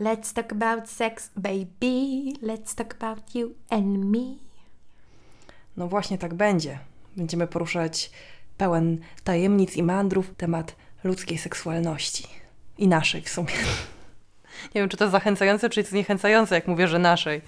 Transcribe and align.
Let's 0.00 0.32
talk 0.32 0.52
about 0.52 0.90
sex, 0.90 1.30
baby. 1.36 2.34
Let's 2.42 2.74
talk 2.74 2.94
about 2.94 3.34
you 3.34 3.54
and 3.70 4.04
me. 4.04 4.36
No 5.76 5.88
właśnie 5.88 6.18
tak 6.18 6.34
będzie. 6.34 6.78
Będziemy 7.16 7.46
poruszać 7.46 8.10
pełen 8.56 8.98
tajemnic 9.24 9.76
i 9.76 9.82
mandrów 9.82 10.34
temat 10.36 10.76
ludzkiej 11.04 11.38
seksualności. 11.38 12.26
I 12.78 12.88
naszej 12.88 13.22
w 13.22 13.28
sumie. 13.28 13.52
Nie 14.74 14.80
wiem, 14.80 14.88
czy 14.88 14.96
to 14.96 15.04
jest 15.04 15.12
zachęcające, 15.12 15.70
czy 15.70 15.82
zniechęcające, 15.82 16.54
jak 16.54 16.68
mówię, 16.68 16.88
że 16.88 16.98
naszej. 16.98 17.42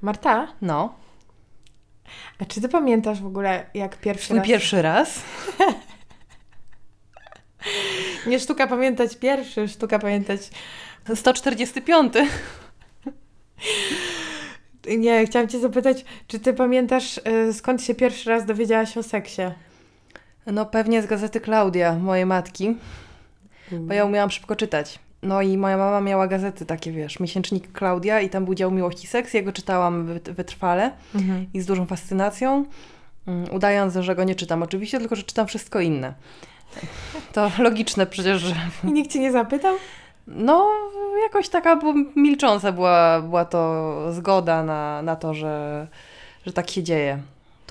Marta, 0.00 0.48
No, 0.62 0.94
a 2.38 2.44
czy 2.44 2.60
ty 2.60 2.68
pamiętasz 2.68 3.20
w 3.20 3.26
ogóle, 3.26 3.66
jak 3.74 3.96
pierwszy 3.96 4.32
mój 4.32 4.38
raz... 4.38 4.48
pierwszy 4.48 4.82
raz. 4.82 5.22
Nie 8.26 8.40
sztuka 8.40 8.66
pamiętać 8.66 9.16
pierwszy, 9.16 9.68
sztuka 9.68 9.98
pamiętać... 9.98 10.40
145. 11.14 12.12
Nie, 14.98 15.26
chciałam 15.26 15.48
cię 15.48 15.60
zapytać, 15.60 16.04
czy 16.26 16.40
ty 16.40 16.54
pamiętasz, 16.54 17.20
y, 17.48 17.52
skąd 17.52 17.82
się 17.82 17.94
pierwszy 17.94 18.30
raz 18.30 18.46
dowiedziałaś 18.46 18.96
o 18.96 19.02
seksie? 19.02 19.42
No 20.46 20.66
pewnie 20.66 21.02
z 21.02 21.06
gazety 21.06 21.40
Klaudia, 21.40 21.94
mojej 21.94 22.26
matki, 22.26 22.76
bo 23.72 23.94
ja 23.94 24.04
umiałam 24.04 24.30
szybko 24.30 24.56
czytać. 24.56 24.98
No 25.22 25.42
i 25.42 25.58
moja 25.58 25.76
mama 25.76 26.00
miała 26.00 26.26
gazety 26.28 26.66
takie, 26.66 26.92
wiesz, 26.92 27.20
miesięcznik 27.20 27.72
Klaudia 27.72 28.20
i 28.20 28.28
tam 28.30 28.44
był 28.44 28.54
dział 28.54 28.70
miłości 28.70 29.06
seks. 29.06 29.34
Ja 29.34 29.42
go 29.42 29.52
czytałam 29.52 30.06
wyt- 30.06 30.30
wytrwale 30.32 30.90
Mhm. 31.14 31.46
i 31.54 31.60
z 31.60 31.66
dużą 31.66 31.86
fascynacją, 31.86 32.64
mm, 33.26 33.50
udając, 33.54 33.94
że 33.94 34.14
go 34.14 34.24
nie 34.24 34.34
czytam 34.34 34.62
oczywiście, 34.62 34.98
tylko 34.98 35.16
że 35.16 35.22
czytam 35.22 35.46
wszystko 35.46 35.80
inne. 35.80 36.14
To 37.32 37.50
logiczne 37.58 38.06
przecież, 38.06 38.40
że 38.42 38.54
I 38.84 38.92
nikt 38.92 39.10
cię 39.12 39.18
nie 39.18 39.32
zapytał? 39.32 39.74
no 40.26 40.68
jakoś 41.22 41.48
taka 41.48 41.80
milcząca 42.16 42.72
była, 42.72 43.20
była 43.20 43.44
to 43.44 43.94
zgoda 44.12 44.62
na, 44.64 45.02
na 45.02 45.16
to, 45.16 45.34
że, 45.34 45.86
że 46.46 46.52
tak 46.52 46.70
się 46.70 46.82
dzieje. 46.82 47.18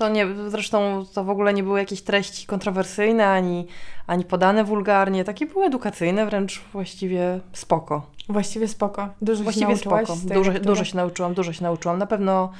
To 0.00 0.08
nie, 0.08 0.26
zresztą 0.48 1.04
to 1.14 1.24
w 1.24 1.30
ogóle 1.30 1.54
nie 1.54 1.62
były 1.62 1.78
jakieś 1.78 2.02
treści 2.02 2.46
kontrowersyjne, 2.46 3.28
ani, 3.28 3.66
ani 4.06 4.24
podane 4.24 4.64
wulgarnie, 4.64 5.24
takie 5.24 5.46
były 5.46 5.64
edukacyjne, 5.64 6.26
wręcz 6.26 6.60
właściwie 6.72 7.40
spoko. 7.52 8.06
Właściwie 8.28 8.68
spoko. 8.68 9.08
Dużo 9.22 9.42
Właściwie 9.42 9.66
się 9.66 9.72
nauczyłaś 9.72 10.04
spoko. 10.04 10.34
Dużo, 10.34 10.52
dużo 10.52 10.84
się 10.84 10.96
nauczyłam, 10.96 11.34
dużo 11.34 11.52
się 11.52 11.62
nauczyłam. 11.62 11.98
Na 11.98 12.06
pewno 12.06 12.52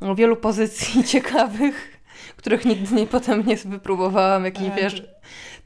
no, 0.00 0.14
wielu 0.14 0.36
pozycji 0.36 1.04
ciekawych, 1.12 2.00
których 2.36 2.64
nigdy 2.64 2.94
nie, 2.94 3.06
potem 3.06 3.46
nie 3.46 3.56
wypróbowałam. 3.56 4.44
Jakiś, 4.44 4.68
A, 4.68 4.76
wiesz, 4.76 5.02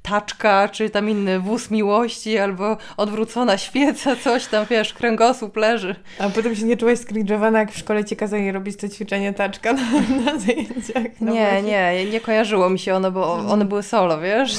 taczka, 0.08 0.68
czy 0.68 0.90
tam 0.90 1.10
inny 1.10 1.40
wóz 1.40 1.70
miłości, 1.70 2.38
albo 2.38 2.76
odwrócona 2.96 3.58
świeca, 3.58 4.16
coś 4.16 4.46
tam, 4.46 4.66
wiesz, 4.70 4.94
kręgosłup 4.94 5.56
leży. 5.56 5.96
A 6.18 6.28
potem 6.28 6.56
się 6.56 6.64
nie 6.64 6.76
czułaś 6.76 6.98
skringowana, 6.98 7.58
jak 7.58 7.72
w 7.72 7.78
szkole 7.78 8.04
ci 8.04 8.16
kazali 8.16 8.52
robić 8.52 8.76
to 8.76 8.88
ćwiczenie 8.88 9.32
taczka 9.32 9.72
na, 9.72 9.82
na 10.24 10.38
zajęciach? 10.38 11.20
No 11.20 11.32
nie, 11.32 11.40
właśnie. 11.50 11.62
nie, 11.62 12.04
nie 12.10 12.20
kojarzyło 12.20 12.70
mi 12.70 12.78
się 12.78 12.94
ono, 12.94 13.10
bo 13.10 13.34
one 13.34 13.64
były 13.64 13.82
solo, 13.82 14.20
wiesz? 14.20 14.56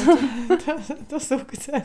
To, 0.66 0.76
to 1.10 1.20
sukces. 1.20 1.84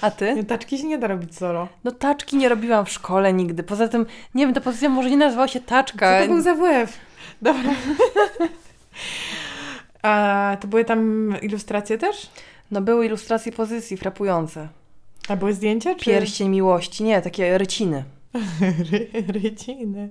A 0.00 0.10
ty? 0.10 0.34
Nie, 0.34 0.44
Taczki 0.44 0.78
się 0.78 0.86
nie 0.86 0.98
da 0.98 1.06
robić 1.06 1.36
solo. 1.36 1.68
No 1.84 1.90
taczki 1.90 2.36
nie 2.36 2.48
robiłam 2.48 2.84
w 2.86 2.90
szkole 2.90 3.32
nigdy. 3.32 3.62
Poza 3.62 3.88
tym, 3.88 4.06
nie 4.34 4.46
wiem, 4.46 4.54
ta 4.54 4.60
pozycja 4.60 4.88
może 4.88 5.10
nie 5.10 5.16
nazywała 5.16 5.48
się 5.48 5.60
Co 5.60 5.66
taczka. 5.66 6.20
to 6.22 6.26
był 6.28 6.40
za 6.40 6.54
WF? 6.54 6.98
Dobra. 7.42 7.70
A 10.02 10.56
to 10.60 10.68
były 10.68 10.84
tam 10.84 11.34
ilustracje 11.42 11.98
też? 11.98 12.30
No 12.70 12.80
były 12.80 13.06
ilustracje 13.06 13.52
pozycji 13.52 13.96
frapujące. 13.96 14.68
A 15.28 15.36
były 15.36 15.52
zdjęcia? 15.52 15.94
Czy... 15.94 16.04
Pierścień 16.04 16.48
miłości, 16.48 17.04
nie, 17.04 17.22
takie 17.22 17.58
ryciny. 17.58 18.04
Ry- 18.90 19.08
Ryciny. 19.32 20.08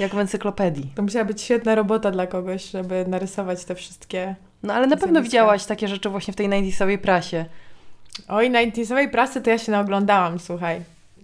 Jak 0.00 0.14
w 0.14 0.18
encyklopedii. 0.18 0.92
To 0.94 1.02
musiała 1.02 1.24
być 1.24 1.42
świetna 1.42 1.74
robota 1.74 2.10
dla 2.10 2.26
kogoś, 2.26 2.70
żeby 2.70 3.04
narysować 3.08 3.64
te 3.64 3.74
wszystkie... 3.74 4.34
No 4.62 4.74
ale 4.74 4.86
na 4.86 4.96
pewno 4.96 5.12
Zjawiska. 5.14 5.22
widziałaś 5.30 5.64
takie 5.66 5.88
rzeczy 5.88 6.08
właśnie 6.08 6.32
w 6.32 6.36
tej 6.36 6.48
90sowej 6.48 6.98
prasie. 6.98 7.44
Oj, 8.28 8.50
na 8.50 8.60
internetowej 8.60 9.10
prasy 9.10 9.40
to 9.40 9.50
ja 9.50 9.58
się 9.58 9.72
naoglądałam, 9.72 10.38
słuchaj. 10.38 10.80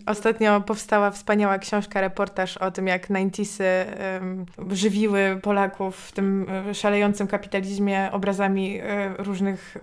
Ostatnio 0.06 0.60
powstała 0.60 1.10
wspaniała 1.10 1.58
książka, 1.58 2.00
reportaż 2.00 2.56
o 2.56 2.70
tym, 2.70 2.86
jak 2.86 3.08
90sy 3.10 3.64
em, 3.64 4.46
żywiły 4.70 5.38
Polaków 5.42 5.96
w 5.96 6.12
tym 6.12 6.46
e, 6.70 6.74
szalejącym 6.74 7.26
kapitalizmie 7.26 8.08
obrazami 8.12 8.78
e, 8.82 9.14
różnych 9.18 9.76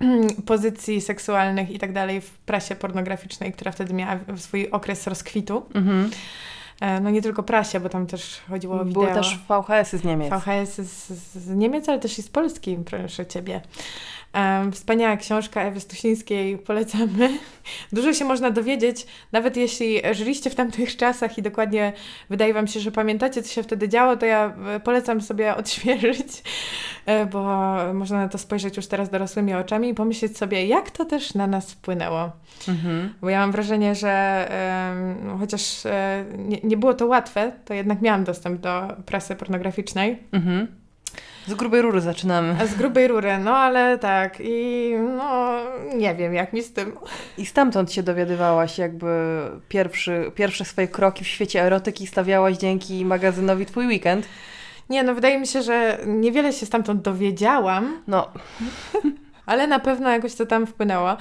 pozycji 0.46 1.00
seksualnych 1.00 1.70
i 1.70 1.78
tak 1.78 1.92
dalej 1.92 2.20
w 2.20 2.30
prasie 2.30 2.76
pornograficznej, 2.76 3.52
która 3.52 3.72
wtedy 3.72 3.94
miała 3.94 4.18
swój 4.36 4.70
okres 4.70 5.06
rozkwitu. 5.06 5.66
Mhm. 5.74 6.10
E, 6.80 7.00
No 7.00 7.10
nie 7.10 7.22
tylko 7.22 7.42
prasie, 7.42 7.80
bo 7.80 7.88
tam 7.88 8.06
też 8.06 8.40
chodziło 8.48 8.80
o 8.80 8.84
wideo. 8.84 9.02
Były 9.02 9.14
też 9.14 9.38
VHS-y 9.48 9.98
z 9.98 10.04
Niemiec. 10.04 10.30
VHS 10.30 10.74
z, 10.74 11.08
z 11.34 11.48
Niemiec, 11.48 11.88
ale 11.88 11.98
też 11.98 12.18
i 12.18 12.22
z 12.22 12.28
Polski, 12.28 12.78
proszę 12.86 13.26
Ciebie. 13.26 13.60
Wspaniała 14.72 15.16
książka 15.16 15.62
Ewy 15.62 15.80
Stusińskiej, 15.80 16.58
polecamy. 16.58 17.38
Dużo 17.92 18.14
się 18.14 18.24
można 18.24 18.50
dowiedzieć, 18.50 19.06
nawet 19.32 19.56
jeśli 19.56 20.00
żyliście 20.12 20.50
w 20.50 20.54
tamtych 20.54 20.96
czasach 20.96 21.38
i 21.38 21.42
dokładnie 21.42 21.92
wydaje 22.30 22.54
Wam 22.54 22.66
się, 22.66 22.80
że 22.80 22.92
pamiętacie, 22.92 23.42
co 23.42 23.52
się 23.52 23.62
wtedy 23.62 23.88
działo, 23.88 24.16
to 24.16 24.26
ja 24.26 24.54
e, 24.66 24.80
polecam 24.80 25.20
sobie 25.20 25.54
odświeżyć, 25.56 26.42
e, 27.06 27.26
bo 27.26 27.42
można 27.94 28.18
na 28.18 28.28
to 28.28 28.38
spojrzeć 28.38 28.76
już 28.76 28.86
teraz 28.86 29.10
dorosłymi 29.10 29.54
oczami 29.54 29.88
i 29.88 29.94
pomyśleć 29.94 30.38
sobie, 30.38 30.66
jak 30.66 30.90
to 30.90 31.04
też 31.04 31.34
na 31.34 31.46
nas 31.46 31.72
wpłynęło. 31.72 32.30
Mhm. 32.68 33.14
Bo 33.20 33.30
ja 33.30 33.40
mam 33.40 33.52
wrażenie, 33.52 33.94
że 33.94 34.46
em, 35.30 35.38
chociaż 35.38 35.86
e, 35.86 36.24
nie, 36.38 36.58
nie 36.64 36.76
było 36.76 36.94
to 36.94 37.06
łatwe, 37.06 37.52
to 37.64 37.74
jednak 37.74 38.02
miałam 38.02 38.24
dostęp 38.24 38.60
do 38.60 38.88
prasy 39.06 39.36
pornograficznej. 39.36 40.18
Mhm. 40.32 40.79
Z 41.50 41.54
grubej 41.54 41.82
rury 41.82 42.00
zaczynamy. 42.00 42.66
Z 42.66 42.74
grubej 42.74 43.08
rury, 43.08 43.38
no 43.38 43.56
ale 43.56 43.98
tak 43.98 44.36
i 44.40 44.92
no 45.16 45.56
nie 45.96 46.14
wiem 46.14 46.34
jak 46.34 46.52
mi 46.52 46.62
z 46.62 46.72
tym. 46.72 46.92
I 47.38 47.46
stamtąd 47.46 47.92
się 47.92 48.02
dowiadywałaś 48.02 48.78
jakby 48.78 49.40
pierwszy, 49.68 50.32
pierwsze 50.34 50.64
swoje 50.64 50.88
kroki 50.88 51.24
w 51.24 51.28
świecie 51.28 51.62
erotyki 51.62 52.06
stawiałaś 52.06 52.56
dzięki 52.56 53.04
magazynowi 53.04 53.66
Twój 53.66 53.86
Weekend. 53.86 54.26
Nie, 54.90 55.02
no 55.02 55.14
wydaje 55.14 55.40
mi 55.40 55.46
się, 55.46 55.62
że 55.62 55.98
niewiele 56.06 56.52
się 56.52 56.66
stamtąd 56.66 57.02
dowiedziałam, 57.02 58.02
No, 58.06 58.28
ale 59.46 59.66
na 59.66 59.78
pewno 59.78 60.10
jakoś 60.10 60.34
to 60.34 60.46
tam 60.46 60.66
wpłynęło. 60.66 61.16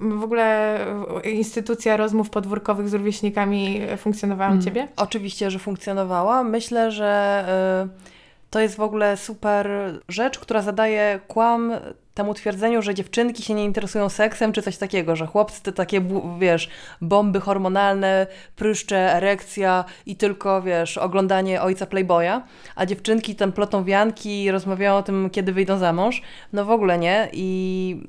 W 0.00 0.24
ogóle 0.24 0.78
e, 1.24 1.30
instytucja 1.30 1.96
rozmów 1.96 2.30
podwórkowych 2.30 2.88
z 2.88 2.94
rówieśnikami 2.94 3.80
funkcjonowała 3.96 4.50
u 4.50 4.52
Mm. 4.52 4.64
Ciebie? 4.64 4.88
Oczywiście, 4.96 5.50
że 5.50 5.58
funkcjonowała. 5.58 6.44
Myślę, 6.44 6.90
że 6.90 7.44
y, 7.84 8.15
to 8.56 8.60
jest 8.60 8.76
w 8.76 8.80
ogóle 8.80 9.16
super 9.16 9.68
rzecz, 10.08 10.38
która 10.38 10.62
zadaje 10.62 11.20
kłam 11.28 11.72
temu 12.14 12.34
twierdzeniu, 12.34 12.82
że 12.82 12.94
dziewczynki 12.94 13.42
się 13.42 13.54
nie 13.54 13.64
interesują 13.64 14.08
seksem, 14.08 14.52
czy 14.52 14.62
coś 14.62 14.76
takiego, 14.76 15.16
że 15.16 15.26
chłopcy 15.26 15.62
to 15.62 15.72
takie, 15.72 16.00
wiesz, 16.38 16.68
bomby 17.00 17.40
hormonalne, 17.40 18.26
pryszcze, 18.56 18.96
erekcja 19.14 19.84
i 20.06 20.16
tylko, 20.16 20.62
wiesz, 20.62 20.98
oglądanie 20.98 21.62
ojca 21.62 21.86
Playboya, 21.86 22.42
a 22.76 22.86
dziewczynki 22.86 23.34
tam 23.34 23.52
plotą 23.52 23.84
wianki 23.84 24.44
i 24.44 24.50
rozmawiają 24.50 24.96
o 24.96 25.02
tym, 25.02 25.30
kiedy 25.30 25.52
wyjdą 25.52 25.78
za 25.78 25.92
mąż. 25.92 26.22
No 26.52 26.64
w 26.64 26.70
ogóle 26.70 26.98
nie. 26.98 27.28
I 27.32 28.00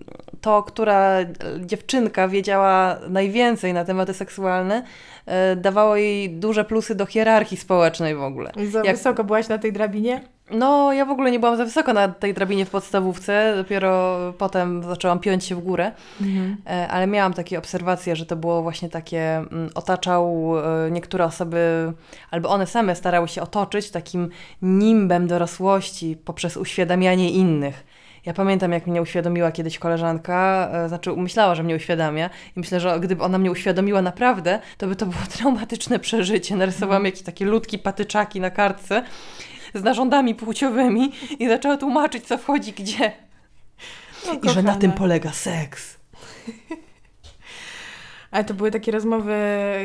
to, 0.42 0.64
która 0.64 1.18
dziewczynka 1.60 2.28
wiedziała 2.28 2.98
najwięcej 3.10 3.74
na 3.74 3.86
tematy 3.86 4.14
seksualne, 4.14 4.84
e, 5.26 5.56
dawało 5.56 5.96
jej 5.96 6.30
duże 6.30 6.66
plusy 6.66 6.96
do 6.96 7.06
hierarchii 7.06 7.58
społecznej 7.58 8.16
w 8.16 8.22
ogóle. 8.22 8.52
I 8.58 8.66
Za 8.68 8.84
Jak- 8.84 8.96
wysoko 8.98 9.24
byłaś 9.24 9.48
na 9.48 9.58
tej 9.58 9.74
drabinie? 9.74 10.37
No, 10.52 10.94
ja 10.94 11.06
w 11.06 11.10
ogóle 11.10 11.32
nie 11.32 11.40
byłam 11.40 11.58
za 11.58 11.66
wysoko 11.66 11.94
na 11.94 12.08
tej 12.08 12.34
drabinie 12.34 12.66
w 12.66 12.70
podstawówce, 12.70 13.54
dopiero 13.56 14.18
potem 14.38 14.84
zaczęłam 14.84 15.20
piąć 15.20 15.46
się 15.46 15.56
w 15.56 15.60
górę, 15.60 15.92
e, 16.68 16.88
ale 16.88 17.08
miałam 17.08 17.34
takie 17.34 17.60
obserwacje, 17.60 18.16
że 18.16 18.26
to 18.26 18.36
było 18.36 18.62
właśnie 18.62 18.90
takie, 18.90 19.38
mm, 19.38 19.70
otaczał 19.76 20.54
e, 20.58 20.92
niektóre 20.92 21.26
osoby, 21.26 21.94
albo 22.32 22.50
one 22.50 22.68
same 22.68 22.96
starały 22.96 23.28
się 23.28 23.42
otoczyć 23.42 23.92
takim 23.92 24.30
nimbem 24.62 25.28
dorosłości 25.28 26.18
poprzez 26.26 26.58
uświadamianie 26.58 27.32
innych. 27.32 27.86
Ja 28.26 28.34
pamiętam, 28.34 28.72
jak 28.72 28.88
mnie 28.88 29.02
uświadomiła 29.02 29.52
kiedyś 29.52 29.80
koleżanka, 29.80 30.70
e, 30.72 30.90
znaczy 30.90 31.12
myślała, 31.16 31.56
że 31.56 31.64
mnie 31.64 31.76
uświadamia 31.76 32.30
i 32.56 32.60
myślę, 32.60 32.80
że 32.80 33.00
gdyby 33.00 33.24
ona 33.24 33.38
mnie 33.38 33.52
uświadomiła 33.52 34.02
naprawdę, 34.02 34.60
to 34.78 34.88
by 34.88 34.96
to 34.96 35.06
było 35.06 35.22
traumatyczne 35.38 36.00
przeżycie. 36.00 36.56
Narysowałam 36.56 37.06
jakieś 37.06 37.22
takie 37.22 37.46
ludki, 37.46 37.80
patyczaki 37.80 38.42
na 38.42 38.50
kartce 38.50 39.04
z 39.80 39.84
narządami 39.84 40.36
płciowymi 40.36 41.12
i 41.40 41.48
zaczęła 41.48 41.78
tłumaczyć, 41.78 42.26
co 42.28 42.38
wchodzi 42.38 42.74
gdzie. 42.74 43.12
No, 44.28 44.34
I 44.44 44.50
że 44.50 44.64
na 44.64 44.76
tym 44.76 44.92
polega 44.92 45.32
seks. 45.32 45.98
Ale 48.32 48.44
to 48.44 48.54
były 48.54 48.72
takie 48.72 48.92
rozmowy 48.92 49.36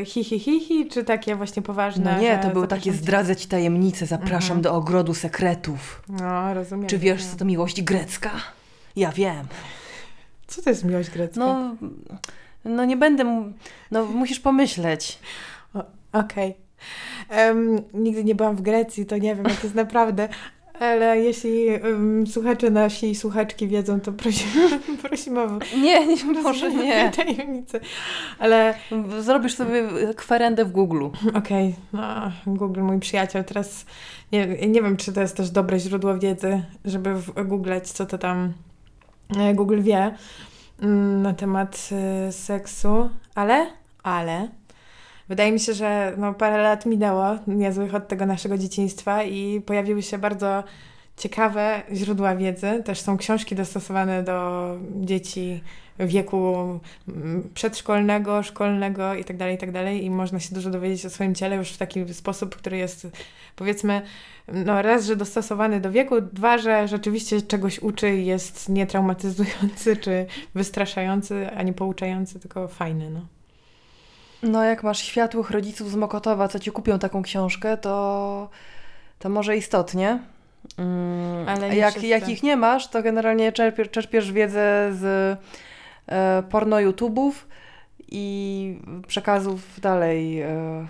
hi, 0.07 0.25
hi, 0.25 0.39
hi, 0.41 0.61
hi 0.61 0.89
czy 0.89 1.05
takie 1.05 1.37
właśnie 1.37 1.63
poważne? 1.63 2.13
No 2.15 2.21
nie, 2.21 2.39
to 2.39 2.49
były 2.51 2.69
takie 2.69 2.83
cię? 2.91 2.93
zdradzę 2.93 3.37
ci 3.37 3.49
tajemnicę, 3.49 4.07
zapraszam 4.07 4.43
Mhm. 4.57 4.61
do 4.63 4.75
ogrodu 4.75 5.15
sekretów. 5.15 6.03
No, 6.09 6.55
rozumiem. 6.55 6.87
Czy 6.87 6.99
wiesz, 6.99 7.25
co 7.25 7.37
to 7.37 7.45
miłość 7.45 7.83
grecka? 7.83 8.31
Ja 8.97 9.13
wiem. 9.13 9.47
Co 10.47 10.63
to 10.63 10.71
jest 10.71 10.85
miłość 10.85 11.11
grecka? 11.11 11.41
No, 11.41 11.77
no 12.65 12.85
nie 12.85 12.97
będę, 12.97 13.43
no 13.91 14.05
musisz 14.05 14.41
pomyśleć. 14.41 15.19
Okej. 16.13 16.55
Em, 17.29 17.81
nigdy 17.95 18.25
nie 18.25 18.35
byłam 18.35 18.57
w 18.57 18.63
Grecji, 18.63 19.07
to 19.07 19.19
nie 19.19 19.35
wiem, 19.37 19.45
jak 19.49 19.63
jest 19.63 19.75
naprawdę. 19.75 20.29
Ale 20.81 21.19
jeśli 21.21 21.69
em, 21.69 22.27
słuchacze 22.27 22.71
nasi 22.71 23.11
i 23.11 23.15
słuchaczki 23.15 23.69
wiedzą, 23.69 24.01
to 24.01 24.13
prosimy, 24.13 24.69
prosimy 25.03 25.41
o 25.41 25.59
Nie, 25.83 26.07
nie 26.07 26.25
może 26.43 26.73
nie. 26.73 27.11
tajemnicę. 27.11 27.81
Ale 28.39 28.75
Zrobisz 29.21 29.55
sobie 29.55 29.89
kwerendę 30.17 30.65
w 30.65 30.73
Google. 30.73 31.07
okej, 31.35 31.75
no, 31.93 32.33
Google, 32.47 32.81
mój 32.81 32.99
przyjaciel, 32.99 33.45
teraz 33.45 33.87
nie, 34.33 34.47
nie 34.47 34.83
wiem, 34.83 34.97
czy 34.97 35.13
to 35.13 35.21
jest 35.21 35.37
też 35.37 35.51
dobre 35.51 35.79
źródło 35.79 36.19
wiedzy, 36.19 36.63
żeby 36.85 37.15
googlać, 37.45 37.89
co 37.91 38.07
to 38.07 38.19
tam 38.19 38.53
e, 39.39 39.55
Google 39.55 39.81
wie 39.83 40.15
mm, 40.83 41.23
na 41.23 41.33
temat 41.35 41.89
e, 41.93 42.33
seksu, 42.33 43.11
ale, 43.35 43.67
ale 44.03 44.49
wydaje 45.29 45.53
mi 45.53 45.61
się, 45.61 45.75
że 45.75 46.15
no, 46.17 46.35
parę 46.35 46.63
lat 46.63 46.87
minęło 46.87 47.25
niezłych 47.47 47.95
od 47.95 48.09
tego 48.09 48.27
naszego 48.27 48.59
dzieciństwa 48.59 49.23
i 49.25 49.61
pojawiły 49.61 50.03
się 50.03 50.19
bardzo 50.19 50.65
ciekawe 51.17 51.83
źródła 51.93 52.37
wiedzy. 52.37 52.83
Też 52.85 53.01
są 53.01 53.17
książki 53.17 53.55
dostosowane 53.55 54.23
do 54.23 54.67
dzieci 54.95 55.63
wieku 55.99 56.55
mm, 57.09 57.51
przedszkolnego, 57.55 58.43
szkolnego 58.43 59.15
itd., 59.15 59.53
itd. 59.53 59.95
I 59.95 59.97
tak. 59.97 60.05
I 60.05 60.11
można 60.11 60.41
się 60.41 60.55
dużo 60.55 60.71
dowiedzieć 60.71 61.07
o 61.07 61.11
swoim 61.11 61.35
ciele 61.35 61.57
już 61.57 61.71
w 61.71 61.79
taki 61.79 62.15
sposób, 62.15 62.57
który 62.57 62.77
jest 62.77 63.07
powiedzmy, 63.57 64.03
no 64.49 64.83
raz, 64.83 65.07
że 65.07 65.17
dostosowany 65.17 65.81
do 65.81 65.91
wieku, 65.91 66.21
dwa, 66.21 66.59
że 66.59 66.89
rzeczywiście 66.89 67.43
czegoś 67.43 67.79
uczy 67.79 68.17
i 68.17 68.27
jest 68.27 68.69
nietraumatyzujący 68.69 69.97
czy 69.97 70.27
wystraszający, 70.55 71.51
ani 71.51 71.73
pouczający, 71.73 72.41
tylko 72.41 72.69
fajny, 72.69 73.11
no. 73.11 73.42
No 74.43 74.65
jak 74.65 74.83
masz 74.83 74.99
światłych 74.99 75.51
rodziców 75.51 75.91
z 75.91 75.95
Mokotowa, 75.95 76.49
co 76.49 76.59
ci 76.59 76.71
kupią 76.71 76.99
taką 76.99 77.23
książkę, 77.23 77.77
to, 77.77 78.49
to 79.19 79.29
może 79.29 79.57
istotnie. 79.57 80.19
Mm, 80.79 81.49
Ale 81.49 81.71
nie 81.71 81.77
jak, 81.77 82.03
jak 82.03 82.29
ich 82.29 82.43
nie 82.43 82.57
masz, 82.57 82.89
to 82.89 83.03
generalnie 83.03 83.53
czerpiesz, 83.53 83.91
czerpiesz 83.91 84.33
wiedzę 84.33 84.91
z 84.93 85.05
e, 86.07 86.43
porno 86.51 86.77
YouTube'ów 86.77 87.33
i 88.09 88.79
przekazów 89.07 89.81
dalej 89.81 90.41
e, 90.41 90.87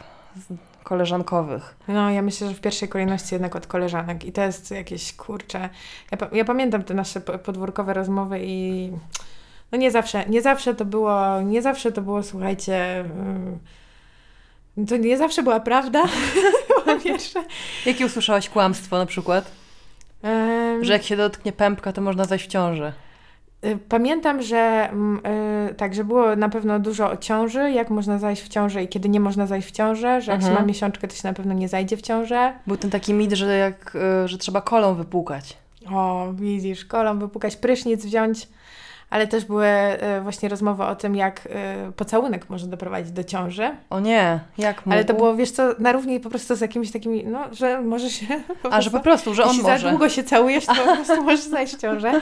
koleżankowych. 0.84 1.76
No, 1.88 2.10
ja 2.10 2.22
myślę, 2.22 2.48
że 2.48 2.54
w 2.54 2.60
pierwszej 2.60 2.88
kolejności 2.88 3.34
jednak 3.34 3.56
od 3.56 3.66
koleżanek. 3.66 4.24
I 4.24 4.32
to 4.32 4.42
jest 4.42 4.70
jakieś 4.70 5.12
kurcze. 5.12 5.68
Ja, 6.10 6.18
ja 6.32 6.44
pamiętam 6.44 6.82
te 6.82 6.94
nasze 6.94 7.20
po- 7.20 7.38
podwórkowe 7.38 7.94
rozmowy 7.94 8.40
i 8.42 8.90
no 9.72 9.78
nie 9.78 9.90
zawsze, 9.90 10.24
nie 10.28 10.42
zawsze 10.42 10.74
to 10.74 10.84
było, 10.84 11.40
nie 11.40 11.62
zawsze 11.62 11.92
to 11.92 12.02
było, 12.02 12.22
słuchajcie, 12.22 13.04
ym, 14.76 14.86
to 14.86 14.96
nie 14.96 15.18
zawsze 15.18 15.42
była 15.42 15.60
prawda. 15.60 16.02
po 16.84 16.96
pierwsze. 16.96 17.44
Jakie 17.86 18.06
usłyszałaś 18.06 18.48
kłamstwo 18.48 18.98
na 18.98 19.06
przykład? 19.06 19.50
Ym, 20.24 20.84
Że 20.84 20.92
jak 20.92 21.02
się 21.02 21.16
dotknie 21.16 21.52
pępka, 21.52 21.92
to 21.92 22.00
można 22.00 22.24
zajść 22.24 22.44
w 22.44 22.48
ciąży. 22.48 22.92
Pamiętam, 23.88 24.42
że 24.42 24.88
mm, 24.92 25.20
y, 25.70 25.74
tak, 25.74 25.94
że 25.94 26.04
było 26.04 26.36
na 26.36 26.48
pewno 26.48 26.78
dużo 26.78 27.10
o 27.10 27.16
ciąży, 27.16 27.70
jak 27.70 27.90
można 27.90 28.18
zajść 28.18 28.42
w 28.42 28.48
ciążę 28.48 28.82
i 28.82 28.88
kiedy 28.88 29.08
nie 29.08 29.20
można 29.20 29.46
zajść 29.46 29.68
w 29.68 29.70
ciążę, 29.70 30.20
że 30.20 30.32
jak 30.32 30.40
Mhm. 30.40 30.54
się 30.54 30.60
ma 30.60 30.66
miesiączkę, 30.66 31.08
to 31.08 31.14
się 31.14 31.28
na 31.28 31.32
pewno 31.34 31.54
nie 31.54 31.68
zajdzie 31.68 31.96
w 31.96 32.02
ciążę. 32.02 32.52
Był 32.66 32.76
ten 32.76 32.90
taki 32.90 33.14
mit, 33.14 33.32
że, 33.32 33.56
jak, 33.56 33.96
e, 34.24 34.28
że 34.28 34.38
trzeba 34.38 34.60
kolą 34.60 34.94
wypłukać. 34.94 35.56
O, 35.92 36.28
widzisz, 36.34 36.84
kolą 36.84 37.18
wypukać 37.18 37.56
prysznic, 37.56 38.04
wziąć, 38.04 38.48
ale 39.12 39.26
też 39.26 39.44
były 39.44 39.66
e, 39.66 40.20
właśnie 40.22 40.48
rozmowy 40.48 40.84
o 40.84 40.96
tym, 40.96 41.16
jak 41.16 41.48
e, 41.50 41.92
pocałunek 41.96 42.50
może 42.50 42.66
doprowadzić 42.66 43.12
do 43.12 43.24
ciąży. 43.24 43.70
O 43.90 44.00
nie, 44.00 44.40
jak 44.58 44.86
mógł? 44.86 44.92
Ale 44.92 45.04
to 45.04 45.14
było, 45.14 45.36
wiesz 45.36 45.50
co, 45.50 45.74
na 45.78 45.92
równi 45.92 46.20
po 46.20 46.30
prostu 46.30 46.56
z 46.56 46.60
jakimiś 46.60 46.92
takimi, 46.92 47.24
no, 47.24 47.44
że 47.52 47.80
może 47.80 48.10
się 48.10 48.26
A, 48.70 48.80
że 48.80 48.90
po 48.90 49.00
prostu, 49.00 49.34
że 49.34 49.42
on 49.42 49.48
jeśli 49.48 49.62
może. 49.62 49.78
za 49.78 49.90
długo 49.90 50.08
się 50.08 50.24
całujesz, 50.24 50.66
to 50.66 50.74
po 50.74 50.96
prostu 50.96 51.24
możesz 51.24 51.74
w 51.74 51.80
ciążę. 51.80 52.20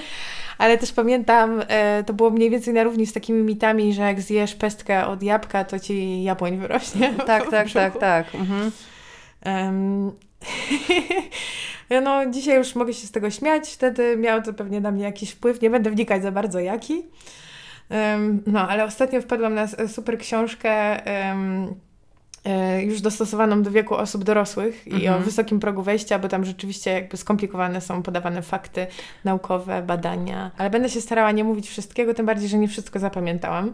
Ale 0.59 0.79
też 0.79 0.93
pamiętam, 0.93 1.63
e, 1.69 2.05
to 2.05 2.13
było 2.13 2.31
mniej 2.31 2.51
więcej 2.51 2.75
na 2.75 2.83
równi 2.83 3.07
z 3.07 3.13
takimi 3.13 3.43
mitami, 3.43 3.95
że 3.95 4.03
jak 4.03 4.21
zjesz 4.21 4.55
pestkę 4.55 5.07
od 5.07 5.23
jabłka, 5.23 5.65
to 5.65 5.79
ci 5.79 6.23
jabłoń 6.23 6.59
wyrośnie. 6.59 7.15
Tak, 7.27 7.49
tak, 7.51 7.65
brzuchu. 7.65 7.79
tak, 7.79 7.99
tak. 7.99 8.35
Mhm. 8.35 8.71
no, 12.03 12.27
dzisiaj 12.31 12.57
już 12.57 12.75
mogę 12.75 12.95
się 12.95 13.07
z 13.07 13.11
tego 13.11 13.31
śmiać. 13.31 13.71
Wtedy 13.71 14.17
miało 14.17 14.43
to 14.43 14.53
pewnie 14.55 14.81
na 14.81 14.91
mnie 14.91 15.05
jakiś 15.05 15.31
wpływ. 15.31 15.61
Nie 15.63 15.71
będę 15.71 15.91
wnikać 15.91 16.23
za 16.23 16.33
bardzo 16.33 16.61
jaki. 16.61 17.03
Em, 17.89 18.43
no, 18.47 18.69
ale 18.69 18.85
ostatnio 18.85 19.21
wpadłam 19.23 19.55
na 19.55 19.63
s- 19.63 19.77
super 19.95 20.19
książkę 20.19 20.71
e, 21.07 22.83
już 22.83 23.01
dostosowaną 23.01 23.63
do 23.63 23.71
wieku 23.71 23.95
osób 23.95 24.25
dorosłych 24.25 24.87
i 24.87 24.93
o 24.93 24.97
Mhm. 24.97 25.23
wysokim 25.23 25.61
progu 25.61 25.83
wejścia, 25.83 26.19
bo 26.19 26.29
tam 26.29 26.45
rzeczywiście 26.45 26.91
jakby 26.91 27.17
skomplikowane 27.17 27.81
są 27.81 28.03
podawane 28.03 28.43
fakty 28.43 28.87
naukowe, 29.25 29.83
badania. 29.83 30.51
Ale 30.59 30.71
będę 30.71 30.89
się 30.89 31.01
starała 31.01 31.31
nie 31.33 31.45
mówić 31.45 31.69
wszystkiego, 31.69 32.15
tym 32.15 32.27
bardziej, 32.27 32.49
że 32.49 32.59
nie 32.59 32.69
wszystko 32.69 32.99
zapamiętałam. 32.99 33.73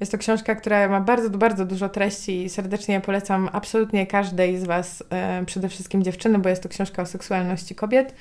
Jest 0.00 0.12
to 0.12 0.18
książka, 0.18 0.54
która 0.54 0.88
ma 0.88 1.00
bardzo, 1.00 1.30
bardzo 1.30 1.64
dużo 1.64 1.88
treści 1.88 2.44
i 2.44 2.48
serdecznie 2.48 2.94
ja 2.94 3.00
polecam 3.00 3.48
absolutnie 3.52 4.06
każdej 4.06 4.58
z 4.58 4.64
Was, 4.64 5.04
e, 5.10 5.44
przede 5.46 5.68
wszystkim 5.68 6.02
dziewczyny, 6.02 6.38
bo 6.38 6.48
jest 6.48 6.62
to 6.62 6.68
książka 6.68 7.02
o 7.02 7.06
seksualności 7.06 7.74
kobiet, 7.74 8.14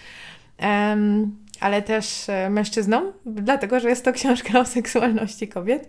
ale 1.60 1.82
też 1.82 2.30
e, 2.30 2.50
mężczyznom, 2.50 3.12
dlatego, 3.26 3.80
że 3.80 3.90
jest 3.90 4.06
to 4.06 4.14
książka 4.14 4.60
o 4.60 4.66
seksualności 4.66 5.48
kobiet 5.48 5.88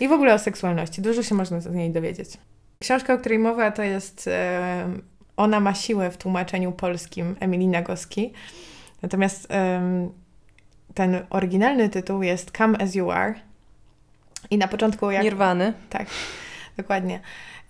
i 0.00 0.08
w 0.08 0.12
ogóle 0.12 0.34
o 0.34 0.38
seksualności. 0.38 1.02
Dużo 1.02 1.22
się 1.22 1.34
można 1.34 1.60
z 1.60 1.74
niej 1.74 1.90
dowiedzieć. 1.90 2.28
Książka, 2.78 3.14
o 3.14 3.18
której 3.18 3.38
mowa, 3.38 3.70
to 3.70 3.82
jest 3.82 4.28
e, 4.28 4.84
Ona 5.36 5.60
ma 5.60 5.74
siłę 5.74 6.10
w 6.10 6.16
tłumaczeniu 6.16 6.72
polskim 6.72 7.36
Emilii 7.40 7.68
Nagoski. 7.68 8.32
Natomiast 9.02 9.48
ten 10.94 11.26
oryginalny 11.30 11.88
tytuł 11.88 12.22
jest 12.22 12.56
Come 12.56 12.78
As 12.78 12.94
You 12.94 13.10
Are. 13.10 13.49
I 14.50 14.58
na 14.58 14.68
początku, 14.68 15.10
jak 15.10 15.24
Nirwany. 15.24 15.72
Dokładnie. 16.76 17.20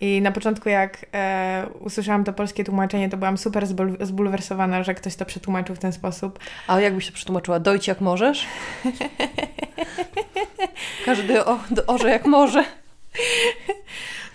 I 0.01 0.23
na 0.23 0.33
początku, 0.33 0.69
jak 0.69 1.07
e, 1.15 1.67
usłyszałam 1.81 2.25
to 2.25 2.33
polskie 2.33 2.65
tłumaczenie, 2.65 3.09
to 3.09 3.17
byłam 3.17 3.39
super 3.39 3.67
zbul- 3.67 4.05
zbulwersowana, 4.05 4.83
że 4.83 4.95
ktoś 4.95 5.17
to 5.17 5.25
przetłumaczył 5.25 5.77
w 5.77 5.79
ten 5.79 5.93
sposób. 5.93 6.39
A 6.67 6.81
jakbyś 6.81 7.07
to 7.07 7.13
przetłumaczyła? 7.13 7.61
Dojdź 7.61 7.89
jak 7.89 8.01
możesz? 8.01 8.47
Każdy 11.05 11.45
o, 11.45 11.59
orze 11.87 12.11
jak 12.11 12.27
może. 12.27 12.65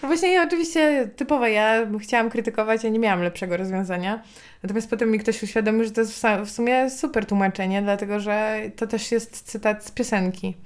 No 0.01 0.07
właśnie, 0.07 0.33
ja 0.33 0.43
oczywiście 0.43 1.09
typowo 1.15 1.47
ja 1.47 1.87
chciałam 2.01 2.29
krytykować, 2.29 2.85
a 2.85 2.89
nie 2.89 2.99
miałam 2.99 3.21
lepszego 3.21 3.57
rozwiązania. 3.57 4.23
Natomiast 4.63 4.89
potem 4.89 5.11
mi 5.11 5.19
ktoś 5.19 5.43
uświadomił, 5.43 5.83
że 5.83 5.91
to 5.91 6.01
jest 6.01 6.23
w 6.45 6.49
sumie 6.49 6.89
super 6.89 7.25
tłumaczenie, 7.25 7.81
dlatego 7.81 8.19
że 8.19 8.61
to 8.75 8.87
też 8.87 9.11
jest 9.11 9.51
cytat 9.51 9.85
z 9.85 9.91
piosenki. 9.91 10.57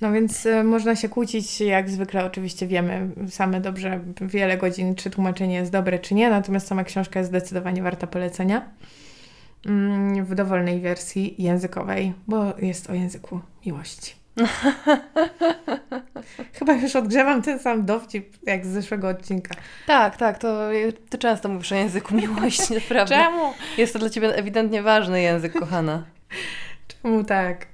No 0.00 0.12
więc 0.12 0.46
e, 0.46 0.64
można 0.64 0.96
się 0.96 1.08
kłócić, 1.08 1.60
jak 1.60 1.90
zwykle 1.90 2.24
oczywiście 2.24 2.66
wiemy 2.66 3.08
same 3.28 3.60
dobrze 3.60 4.00
wiele 4.20 4.56
godzin, 4.56 4.94
czy 4.94 5.10
tłumaczenie 5.10 5.54
jest 5.54 5.72
dobre, 5.72 5.98
czy 5.98 6.14
nie, 6.14 6.30
natomiast 6.30 6.66
sama 6.66 6.84
książka 6.84 7.18
jest 7.18 7.30
zdecydowanie 7.30 7.82
warta 7.82 8.06
polecenia. 8.06 8.68
Mm, 9.66 10.24
W 10.24 10.34
dowolnej 10.34 10.80
wersji 10.80 11.34
językowej, 11.38 12.12
bo 12.26 12.54
jest 12.62 12.90
o 12.90 12.94
języku 12.94 13.40
miłości. 13.66 14.14
Chyba 16.58 16.72
już 16.72 16.96
odgrzewam 16.96 17.42
ten 17.42 17.58
sam 17.58 17.84
dowcip 17.84 18.36
jak 18.46 18.66
z 18.66 18.68
zeszłego 18.68 19.08
odcinka. 19.08 19.54
Tak, 19.86 20.16
tak, 20.16 20.38
to 20.38 20.68
ty 21.08 21.18
często 21.18 21.48
mówisz 21.48 21.72
o 21.72 21.74
języku 21.74 22.14
miłości, 22.14 22.74
naprawdę. 22.80 23.14
Czemu? 23.14 23.52
Jest 23.78 23.92
to 23.92 23.98
dla 23.98 24.10
ciebie 24.10 24.36
ewidentnie 24.36 24.82
ważny 24.82 25.22
język, 25.22 25.52
kochana. 25.52 26.04
Czemu 27.02 27.24
tak? 27.24 27.66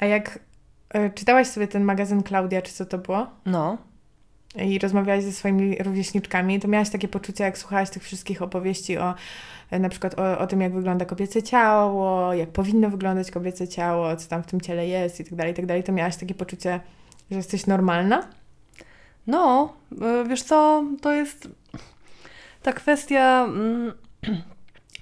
A 0.00 0.06
jak 0.06 0.38
e, 0.88 1.10
czytałaś 1.10 1.46
sobie 1.46 1.68
ten 1.68 1.84
magazyn 1.84 2.22
Klaudia, 2.22 2.62
czy 2.62 2.72
co 2.72 2.86
to 2.86 2.98
było? 2.98 3.26
No. 3.46 3.78
I 4.56 4.78
rozmawiałaś 4.78 5.24
ze 5.24 5.32
swoimi 5.32 5.76
rówieśniczkami, 5.82 6.60
to 6.60 6.68
miałaś 6.68 6.90
takie 6.90 7.08
poczucie, 7.08 7.44
jak 7.44 7.58
słuchałaś 7.58 7.90
tych 7.90 8.02
wszystkich 8.02 8.42
opowieści 8.42 8.98
o 8.98 9.14
e, 9.70 9.78
na 9.78 9.88
przykład 9.88 10.18
o, 10.18 10.38
o 10.38 10.46
tym, 10.46 10.60
jak 10.60 10.72
wygląda 10.72 11.04
kobiece 11.04 11.42
ciało, 11.42 12.34
jak 12.34 12.48
powinno 12.48 12.90
wyglądać 12.90 13.30
kobiece 13.30 13.68
ciało, 13.68 14.16
co 14.16 14.28
tam 14.28 14.42
w 14.42 14.46
tym 14.46 14.60
ciele 14.60 14.86
jest 14.86 15.20
i 15.20 15.24
tak 15.24 15.34
dalej, 15.34 15.52
i 15.52 15.56
tak 15.56 15.66
dalej, 15.66 15.82
to 15.82 15.92
miałaś 15.92 16.16
takie 16.16 16.34
poczucie, 16.34 16.80
że 17.30 17.36
jesteś 17.36 17.66
normalna? 17.66 18.28
No, 19.26 19.72
y, 19.92 20.28
wiesz 20.28 20.42
co, 20.42 20.84
to 21.00 21.12
jest 21.12 21.48
ta 22.62 22.72
kwestia 22.72 23.44
mm, 23.48 23.92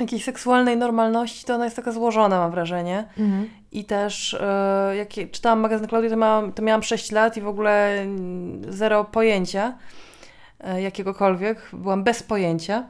jakiejś 0.01 0.25
seksualnej 0.25 0.77
normalności, 0.77 1.45
to 1.45 1.55
ona 1.55 1.65
jest 1.65 1.77
taka 1.77 1.93
złożona, 1.93 2.39
mam 2.39 2.51
wrażenie. 2.51 3.05
Mhm. 3.19 3.49
I 3.73 3.85
też 3.85 4.35
e, 4.35 4.97
jak 4.97 5.31
czytałam 5.33 5.61
magazyn 5.61 5.87
Klaudii, 5.87 6.11
to 6.11 6.17
miałam, 6.17 6.53
to 6.53 6.63
miałam 6.63 6.83
6 6.83 7.13
lat 7.13 7.37
i 7.37 7.41
w 7.41 7.49
ogóle 7.49 8.07
zero 8.69 9.05
pojęcia 9.05 9.75
e, 10.61 10.83
jakiegokolwiek. 10.83 11.69
Byłam 11.73 12.05
bez 12.05 12.23
pojęcia. 12.23 12.85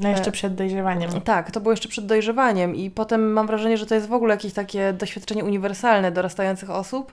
No 0.00 0.08
jeszcze 0.08 0.32
przed 0.32 0.54
dojrzewaniem. 0.54 1.20
Tak, 1.20 1.50
to 1.50 1.60
było 1.60 1.72
jeszcze 1.72 1.88
przed 1.88 2.06
dojrzewaniem 2.06 2.76
i 2.76 2.90
potem 2.90 3.32
mam 3.32 3.46
wrażenie, 3.46 3.76
że 3.76 3.86
to 3.86 3.94
jest 3.94 4.08
w 4.08 4.12
ogóle 4.12 4.34
jakieś 4.34 4.52
takie 4.52 4.92
doświadczenie 4.92 5.44
uniwersalne 5.44 6.12
dorastających 6.12 6.70
osób, 6.70 7.12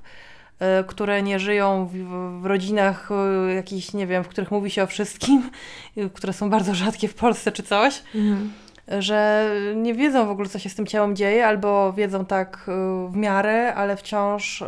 które 0.87 1.23
nie 1.23 1.39
żyją 1.39 1.85
w, 1.85 1.93
w 2.41 2.45
rodzinach 2.45 3.09
jakichś, 3.55 3.93
nie 3.93 4.07
wiem, 4.07 4.23
w 4.23 4.27
których 4.27 4.51
mówi 4.51 4.71
się 4.71 4.83
o 4.83 4.87
wszystkim, 4.87 5.49
które 6.15 6.33
są 6.33 6.49
bardzo 6.49 6.75
rzadkie 6.75 7.07
w 7.07 7.15
Polsce 7.15 7.51
czy 7.51 7.63
coś, 7.63 8.03
Mhm. 8.15 8.51
Że 8.99 9.49
nie 9.75 9.93
wiedzą 9.93 10.27
w 10.27 10.29
ogóle, 10.29 10.49
co 10.49 10.59
się 10.59 10.69
z 10.69 10.75
tym 10.75 10.85
ciałem 10.85 11.15
dzieje, 11.15 11.47
albo 11.47 11.93
wiedzą 11.93 12.25
tak 12.25 12.63
w 13.09 13.15
miarę, 13.15 13.73
ale 13.73 13.97
wciąż 13.97 14.63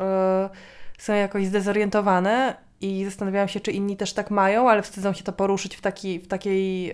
są 0.97 1.13
jakoś 1.13 1.45
zdezorientowane 1.45 2.55
i 2.81 3.05
zastanawiałam 3.05 3.47
się, 3.47 3.59
czy 3.59 3.71
inni 3.71 3.97
też 3.97 4.13
tak 4.13 4.31
mają, 4.31 4.69
ale 4.69 4.81
wstydzą 4.81 5.13
się 5.13 5.23
to 5.23 5.33
poruszyć 5.33 5.75
w, 5.75 5.81
taki, 5.81 6.19
w 6.19 6.27
takiej 6.27 6.93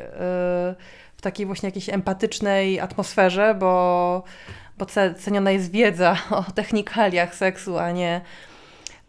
w 1.18 1.22
takiej 1.22 1.46
właśnie 1.46 1.68
jakiejś 1.68 1.90
empatycznej 1.90 2.80
atmosferze, 2.80 3.56
bo, 3.60 4.24
bo 4.78 4.86
ceniona 5.18 5.52
jest 5.52 5.72
wiedza 5.72 6.18
o 6.32 6.44
technikaliach 6.44 7.36
seksu, 7.36 7.78
a 7.78 7.92
nie, 7.92 8.22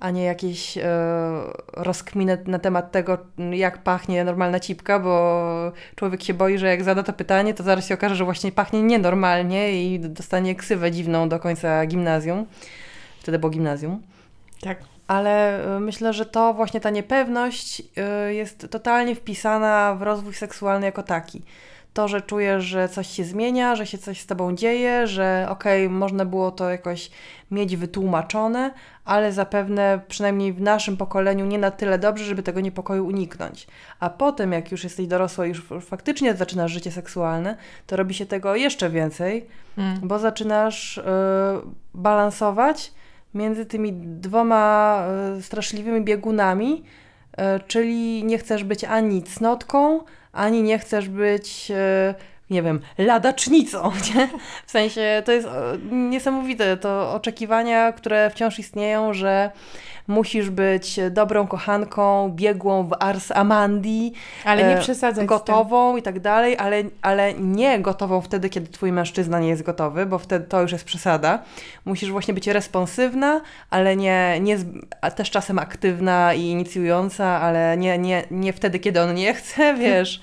a 0.00 0.10
nie 0.10 0.24
jakieś 0.24 0.78
e, 0.78 0.82
rozkminy 1.72 2.38
na 2.46 2.58
temat 2.58 2.92
tego, 2.92 3.18
jak 3.52 3.78
pachnie 3.78 4.24
normalna 4.24 4.60
cipka, 4.60 4.98
bo 4.98 5.72
człowiek 5.94 6.22
się 6.22 6.34
boi, 6.34 6.58
że 6.58 6.66
jak 6.66 6.84
zada 6.84 7.02
to 7.02 7.12
pytanie, 7.12 7.54
to 7.54 7.62
zaraz 7.62 7.88
się 7.88 7.94
okaże, 7.94 8.16
że 8.16 8.24
właśnie 8.24 8.52
pachnie 8.52 8.82
nienormalnie 8.82 9.84
i 9.84 10.00
dostanie 10.00 10.54
ksywę 10.54 10.90
dziwną 10.90 11.28
do 11.28 11.38
końca 11.38 11.86
gimnazjum. 11.86 12.46
Wtedy 13.20 13.38
było 13.38 13.50
gimnazjum. 13.50 14.02
Tak. 14.60 14.78
Ale 15.08 15.64
e, 15.76 15.80
myślę, 15.80 16.12
że 16.12 16.26
to 16.26 16.54
właśnie 16.54 16.80
ta 16.80 16.90
niepewność 16.90 17.82
e, 17.96 18.34
jest 18.34 18.66
totalnie 18.70 19.14
wpisana 19.14 19.96
w 19.98 20.02
rozwój 20.02 20.34
seksualny 20.34 20.86
jako 20.86 21.02
taki 21.02 21.42
to, 21.96 22.08
że 22.08 22.22
czujesz, 22.22 22.64
że 22.64 22.88
coś 22.88 23.06
się 23.06 23.24
zmienia, 23.24 23.76
że 23.76 23.86
się 23.86 23.98
coś 23.98 24.20
z 24.20 24.26
tobą 24.26 24.54
dzieje, 24.54 25.06
że 25.06 25.46
okej, 25.48 25.86
okay, 25.86 25.98
można 25.98 26.24
było 26.24 26.50
to 26.50 26.70
jakoś 26.70 27.10
mieć 27.50 27.76
wytłumaczone, 27.76 28.70
ale 29.04 29.32
zapewne 29.32 30.00
przynajmniej 30.08 30.52
w 30.52 30.60
naszym 30.60 30.96
pokoleniu 30.96 31.46
nie 31.46 31.58
na 31.58 31.70
tyle 31.70 31.98
dobrze, 31.98 32.24
żeby 32.24 32.42
tego 32.42 32.60
niepokoju 32.60 33.06
uniknąć. 33.06 33.66
A 34.00 34.10
potem, 34.10 34.52
jak 34.52 34.72
już 34.72 34.84
jesteś 34.84 35.06
dorosła 35.06 35.46
i 35.46 35.48
już 35.48 35.62
faktycznie 35.80 36.34
zaczynasz 36.34 36.72
życie 36.72 36.90
seksualne, 36.90 37.56
to 37.86 37.96
robi 37.96 38.14
się 38.14 38.26
tego 38.26 38.56
jeszcze 38.56 38.90
więcej, 38.90 39.46
mm. 39.78 40.00
bo 40.02 40.18
zaczynasz 40.18 40.98
y, 40.98 41.02
balansować 41.94 42.92
między 43.34 43.66
tymi 43.66 43.92
dwoma 43.92 45.02
y, 45.38 45.42
straszliwymi 45.42 46.00
biegunami, 46.00 46.84
y, 47.32 47.60
czyli 47.66 48.24
nie 48.24 48.38
chcesz 48.38 48.64
być 48.64 48.84
ani 48.84 49.22
cnotką, 49.22 50.00
ani 50.36 50.62
nie 50.62 50.78
chcesz 50.78 51.08
być, 51.08 51.70
e, 51.70 52.14
nie 52.50 52.62
wiem, 52.62 52.80
ladacznicą, 52.98 53.92
nie? 54.14 54.28
W 54.66 54.70
sensie 54.70 55.22
to 55.24 55.32
jest 55.32 55.48
niesamowite, 55.90 56.76
to 56.76 57.12
oczekiwania, 57.14 57.92
które 57.92 58.30
wciąż 58.30 58.58
istnieją, 58.58 59.14
że 59.14 59.50
musisz 60.06 60.50
być 60.50 61.00
dobrą 61.10 61.46
kochanką, 61.46 62.30
biegłą 62.34 62.88
w 62.88 62.92
Ars 63.00 63.30
Amandi. 63.30 64.12
Ale 64.44 64.64
nie 64.64 64.76
e, 64.76 64.80
przesadzać 64.80 65.26
Gotową 65.26 65.96
i 65.96 66.02
tak 66.02 66.20
dalej, 66.20 66.56
ale, 66.58 66.82
ale 67.02 67.34
nie 67.34 67.78
gotową 67.78 68.20
wtedy, 68.20 68.48
kiedy 68.48 68.68
twój 68.68 68.92
mężczyzna 68.92 69.40
nie 69.40 69.48
jest 69.48 69.62
gotowy, 69.62 70.06
bo 70.06 70.18
wtedy 70.18 70.46
to 70.46 70.62
już 70.62 70.72
jest 70.72 70.84
przesada. 70.84 71.42
Musisz 71.84 72.10
właśnie 72.10 72.34
być 72.34 72.46
responsywna, 72.46 73.40
ale 73.70 73.96
nie, 73.96 74.40
nie 74.40 74.58
też 75.16 75.30
czasem 75.30 75.58
aktywna 75.58 76.34
i 76.34 76.42
inicjująca, 76.42 77.26
ale 77.40 77.76
nie, 77.76 77.98
nie, 77.98 78.24
nie 78.30 78.52
wtedy, 78.52 78.78
kiedy 78.78 79.00
on 79.00 79.14
nie 79.14 79.34
chce, 79.34 79.74
wiesz. 79.80 80.20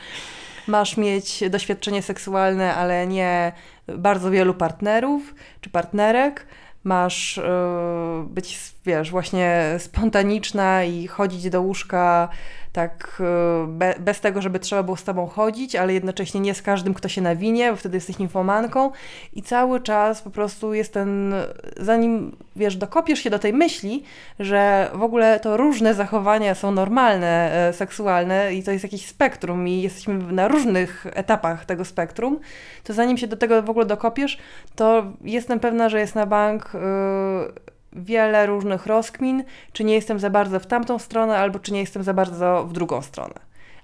Masz 0.68 0.98
mieć 0.98 1.44
doświadczenie 1.50 2.02
seksualne, 2.02 2.76
ale 2.76 3.08
nie 3.08 3.52
bardzo 3.88 4.32
wielu 4.32 4.54
partnerów 4.54 5.36
czy 5.62 5.70
partnerek 5.70 6.46
masz 6.84 7.38
yy, 7.38 8.24
być, 8.30 8.74
wiesz, 8.86 9.12
właśnie 9.12 9.76
spontaniczna 9.78 10.84
i 10.84 11.08
chodzić 11.08 11.50
do 11.50 11.62
łóżka 11.62 12.30
tak 12.74 13.22
y, 13.64 13.68
be, 13.68 13.96
bez 14.00 14.22
tego, 14.22 14.42
żeby 14.42 14.60
trzeba 14.60 14.84
było 14.84 14.98
z 14.98 15.04
tobą 15.04 15.28
chodzić, 15.28 15.76
ale 15.76 15.94
jednocześnie 15.94 16.40
nie 16.40 16.54
z 16.54 16.62
każdym, 16.62 16.94
kto 16.94 17.10
się 17.10 17.22
nawinie, 17.22 17.72
bo 17.72 17.78
wtedy 17.78 17.98
jesteś 17.98 18.20
infomanką 18.20 18.92
i 19.34 19.42
cały 19.42 19.80
czas 19.80 20.22
po 20.22 20.30
prostu 20.30 20.74
jest 20.74 20.94
ten, 20.94 21.34
zanim, 21.78 22.36
wiesz, 22.56 22.76
dokopiesz 22.76 23.20
się 23.20 23.30
do 23.30 23.40
tej 23.40 23.54
myśli, 23.54 24.04
że 24.40 24.90
w 24.94 25.04
ogóle 25.04 25.40
to 25.40 25.58
różne 25.58 25.94
zachowania 25.94 26.56
są 26.56 26.72
normalne, 26.72 27.68
e, 27.68 27.74
seksualne 27.74 28.54
i 28.54 28.64
to 28.64 28.72
jest 28.72 28.84
jakiś 28.84 29.06
spektrum 29.06 29.68
i 29.68 29.82
jesteśmy 29.82 30.14
na 30.34 30.48
różnych 30.48 31.08
etapach 31.14 31.66
tego 31.66 31.86
spektrum, 31.86 32.40
to 32.84 32.94
zanim 32.94 33.18
się 33.18 33.28
do 33.28 33.38
tego 33.38 33.62
w 33.62 33.70
ogóle 33.70 33.86
dokopiesz, 33.86 34.38
to 34.76 35.04
jestem 35.22 35.60
pewna, 35.60 35.90
że 35.90 36.00
jest 36.00 36.16
na 36.16 36.26
bank 36.26 36.72
yy, 36.74 37.73
wiele 37.96 38.46
różnych 38.46 38.86
rozkmin, 38.86 39.44
czy 39.74 39.84
nie 39.84 39.94
jestem 39.94 40.20
za 40.20 40.30
bardzo 40.30 40.60
w 40.60 40.66
tamtą 40.66 41.00
stronę, 41.00 41.38
albo 41.38 41.60
czy 41.60 41.74
nie 41.74 41.80
jestem 41.80 42.04
za 42.04 42.14
bardzo 42.14 42.66
w 42.66 42.74
drugą 42.74 43.02
stronę. 43.02 43.34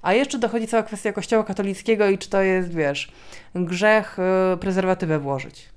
A 0.02 0.14
jeszcze 0.14 0.40
dochodzi 0.40 0.68
cała 0.68 0.84
kwestia 0.84 1.14
Kościoła 1.14 1.44
katolickiego 1.44 2.10
i 2.10 2.18
czy 2.18 2.30
to 2.30 2.42
jest, 2.42 2.74
wiesz, 2.74 3.12
grzech 3.56 4.18
y, 4.54 4.58
prezerwatywę 4.58 5.20
włożyć. 5.20 5.70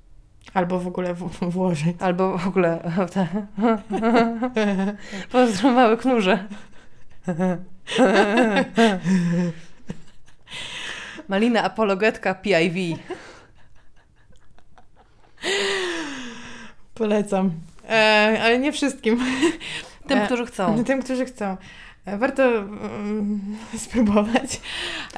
Albo 0.53 0.79
w 0.79 0.87
ogóle 0.87 1.13
w- 1.13 1.49
włożyć. 1.49 1.95
Albo 1.99 2.37
w 2.37 2.47
ogóle. 2.47 2.79
Pozdro 5.31 5.71
mały 5.71 5.97
knurze. 5.97 6.47
Malina 11.27 11.63
apologetka 11.63 12.35
PIV. 12.35 12.97
Polecam. 16.93 17.51
E, 17.93 18.41
ale 18.43 18.59
nie 18.59 18.71
wszystkim. 18.71 19.19
Tym, 20.07 20.19
e, 20.19 20.25
którzy 20.25 20.45
chcą. 20.45 20.83
Tym, 20.83 21.01
którzy 21.01 21.25
chcą. 21.25 21.57
E, 22.05 22.17
warto 22.17 22.43
um, 22.43 23.57
spróbować. 23.77 24.61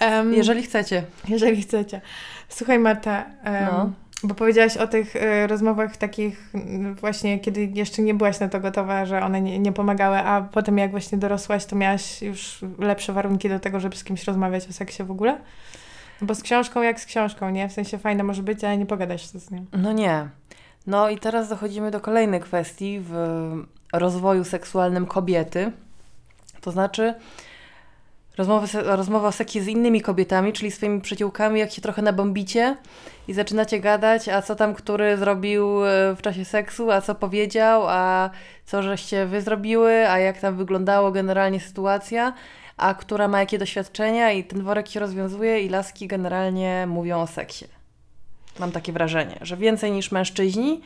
Um, 0.02 0.34
jeżeli 0.34 0.64
chcecie. 0.64 1.04
Jeżeli 1.28 1.62
chcecie. 1.62 2.02
Słuchaj, 2.50 2.80
Marta. 2.80 3.26
Um, 3.46 3.54
no. 3.66 3.92
Bo 4.24 4.36
powiedziałaś 4.36 4.78
o 4.78 4.88
tych 4.88 5.16
y, 5.16 5.48
rozmowach 5.48 5.98
takich 5.98 6.52
właśnie, 7.00 7.40
kiedy 7.40 7.66
jeszcze 7.74 8.02
nie 8.02 8.14
byłaś 8.14 8.40
na 8.40 8.50
to 8.50 8.60
gotowa, 8.60 9.06
że 9.06 9.24
one 9.24 9.42
nie, 9.42 9.60
nie, 9.60 9.72
pomagały, 9.72 10.18
a 10.18 10.42
potem 10.42 10.78
jak 10.78 10.92
właśnie 10.92 11.18
dorosłaś, 11.18 11.66
to 11.66 11.76
miałaś 11.76 12.22
już 12.22 12.60
lepsze 12.80 13.14
warunki 13.14 13.50
do 13.50 13.60
tego, 13.60 13.80
żeby 13.80 13.96
z 13.96 14.04
kimś 14.04 14.24
rozmawiać 14.24 14.68
o 14.68 14.74
seksie 14.74 15.04
w 15.04 15.12
ogóle? 15.12 15.38
Bo 16.22 16.36
z 16.36 16.42
książką 16.42 16.82
jak 16.82 17.00
z 17.00 17.06
książką, 17.06 17.50
nie? 17.50 17.70
W 17.70 17.74
sensie 17.74 17.98
fajne 17.98 18.24
może 18.24 18.44
być, 18.44 18.64
ale 18.64 18.78
nie 18.78 18.86
pogadasz 18.86 19.26
z 19.26 19.52
nią. 19.52 19.66
No 19.74 19.92
nie. 19.92 20.30
No 20.88 21.10
i 21.10 21.18
teraz 21.18 21.50
dochodzimy 21.50 21.92
do 21.92 22.00
kolejnej 22.00 22.40
kwestii 22.40 23.00
w 23.00 23.14
rozwoju 23.94 24.44
seksualnym 24.44 25.06
kobiety. 25.06 25.72
To 26.62 26.72
znaczy 26.72 27.14
rozmowy, 28.38 28.68
rozmowa 28.84 29.28
o 29.28 29.32
seksie 29.32 29.62
z 29.62 29.68
innymi 29.68 30.02
kobietami, 30.02 30.54
czyli 30.54 30.72
swoimi 30.72 31.02
przyjaciółkami, 31.02 31.60
jak 31.60 31.72
się 31.72 31.82
trochę 31.82 32.02
nabombicie 32.02 32.78
i 33.28 33.34
zaczynacie 33.34 33.80
gadać, 33.80 34.30
a 34.30 34.42
co 34.42 34.56
tam 34.56 34.74
który 34.74 35.18
zrobił 35.18 35.86
e, 35.86 36.16
w 36.16 36.22
czasie 36.22 36.46
seksu, 36.46 36.92
a 36.92 37.02
co 37.02 37.16
powiedział, 37.16 37.84
a 37.88 38.30
co 38.66 38.84
żeście 38.84 39.26
wy 39.26 39.42
zrobiły, 39.42 40.10
a 40.10 40.20
jak 40.20 40.40
tam 40.40 40.56
wyglądało 40.56 41.12
generalnie 41.12 41.60
sytuacja, 41.60 42.34
a 42.78 42.94
która 42.94 43.28
ma 43.28 43.40
jakie 43.40 43.58
doświadczenia 43.58 44.32
i 44.32 44.44
ten 44.44 44.64
worek 44.64 44.88
się 44.88 45.00
rozwiązuje 45.00 45.62
i 45.62 45.70
laski 45.70 46.08
generalnie 46.08 46.88
mówią 46.88 47.22
o 47.22 47.28
seksie. 47.28 47.66
Mam 48.60 48.72
takie 48.72 48.94
wrażenie, 48.94 49.38
że 49.42 49.58
więcej 49.58 49.92
niż 49.92 50.12
mężczyźni 50.12 50.82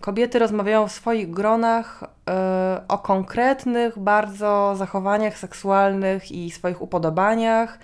kobiety 0.00 0.38
rozmawiają 0.38 0.88
w 0.88 0.92
swoich 0.92 1.30
gronach 1.30 2.04
yy, 2.26 2.32
o 2.88 2.98
konkretnych 2.98 3.98
bardzo 3.98 4.74
zachowaniach 4.76 5.38
seksualnych 5.38 6.32
i 6.32 6.50
swoich 6.50 6.82
upodobaniach 6.82 7.78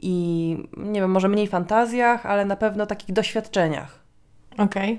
i 0.00 0.56
nie 0.76 1.00
wiem, 1.00 1.10
może 1.10 1.28
mniej 1.28 1.46
fantazjach, 1.46 2.26
ale 2.26 2.44
na 2.44 2.56
pewno 2.56 2.86
takich 2.86 3.12
doświadczeniach. 3.12 3.98
Okej. 4.58 4.92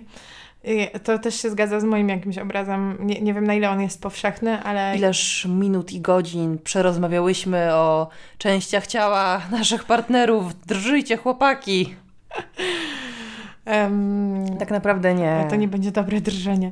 Okay. 0.64 1.00
To 1.00 1.20
też 1.20 1.42
się 1.42 1.50
zgadza 1.50 1.80
z 1.80 1.84
moim 1.84 2.10
jakimś 2.10 2.38
obrazem. 2.38 2.98
Nie, 3.00 3.22
nie 3.22 3.34
wiem, 3.34 3.48
na 3.48 3.54
ile 3.54 3.70
on 3.70 3.82
jest 3.82 4.02
powszechny, 4.02 4.64
ale. 4.64 4.96
Ileż 4.98 5.48
minut 5.50 5.92
i 5.92 6.02
godzin 6.02 6.60
przerozmawiałyśmy 6.64 7.74
o 7.74 8.10
częściach 8.38 8.88
ciała 8.88 9.42
naszych 9.52 9.84
partnerów. 9.84 10.66
Drżyjcie, 10.66 11.18
chłopaki! 11.18 11.96
Um, 13.66 14.58
tak 14.60 14.72
naprawdę 14.72 15.14
nie. 15.14 15.48
To 15.50 15.56
nie 15.56 15.68
będzie 15.68 15.92
dobre 15.92 16.22
drżenie. 16.22 16.72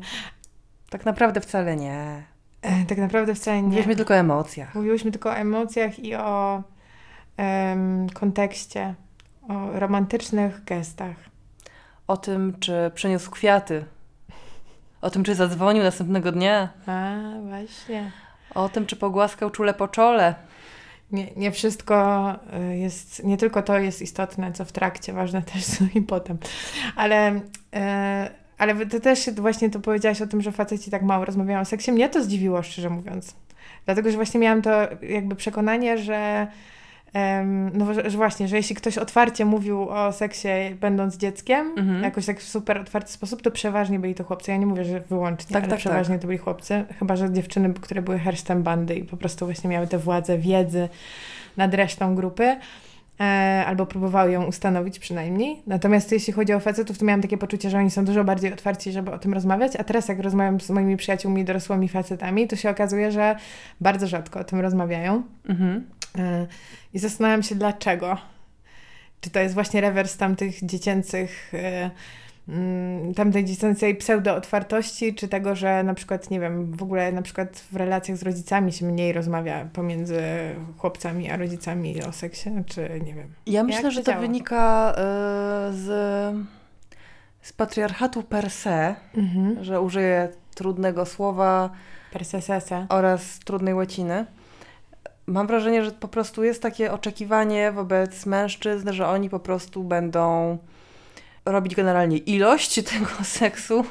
Tak 0.89 1.05
naprawdę 1.05 1.41
wcale 1.41 1.75
nie. 1.75 2.23
E, 2.61 2.85
tak 2.85 2.97
naprawdę 2.97 3.35
wcale 3.35 3.57
nie. 3.57 3.63
Mówiliśmy 3.63 3.95
tylko 3.95 4.13
o 4.13 4.17
emocjach. 4.17 4.75
Mówiłyśmy 4.75 5.11
tylko 5.11 5.29
o 5.29 5.35
emocjach 5.35 5.99
i 5.99 6.15
o 6.15 6.63
um, 7.37 8.09
kontekście, 8.09 8.93
o 9.49 9.79
romantycznych 9.79 10.63
gestach. 10.63 11.15
o 12.07 12.17
tym, 12.17 12.55
czy 12.59 12.91
przyniósł 12.95 13.31
kwiaty, 13.31 13.85
o 15.01 15.09
tym, 15.09 15.23
czy 15.23 15.35
zadzwonił 15.35 15.83
następnego 15.83 16.31
dnia, 16.31 16.69
A, 16.87 17.15
właśnie. 17.49 18.11
o 18.55 18.69
tym, 18.69 18.85
czy 18.85 18.95
pogłaskał 18.95 19.49
czule 19.49 19.73
po 19.73 19.87
czole. 19.87 20.35
Nie, 21.13 21.27
nie 21.35 21.51
wszystko 21.51 22.29
y, 22.71 22.77
jest, 22.77 23.23
nie 23.23 23.37
tylko 23.37 23.61
to 23.61 23.79
jest 23.79 24.01
istotne, 24.01 24.53
co 24.53 24.65
w 24.65 24.71
trakcie, 24.71 25.13
ważne 25.13 25.41
też 25.53 25.65
co 25.65 25.83
i 25.95 26.01
potem. 26.01 26.37
Ale, 26.95 27.35
y, 27.35 27.39
ale 28.57 28.85
ty 28.85 28.99
też 28.99 29.29
właśnie 29.31 29.69
to 29.69 29.79
powiedziałaś 29.79 30.21
o 30.21 30.27
tym, 30.27 30.41
że 30.41 30.51
faceci 30.51 30.91
tak 30.91 31.01
mało 31.01 31.25
rozmawiają 31.25 31.59
o 31.59 31.65
seksie. 31.65 31.91
Mnie 31.91 32.09
to 32.09 32.23
zdziwiło, 32.23 32.63
szczerze 32.63 32.89
mówiąc. 32.89 33.35
Dlatego, 33.85 34.11
że 34.11 34.15
właśnie 34.15 34.39
miałam 34.39 34.61
to 34.61 34.71
jakby 35.01 35.35
przekonanie, 35.35 35.97
że 35.97 36.47
no, 37.73 37.93
że, 37.93 38.09
właśnie, 38.09 38.47
że 38.47 38.57
jeśli 38.57 38.75
ktoś 38.75 38.97
otwarcie 38.97 39.45
mówił 39.45 39.89
o 39.89 40.11
seksie 40.11 40.47
będąc 40.81 41.17
dzieckiem, 41.17 41.73
Mhm. 41.77 42.03
jakoś 42.03 42.25
tak 42.25 42.39
w 42.39 42.43
super 42.49 42.77
otwarty 42.77 43.11
sposób, 43.11 43.41
to 43.41 43.51
przeważnie 43.51 43.99
byli 43.99 44.15
to 44.15 44.23
chłopcy. 44.23 44.51
Ja 44.51 44.57
nie 44.57 44.65
mówię, 44.65 44.83
że 44.83 44.99
wyłącznie, 44.99 45.53
Tak, 45.53 45.63
ale 45.63 45.69
tak, 45.69 45.79
przeważnie 45.79 46.19
to 46.19 46.27
byli 46.27 46.39
chłopcy. 46.39 46.83
Chyba, 46.99 47.15
że 47.15 47.33
dziewczyny, 47.33 47.73
które 47.73 48.01
były 48.01 48.19
herstem 48.19 48.63
bandy 48.63 48.95
i 48.95 49.03
po 49.03 49.17
prostu 49.17 49.45
właśnie 49.45 49.69
miały 49.69 49.87
tę 49.87 49.97
władzę 49.97 50.37
wiedzy 50.37 50.89
nad 51.57 51.73
resztą 51.73 52.15
grupy. 52.15 52.55
E, 53.19 53.63
albo 53.67 53.85
próbowały 53.85 54.31
ją 54.31 54.43
ustanowić 54.45 54.99
przynajmniej. 54.99 55.61
Natomiast 55.67 56.11
jeśli 56.11 56.33
chodzi 56.33 56.53
o 56.53 56.59
facetów, 56.59 56.97
to 56.97 57.05
miałam 57.05 57.21
takie 57.21 57.37
poczucie, 57.37 57.69
że 57.69 57.77
oni 57.77 57.91
są 57.91 58.05
dużo 58.05 58.23
bardziej 58.23 58.53
otwarci, 58.53 58.91
żeby 58.91 59.11
o 59.11 59.19
tym 59.19 59.33
rozmawiać. 59.33 59.75
A 59.75 59.83
teraz 59.83 60.07
jak 60.07 60.19
rozmawiam 60.19 60.59
z 60.59 60.69
moimi 60.69 60.97
przyjaciółmi 60.97 61.45
dorosłymi 61.45 61.89
facetami, 61.89 62.47
to 62.47 62.55
się 62.55 62.69
okazuje, 62.69 63.11
że 63.11 63.35
bardzo 63.81 64.07
rzadko 64.07 64.39
o 64.39 64.43
tym 64.43 64.59
rozmawiają. 64.59 65.23
Mhm. 65.49 65.83
I 66.93 66.99
zastanawiam 66.99 67.43
się 67.43 67.55
dlaczego. 67.55 68.17
Czy 69.21 69.29
to 69.29 69.39
jest 69.39 69.53
właśnie 69.53 69.81
rewers 69.81 70.17
tamtych 70.17 70.65
dziecięcych, 70.65 71.53
e, 71.53 71.91
mm, 72.49 73.13
tamtej 73.13 73.45
dziecięcej 73.45 73.95
pseudo-otwartości, 73.95 75.15
czy 75.15 75.27
tego, 75.27 75.55
że 75.55 75.83
na 75.83 75.93
przykład, 75.93 76.29
nie 76.31 76.39
wiem, 76.39 76.71
w 76.71 76.83
ogóle 76.83 77.11
na 77.11 77.21
przykład 77.21 77.63
w 77.71 77.75
relacjach 77.75 78.17
z 78.17 78.23
rodzicami 78.23 78.73
się 78.73 78.85
mniej 78.85 79.13
rozmawia 79.13 79.65
pomiędzy 79.73 80.21
chłopcami 80.77 81.31
a 81.31 81.37
rodzicami 81.37 82.03
o 82.03 82.11
seksie, 82.11 82.49
czy 82.65 82.99
nie 83.05 83.13
wiem. 83.13 83.33
Ja 83.45 83.63
myślę, 83.63 83.91
że 83.91 84.01
to 84.03 84.11
działa? 84.11 84.21
wynika 84.21 84.91
y, 84.91 85.73
z, 85.73 85.85
z 87.41 87.53
patriarchatu 87.53 88.23
per 88.23 88.49
se, 88.49 88.95
Mhm. 89.17 89.63
że 89.63 89.81
użyję 89.81 90.29
trudnego 90.55 91.05
słowa 91.05 91.69
Persesese. 92.11 92.85
oraz 92.89 93.39
trudnej 93.39 93.73
łaciny. 93.73 94.25
Mam 95.27 95.47
wrażenie, 95.47 95.85
że 95.85 95.91
po 95.91 96.07
prostu 96.07 96.43
jest 96.43 96.61
takie 96.61 96.91
oczekiwanie 96.91 97.71
wobec 97.71 98.25
mężczyzn, 98.25 98.91
że 98.91 99.07
oni 99.07 99.29
po 99.29 99.39
prostu 99.39 99.83
będą 99.83 100.57
robić 101.45 101.75
generalnie 101.75 102.17
ilość 102.17 102.75
tego 102.91 103.23
seksu 103.23 103.85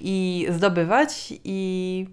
i 0.00 0.46
zdobywać 0.50 1.34
i, 1.44 2.06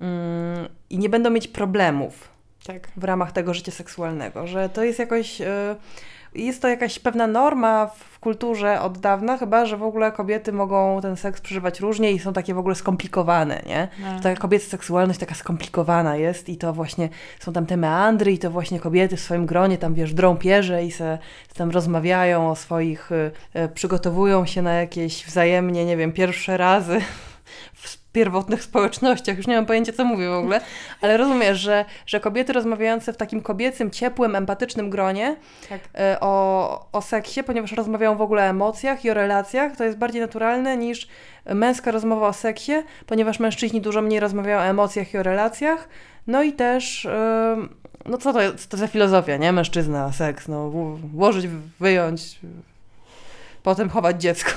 mm, 0.00 0.68
i 0.90 0.98
nie 0.98 1.08
będą 1.08 1.30
mieć 1.30 1.48
problemów 1.48 2.28
Tak. 2.64 2.88
w 2.96 3.04
ramach 3.04 3.32
tego 3.32 3.54
życia 3.54 3.72
seksualnego, 3.72 4.46
że 4.46 4.68
to 4.68 4.84
jest 4.84 4.98
jakoś, 4.98 5.40
y, 5.40 5.44
jest 6.34 6.62
to 6.62 6.68
jakaś 6.68 6.98
pewna 6.98 7.26
norma 7.26 7.86
w 7.86 8.18
kulturze 8.18 8.80
od 8.80 8.98
dawna, 8.98 9.38
chyba, 9.38 9.66
że 9.66 9.76
w 9.76 9.82
ogóle 9.82 10.12
kobiety 10.12 10.52
mogą 10.52 11.00
ten 11.02 11.16
seks 11.16 11.40
przeżywać 11.40 11.80
różnie 11.80 12.12
i 12.12 12.18
są 12.18 12.32
takie 12.32 12.54
w 12.54 12.58
ogóle 12.58 12.74
skomplikowane, 12.74 13.62
nie? 13.66 13.88
No. 14.02 14.20
Taka 14.20 14.40
kobieca 14.40 14.66
seksualność 14.66 15.20
taka 15.20 15.34
skomplikowana 15.34 16.16
jest 16.16 16.48
i 16.48 16.56
to 16.56 16.72
właśnie 16.72 17.08
są 17.40 17.52
tam 17.52 17.66
te 17.66 17.76
meandry 17.76 18.32
i 18.32 18.38
to 18.38 18.50
właśnie 18.50 18.80
kobiety 18.80 19.16
w 19.16 19.20
swoim 19.20 19.46
gronie 19.46 19.78
tam, 19.78 19.94
wiesz, 19.94 20.14
drą 20.14 20.36
pierze 20.36 20.84
i 20.84 20.90
se, 20.90 21.18
se 21.48 21.54
tam 21.54 21.70
rozmawiają 21.70 22.50
o 22.50 22.56
swoich, 22.56 23.12
y, 23.12 23.30
y, 23.56 23.68
przygotowują 23.68 24.46
się 24.46 24.62
na 24.62 24.72
jakieś 24.72 25.24
wzajemnie, 25.26 25.84
nie 25.84 25.96
wiem, 25.96 26.12
pierwsze 26.12 26.56
razy 26.56 27.00
w 27.74 28.03
pierwotnych 28.14 28.62
społecznościach. 28.62 29.36
Już 29.36 29.46
nie 29.46 29.56
mam 29.56 29.66
pojęcia, 29.66 29.92
co 29.92 30.04
mówię 30.04 30.28
w 30.28 30.32
ogóle, 30.32 30.60
ale 31.00 31.16
rozumiesz, 31.16 31.58
że, 31.58 31.84
że 32.06 32.20
kobiety 32.20 32.52
rozmawiające 32.52 33.12
w 33.12 33.16
takim 33.16 33.40
kobiecym, 33.42 33.90
ciepłym, 33.90 34.36
empatycznym 34.36 34.90
gronie 34.90 35.36
Tak. 35.68 35.80
y, 35.80 36.20
o, 36.20 36.86
o 36.92 37.02
seksie, 37.02 37.42
ponieważ 37.42 37.72
rozmawiają 37.72 38.16
w 38.16 38.20
ogóle 38.22 38.42
o 38.42 38.46
emocjach 38.46 39.04
i 39.04 39.10
o 39.10 39.14
relacjach, 39.14 39.76
to 39.76 39.84
jest 39.84 39.98
bardziej 39.98 40.20
naturalne 40.20 40.76
niż 40.76 41.08
męska 41.54 41.90
rozmowa 41.90 42.28
o 42.28 42.32
seksie, 42.32 42.72
ponieważ 43.06 43.38
mężczyźni 43.40 43.80
dużo 43.80 44.02
mniej 44.02 44.20
rozmawiają 44.20 44.58
o 44.58 44.64
emocjach 44.64 45.14
i 45.14 45.18
o 45.18 45.22
relacjach. 45.22 45.88
No 46.26 46.42
i 46.42 46.52
też, 46.52 47.04
ym, 47.04 47.76
no 48.06 48.18
co 48.18 48.32
to, 48.32 48.40
jest, 48.42 48.70
to 48.70 48.76
za 48.76 48.86
filozofia, 48.86 49.36
nie? 49.36 49.52
Mężczyzna, 49.52 50.12
seks, 50.12 50.48
no 50.48 50.70
włożyć, 51.14 51.46
wyjąć, 51.80 52.38
potem 53.62 53.88
chować 53.88 54.22
dziecko. 54.22 54.50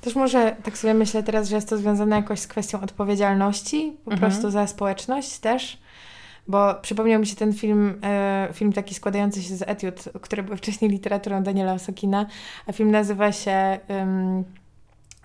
Też 0.00 0.14
może 0.14 0.56
tak 0.62 0.78
sobie 0.78 0.94
myślę 0.94 1.22
teraz, 1.22 1.48
że 1.48 1.56
jest 1.56 1.68
to 1.68 1.76
związane 1.76 2.16
jakoś 2.16 2.40
z 2.40 2.46
kwestią 2.46 2.80
odpowiedzialności, 2.80 3.96
po 4.04 4.10
Mhm. 4.12 4.30
prostu 4.32 4.50
za 4.50 4.66
społeczność 4.66 5.38
też. 5.38 5.78
Bo 6.48 6.74
przypomniał 6.74 7.20
mi 7.20 7.26
się 7.26 7.36
ten 7.36 7.52
film, 7.52 8.00
e, 8.04 8.48
film 8.52 8.72
taki 8.72 8.94
składający 8.94 9.42
się 9.42 9.56
z 9.56 9.62
etiud, 9.62 10.04
który 10.20 10.42
był 10.42 10.56
wcześniej 10.56 10.90
literaturą 10.90 11.42
Daniela 11.42 11.72
Osokina, 11.72 12.26
a 12.66 12.72
film 12.72 12.90
nazywa 12.90 13.32
się 13.32 13.78
em, 13.88 14.44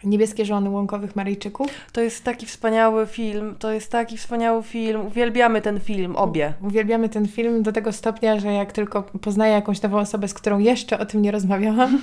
Niebieskie 0.04 0.46
żony 0.46 0.70
łąkowych 0.70 1.16
Maryjczyków. 1.16 1.68
To 1.92 2.02
jest 2.02 2.24
taki 2.24 2.46
wspaniały 2.46 3.08
film, 3.08 3.56
to 3.60 3.72
jest 3.72 3.92
taki 3.92 4.18
wspaniały 4.18 4.64
film, 4.64 5.06
uwielbiamy 5.06 5.62
ten 5.62 5.80
film, 5.80 6.16
obie. 6.16 6.54
Uwielbiamy 6.62 7.10
ten 7.10 7.28
film 7.28 7.64
do 7.64 7.72
tego 7.72 7.92
stopnia, 7.92 8.40
że 8.40 8.54
jak 8.54 8.72
tylko 8.72 9.04
poznaję 9.04 9.54
jakąś 9.54 9.82
nową 9.82 10.00
osobę, 10.00 10.28
z 10.28 10.34
którą 10.34 10.60
jeszcze 10.60 11.00
o 11.00 11.06
tym 11.06 11.22
nie 11.22 11.32
rozmawiałam 11.32 12.02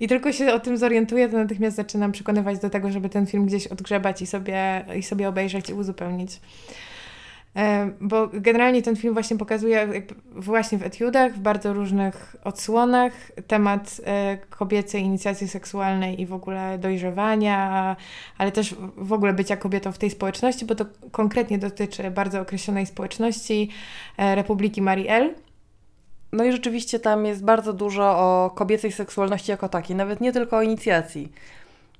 i 0.00 0.08
tylko 0.08 0.32
się 0.32 0.52
o 0.52 0.60
tym 0.60 0.78
zorientuję, 0.78 1.28
to 1.28 1.36
natychmiast 1.36 1.76
zaczynam 1.76 2.12
przekonywać 2.12 2.58
do 2.58 2.70
tego, 2.70 2.90
żeby 2.90 3.08
ten 3.08 3.26
film 3.26 3.46
gdzieś 3.46 3.66
odgrzebać 3.66 4.22
i 4.22 4.26
sobie, 4.26 4.84
i 4.96 5.02
sobie 5.02 5.28
obejrzeć 5.28 5.70
i 5.70 5.74
uzupełnić. 5.74 6.40
E, 7.56 7.90
Bo 8.00 8.28
generalnie 8.32 8.82
ten 8.82 8.96
film 8.96 9.14
właśnie 9.14 9.38
pokazuje 9.38 9.88
właśnie 10.32 10.78
w 10.78 10.82
etiudach, 10.82 11.34
w 11.34 11.38
bardzo 11.38 11.72
różnych 11.72 12.36
odsłonach 12.44 13.12
temat 13.46 14.00
e, 14.04 14.38
kobiecej 14.50 15.02
inicjacji 15.02 15.48
seksualnej 15.48 16.20
i 16.20 16.26
w 16.26 16.32
ogóle 16.32 16.78
dojrzewania, 16.78 17.96
ale 18.38 18.52
też 18.52 18.74
w 18.96 19.12
ogóle 19.12 19.32
bycia 19.32 19.56
kobietą 19.56 19.92
w 19.92 19.98
tej 19.98 20.10
społeczności, 20.10 20.66
bo 20.66 20.74
to 20.74 20.84
konkretnie 21.10 21.58
dotyczy 21.58 22.10
bardzo 22.10 22.40
określonej 22.40 22.86
społeczności 22.86 23.70
e, 24.16 24.34
Republiki 24.34 24.82
Mariel. 24.82 25.34
No 26.32 26.44
i 26.44 26.52
rzeczywiście 26.52 27.00
tam 27.00 27.26
jest 27.26 27.44
bardzo 27.44 27.72
dużo 27.72 28.04
o 28.04 28.50
kobiecej 28.54 28.92
seksualności 28.92 29.50
jako 29.50 29.68
takiej, 29.68 29.96
nawet 29.96 30.20
nie 30.20 30.32
tylko 30.32 30.56
o 30.56 30.62
inicjacji. 30.62 31.32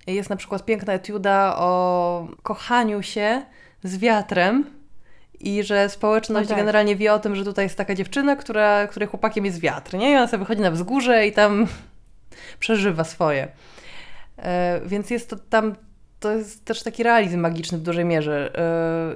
Jest 0.07 0.31
na 0.31 0.37
przykład 0.37 0.65
piękna 0.65 0.93
etiuda 0.93 1.57
o 1.57 2.29
kochaniu 2.43 3.03
się 3.03 3.43
z 3.83 3.99
wiatrem 3.99 4.80
i 5.41 5.63
że 5.63 5.89
społeczność 5.89 6.49
No 6.49 6.55
tak. 6.55 6.65
generalnie 6.65 6.97
wie 6.97 7.13
o 7.13 7.19
tym, 7.19 7.37
że 7.37 7.45
tutaj 7.45 7.65
jest 7.65 7.77
taka 7.77 7.95
dziewczyna, 7.95 8.37
która, 8.37 8.87
której 8.87 9.09
chłopakiem 9.09 9.45
jest 9.45 9.61
wiatr, 9.61 9.95
nie? 9.95 10.13
I 10.13 10.17
ona 10.17 10.27
sobie 10.27 10.39
wychodzi 10.39 10.61
na 10.61 10.71
wzgórze 10.71 11.27
i 11.27 11.33
tam 11.33 11.67
przeżywa 12.61 13.05
swoje. 13.05 13.49
E, 14.39 14.81
więc 14.87 15.11
jest 15.11 15.31
to 15.31 15.37
tam, 15.37 15.75
to 16.21 16.33
jest 16.33 16.65
też 16.65 16.83
taki 16.83 17.03
realizm 17.03 17.41
magiczny 17.41 17.79
w 17.79 17.83
dużej 17.83 18.05
mierze. 18.05 18.59
E, 18.59 19.15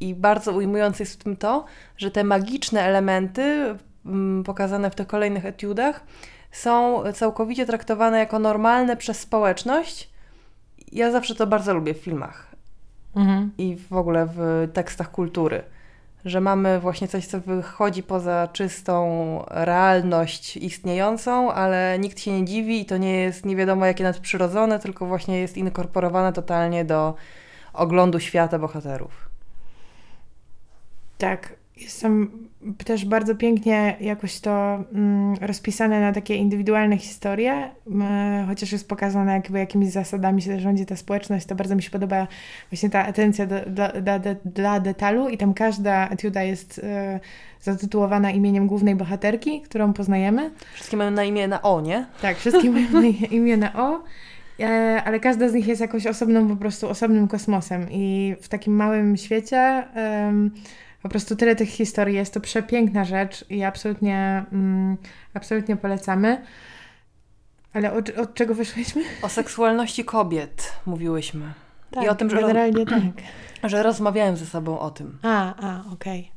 I 0.00 0.14
bardzo 0.14 0.52
ujmujące 0.52 1.02
jest 1.02 1.20
w 1.20 1.24
tym 1.24 1.36
to, 1.36 1.64
że 1.96 2.10
te 2.10 2.24
magiczne 2.24 2.82
elementy 2.82 3.76
mm, 4.06 4.44
pokazane 4.44 4.90
w 4.90 4.94
tych 4.94 5.06
kolejnych 5.06 5.46
etiudach 5.46 6.00
są 6.52 7.02
całkowicie 7.12 7.66
traktowane 7.66 8.18
jako 8.18 8.38
normalne 8.38 8.96
przez 8.96 9.20
społeczność. 9.20 10.10
Ja 10.92 11.10
zawsze 11.10 11.34
to 11.34 11.46
bardzo 11.46 11.74
lubię 11.74 11.94
w 11.94 11.98
filmach 11.98 12.55
i 13.58 13.76
w 13.76 13.92
ogóle 13.92 14.28
w 14.34 14.68
tekstach 14.72 15.10
kultury. 15.10 15.62
Że 16.24 16.40
mamy 16.40 16.80
właśnie 16.80 17.08
coś, 17.08 17.26
co 17.26 17.40
wychodzi 17.40 18.02
poza 18.02 18.48
czystą 18.52 19.44
realność 19.50 20.56
istniejącą, 20.56 21.52
ale 21.52 21.98
nikt 21.98 22.20
się 22.20 22.32
nie 22.32 22.44
dziwi 22.44 22.80
i 22.80 22.84
to 22.84 22.96
nie 22.96 23.16
jest 23.16 23.44
nie 23.44 23.56
wiadomo 23.56 23.86
jakie 23.86 24.04
nadprzyrodzone, 24.04 24.78
tylko 24.78 25.06
właśnie 25.06 25.40
jest 25.40 25.56
inkorporowane 25.56 26.32
totalnie 26.32 26.84
do 26.84 27.14
oglądu 27.72 28.20
świata 28.20 28.58
bohaterów. 28.58 29.28
Tak, 31.18 31.52
jestem 31.76 32.48
też 32.84 33.04
bardzo 33.04 33.34
pięknie 33.34 33.96
jakoś 34.00 34.40
to 34.40 34.84
mm, 34.92 35.34
rozpisane 35.40 36.00
na 36.00 36.12
takie 36.12 36.34
indywidualne 36.34 36.98
historie, 36.98 37.70
mm, 37.86 38.46
chociaż 38.46 38.72
jest 38.72 38.88
pokazane 38.88 39.32
jakby 39.32 39.58
jakimiś 39.58 39.90
zasadami 39.90 40.42
się 40.42 40.60
rządzi 40.60 40.86
ta 40.86 40.96
społeczność, 40.96 41.46
to 41.46 41.54
bardzo 41.54 41.76
mi 41.76 41.82
się 41.82 41.90
podoba 41.90 42.26
właśnie 42.70 42.90
ta 42.90 43.06
atencja 43.06 43.46
do, 43.46 43.60
dla, 43.66 43.88
dla, 43.88 44.18
dla 44.44 44.80
detalu 44.80 45.28
i 45.28 45.38
tam 45.38 45.54
każda 45.54 46.08
etiuda 46.08 46.42
jest 46.42 46.80
e, 46.84 47.20
zatytułowana 47.60 48.30
imieniem 48.30 48.66
głównej 48.66 48.94
bohaterki, 48.94 49.60
którą 49.62 49.92
poznajemy. 49.92 50.50
Wszystkie 50.74 50.96
mają 50.96 51.10
na 51.10 51.24
imię 51.24 51.48
na 51.48 51.62
O, 51.62 51.80
nie? 51.80 52.06
Tak, 52.22 52.36
wszystkie 52.36 52.70
mają 52.70 52.90
na 52.90 53.00
imię 53.36 53.56
na 53.56 53.72
O, 53.72 54.04
e, 54.60 55.02
ale 55.04 55.20
każda 55.20 55.48
z 55.48 55.54
nich 55.54 55.66
jest 55.66 55.80
jakoś 55.80 56.06
osobną, 56.06 56.48
po 56.48 56.56
prostu 56.56 56.88
osobnym 56.88 57.28
kosmosem 57.28 57.86
i 57.90 58.36
w 58.40 58.48
takim 58.48 58.76
małym 58.76 59.16
świecie 59.16 59.84
po 61.06 61.10
prostu 61.10 61.36
tyle 61.36 61.56
tych 61.56 61.68
historii, 61.68 62.16
jest 62.16 62.34
to 62.34 62.40
przepiękna 62.40 63.04
rzecz 63.04 63.44
i 63.50 63.64
absolutnie, 63.64 64.44
mm, 64.52 64.96
absolutnie 65.34 65.76
polecamy. 65.76 66.44
Ale 67.72 67.92
od, 67.92 68.18
od 68.18 68.34
czego 68.34 68.54
wyszłyśmy? 68.54 69.02
O 69.22 69.28
seksualności 69.28 70.04
kobiet 70.04 70.72
mówiłyśmy. 70.86 71.52
Tak, 71.90 72.04
I 72.04 72.08
o 72.08 72.14
tym, 72.14 72.30
że, 72.30 72.36
generalnie 72.36 72.86
tak. 72.86 73.02
że 73.70 73.82
rozmawiałem 73.82 74.36
ze 74.36 74.46
sobą 74.46 74.78
o 74.78 74.90
tym. 74.90 75.18
A, 75.22 75.54
a, 75.66 75.92
okej. 75.92 76.30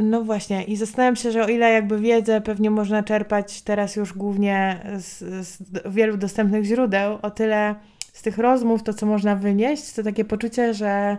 No 0.00 0.22
właśnie, 0.22 0.64
i 0.64 0.76
zastanawiam 0.76 1.16
się, 1.16 1.32
że 1.32 1.44
o 1.44 1.48
ile 1.48 1.72
jakby 1.72 1.98
wiedzę 1.98 2.40
pewnie 2.40 2.70
można 2.70 3.02
czerpać 3.02 3.62
teraz 3.62 3.96
już 3.96 4.12
głównie 4.12 4.80
z, 4.96 5.18
z 5.46 5.58
wielu 5.90 6.16
dostępnych 6.16 6.64
źródeł, 6.64 7.18
o 7.22 7.30
tyle 7.30 7.74
z 8.12 8.22
tych 8.22 8.38
rozmów 8.38 8.82
to, 8.82 8.94
co 8.94 9.06
można 9.06 9.36
wynieść, 9.36 9.92
to 9.92 10.02
takie 10.02 10.24
poczucie, 10.24 10.74
że 10.74 11.16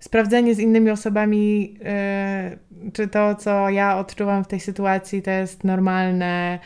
sprawdzenie 0.00 0.54
z 0.54 0.58
innymi 0.58 0.90
osobami, 0.90 1.74
yy, 2.82 2.92
czy 2.92 3.08
to, 3.08 3.34
co 3.34 3.70
ja 3.70 3.98
odczuwam 3.98 4.44
w 4.44 4.48
tej 4.48 4.60
sytuacji, 4.60 5.22
to 5.22 5.30
jest 5.30 5.64
normalne, 5.64 6.58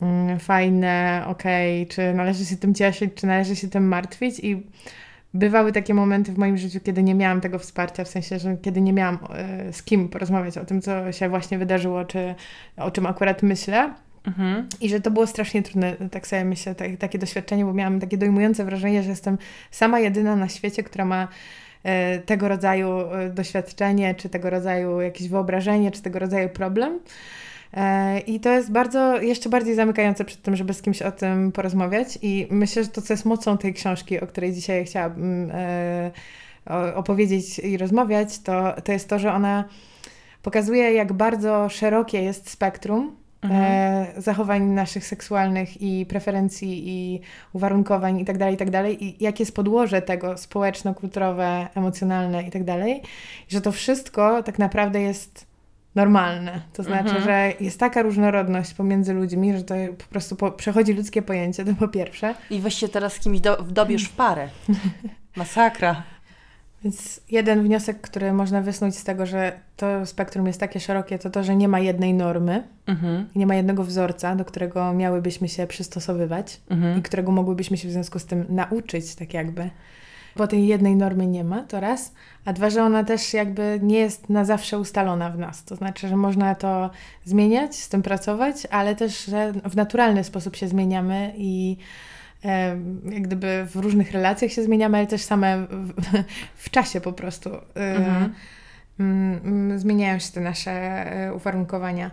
yy, 0.00 0.38
fajne, 0.38 1.24
okej, 1.26 1.86
czy 1.86 2.14
należy 2.14 2.44
się 2.44 2.56
tym 2.56 2.74
cieszyć, 2.74 3.14
czy 3.14 3.26
należy 3.26 3.56
się 3.56 3.68
tym 3.68 3.88
martwić 3.88 4.40
i 4.40 4.62
bywały 5.34 5.72
takie 5.72 5.94
momenty 5.94 6.32
w 6.32 6.38
moim 6.38 6.58
życiu, 6.58 6.80
kiedy 6.80 7.02
nie 7.02 7.14
miałam 7.14 7.40
tego 7.40 7.58
wsparcia, 7.58 8.04
w 8.04 8.08
sensie, 8.08 8.38
że 8.38 8.56
kiedy 8.62 8.80
nie 8.80 8.92
miałam 8.92 9.18
y, 9.68 9.72
z 9.72 9.82
kim 9.82 10.08
porozmawiać 10.08 10.58
o 10.58 10.64
tym, 10.64 10.82
co 10.82 11.12
się 11.12 11.28
właśnie 11.28 11.58
wydarzyło, 11.58 12.04
czy 12.04 12.34
o 12.76 12.90
czym 12.90 13.06
akurat 13.06 13.42
myślę. 13.42 13.94
Mhm. 14.26 14.68
I 14.80 14.88
że 14.88 15.00
to 15.00 15.10
było 15.10 15.26
strasznie 15.26 15.62
trudne, 15.62 15.96
tak 16.10 16.26
sobie 16.26 16.44
myślę, 16.44 16.74
tak, 16.74 16.96
takie 16.98 17.18
doświadczenie, 17.18 17.64
bo 17.64 17.72
miałam 17.72 18.00
takie 18.00 18.18
dojmujące 18.18 18.64
wrażenie, 18.64 19.02
że 19.02 19.10
jestem 19.10 19.38
sama 19.70 20.00
jedyna 20.00 20.36
na 20.36 20.48
świecie, 20.48 20.82
która 20.82 21.04
ma 21.04 21.24
y, 21.24 21.28
tego 22.26 22.48
rodzaju 22.48 22.88
y, 23.00 23.30
doświadczenie, 23.30 24.14
czy 24.14 24.28
tego 24.28 24.50
rodzaju 24.50 25.00
jakieś 25.00 25.28
wyobrażenie, 25.28 25.90
czy 25.90 26.02
tego 26.02 26.18
rodzaju 26.18 26.48
problem. 26.48 27.00
E, 27.74 28.20
I 28.20 28.40
to 28.40 28.50
jest 28.52 28.72
bardzo, 28.72 29.22
jeszcze 29.22 29.48
bardziej 29.48 29.74
zamykające 29.74 30.24
przed 30.24 30.42
tym, 30.42 30.56
żeby 30.56 30.74
z 30.74 30.82
kimś 30.82 31.02
o 31.02 31.12
tym 31.12 31.52
porozmawiać. 31.52 32.18
I 32.22 32.46
myślę, 32.50 32.84
że 32.84 32.88
to, 32.88 33.02
co 33.02 33.12
jest 33.12 33.24
mocą 33.24 33.58
tej 33.58 33.74
książki, 33.74 34.20
o 34.20 34.26
której 34.26 34.52
dzisiaj 34.52 34.84
chciałabym 34.84 35.50
e, 35.50 36.10
opowiedzieć 36.94 37.58
i 37.58 37.76
rozmawiać, 37.76 38.38
to, 38.38 38.74
to 38.84 38.92
jest 38.92 39.08
to, 39.08 39.18
że 39.18 39.32
ona 39.32 39.64
pokazuje, 40.42 40.92
jak 40.92 41.12
bardzo 41.12 41.68
szerokie 41.68 42.22
jest 42.22 42.50
spektrum 42.50 43.23
Mhm. 43.44 43.62
e, 43.62 44.22
zachowań 44.22 44.62
naszych 44.62 45.06
seksualnych 45.06 45.82
i 45.82 46.06
preferencji 46.06 46.88
i 46.88 47.20
uwarunkowań 47.52 48.20
i 48.20 48.24
tak 48.24 48.38
dalej, 48.38 48.54
i 48.54 48.58
tak 48.58 48.70
dalej. 48.70 49.04
I 49.04 49.24
jakie 49.24 49.42
jest 49.42 49.54
podłoże 49.54 50.02
tego 50.02 50.38
społeczno-kulturowe, 50.38 51.68
emocjonalne 51.74 52.42
i 52.42 52.50
tak 52.50 52.64
dalej. 52.64 53.02
I 53.50 53.54
że 53.54 53.60
to 53.60 53.72
wszystko 53.72 54.42
tak 54.42 54.58
naprawdę 54.58 55.00
jest 55.00 55.46
normalne. 55.94 56.60
To 56.72 56.82
znaczy, 56.82 57.16
Mhm. 57.16 57.24
że 57.24 57.52
jest 57.60 57.80
taka 57.80 58.02
różnorodność 58.02 58.74
pomiędzy 58.74 59.12
ludźmi, 59.12 59.56
że 59.56 59.62
to 59.62 59.74
po 59.98 60.04
prostu 60.04 60.36
po, 60.36 60.50
przechodzi 60.50 60.92
ludzkie 60.92 61.22
pojęcie, 61.22 61.64
to 61.64 61.74
po 61.74 61.88
pierwsze. 61.88 62.34
I 62.50 62.60
weź 62.60 62.74
się 62.74 62.88
teraz 62.88 63.12
z 63.12 63.18
kimś 63.18 63.40
do, 63.40 63.56
wdobiesz 63.56 64.04
w 64.04 64.12
parę. 64.12 64.48
Masakra. 65.36 66.02
Więc 66.84 67.20
jeden 67.30 67.62
wniosek, 67.62 68.00
który 68.00 68.32
można 68.32 68.60
wysnuć 68.60 68.96
z 68.98 69.04
tego, 69.04 69.26
że 69.26 69.52
to 69.76 70.06
spektrum 70.06 70.46
jest 70.46 70.60
takie 70.60 70.80
szerokie, 70.80 71.18
to 71.18 71.30
to, 71.30 71.44
że 71.44 71.56
nie 71.56 71.68
ma 71.68 71.80
jednej 71.80 72.14
normy, 72.14 72.62
Mhm. 72.86 73.28
nie 73.34 73.46
ma 73.46 73.54
jednego 73.54 73.84
wzorca, 73.84 74.36
do 74.36 74.44
którego 74.44 74.92
miałybyśmy 74.92 75.48
się 75.48 75.66
przystosowywać 75.66 76.60
Mhm. 76.70 76.98
i 76.98 77.02
którego 77.02 77.32
mogłybyśmy 77.32 77.76
się 77.76 77.88
w 77.88 77.90
związku 77.90 78.18
z 78.18 78.24
tym 78.24 78.46
nauczyć, 78.48 79.14
tak 79.14 79.34
jakby. 79.34 79.70
Bo 80.36 80.46
tej 80.46 80.66
jednej 80.66 80.96
normy 80.96 81.26
nie 81.26 81.44
ma, 81.44 81.62
to 81.62 81.80
raz. 81.80 82.12
A 82.44 82.52
dwa, 82.52 82.70
że 82.70 82.82
ona 82.84 83.04
też 83.04 83.34
jakby 83.34 83.80
nie 83.82 83.98
jest 83.98 84.28
na 84.30 84.44
zawsze 84.44 84.78
ustalona 84.78 85.30
w 85.30 85.38
nas. 85.38 85.64
To 85.64 85.76
znaczy, 85.76 86.08
że 86.08 86.16
można 86.16 86.54
to 86.54 86.90
zmieniać, 87.24 87.76
z 87.76 87.88
tym 87.88 88.02
pracować, 88.02 88.66
ale 88.70 88.96
też, 88.96 89.24
że 89.24 89.52
w 89.52 89.76
naturalny 89.76 90.24
sposób 90.24 90.56
się 90.56 90.68
zmieniamy 90.68 91.32
i 91.36 91.76
jak 93.10 93.22
gdyby 93.22 93.66
w 93.70 93.76
różnych 93.76 94.12
relacjach 94.12 94.52
się 94.52 94.62
zmieniamy, 94.62 94.98
ale 94.98 95.06
też 95.06 95.22
same 95.22 95.66
w, 95.70 95.92
w 96.64 96.70
czasie 96.70 97.00
po 97.00 97.12
prostu 97.12 97.50
y, 97.54 97.60
Mhm. 97.76 98.34
mm, 99.00 99.40
mm, 99.44 99.78
zmieniają 99.78 100.18
się 100.18 100.32
te 100.32 100.40
nasze 100.40 101.04
y, 101.28 101.34
uwarunkowania. 101.34 102.10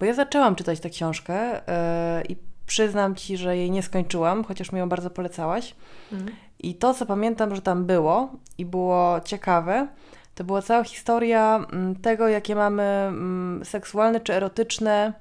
Bo 0.00 0.06
ja 0.06 0.14
zaczęłam 0.14 0.56
czytać 0.56 0.80
tę 0.80 0.90
książkę 0.90 1.52
yy, 1.52 2.22
i 2.28 2.36
przyznam 2.66 3.14
Ci, 3.14 3.36
że 3.36 3.56
jej 3.56 3.70
nie 3.70 3.82
skończyłam, 3.82 4.44
chociaż 4.44 4.72
mi 4.72 4.78
ją 4.78 4.88
bardzo 4.88 5.10
polecałaś. 5.10 5.74
I 6.58 6.74
to, 6.74 6.94
co 6.94 7.06
pamiętam, 7.06 7.54
że 7.54 7.62
tam 7.62 7.84
było 7.84 8.32
i 8.58 8.64
było 8.66 9.20
ciekawe, 9.24 9.88
to 10.34 10.44
była 10.44 10.62
cała 10.62 10.84
historia 10.84 11.66
mm, 11.72 11.96
tego, 11.96 12.28
jakie 12.28 12.54
mamy 12.54 13.12
seksualne 13.64 14.20
czy 14.20 14.34
erotyczne 14.34 15.12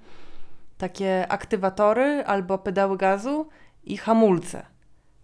takie 0.77 1.25
aktywatory 1.31 2.23
albo 2.25 2.57
pedały 2.57 2.97
gazu 2.97 3.49
i 3.83 3.97
hamulce. 3.97 4.65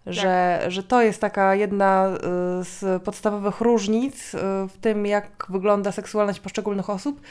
Że, 0.06 0.66
że 0.68 0.84
to 0.84 1.02
jest 1.02 1.22
taka 1.22 1.56
jedna 1.56 2.08
y, 2.08 2.64
z 2.64 3.04
podstawowych 3.04 3.62
różnic 3.62 4.34
y, 4.34 4.38
w 4.68 4.78
tym, 4.82 5.06
jak 5.06 5.46
wygląda 5.50 5.92
seksualność 5.92 6.40
poszczególnych 6.40 6.90
osób, 6.90 7.22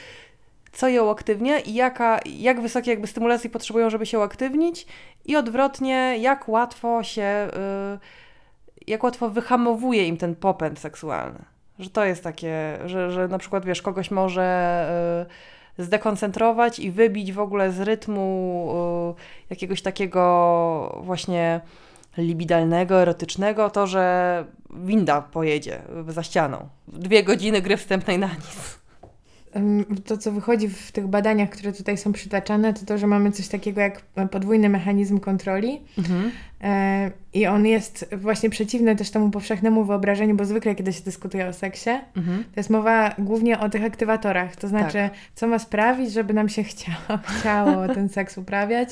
co 0.71 0.87
ją 0.87 1.05
uaktywnia 1.05 1.59
i 1.59 1.73
jaka, 1.73 2.19
jak 2.25 2.61
wysokie 2.61 2.91
jakby 2.91 3.07
stymulacji 3.07 3.49
potrzebują, 3.49 3.89
żeby 3.89 4.05
się 4.05 4.19
uaktywnić 4.19 4.87
i 5.25 5.35
odwrotnie, 5.35 6.17
jak 6.19 6.49
łatwo 6.49 7.03
się, 7.03 7.47
y, 7.95 8.87
jak 8.87 9.03
łatwo 9.03 9.29
wyhamowuje 9.29 10.07
im 10.07 10.17
ten 10.17 10.35
popęd 10.35 10.79
seksualny. 10.79 11.45
Że 11.79 11.89
to 11.89 12.05
jest 12.05 12.23
takie, 12.23 12.79
że, 12.85 13.11
że 13.11 13.27
na 13.27 13.37
przykład, 13.37 13.65
wiesz, 13.65 13.81
kogoś 13.81 14.11
może 14.11 15.25
zdekoncentrować 15.79 16.79
i 16.79 16.91
wybić 16.91 17.33
w 17.33 17.39
ogóle 17.39 17.71
z 17.71 17.79
rytmu 17.79 19.15
y, 19.17 19.49
jakiegoś 19.49 19.81
takiego 19.81 21.01
właśnie 21.03 21.61
libidalnego, 22.17 23.01
erotycznego, 23.01 23.69
to, 23.69 23.87
że 23.87 24.45
winda 24.73 25.21
pojedzie 25.21 25.81
za 26.07 26.23
ścianą. 26.23 26.69
Dwie 26.87 27.23
godziny 27.23 27.61
gry 27.61 27.77
wstępnej 27.77 28.19
na 28.19 28.27
nic. 28.27 28.79
To, 30.05 30.17
co 30.17 30.31
wychodzi 30.31 30.69
w 30.69 30.91
tych 30.91 31.07
badaniach, 31.07 31.49
które 31.49 31.73
tutaj 31.73 31.97
są 31.97 32.13
przytaczane, 32.13 32.73
to 32.73 32.85
to, 32.85 32.97
że 32.97 33.07
mamy 33.07 33.31
coś 33.31 33.47
takiego 33.47 33.81
jak 33.81 34.01
podwójny 34.31 34.69
mechanizm 34.69 35.19
kontroli. 35.19 35.81
E, 35.97 36.01
I 37.33 37.47
on 37.47 37.65
jest 37.65 38.09
właśnie 38.17 38.49
przeciwny 38.49 38.95
też 38.95 39.09
temu 39.11 39.29
powszechnemu 39.31 39.83
wyobrażeniu, 39.85 40.35
bo 40.35 40.45
zwykle, 40.45 40.75
kiedy 40.75 40.93
się 40.93 41.03
dyskutuje 41.03 41.47
o 41.47 41.53
seksie, 41.53 41.89
Mhm. 42.17 42.43
to 42.43 42.59
jest 42.59 42.69
mowa 42.69 43.15
głównie 43.19 43.59
o 43.59 43.69
tych 43.69 43.83
aktywatorach. 43.83 44.55
To 44.55 44.67
znaczy, 44.67 45.09
co 45.35 45.47
ma 45.47 45.59
sprawić, 45.59 46.11
żeby 46.11 46.33
nam 46.33 46.49
się 46.49 46.63
chciało, 46.63 47.19
chciało 47.39 47.87
ten 47.87 48.09
seks 48.09 48.37
uprawiać. 48.37 48.89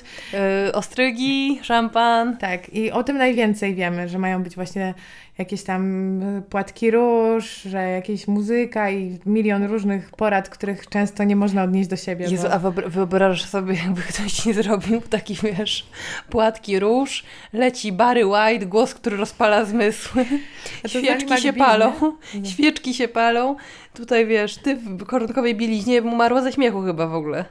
Yy, 0.65 0.71
ostrygi, 0.73 1.59
szampan. 1.63 2.37
Tak, 2.37 2.69
i 2.73 2.91
o 2.91 3.03
tym 3.03 3.17
najwięcej 3.17 3.75
wiemy, 3.75 4.09
że 4.09 4.19
mają 4.19 4.43
być 4.43 4.55
właśnie 4.55 4.93
jakieś 5.37 5.63
tam 5.63 6.21
płatki 6.49 6.91
róż, 6.91 7.61
że 7.61 7.83
jakieś 7.89 8.27
muzyka 8.27 8.89
i 8.91 9.19
milion 9.25 9.63
różnych 9.63 10.09
porad, 10.11 10.49
których 10.49 10.89
często 10.89 11.23
nie 11.23 11.35
można 11.35 11.63
odnieść 11.63 11.89
do 11.89 11.95
siebie. 11.95 12.25
Jezu, 12.29 12.43
bo... 12.47 12.53
a 12.53 12.59
wyobra- 12.59 12.89
wyobrażasz 12.89 13.45
sobie, 13.45 13.73
jakby 13.75 14.01
ktoś 14.01 14.33
ci 14.33 14.53
zrobił 14.53 15.01
taki, 15.01 15.35
wiesz, 15.43 15.89
płatki 16.29 16.79
róż, 16.79 17.23
leci 17.57 17.91
Barry 17.91 18.25
White, 18.25 18.65
głos, 18.65 18.93
który 18.93 19.17
rozpala 19.17 19.65
zmysły, 19.65 20.25
świeczki 20.87 21.37
się 21.37 21.53
palą, 21.53 21.93
nie? 22.35 22.45
świeczki 22.51 22.93
się 22.93 23.07
palą. 23.07 23.55
Tutaj, 23.93 24.25
wiesz, 24.25 24.55
ty 24.57 24.75
w 24.75 25.05
koronkowej 25.05 25.55
bieliźnie 25.55 26.01
umarła 26.01 26.41
ze 26.41 26.51
śmiechu 26.51 26.81
chyba 26.81 27.07
w 27.07 27.13
ogóle. 27.13 27.45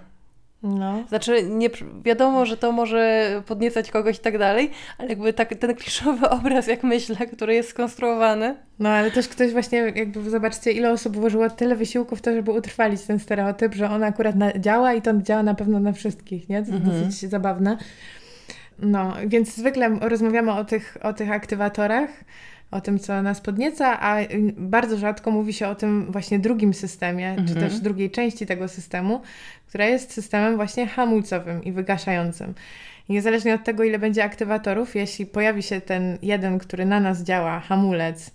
No. 0.62 1.05
Znaczy, 1.09 1.42
nie, 1.42 1.71
wiadomo, 2.05 2.47
że 2.47 2.57
to 2.57 2.73
może 2.73 3.31
podniecać 3.47 3.90
kogoś 3.90 4.16
i 4.16 4.21
tak 4.21 4.38
dalej, 4.38 4.71
ale 4.99 5.09
jakby 5.09 5.33
tak, 5.33 5.55
ten 5.55 5.75
kliszowy 5.75 6.29
obraz, 6.38 6.66
jak 6.66 6.85
myślę, 6.85 7.16
który 7.27 7.55
jest 7.55 7.69
skonstruowany. 7.69 8.57
No, 8.79 8.88
ale 8.88 9.11
też 9.11 9.29
ktoś 9.29 9.53
właśnie, 9.53 9.79
jakby 9.79 10.31
zobaczcie, 10.31 10.73
ile 10.73 10.92
osób 10.92 11.16
włożyło 11.16 11.51
tyle 11.51 11.77
wysiłku 11.77 12.16
w 12.16 12.23
to, 12.23 12.33
żeby 12.35 12.51
utrwalić 12.51 13.03
ten 13.03 13.19
stereotyp, 13.19 13.75
że 13.75 13.90
on 13.90 14.03
akurat 14.03 14.37
na, 14.37 14.59
działa 14.59 14.95
i 14.95 15.03
to 15.03 15.23
działa 15.23 15.42
na 15.42 15.55
pewno 15.55 15.81
na 15.81 15.92
wszystkich, 15.92 16.49
nie? 16.49 16.62
To 16.62 16.71
jest 16.71 16.85
Mhm. 16.85 17.05
dosyć 17.05 17.31
zabawne. 17.31 17.77
No, 18.79 19.12
więc 19.27 19.55
zwykle 19.57 19.99
rozmawiamy 20.01 20.53
o 20.53 20.65
tych, 20.65 20.97
o 21.03 21.12
tych 21.12 21.31
aktywatorach, 21.31 22.11
o 22.71 22.81
tym, 22.81 22.99
co 22.99 23.23
nas 23.23 23.41
podnieca, 23.41 24.01
a 24.01 24.17
bardzo 24.57 24.99
rzadko 24.99 25.31
mówi 25.31 25.53
się 25.53 25.69
o 25.69 25.75
tym 25.75 26.07
właśnie 26.12 26.39
drugim 26.39 26.75
systemie, 26.75 27.35
czy 27.37 27.53
Mhm. 27.55 27.61
też 27.61 27.81
drugiej 27.81 28.11
części 28.11 28.47
tego 28.47 28.69
systemu, 28.69 29.21
która 29.69 29.85
jest 29.87 30.12
systemem 30.12 30.57
właśnie 30.57 30.87
hamulcowym 30.87 31.65
i 31.65 31.73
wygaszającym. 31.73 32.55
I 33.09 33.12
niezależnie 33.12 33.55
od 33.55 33.65
tego, 33.65 33.85
ile 33.85 33.99
będzie 33.99 34.25
aktywatorów, 34.25 34.95
jeśli 34.95 35.27
pojawi 35.27 35.62
się 35.62 35.81
ten 35.81 36.19
jeden, 36.23 36.59
który 36.59 36.85
na 36.87 37.01
nas 37.01 37.23
działa, 37.23 37.61
hamulec, 37.61 38.31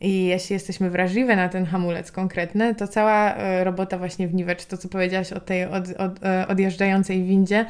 i 0.00 0.24
jeśli 0.24 0.54
jesteśmy 0.54 0.90
wrażliwe 0.90 1.36
na 1.36 1.48
ten 1.48 1.66
hamulec 1.66 2.12
konkretny, 2.12 2.74
to 2.74 2.88
cała 2.88 3.34
e, 3.34 3.64
robota 3.64 3.98
właśnie 3.98 4.28
w 4.28 4.34
niwecz, 4.34 4.64
to 4.64 4.76
co 4.78 4.88
powiedziałaś 4.88 5.32
o 5.32 5.40
tej 5.40 5.64
od, 5.64 5.88
od, 5.98 6.24
e, 6.24 6.48
odjeżdżającej 6.48 7.22
windzie, 7.24 7.66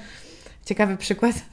ciekawy 0.65 0.97
przykład. 0.97 1.35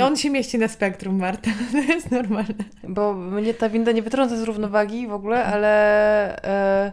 On 0.00 0.16
się 0.16 0.30
mieści 0.30 0.58
na 0.58 0.68
spektrum, 0.68 1.18
Marta. 1.18 1.50
To 1.72 1.78
jest 1.78 2.10
normalne. 2.10 2.64
Bo 2.88 3.14
mnie 3.14 3.54
ta 3.54 3.68
winda 3.68 3.92
nie 3.92 4.02
wytrąca 4.02 4.36
z 4.36 4.42
równowagi 4.42 5.06
w 5.06 5.12
ogóle, 5.12 5.44
ale, 5.44 6.42
e, 6.44 6.92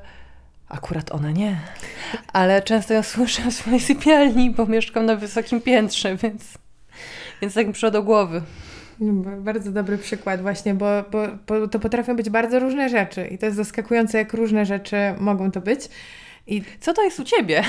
Akurat 0.69 1.11
ona 1.11 1.31
nie. 1.31 1.57
Ale 2.33 2.61
często 2.61 2.93
ją 2.93 3.03
słyszę 3.13 3.41
w 3.41 3.53
swojej 3.53 3.79
sypialni, 3.79 4.51
bo 4.51 4.65
mieszkam 4.65 5.05
na 5.05 5.15
wysokim 5.15 5.61
piętrze, 5.61 6.15
więc, 6.15 6.57
więc 7.41 7.53
tak 7.53 7.67
mi 7.67 7.73
przyszło 7.73 7.91
do 7.91 8.03
głowy. 8.03 8.41
Bardzo 9.39 9.71
dobry 9.71 9.97
przykład 9.97 10.41
właśnie, 10.41 10.73
bo, 10.73 10.85
bo, 11.11 11.27
bo 11.47 11.67
to 11.67 11.79
potrafią 11.79 12.15
być 12.15 12.29
bardzo 12.29 12.59
różne 12.59 12.89
rzeczy 12.89 13.27
i 13.27 13.37
to 13.37 13.45
jest 13.45 13.57
zaskakujące, 13.57 14.17
jak 14.17 14.33
różne 14.33 14.65
rzeczy 14.65 14.95
mogą 15.19 15.51
to 15.51 15.61
być. 15.61 15.89
I 16.47 16.61
co 16.79 16.93
to 16.93 17.03
jest 17.03 17.19
u 17.19 17.23
ciebie? 17.23 17.63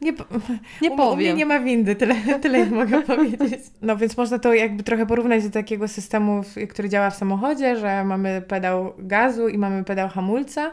Nie, 0.00 0.12
nie 0.82 0.90
u, 0.90 0.96
powiem. 0.96 1.12
U 1.12 1.16
mnie 1.16 1.34
nie 1.34 1.46
ma 1.46 1.60
windy, 1.60 1.96
tyle, 1.96 2.14
tyle 2.42 2.66
mogę 2.66 3.02
powiedzieć. 3.16 3.60
No 3.82 3.96
więc 3.96 4.16
można 4.16 4.38
to 4.38 4.54
jakby 4.54 4.82
trochę 4.82 5.06
porównać 5.06 5.44
do 5.44 5.50
takiego 5.50 5.88
systemu, 5.88 6.42
który 6.70 6.88
działa 6.88 7.10
w 7.10 7.16
samochodzie, 7.16 7.76
że 7.76 8.04
mamy 8.04 8.42
pedał 8.48 8.92
gazu 8.98 9.48
i 9.48 9.58
mamy 9.58 9.84
pedał 9.84 10.08
hamulca 10.08 10.70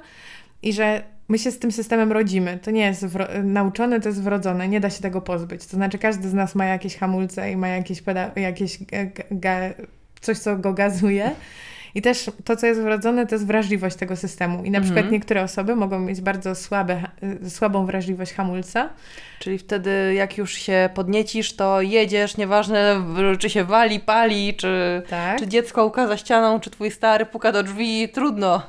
i 0.63 0.73
że 0.73 1.03
my 1.27 1.39
się 1.39 1.51
z 1.51 1.59
tym 1.59 1.71
systemem 1.71 2.11
rodzimy. 2.11 2.59
To 2.61 2.71
nie 2.71 2.85
jest 2.85 3.05
nauczone, 3.43 3.99
to 3.99 4.09
jest 4.09 4.21
wrodzone, 4.21 4.67
nie 4.67 4.79
da 4.79 4.89
się 4.89 5.01
tego 5.01 5.21
pozbyć. 5.21 5.65
To 5.65 5.77
znaczy 5.77 5.97
każdy 5.97 6.29
z 6.29 6.33
nas 6.33 6.55
ma 6.55 6.65
jakieś 6.65 6.97
hamulce 6.97 7.51
i 7.51 7.55
ma 7.57 7.67
jakieś, 7.67 8.01
peda- 8.01 8.39
jakieś 8.39 8.79
coś, 10.21 10.37
co 10.37 10.57
go 10.57 10.73
gazuje. 10.73 11.31
I 11.95 12.01
też 12.01 12.31
to, 12.43 12.55
co 12.55 12.67
jest 12.67 12.81
wrodzone, 12.81 13.27
to 13.27 13.35
jest 13.35 13.47
wrażliwość 13.47 13.95
tego 13.95 14.15
systemu. 14.15 14.63
I 14.63 14.71
na 14.71 14.79
przykład 14.79 15.03
mhm. 15.03 15.13
niektóre 15.13 15.43
osoby 15.43 15.75
mogą 15.75 15.99
mieć 15.99 16.21
bardzo 16.21 16.55
słabe, 16.55 17.01
słabą 17.49 17.85
wrażliwość 17.85 18.33
hamulca. 18.33 18.89
Czyli 19.39 19.57
wtedy, 19.57 20.13
jak 20.13 20.37
już 20.37 20.53
się 20.53 20.89
podniecisz, 20.93 21.55
to 21.55 21.81
jedziesz, 21.81 22.37
nieważne 22.37 23.03
czy 23.39 23.49
się 23.49 23.63
wali, 23.63 23.99
pali, 23.99 24.53
czy, 24.53 25.01
tak. 25.09 25.39
czy 25.39 25.47
dziecko 25.47 25.85
ukaza 25.85 26.17
ścianą, 26.17 26.59
czy 26.59 26.69
twój 26.69 26.91
stary 26.91 27.25
puka 27.25 27.51
do 27.51 27.63
drzwi, 27.63 28.09
trudno. 28.09 28.61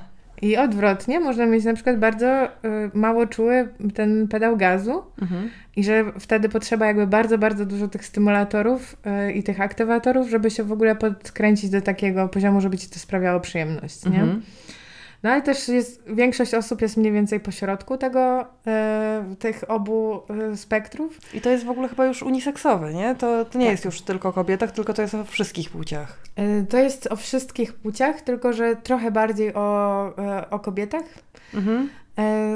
I 0.43 0.57
odwrotnie, 0.57 1.21
można 1.21 1.47
mieć 1.47 1.65
na 1.65 1.75
przykład 1.75 1.99
bardzo 1.99 2.47
y, 2.47 2.49
mało 2.95 3.27
czuły 3.27 3.69
ten 3.95 4.29
pedał 4.29 4.57
gazu 4.57 5.03
mhm. 5.23 5.51
i 5.77 5.85
że 5.85 6.13
wtedy 6.19 6.49
potrzeba 6.49 6.87
jakby 6.87 7.07
bardzo, 7.07 7.39
bardzo 7.39 7.67
dużo 7.67 7.89
tych 7.89 8.07
stymulatorów 8.07 8.97
y, 9.29 9.33
i 9.33 9.43
tych 9.43 9.61
aktywatorów, 9.61 10.31
żeby 10.31 10.51
się 10.51 10.65
w 10.65 10.73
ogóle 10.73 10.97
podkręcić 10.97 11.71
do 11.71 11.81
takiego 11.81 12.29
poziomu, 12.29 12.61
żeby 12.61 12.79
ci 12.79 12.89
to 12.89 12.99
sprawiało 12.99 13.41
przyjemność, 13.41 14.05
nie? 14.05 14.21
Mhm. 14.21 14.43
No 15.23 15.31
ale 15.31 15.43
też 15.43 15.69
jest, 15.69 16.03
większość 16.07 16.55
osób 16.55 16.83
jest 16.83 16.97
mniej 16.97 17.13
więcej 17.13 17.41
po 17.41 17.51
środku 17.51 17.97
tego, 17.97 18.47
e, 18.67 19.35
tych 19.39 19.71
obu 19.71 20.23
e, 20.53 20.57
spektrów. 20.57 21.19
I 21.35 21.41
to 21.41 21.51
jest 21.51 21.65
w 21.65 21.71
ogóle 21.71 21.89
chyba 21.89 22.07
już 22.07 22.23
uniseksowe, 22.23 22.95
nie? 22.95 23.15
To, 23.15 23.45
to 23.45 23.59
nie 23.59 23.65
tak. 23.65 23.73
jest 23.73 23.85
już 23.85 24.01
tylko 24.01 24.29
o 24.29 24.33
kobietach, 24.33 24.73
tylko 24.73 24.95
to 24.95 25.03
jest 25.03 25.15
o 25.15 25.25
wszystkich 25.25 25.71
płciach. 25.71 26.19
E, 26.37 26.63
to 26.63 26.79
jest 26.79 27.07
o 27.13 27.17
wszystkich 27.17 27.73
płciach, 27.73 28.21
tylko 28.21 28.53
że 28.53 28.77
trochę 28.77 29.11
bardziej 29.11 29.55
o, 29.55 30.15
o 30.51 30.59
kobietach. 30.59 31.05
Mhm. 31.55 31.89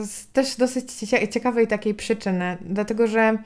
Z 0.06 0.26
też 0.32 0.56
dosyć 0.56 0.92
ciekawej 1.30 1.66
takiej 1.66 1.94
przyczyny, 1.94 2.56
dlatego 2.60 3.06
że 3.06 3.38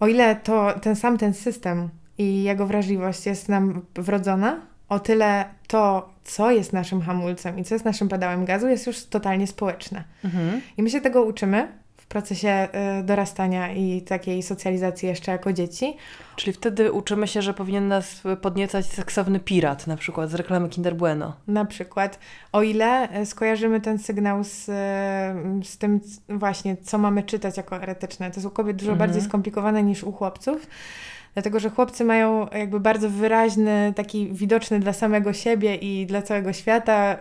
o 0.00 0.06
ile 0.06 0.36
to 0.36 0.74
ten 0.82 0.96
sam 0.96 1.18
ten 1.18 1.34
system 1.34 1.88
i 2.18 2.42
jego 2.42 2.66
wrażliwość 2.66 3.26
jest 3.26 3.48
nam 3.48 3.82
wrodzona, 3.94 4.60
o 4.88 4.98
tyle 4.98 5.44
to, 5.66 6.08
co 6.24 6.50
jest 6.50 6.72
naszym 6.72 7.00
hamulcem 7.00 7.58
i 7.58 7.64
co 7.64 7.74
jest 7.74 7.84
naszym 7.84 8.08
pedałem 8.08 8.44
gazu, 8.44 8.68
jest 8.68 8.86
już 8.86 9.04
totalnie 9.04 9.46
społeczne. 9.46 10.04
Mhm. 10.24 10.60
I 10.76 10.82
my 10.82 10.90
się 10.90 11.00
tego 11.00 11.22
uczymy 11.22 11.68
w 11.96 12.08
procesie 12.08 12.68
y, 13.00 13.02
dorastania 13.02 13.72
i 13.72 14.02
takiej 14.02 14.42
socjalizacji 14.42 15.08
jeszcze 15.08 15.32
jako 15.32 15.52
dzieci. 15.52 15.96
Czyli 16.36 16.52
wtedy 16.52 16.92
uczymy 16.92 17.28
się, 17.28 17.42
że 17.42 17.54
powinien 17.54 17.88
nas 17.88 18.22
podniecać 18.42 18.86
seksowny 18.86 19.40
pirat, 19.40 19.86
na 19.86 19.96
przykład 19.96 20.30
z 20.30 20.34
reklamy 20.34 20.68
Kinder 20.68 20.96
Bueno. 20.96 21.36
Na 21.48 21.64
przykład, 21.64 22.18
o 22.52 22.62
ile 22.62 23.20
y, 23.20 23.26
skojarzymy 23.26 23.80
ten 23.80 23.98
sygnał 23.98 24.44
z, 24.44 24.68
y, 24.68 24.72
z 25.64 25.78
tym 25.78 26.00
właśnie, 26.28 26.76
co 26.76 26.98
mamy 26.98 27.22
czytać 27.22 27.56
jako 27.56 27.76
eretyczne. 27.76 28.30
To 28.30 28.36
jest 28.36 28.46
u 28.46 28.50
kobiet 28.50 28.76
dużo 28.76 28.92
mhm. 28.92 29.08
bardziej 29.08 29.28
skomplikowane 29.28 29.82
niż 29.82 30.04
u 30.04 30.12
chłopców. 30.12 30.66
Dlatego, 31.36 31.60
że 31.60 31.70
chłopcy 31.70 32.04
mają 32.04 32.48
jakby 32.52 32.80
bardzo 32.80 33.10
wyraźny, 33.10 33.92
taki 33.96 34.28
widoczny 34.32 34.80
dla 34.80 34.92
samego 34.92 35.32
siebie 35.32 35.74
i 35.74 36.06
dla 36.06 36.22
całego 36.22 36.52
świata 36.52 37.16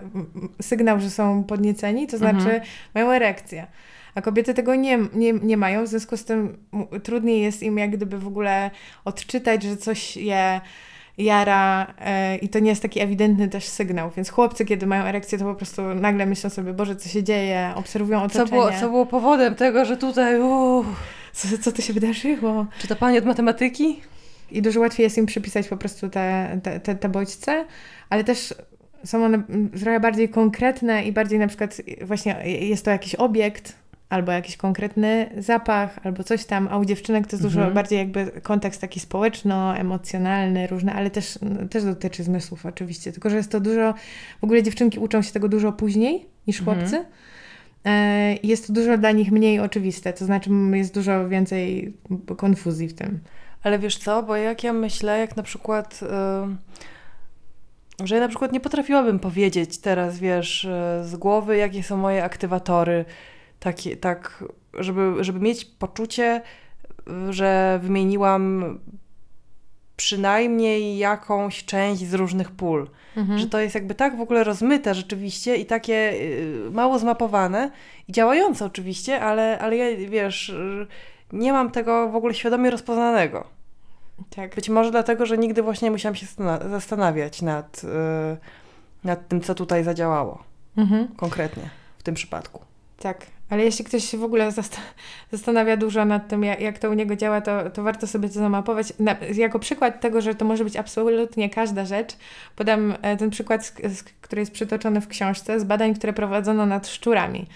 sygnał, 0.61 0.99
że 0.99 1.09
są 1.09 1.43
podnieceni, 1.43 2.07
to 2.07 2.17
znaczy 2.17 2.37
mhm. 2.37 2.61
mają 2.93 3.11
erekcję. 3.11 3.67
A 4.15 4.21
kobiety 4.21 4.53
tego 4.53 4.75
nie, 4.75 4.99
nie, 5.13 5.33
nie 5.33 5.57
mają, 5.57 5.83
w 5.83 5.87
związku 5.87 6.17
z 6.17 6.25
tym 6.25 6.57
trudniej 7.03 7.41
jest 7.41 7.63
im 7.63 7.77
jak 7.77 7.91
gdyby 7.91 8.19
w 8.19 8.27
ogóle 8.27 8.71
odczytać, 9.05 9.63
że 9.63 9.77
coś 9.77 10.17
je 10.17 10.61
jara 11.17 11.93
yy, 12.31 12.37
i 12.37 12.49
to 12.49 12.59
nie 12.59 12.69
jest 12.69 12.81
taki 12.81 12.99
ewidentny 12.99 13.47
też 13.47 13.63
sygnał. 13.63 14.11
Więc 14.17 14.29
chłopcy, 14.29 14.65
kiedy 14.65 14.87
mają 14.87 15.03
erekcję, 15.03 15.37
to 15.37 15.45
po 15.45 15.55
prostu 15.55 15.81
nagle 15.81 16.25
myślą 16.25 16.49
sobie, 16.49 16.73
Boże, 16.73 16.95
co 16.95 17.09
się 17.09 17.23
dzieje, 17.23 17.71
obserwują 17.75 18.23
otoczenie. 18.23 18.45
Co 18.45 18.51
było, 18.51 18.71
co 18.71 18.89
było 18.89 19.05
powodem 19.05 19.55
tego, 19.55 19.85
że 19.85 19.97
tutaj... 19.97 20.39
Uh 20.39 20.85
co, 21.35 21.57
co 21.57 21.71
to 21.71 21.81
się 21.81 21.93
wydarzyło? 21.93 22.65
Czy 22.79 22.87
to 22.87 22.95
pani 22.95 23.17
od 23.17 23.25
matematyki? 23.25 24.01
I 24.51 24.61
dużo 24.61 24.79
łatwiej 24.79 25.03
jest 25.03 25.17
im 25.17 25.25
przypisać 25.25 25.67
po 25.67 25.77
prostu 25.77 26.09
te, 26.09 26.59
te, 26.63 26.79
te, 26.79 26.95
te 26.95 27.09
bodźce, 27.09 27.65
ale 28.09 28.23
też 28.23 28.53
są 29.05 29.25
one 29.25 29.43
trochę 29.79 29.99
bardziej 29.99 30.29
konkretne 30.29 31.03
i 31.03 31.11
bardziej 31.11 31.39
na 31.39 31.47
przykład 31.47 31.81
właśnie 32.01 32.35
jest 32.45 32.85
to 32.85 32.91
jakiś 32.91 33.15
obiekt, 33.15 33.75
albo 34.09 34.31
jakiś 34.31 34.57
konkretny 34.57 35.29
zapach, 35.37 35.99
albo 36.03 36.23
coś 36.23 36.45
tam, 36.45 36.67
a 36.71 36.77
u 36.77 36.85
dziewczynek 36.85 37.27
to 37.27 37.35
jest 37.35 37.45
mhm. 37.45 37.63
dużo 37.63 37.75
bardziej 37.75 37.99
jakby 37.99 38.41
kontekst 38.41 38.81
taki 38.81 38.99
społeczno-emocjonalny, 38.99 40.67
różny, 40.67 40.93
ale 40.93 41.09
też, 41.09 41.39
też 41.69 41.83
dotyczy 41.83 42.23
zmysłów 42.23 42.65
oczywiście, 42.65 43.11
tylko 43.11 43.29
że 43.29 43.35
jest 43.37 43.51
to 43.51 43.59
dużo, 43.59 43.93
w 44.41 44.43
ogóle 44.43 44.63
dziewczynki 44.63 44.99
uczą 44.99 45.21
się 45.21 45.31
tego 45.31 45.47
dużo 45.47 45.71
później 45.71 46.25
niż 46.47 46.59
mhm. 46.59 46.77
chłopcy, 46.77 46.97
mhm. 46.97 47.13
E, 47.85 48.35
jest 48.43 48.71
dużo 48.71 48.97
dla 48.97 49.11
nich 49.11 49.31
mniej 49.31 49.59
oczywiste, 49.59 50.13
to 50.13 50.25
znaczy 50.25 50.49
jest 50.73 50.93
dużo 50.93 51.29
więcej 51.29 51.93
konfuzji 52.37 52.87
w 52.87 52.93
tym. 52.93 53.19
Ale 53.63 53.79
wiesz 53.79 53.97
co, 53.97 54.23
bo 54.23 54.35
jak 54.35 54.63
ja 54.63 54.73
myślę, 54.73 55.19
jak 55.19 55.37
na 55.37 55.43
przykład, 55.43 56.01
yy, 56.01 56.07
że 58.07 58.15
ja 58.15 58.21
na 58.21 58.27
przykład 58.27 58.51
nie 58.51 58.59
potrafiłabym 58.59 59.19
powiedzieć 59.19 59.77
teraz, 59.77 60.19
wiesz, 60.19 60.67
yy, 60.99 61.07
z 61.07 61.15
głowy, 61.15 61.57
jakie 61.57 61.83
są 61.83 61.97
moje 61.97 62.23
aktywatory, 62.23 63.05
takie, 63.59 63.97
tak, 63.97 64.43
żeby, 64.79 65.23
żeby 65.23 65.39
mieć 65.39 65.65
poczucie, 65.65 66.41
że 67.29 67.79
wymieniłam 67.83 68.79
przynajmniej 69.97 70.97
jakąś 70.97 71.65
część 71.65 72.07
z 72.07 72.13
różnych 72.13 72.51
pól. 72.51 72.89
Mhm. 73.17 73.39
Że 73.39 73.47
to 73.47 73.59
jest 73.59 73.75
jakby 73.75 73.95
tak 73.95 74.17
w 74.17 74.21
ogóle 74.21 74.43
rozmyte 74.43 74.95
rzeczywiście 74.95 75.55
i 75.55 75.65
takie 75.65 76.13
y, 76.13 76.69
mało 76.71 76.99
zmapowane 76.99 77.71
i 78.07 78.11
działające 78.11 78.65
oczywiście, 78.65 79.21
ale, 79.21 79.59
ale 79.59 79.77
ja, 79.77 80.09
wiesz, 80.09 80.49
y, 80.49 80.87
nie 81.33 81.53
mam 81.53 81.71
tego 81.71 82.09
w 82.09 82.15
ogóle 82.15 82.33
świadomie 82.33 82.69
rozpoznanego. 82.69 83.47
Tak. 84.29 84.55
Być 84.55 84.69
może 84.69 84.91
dlatego, 84.91 85.25
że 85.25 85.37
nigdy 85.37 85.61
właśnie 85.61 85.85
nie 85.85 85.91
musiałam 85.91 86.15
się 86.15 86.25
zastanawiać 86.69 87.41
nad, 87.41 87.81
y, 87.83 87.87
nad 89.03 89.27
tym, 89.27 89.41
co 89.41 89.55
tutaj 89.55 89.83
zadziałało. 89.83 90.43
Mhm. 90.77 91.07
Konkretnie 91.07 91.69
w 91.97 92.03
tym 92.03 92.15
przypadku. 92.15 92.61
Tak. 92.99 93.34
Ale 93.49 93.63
jeśli 93.63 93.85
ktoś 93.85 94.03
się 94.03 94.17
w 94.17 94.23
ogóle 94.23 94.51
zastanawia 95.31 95.77
dużo 95.77 96.05
nad 96.05 96.27
tym, 96.27 96.43
jak, 96.43 96.79
to 96.79 96.89
u 96.89 96.93
niego 96.93 97.15
działa, 97.15 97.41
to, 97.41 97.69
to 97.69 97.83
warto 97.83 98.07
sobie 98.07 98.29
to 98.29 98.33
zamapować. 98.33 98.93
Na, 98.99 99.15
jako 99.33 99.59
przykład 99.59 100.01
tego, 100.01 100.21
że 100.21 100.35
to 100.35 100.45
może 100.45 100.63
być 100.63 100.75
absolutnie 100.75 101.49
każda 101.49 101.85
rzecz, 101.85 102.17
podam 102.55 102.93
e, 103.01 103.17
ten 103.17 103.29
przykład, 103.29 103.73
który 104.21 104.41
jest 104.41 104.51
przytoczony 104.51 105.01
w 105.01 105.07
książce, 105.07 105.59
z 105.59 105.63
badań, 105.63 105.93
które 105.93 106.13
prowadzono 106.13 106.65
nad 106.65 106.87
szczurami 106.87 107.47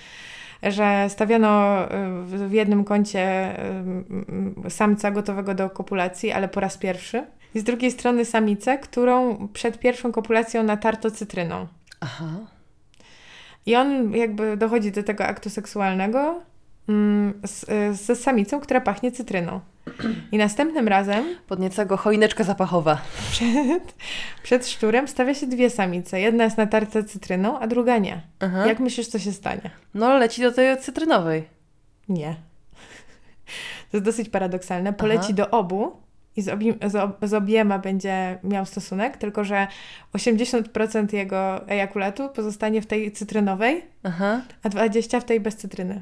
że 0.63 1.05
stawiano 1.09 1.81
e, 1.91 2.23
w 2.25 2.51
jednym 2.51 2.83
kącie 2.83 3.19
e, 3.19 4.69
samca 4.69 5.11
gotowego 5.11 5.55
do 5.55 5.69
kopulacji, 5.69 6.31
ale 6.31 6.47
po 6.47 6.59
raz 6.59 6.77
pierwszy. 6.77 7.25
I 7.55 7.59
z 7.59 7.63
drugiej 7.63 7.91
strony 7.91 8.25
samicę, 8.25 8.77
którą 8.77 9.47
przed 9.53 9.79
pierwszą 9.79 10.11
kopulacją 10.11 10.63
natarto 10.63 11.11
cytryną. 11.11 11.67
Aha. 11.99 12.25
I 13.65 13.75
on 13.75 14.15
jakby 14.15 14.57
dochodzi 14.57 14.91
do 14.91 15.03
tego 15.03 15.25
aktu 15.25 15.49
seksualnego 15.49 16.41
mm, 16.89 17.41
z, 17.43 17.65
z 17.99 18.19
samicą, 18.19 18.59
która 18.59 18.81
pachnie 18.81 19.11
cytryną. 19.11 19.59
I 20.31 20.37
następnym 20.37 20.87
razem. 20.87 21.25
Podnieca 21.47 21.85
go 21.85 21.97
choineczka 21.97 22.43
zapachowa. 22.43 23.01
Przed, 23.31 23.93
przed 24.43 24.67
szczurem 24.67 25.07
stawia 25.07 25.33
się 25.33 25.47
dwie 25.47 25.69
samice. 25.69 26.21
Jedna 26.21 26.43
jest 26.43 26.57
natarta 26.57 27.03
cytryną, 27.03 27.59
a 27.59 27.67
druga 27.67 27.97
nie. 27.97 28.21
Aha. 28.39 28.67
Jak 28.67 28.79
myślisz, 28.79 29.07
co 29.07 29.19
się 29.19 29.31
stanie? 29.31 29.71
No, 29.93 30.17
leci 30.17 30.41
do 30.41 30.51
tej 30.51 30.77
cytrynowej. 30.77 31.47
Nie. 32.09 32.35
To 33.91 33.97
jest 33.97 34.05
dosyć 34.05 34.29
paradoksalne. 34.29 34.93
Poleci 34.93 35.25
Aha. 35.25 35.33
do 35.33 35.49
obu, 35.49 35.97
i 36.39 36.41
z, 36.41 36.49
obi 36.49 36.73
z, 37.23 37.33
obiema 37.33 37.79
będzie 37.79 38.39
miał 38.43 38.65
stosunek, 38.65 39.17
tylko 39.17 39.43
że 39.43 39.67
80% 40.13 41.13
jego 41.13 41.67
ejakulatu 41.67 42.29
pozostanie 42.29 42.81
w 42.81 42.85
tej 42.85 43.11
cytrynowej, 43.11 43.83
Aha. 44.03 44.41
a 44.63 44.69
20% 44.69 45.21
w 45.21 45.23
tej 45.23 45.39
bez 45.39 45.55
cytryny. 45.55 46.01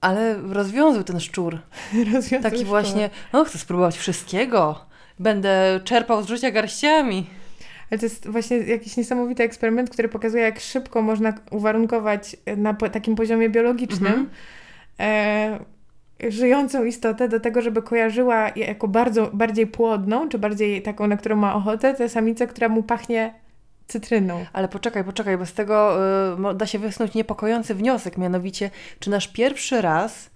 Ale 0.00 0.34
rozwiązał 0.34 1.04
ten 1.04 1.20
szczur. 1.20 1.58
rozwiązał 2.14 2.42
Taki 2.42 2.56
szczur. 2.56 2.68
właśnie, 2.68 3.10
no 3.32 3.44
chcę 3.44 3.58
spróbować 3.58 3.96
wszystkiego. 3.96 4.86
Będę 5.18 5.80
czerpał 5.84 6.22
z 6.22 6.28
życia 6.28 6.50
garściami. 6.50 7.26
Ale 7.90 7.98
to 7.98 8.06
jest 8.06 8.28
właśnie 8.28 8.56
jakiś 8.56 8.96
niesamowity 8.96 9.42
eksperyment, 9.42 9.90
który 9.90 10.08
pokazuje, 10.08 10.42
jak 10.42 10.60
szybko 10.60 11.02
można 11.02 11.32
uwarunkować 11.50 12.36
na 12.56 12.74
takim 12.74 13.16
poziomie 13.16 13.50
biologicznym 13.50 14.28
Mhm. 14.98 15.64
Żyjącą 16.28 16.84
istotę 16.84 17.28
do 17.28 17.40
tego, 17.40 17.62
żeby 17.62 17.82
kojarzyła 17.82 18.48
je 18.56 18.66
jako 18.66 18.88
bardzo, 18.88 19.30
bardziej 19.32 19.66
płodną, 19.66 20.28
czy 20.28 20.38
bardziej 20.38 20.82
taką, 20.82 21.06
na 21.06 21.16
którą 21.16 21.36
ma 21.36 21.54
ochotę, 21.54 21.94
tę 21.94 22.08
samicę, 22.08 22.46
która 22.46 22.68
mu 22.68 22.82
pachnie 22.82 23.34
cytryną. 23.86 24.44
Ale 24.52 24.68
poczekaj, 24.68 25.04
poczekaj, 25.04 25.38
bo 25.38 25.46
z 25.46 25.52
tego 25.52 25.98
y, 26.50 26.54
da 26.54 26.66
się 26.66 26.78
wysnuć 26.78 27.14
niepokojący 27.14 27.74
wniosek, 27.74 28.18
mianowicie, 28.18 28.70
czy 28.98 29.10
nasz 29.10 29.28
pierwszy 29.28 29.82
raz 29.82 30.30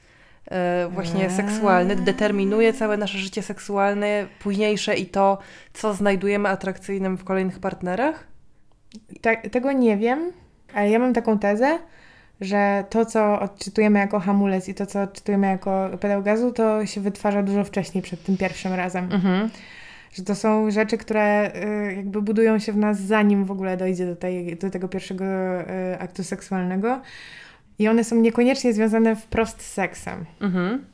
y, 0.87 0.89
właśnie 0.89 1.25
Eee. 1.25 1.31
seksualny 1.31 1.97
determinuje 1.97 2.73
całe 2.73 2.97
nasze 2.97 3.19
życie 3.19 3.43
seksualne, 3.43 4.27
późniejsze 4.43 4.95
i 4.95 5.07
to, 5.07 5.39
co 5.73 5.95
znajdujemy 5.95 6.49
atrakcyjnym 6.49 7.19
w 7.19 7.25
kolejnych 7.25 7.59
partnerach? 7.59 8.27
Tak, 9.21 9.49
tego 9.49 9.73
nie 9.73 9.97
wiem, 9.97 10.33
ale 10.75 10.91
ja 10.91 10.99
mam 10.99 11.13
taką 11.13 11.39
tezę, 11.39 11.79
że 12.41 12.85
to, 12.91 13.07
co 13.07 13.41
odczytujemy 13.41 13.99
jako 13.99 14.21
hamulec 14.21 14.69
i 14.69 14.75
to, 14.75 14.87
co 14.87 15.03
odczytujemy 15.03 15.47
jako 15.47 15.91
pedał 16.01 16.23
gazu, 16.23 16.53
to 16.53 16.87
się 16.87 17.01
wytwarza 17.01 17.43
dużo 17.43 17.65
wcześniej, 17.65 18.03
przed 18.03 18.23
tym 18.25 18.37
pierwszym 18.37 18.73
razem. 18.73 19.13
Mhm. 19.13 19.51
Że 20.13 20.25
to 20.25 20.35
są 20.35 20.71
rzeczy, 20.71 20.99
które 20.99 21.53
y, 21.89 21.95
jakby 21.97 22.23
budują 22.23 22.59
się 22.59 22.73
w 22.73 22.77
nas, 22.77 23.01
zanim 23.01 23.45
w 23.45 23.51
ogóle 23.51 23.77
dojdzie 23.77 24.07
do, 24.07 24.17
tej, 24.17 24.57
do 24.57 24.71
tego 24.71 24.89
pierwszego 24.89 25.25
y, 25.25 25.99
aktu 25.99 26.25
seksualnego. 26.25 27.01
I 27.79 27.89
one 27.89 28.05
są 28.05 28.17
niekoniecznie 28.17 28.73
związane 28.73 29.17
wprost 29.17 29.63
z 29.63 29.73
seksem. 29.73 30.25
Mhm. 30.41 30.85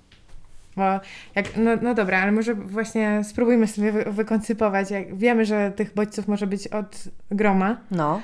Bo 0.77 1.01
jak, 1.35 1.57
no, 1.57 1.71
no 1.83 1.95
dobra, 1.95 2.23
ale 2.23 2.33
może 2.33 2.55
właśnie 2.55 3.25
spróbujmy 3.25 3.67
sobie 3.67 3.93
wy, 3.93 4.05
wykoncypować. 4.05 4.91
Jak 4.91 5.17
wiemy, 5.17 5.45
że 5.45 5.71
tych 5.77 5.95
bodźców 5.95 6.29
może 6.29 6.47
być 6.47 6.69
od 6.69 7.05
groma. 7.31 7.77
No. 7.91 8.21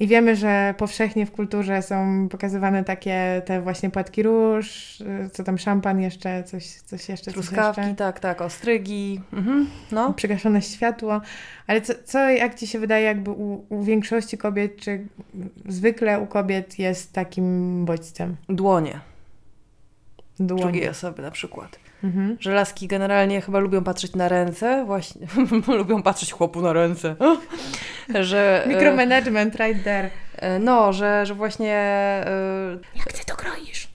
I 0.00 0.06
wiemy, 0.06 0.36
że 0.36 0.74
powszechnie 0.78 1.26
w 1.26 1.32
kulturze 1.32 1.82
są 1.82 2.28
pokazywane 2.30 2.84
takie 2.84 3.42
te 3.44 3.60
właśnie 3.60 3.90
płatki 3.90 4.22
róż, 4.22 5.00
y, 5.00 5.30
co 5.32 5.44
tam 5.44 5.58
szampan 5.58 6.00
jeszcze, 6.00 6.44
coś, 6.44 6.66
coś 6.66 7.08
jeszcze, 7.08 7.24
coś 7.24 7.34
Truskawki, 7.34 7.80
jeszcze. 7.80 7.96
tak, 7.96 8.20
tak, 8.20 8.40
ostrygi. 8.40 9.20
Mhm. 9.32 9.66
No. 9.92 10.12
Przygaszone 10.12 10.62
światło. 10.62 11.20
Ale 11.66 11.80
co, 11.80 11.92
co 12.04 12.18
jak 12.30 12.54
Ci 12.54 12.66
się 12.66 12.78
wydaje, 12.78 13.04
jakby 13.04 13.30
u, 13.30 13.64
u 13.68 13.82
większości 13.82 14.38
kobiet, 14.38 14.76
czy 14.76 15.06
zwykle 15.68 16.20
u 16.20 16.26
kobiet 16.26 16.78
jest 16.78 17.12
takim 17.12 17.84
bodźcem? 17.84 18.36
Dłonie. 18.48 19.00
Dłoń. 20.38 20.60
Drugiej 20.60 20.88
osoby 20.88 21.22
na 21.22 21.30
przykład. 21.30 21.78
Mhm. 22.04 22.36
Że 22.40 22.54
laski 22.54 22.86
generalnie 22.86 23.40
chyba 23.40 23.58
lubią 23.58 23.84
patrzeć 23.84 24.14
na 24.14 24.28
ręce, 24.28 24.84
właśnie, 24.86 25.26
lubią 25.78 26.02
patrzeć 26.02 26.32
chłopu 26.32 26.62
na 26.62 26.72
ręce. 26.72 27.16
że, 28.20 28.64
e, 28.64 28.68
Micromanagement 28.68 29.54
right 29.54 29.84
there. 29.84 30.10
e, 30.36 30.58
no, 30.58 30.92
że, 30.92 31.26
że 31.26 31.34
właśnie 31.34 31.74
e, 31.74 32.78
Jak 32.96 33.12
Ty 33.12 33.26
to 33.26 33.36
kroisz? 33.36 33.89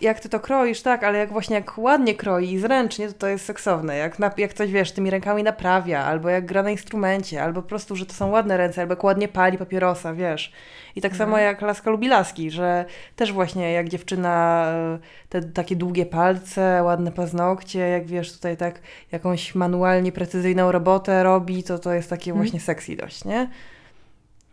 Jak 0.00 0.20
ty 0.20 0.28
to 0.28 0.40
kroisz, 0.40 0.82
tak, 0.82 1.04
ale 1.04 1.18
jak 1.18 1.32
właśnie 1.32 1.56
jak 1.56 1.78
ładnie 1.78 2.14
kroi 2.14 2.52
i 2.52 2.58
zręcznie, 2.58 3.08
to 3.08 3.14
to 3.14 3.26
jest 3.26 3.44
seksowne. 3.44 3.96
Jak, 3.96 4.18
na, 4.18 4.30
jak 4.36 4.54
coś, 4.54 4.70
wiesz, 4.70 4.92
tymi 4.92 5.10
rękami 5.10 5.42
naprawia, 5.42 6.04
albo 6.04 6.28
jak 6.28 6.46
gra 6.46 6.62
na 6.62 6.70
instrumencie, 6.70 7.42
albo 7.42 7.62
po 7.62 7.68
prostu, 7.68 7.96
że 7.96 8.06
to 8.06 8.12
są 8.12 8.30
ładne 8.30 8.56
ręce, 8.56 8.80
albo 8.80 8.92
jak 8.92 9.04
ładnie 9.04 9.28
pali 9.28 9.58
papierosa, 9.58 10.14
wiesz. 10.14 10.52
I 10.96 11.00
tak 11.00 11.16
samo 11.16 11.38
jak 11.38 11.62
laska 11.62 11.90
lubi 11.90 12.08
laski, 12.08 12.50
że 12.50 12.84
też 13.16 13.32
właśnie 13.32 13.72
jak 13.72 13.88
dziewczyna 13.88 14.64
e, 14.68 14.98
te 15.28 15.42
takie 15.42 15.76
długie 15.76 16.06
palce, 16.06 16.82
ładne 16.82 17.12
paznokcie, 17.12 17.78
jak 17.78 18.06
wiesz, 18.06 18.32
tutaj 18.32 18.56
tak 18.56 18.80
jakąś 19.12 19.54
manualnie 19.54 20.12
precyzyjną 20.12 20.72
robotę 20.72 21.22
robi, 21.22 21.62
to 21.62 21.78
to 21.78 21.92
jest 21.92 22.10
takie 22.10 22.30
Mhm. 22.30 22.44
właśnie 22.46 22.60
sexy 22.60 22.96
dość, 22.96 23.24
nie? 23.24 23.48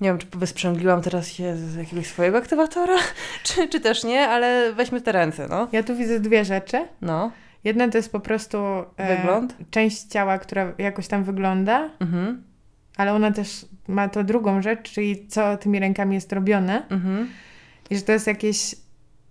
Nie 0.02 0.10
wiem, 0.10 0.18
czy 0.18 0.28
wysprzęgliłam 0.34 1.02
teraz 1.02 1.28
się 1.32 1.56
z 1.58 1.76
jakiegoś 1.76 2.08
swojego 2.08 2.38
aktywatora, 2.38 2.96
czy, 3.44 3.68
czy 3.70 3.80
też 3.80 4.04
nie, 4.04 4.28
ale 4.28 4.74
weźmy 4.74 5.02
te 5.02 5.12
ręce, 5.12 5.48
no. 5.50 5.68
Ja 5.72 5.84
tu 5.84 5.96
widzę 5.96 6.20
dwie 6.20 6.46
rzeczy. 6.46 6.88
No. 7.02 7.32
Jedna 7.64 7.90
to 7.90 7.98
jest 7.98 8.12
po 8.12 8.20
prostu 8.20 8.58
e, 8.98 9.18
Wygląd? 9.18 9.56
część 9.70 10.04
ciała, 10.04 10.38
która 10.40 10.74
jakoś 10.78 11.08
tam 11.08 11.24
wygląda, 11.24 11.90
Mhm. 12.00 12.44
ale 12.98 13.14
ona 13.14 13.32
też 13.32 13.66
ma 13.88 14.10
to 14.10 14.24
drugą 14.24 14.62
rzecz, 14.62 14.92
czyli 14.92 15.28
co 15.28 15.58
tymi 15.58 15.80
rękami 15.80 16.16
jest 16.16 16.34
robione. 16.34 16.86
Mhm. 16.90 17.30
I 17.90 17.96
że 17.96 18.02
to 18.02 18.12
jest 18.12 18.28
jakieś 18.28 18.76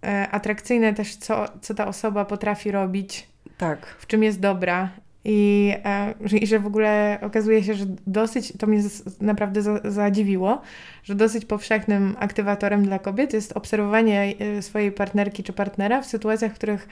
e, 0.05 0.29
atrakcyjne 0.31 0.95
też, 0.95 1.17
co, 1.17 1.45
co 1.61 1.75
ta 1.75 1.87
osoba 1.87 2.25
potrafi 2.25 2.71
robić, 2.71 3.29
Tak. 3.59 3.87
w 3.99 4.07
czym 4.07 4.23
jest 4.23 4.41
dobra. 4.41 4.89
I, 5.25 5.73
e, 5.85 6.15
że- 6.25 6.37
I 6.39 6.47
że 6.47 6.59
w 6.59 6.67
ogóle 6.67 7.19
okazuje 7.23 7.63
się, 7.65 7.75
że 7.75 7.85
dosyć, 8.07 8.53
to 8.59 8.67
mnie 8.67 8.81
naprawdę 9.21 9.63
za, 9.63 9.81
zadziwiło, 9.85 10.61
że 11.05 11.15
dosyć 11.15 11.45
powszechnym 11.45 12.17
aktywatorem 12.19 12.85
dla 12.85 12.99
kobiet 12.99 13.33
jest 13.33 13.53
obserwowanie 13.53 14.35
e, 14.39 14.63
swojej 14.63 14.93
partnerki 14.93 15.43
czy 15.43 15.53
partnera 15.53 16.03
w 16.03 16.07
sytuacjach, 16.07 16.53
w 16.53 16.55
których 16.55 16.89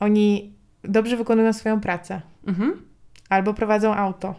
oni 0.00 0.52
dobrze 0.84 1.16
wykonują 1.16 1.52
swoją 1.52 1.80
pracę, 1.80 2.20
Mhm. 2.46 2.82
albo 3.28 3.54
prowadzą 3.54 3.94
auto, 3.94 4.34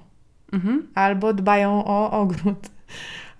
Mhm. 0.54 0.88
albo 0.96 1.34
dbają 1.34 1.86
o 1.86 2.12
ogród, 2.12 2.70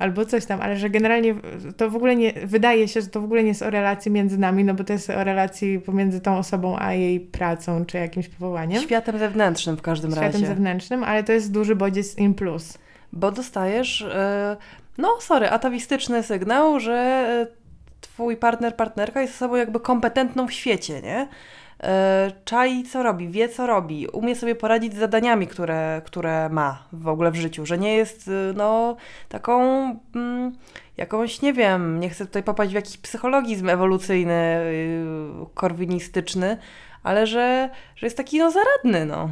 albo 0.04 0.26
coś 0.26 0.46
tam, 0.46 0.62
ale 0.62 0.78
że 0.78 0.90
generalnie 0.90 1.36
to 1.78 1.90
w 1.90 1.96
ogóle 1.96 2.16
nie, 2.16 2.34
wydaje 2.34 2.88
się, 2.88 3.02
że 3.02 3.08
to 3.08 3.22
w 3.22 3.24
ogóle 3.24 3.42
nie 3.44 3.48
jest 3.48 3.62
o 3.62 3.70
relacji 3.70 4.12
między 4.12 4.38
nami, 4.38 4.64
no 4.64 4.74
bo 4.74 4.84
to 4.84 4.94
jest 4.94 5.10
o 5.10 5.24
relacji 5.24 5.80
pomiędzy 5.80 6.22
tą 6.22 6.38
osobą 6.38 6.76
a 6.80 6.94
jej 6.94 7.20
pracą, 7.20 7.86
czy 7.86 7.98
jakimś 7.98 8.30
powołaniem, 8.30 8.82
Światem 8.82 9.20
zewnętrznym 9.20 9.78
w 9.78 9.82
każdym 9.82 10.12
światem 10.12 10.32
razie. 10.32 10.48
zewnętrznym, 10.48 11.04
ale 11.04 11.24
to 11.24 11.34
jest 11.34 11.52
duży 11.52 11.76
bodziec 11.76 12.18
in 12.18 12.34
plus. 12.34 12.78
Bo 13.14 13.32
dostajesz, 13.32 14.02
e, 14.02 14.58
no 14.98 15.18
sorry, 15.20 15.50
atawistyczny 15.50 16.24
sygnał, 16.24 16.80
że 16.80 16.94
e, 16.94 17.48
twój 18.02 18.38
partner, 18.38 18.76
partnerka 18.76 19.22
jest 19.22 19.34
osobą 19.34 19.56
jakby 19.56 19.80
kompetentną 19.80 20.48
w 20.48 20.54
świecie, 20.54 21.02
nie? 21.02 21.28
E, 21.84 22.32
Czai 22.46 22.84
co 22.84 23.04
robi, 23.04 23.28
wie 23.28 23.50
co 23.50 23.68
robi, 23.68 24.08
umie 24.08 24.36
sobie 24.36 24.56
poradzić 24.56 24.94
z 24.94 24.98
zadaniami, 24.98 25.48
które, 25.48 26.02
które 26.06 26.50
ma 26.50 26.88
w 26.94 27.08
ogóle 27.08 27.32
w 27.32 27.36
życiu, 27.36 27.66
że 27.66 27.78
nie 27.78 27.96
jest 27.96 28.28
e, 28.28 28.54
no 28.56 28.96
taką 29.30 29.62
mm, 30.16 30.52
jakąś, 30.98 31.42
nie 31.42 31.54
wiem, 31.54 32.00
nie 32.00 32.10
chcę 32.10 32.26
tutaj 32.26 32.44
popaść 32.44 32.72
w 32.72 32.76
jakiś 32.76 32.98
psychologizm 32.98 33.70
ewolucyjny, 33.70 34.62
yy, 35.40 35.46
korwinistyczny, 35.54 36.58
ale 37.04 37.28
że, 37.28 37.70
że 37.96 38.08
jest 38.08 38.18
taki 38.18 38.40
no 38.40 38.52
zaradny, 38.52 39.06
no. 39.06 39.30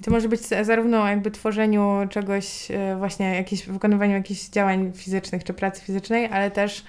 I 0.00 0.02
to 0.02 0.10
może 0.10 0.28
być 0.28 0.40
zarówno 0.40 1.08
jakby 1.08 1.30
tworzeniu 1.30 2.00
czegoś, 2.10 2.70
e, 2.70 2.96
właśnie 2.98 3.34
jakieś, 3.34 3.66
wykonywaniu 3.66 4.12
jakichś 4.12 4.48
działań 4.48 4.92
fizycznych 4.94 5.44
czy 5.44 5.54
pracy 5.54 5.82
fizycznej, 5.82 6.26
ale 6.26 6.50
też 6.50 6.84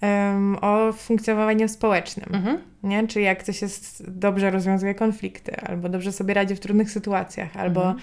em, 0.00 0.56
o 0.60 0.92
funkcjonowaniu 0.92 1.68
społecznym. 1.68 2.34
Mhm. 2.34 2.58
Nie? 2.82 3.08
Czyli 3.08 3.24
jak 3.24 3.38
ktoś 3.42 3.62
jest, 3.62 4.10
dobrze 4.10 4.50
rozwiązuje 4.50 4.94
konflikty, 4.94 5.56
albo 5.60 5.88
dobrze 5.88 6.12
sobie 6.12 6.34
radzi 6.34 6.54
w 6.56 6.60
trudnych 6.60 6.90
sytuacjach, 6.90 7.56
albo 7.56 7.80
Mhm. 7.80 7.98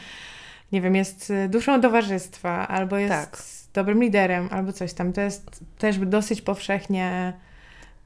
nie 0.72 0.82
wiem, 0.82 0.96
jest 0.96 1.30
y, 1.30 1.50
duszą 1.50 1.82
towarzystwa, 1.82 2.68
albo 2.68 2.98
jest 2.98 3.14
Tak. 3.32 3.38
dobrym 3.74 4.04
liderem, 4.04 4.48
albo 4.52 4.74
coś 4.74 4.94
tam. 4.94 5.14
To 5.14 5.22
jest 5.22 5.64
też 5.78 5.98
dosyć 5.98 6.42
powszechnie 6.42 7.34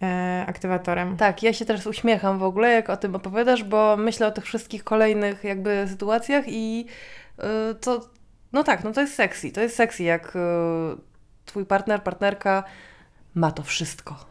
e, 0.02 0.44
aktywatorem. 0.48 1.18
Tak, 1.18 1.44
ja 1.44 1.54
się 1.54 1.66
teraz 1.66 1.88
uśmiecham 1.88 2.40
w 2.40 2.44
ogóle, 2.44 2.72
jak 2.72 2.90
o 2.90 2.98
tym 2.98 3.16
opowiadasz, 3.16 3.64
bo 3.64 3.98
myślę 3.98 4.28
o 4.28 4.32
tych 4.32 4.46
wszystkich 4.46 4.84
kolejnych 4.84 5.44
jakby 5.44 5.86
sytuacjach 5.90 6.46
i 6.48 6.86
y, 7.40 7.76
to, 7.76 8.10
no 8.54 8.64
tak, 8.64 8.84
no 8.84 8.92
to 8.92 9.02
jest 9.02 9.16
sexy, 9.16 9.52
to 9.52 9.62
jest 9.62 9.76
sexy, 9.76 10.04
jak 10.04 10.36
y, 10.36 10.40
twój 11.46 11.66
partner, 11.66 12.04
partnerka 12.04 12.64
ma 13.36 13.52
to 13.52 13.64
wszystko. 13.64 14.26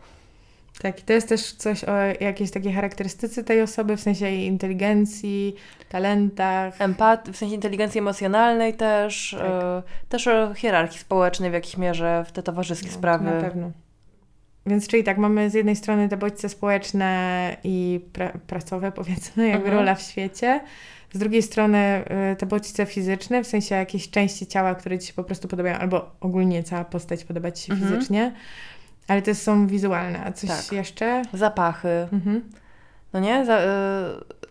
Tak, 0.82 1.00
i 1.00 1.02
to 1.02 1.12
jest 1.12 1.28
też 1.28 1.52
coś 1.52 1.84
o 1.84 1.96
jakiejś 2.20 2.50
takiej 2.50 2.72
charakterystyce 2.72 3.44
tej 3.44 3.62
osoby, 3.62 3.96
w 3.96 4.00
sensie 4.00 4.30
jej 4.30 4.46
inteligencji, 4.46 5.54
talentach. 5.88 6.80
Empat, 6.80 7.28
w 7.32 7.36
sensie 7.36 7.54
inteligencji 7.54 7.98
emocjonalnej 7.98 8.74
też, 8.74 9.36
Tak. 9.38 9.50
y, 10.04 10.08
też 10.08 10.26
o 10.28 10.54
hierarchii 10.54 10.98
społecznej 11.00 11.50
w 11.50 11.54
jakiejś 11.54 11.76
mierze, 11.76 12.24
w 12.28 12.32
te 12.32 12.42
towarzyskie 12.42 12.86
No, 12.86 12.92
sprawy. 12.92 13.24
Na 13.24 13.40
pewno. 13.40 13.70
Więc 14.66 14.88
czyli 14.88 15.04
tak, 15.04 15.18
mamy 15.18 15.50
z 15.50 15.54
jednej 15.54 15.76
strony 15.76 16.08
te 16.08 16.16
bodźce 16.16 16.48
społeczne 16.48 17.56
i 17.64 18.00
pra 18.12 18.28
pracowe, 18.46 18.92
powiedzmy, 18.92 19.48
jakby 19.48 19.64
Mhm. 19.64 19.76
rola 19.78 19.94
w 19.94 20.02
świecie. 20.02 20.60
Z 21.12 21.18
drugiej 21.18 21.42
strony 21.42 22.04
y, 22.32 22.36
te 22.36 22.46
bodźce 22.46 22.86
fizyczne, 22.86 23.44
w 23.44 23.46
sensie 23.46 23.74
jakieś 23.74 24.10
części 24.10 24.46
ciała, 24.46 24.74
które 24.74 24.98
ci 24.98 25.06
się 25.06 25.12
po 25.14 25.24
prostu 25.24 25.48
podobają, 25.48 25.76
albo 25.76 26.10
ogólnie 26.20 26.62
cała 26.62 26.84
postać 26.84 27.24
podoba 27.24 27.50
ci 27.50 27.66
się 27.66 27.72
Mhm. 27.72 27.92
fizycznie, 27.92 28.32
ale 29.08 29.22
te 29.22 29.34
są 29.34 29.66
wizualne. 29.66 30.24
A 30.24 30.32
coś 30.32 30.50
Tak. 30.50 30.72
jeszcze? 30.72 31.22
Zapachy, 31.32 32.08
Mhm. 32.12 32.42
no 33.12 33.20
nie? 33.20 33.44
Za, 33.44 33.58
y, 33.60 33.64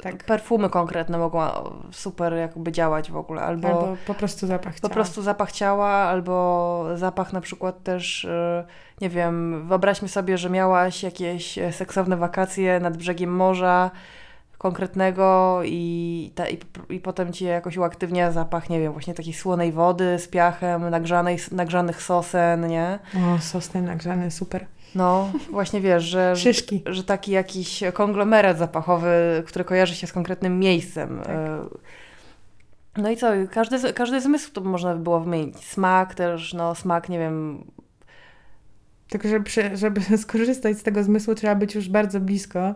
Tak. 0.03 0.23
Perfumy 0.23 0.69
konkretne 0.69 1.17
mogą 1.17 1.41
super 1.91 2.33
jakby 2.33 2.71
działać 2.71 3.11
w 3.11 3.17
ogóle, 3.17 3.41
albo... 3.41 3.67
Albo 3.67 3.97
po 4.07 4.13
prostu 4.13 4.47
zapach 4.47 4.73
Po 4.73 4.79
ciała. 4.81 4.93
prostu 4.93 5.21
zapach 5.21 5.51
ciała, 5.51 5.87
albo 5.89 6.85
zapach 6.95 7.33
na 7.33 7.41
przykład 7.41 7.83
też, 7.83 8.23
y, 8.23 8.63
nie 9.01 9.09
wiem, 9.09 9.67
wyobraźmy 9.67 10.07
sobie, 10.07 10.37
że 10.37 10.49
miałaś 10.49 11.03
jakieś 11.03 11.57
e, 11.57 11.71
seksowne 11.71 12.17
wakacje 12.17 12.79
nad 12.79 12.97
brzegiem 12.97 13.35
morza, 13.35 13.91
konkretnego 14.57 15.59
i, 15.65 16.31
ta, 16.35 16.49
i, 16.49 16.57
i 16.89 16.99
potem 16.99 17.33
ci 17.33 17.45
jakoś 17.45 17.77
uaktywnia 17.77 18.31
zapach, 18.31 18.69
nie 18.69 18.79
wiem, 18.79 18.91
właśnie 18.93 19.13
takiej 19.13 19.33
słonej 19.33 19.71
wody 19.71 20.19
z 20.19 20.27
piachem, 20.27 20.89
nagrzanej, 20.89 21.37
nagrzanych 21.51 22.01
sosen, 22.01 22.67
nie? 22.67 22.99
O, 23.15 23.39
sosny 23.39 23.81
nagrzane, 23.81 24.31
super. 24.31 24.65
No, 24.95 25.31
właśnie 25.51 25.81
wiesz, 25.81 26.03
że, 26.03 26.35
Szyszki. 26.35 26.83
że 26.85 27.03
taki 27.03 27.31
jakiś 27.31 27.83
konglomerat 27.93 28.57
zapachowy, 28.57 29.43
który 29.47 29.65
kojarzy 29.65 29.95
się 29.95 30.07
z 30.07 30.13
konkretnym 30.13 30.59
miejscem. 30.59 31.19
Tak. 31.19 31.29
E, 31.29 31.65
No 32.97 33.09
i 33.09 33.17
co, 33.17 33.27
każdy, 33.51 33.93
każdy 33.93 34.21
zmysł 34.21 34.51
to 34.53 34.61
można 34.61 34.93
by 34.93 34.99
było 34.99 35.19
wymienić. 35.19 35.65
Smak 35.65 36.15
też, 36.15 36.53
no 36.53 36.75
smak, 36.75 37.09
nie 37.09 37.19
wiem, 37.19 37.63
Tylko, 39.09 39.27
żeby, 39.27 39.49
żeby 39.77 40.01
skorzystać 40.17 40.77
z 40.77 40.83
tego 40.83 41.03
zmysłu, 41.03 41.35
trzeba 41.35 41.55
być 41.55 41.75
już 41.75 41.89
bardzo 41.89 42.19
blisko. 42.19 42.75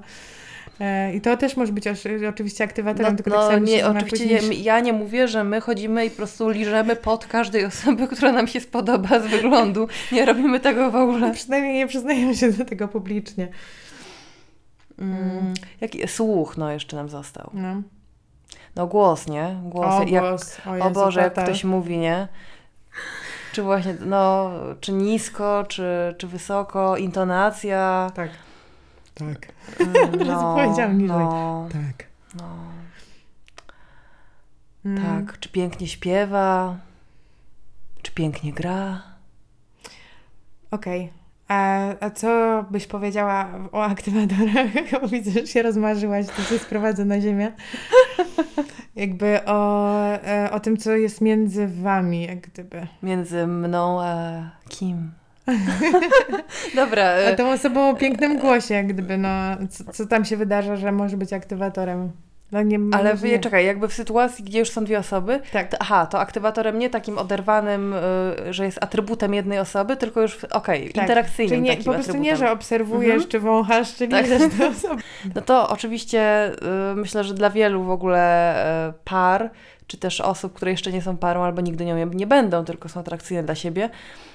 E, 0.82 1.13
I 1.13 1.21
to 1.21 1.38
też 1.38 1.57
może 1.57 1.73
być 1.73 1.86
oczywiście 2.29 2.63
aktywatorem, 2.63 3.11
No, 3.11 3.17
tylko 3.17 3.29
no 3.29 3.36
tak 3.36 3.53
samo 3.53 3.65
nie, 3.65 3.88
oczywiście 3.88 4.25
nie, 4.49 4.55
ja 4.55 4.79
nie 4.79 4.93
mówię, 4.93 5.27
że 5.27 5.43
my 5.43 5.61
chodzimy 5.61 6.05
i 6.05 6.09
po 6.09 6.15
prostu 6.15 6.49
liżemy 6.49 6.95
pod 6.95 7.25
każdej 7.25 7.65
osoby, 7.65 8.07
która 8.07 8.32
nam 8.32 8.47
się 8.47 8.59
spodoba 8.59 9.19
z 9.19 9.27
wyglądu. 9.27 9.88
Nie 10.11 10.25
robimy 10.25 10.59
tego 10.59 10.91
w 10.91 10.95
ogóle. 10.95 11.32
Przynajmniej 11.34 11.73
nie 11.73 11.88
przyznają 11.88 12.34
się 12.34 12.51
do 12.51 12.65
tego 12.65 12.88
publicznie. 12.88 13.47
Mm, 14.99 15.53
jaki, 15.82 16.07
słuch, 16.07 16.57
no 16.57 16.71
jeszcze 16.71 16.95
nam 16.95 17.09
został. 17.09 17.49
No. 17.53 17.82
No 18.75 18.88
głos, 18.88 19.27
nie? 19.27 19.55
Głos. 19.63 19.86
O, 19.86 20.03
jak, 20.07 20.23
głos. 20.23 20.57
O, 20.65 20.71
o 20.71 20.75
Jezu, 20.75 20.89
Boże, 20.89 21.21
jak 21.21 21.34
tata. 21.34 21.47
ktoś 21.47 21.63
mówi, 21.63 21.97
nie? 21.97 22.27
Czy 23.53 23.61
właśnie, 23.61 23.95
no, 24.05 24.51
czy 24.79 24.91
nisko, 24.93 25.65
czy, 25.67 26.15
czy 26.17 26.27
wysoko, 26.27 26.97
intonacja. 26.97 28.11
Tak. 28.15 28.29
Tak. 29.30 29.47
Mm, 29.80 30.26
Że 30.26 30.36
powiedziałam 30.36 30.97
niżej. 30.97 31.17
No, 31.17 31.67
Tak. 31.72 32.07
no, 32.36 32.43
Mm. 34.86 35.03
tak. 35.26 35.39
Czy 35.39 35.49
pięknie 35.49 35.88
śpiewa, 35.88 36.76
czy 38.01 38.11
pięknie 38.11 38.53
gra. 38.53 39.01
Okej. 40.72 41.09
A, 41.47 41.80
a 41.99 42.09
co 42.09 42.65
byś 42.72 42.88
powiedziała 42.88 43.47
o 43.72 43.84
aktywatorach? 43.84 44.67
Bo 45.01 45.07
Widzę, 45.07 45.32
że 45.32 45.47
się 45.47 45.61
rozmarzyłaś, 45.61 46.26
to 46.28 46.41
się 46.41 46.59
sprowadza 46.59 47.05
na 47.05 47.22
ziemię. 47.22 47.51
Jakby 48.95 49.45
o, 49.45 49.95
e, 50.13 50.49
o 50.51 50.59
tym, 50.59 50.78
co 50.78 50.91
jest 50.91 51.22
między 51.22 51.67
wami, 51.67 52.24
jak 52.24 52.39
gdyby. 52.41 52.88
Między 53.03 53.47
mną 53.47 54.01
a 54.01 54.41
kim? 54.69 55.11
Dobra. 56.76 57.04
A 57.04 57.16
e, 57.16 57.36
tą 57.36 57.52
osobą 57.52 57.89
o 57.89 57.95
pięknym 57.95 58.38
głosie, 58.39 58.74
jak 58.74 58.88
gdyby, 58.88 59.18
no, 59.18 59.30
co, 59.70 59.91
co 59.93 60.06
tam 60.06 60.26
się 60.26 60.38
wydarza, 60.38 60.76
że 60.76 60.91
może 60.91 61.18
być 61.18 61.34
aktywatorem. 61.34 62.12
No 62.52 62.62
nie 62.62 62.80
Ale 62.91 63.16
nie. 63.24 63.39
czekaj, 63.39 63.66
jakby 63.66 63.88
w 63.88 63.93
sytuacji, 63.93 64.45
gdzie 64.45 64.60
już 64.60 64.70
są 64.70 64.84
dwie 64.84 64.99
osoby, 64.99 65.39
Tak. 65.52 65.68
to, 65.72 65.78
aha, 65.80 66.06
to 66.06 66.20
aktywatorem 66.20 66.80
nie 66.80 66.89
takim 66.89 67.18
oderwanym, 67.18 67.93
y, 68.49 68.54
że 68.54 68.66
jest 68.66 68.84
atrybutem 68.84 69.34
jednej 69.34 69.60
osoby, 69.60 69.95
tylko 69.97 70.22
już, 70.22 70.43
okej, 70.45 70.91
Tak. 70.93 71.04
interakcyjnym 71.04 71.49
Czyli 71.49 71.62
nie, 71.62 71.78
po 71.78 71.84
prostu 71.84 71.99
atrybutem. 71.99 72.22
nie, 72.22 72.36
że 72.36 72.52
obserwujesz, 72.52 73.14
Mhm. 73.14 73.30
czy 73.30 73.39
wąchasz, 73.39 73.95
czy 73.95 74.08
Tak. 74.08 74.24
liżesz 74.24 74.41
tę 74.58 74.68
osobę. 74.68 75.02
No 75.36 75.41
to 75.41 75.70
oczywiście 75.70 76.52
y, 76.91 76.95
myślę, 76.95 77.24
że 77.24 77.34
dla 77.34 77.49
wielu 77.49 77.84
w 77.84 77.89
ogóle 77.89 78.56
y, 78.89 78.93
par, 79.04 79.49
czy 79.88 79.97
też 79.97 80.22
osób, 80.22 80.54
które 80.54 80.72
jeszcze 80.72 80.91
nie 80.91 81.02
są 81.02 81.18
parą 81.18 81.43
albo 81.43 81.62
nigdy 81.62 81.86
nią 81.86 82.08
nie 82.08 82.28
będą, 82.28 82.66
tylko 82.66 82.89
są 82.89 82.99
atrakcyjne 82.99 83.43
dla 83.43 83.56
siebie, 83.56 83.86
y, 83.86 84.30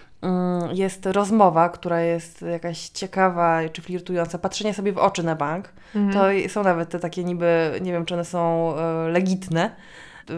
jest 0.72 1.06
rozmowa, 1.06 1.68
która 1.68 2.00
jest 2.00 2.42
jakaś 2.42 2.88
ciekawa 2.88 3.60
czy 3.72 3.82
flirtująca, 3.82 4.38
patrzenie 4.38 4.74
sobie 4.74 4.92
w 4.92 4.98
oczy 4.98 5.22
na 5.22 5.36
bank. 5.36 5.68
Mhm. 5.94 6.12
To 6.44 6.50
są 6.52 6.62
nawet 6.62 6.88
te 6.88 6.98
takie 6.98 7.24
niby, 7.24 7.78
nie 7.82 7.92
wiem 7.92 8.04
czy 8.04 8.14
one 8.14 8.24
są 8.24 8.74
y, 9.06 9.10
legitne, 9.10 9.70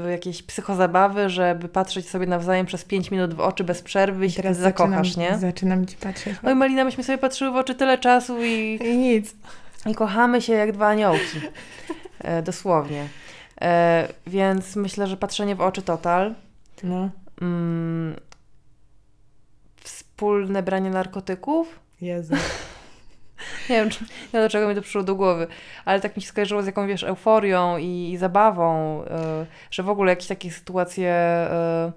y, 0.07 0.11
jakieś 0.11 0.43
psychozabawy, 0.43 1.31
żeby 1.31 1.69
patrzeć 1.69 2.09
sobie 2.09 2.27
nawzajem 2.27 2.67
przez 2.67 2.85
5 2.85 3.11
minut 3.11 3.35
w 3.35 3.41
oczy 3.41 3.65
bez 3.65 3.83
przerwy 3.83 4.27
i 4.27 4.31
się 4.31 4.43
wtedy 4.43 4.55
zakochasz, 4.55 5.09
zaczynam, 5.09 5.33
nie? 5.33 5.39
Zaczynam 5.39 5.87
ci 5.87 5.97
patrzeć. 5.97 6.35
Oj 6.45 6.55
Malina, 6.55 6.85
myśmy 6.85 7.05
sobie 7.05 7.19
patrzyły 7.19 7.51
w 7.51 7.57
oczy 7.57 7.75
tyle 7.75 7.99
czasu 7.99 8.43
i 8.43 8.79
I 8.85 8.97
nic. 8.99 9.35
i 9.87 9.95
kochamy 9.95 10.43
się 10.43 10.53
jak 10.53 10.73
dwa 10.73 10.87
aniołki. 10.89 11.41
E, 12.19 12.43
dosłownie. 12.43 13.07
E, 13.61 14.09
więc 14.27 14.77
myślę, 14.77 15.07
że 15.07 15.17
patrzenie 15.17 15.55
w 15.57 15.61
oczy 15.61 15.83
total. 15.83 16.35
No, 16.83 17.11
Mm, 17.41 18.17
wspólne 20.19 20.63
branie 20.63 20.91
narkotyków. 20.91 21.81
Jezu. 22.01 22.35
Nie 23.71 23.77
wiem, 23.77 23.91
czy, 23.91 24.05
nie 24.05 24.09
wiem, 24.33 24.43
do 24.43 24.49
czego 24.49 24.69
mi 24.69 24.75
to 24.75 24.83
przyszło 24.83 25.03
do 25.03 25.15
głowy, 25.15 25.47
ale 25.85 26.01
tak 26.01 26.17
mi 26.17 26.23
się 26.23 26.29
skojarzyło 26.29 26.63
z 26.63 26.67
jaką, 26.67 26.87
wiesz, 26.87 27.03
euforią 27.03 27.77
i, 27.77 28.11
i 28.13 28.17
zabawą, 28.17 29.05
e, 29.05 29.47
że 29.71 29.83
w 29.83 29.89
ogóle 29.89 30.13
jakieś 30.13 30.27
takie 30.27 30.51
sytuacje 30.51 31.11
e, 31.11 31.93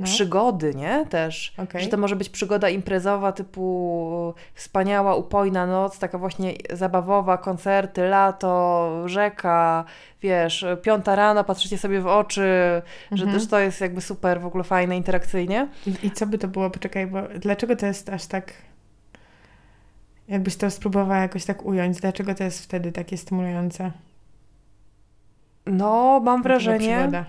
No. 0.00 0.06
przygody, 0.06 0.74
nie? 0.74 1.06
Też. 1.06 1.54
Okej. 1.58 1.82
Że 1.82 1.88
to 1.88 1.96
może 1.96 2.16
być 2.16 2.28
przygoda 2.28 2.68
imprezowa 2.68 3.32
typu 3.32 4.34
wspaniała, 4.54 5.14
upojna 5.14 5.66
noc, 5.66 5.98
taka 5.98 6.18
właśnie 6.18 6.54
zabawowa, 6.72 7.38
koncerty, 7.38 8.02
lato, 8.08 9.02
rzeka, 9.06 9.84
wiesz, 10.22 10.66
piąta 10.82 11.16
rano, 11.16 11.44
patrzycie 11.44 11.78
sobie 11.78 12.00
w 12.00 12.06
oczy, 12.06 12.42
że 13.12 13.24
Mhm. 13.24 13.32
też 13.32 13.48
to 13.48 13.58
jest 13.58 13.80
jakby 13.80 14.00
super, 14.00 14.40
w 14.40 14.46
ogóle 14.46 14.64
fajne, 14.64 14.96
interakcyjnie. 14.96 15.68
I, 15.86 16.06
I 16.06 16.10
co 16.10 16.26
by 16.26 16.38
to 16.38 16.48
było? 16.48 16.70
Poczekaj, 16.70 17.06
bo 17.06 17.18
dlaczego 17.38 17.76
to 17.76 17.86
jest 17.86 18.08
aż 18.08 18.26
tak... 18.26 18.52
Jakbyś 20.28 20.56
to 20.56 20.70
spróbowała 20.70 21.20
jakoś 21.20 21.44
tak 21.44 21.64
ująć, 21.64 22.00
dlaczego 22.00 22.34
to 22.34 22.44
jest 22.44 22.64
wtedy 22.64 22.92
takie 22.92 23.16
stymulujące? 23.16 23.90
No, 25.66 26.20
mam 26.24 26.42
wrażenie, 26.42 26.96
przygoda. 26.96 27.24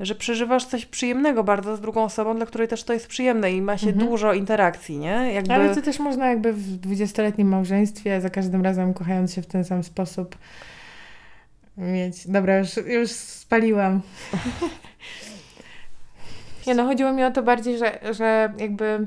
Że 0.00 0.14
przeżywasz 0.14 0.64
coś 0.64 0.86
przyjemnego 0.86 1.44
bardzo 1.44 1.76
z 1.76 1.80
drugą 1.80 2.04
osobą, 2.04 2.36
dla 2.36 2.46
której 2.46 2.68
też 2.68 2.84
to 2.84 2.92
jest 2.92 3.06
przyjemne 3.06 3.52
i 3.52 3.62
ma 3.62 3.78
się 3.78 3.88
Mhm. 3.88 4.06
dużo 4.08 4.32
interakcji, 4.32 4.98
nie? 4.98 5.32
Jakby... 5.32 5.54
Ale 5.54 5.74
to 5.74 5.82
też 5.82 5.98
można 5.98 6.28
jakby 6.28 6.52
w 6.52 6.76
dwudziestoletnim 6.76 7.48
małżeństwie, 7.48 8.20
za 8.20 8.30
każdym 8.30 8.62
razem 8.62 8.94
kochając 8.94 9.34
się 9.34 9.42
w 9.42 9.46
ten 9.46 9.64
sam 9.64 9.82
sposób 9.82 10.38
mieć. 11.76 12.28
Dobra, 12.28 12.58
już, 12.58 12.76
już 12.76 13.10
spaliłam. 13.10 14.00
Nie 16.66 16.74
no, 16.74 16.84
chodziło 16.84 17.12
mi 17.12 17.24
o 17.24 17.30
to 17.30 17.42
bardziej, 17.42 17.78
że, 17.78 17.98
że 18.12 18.52
jakby 18.58 19.06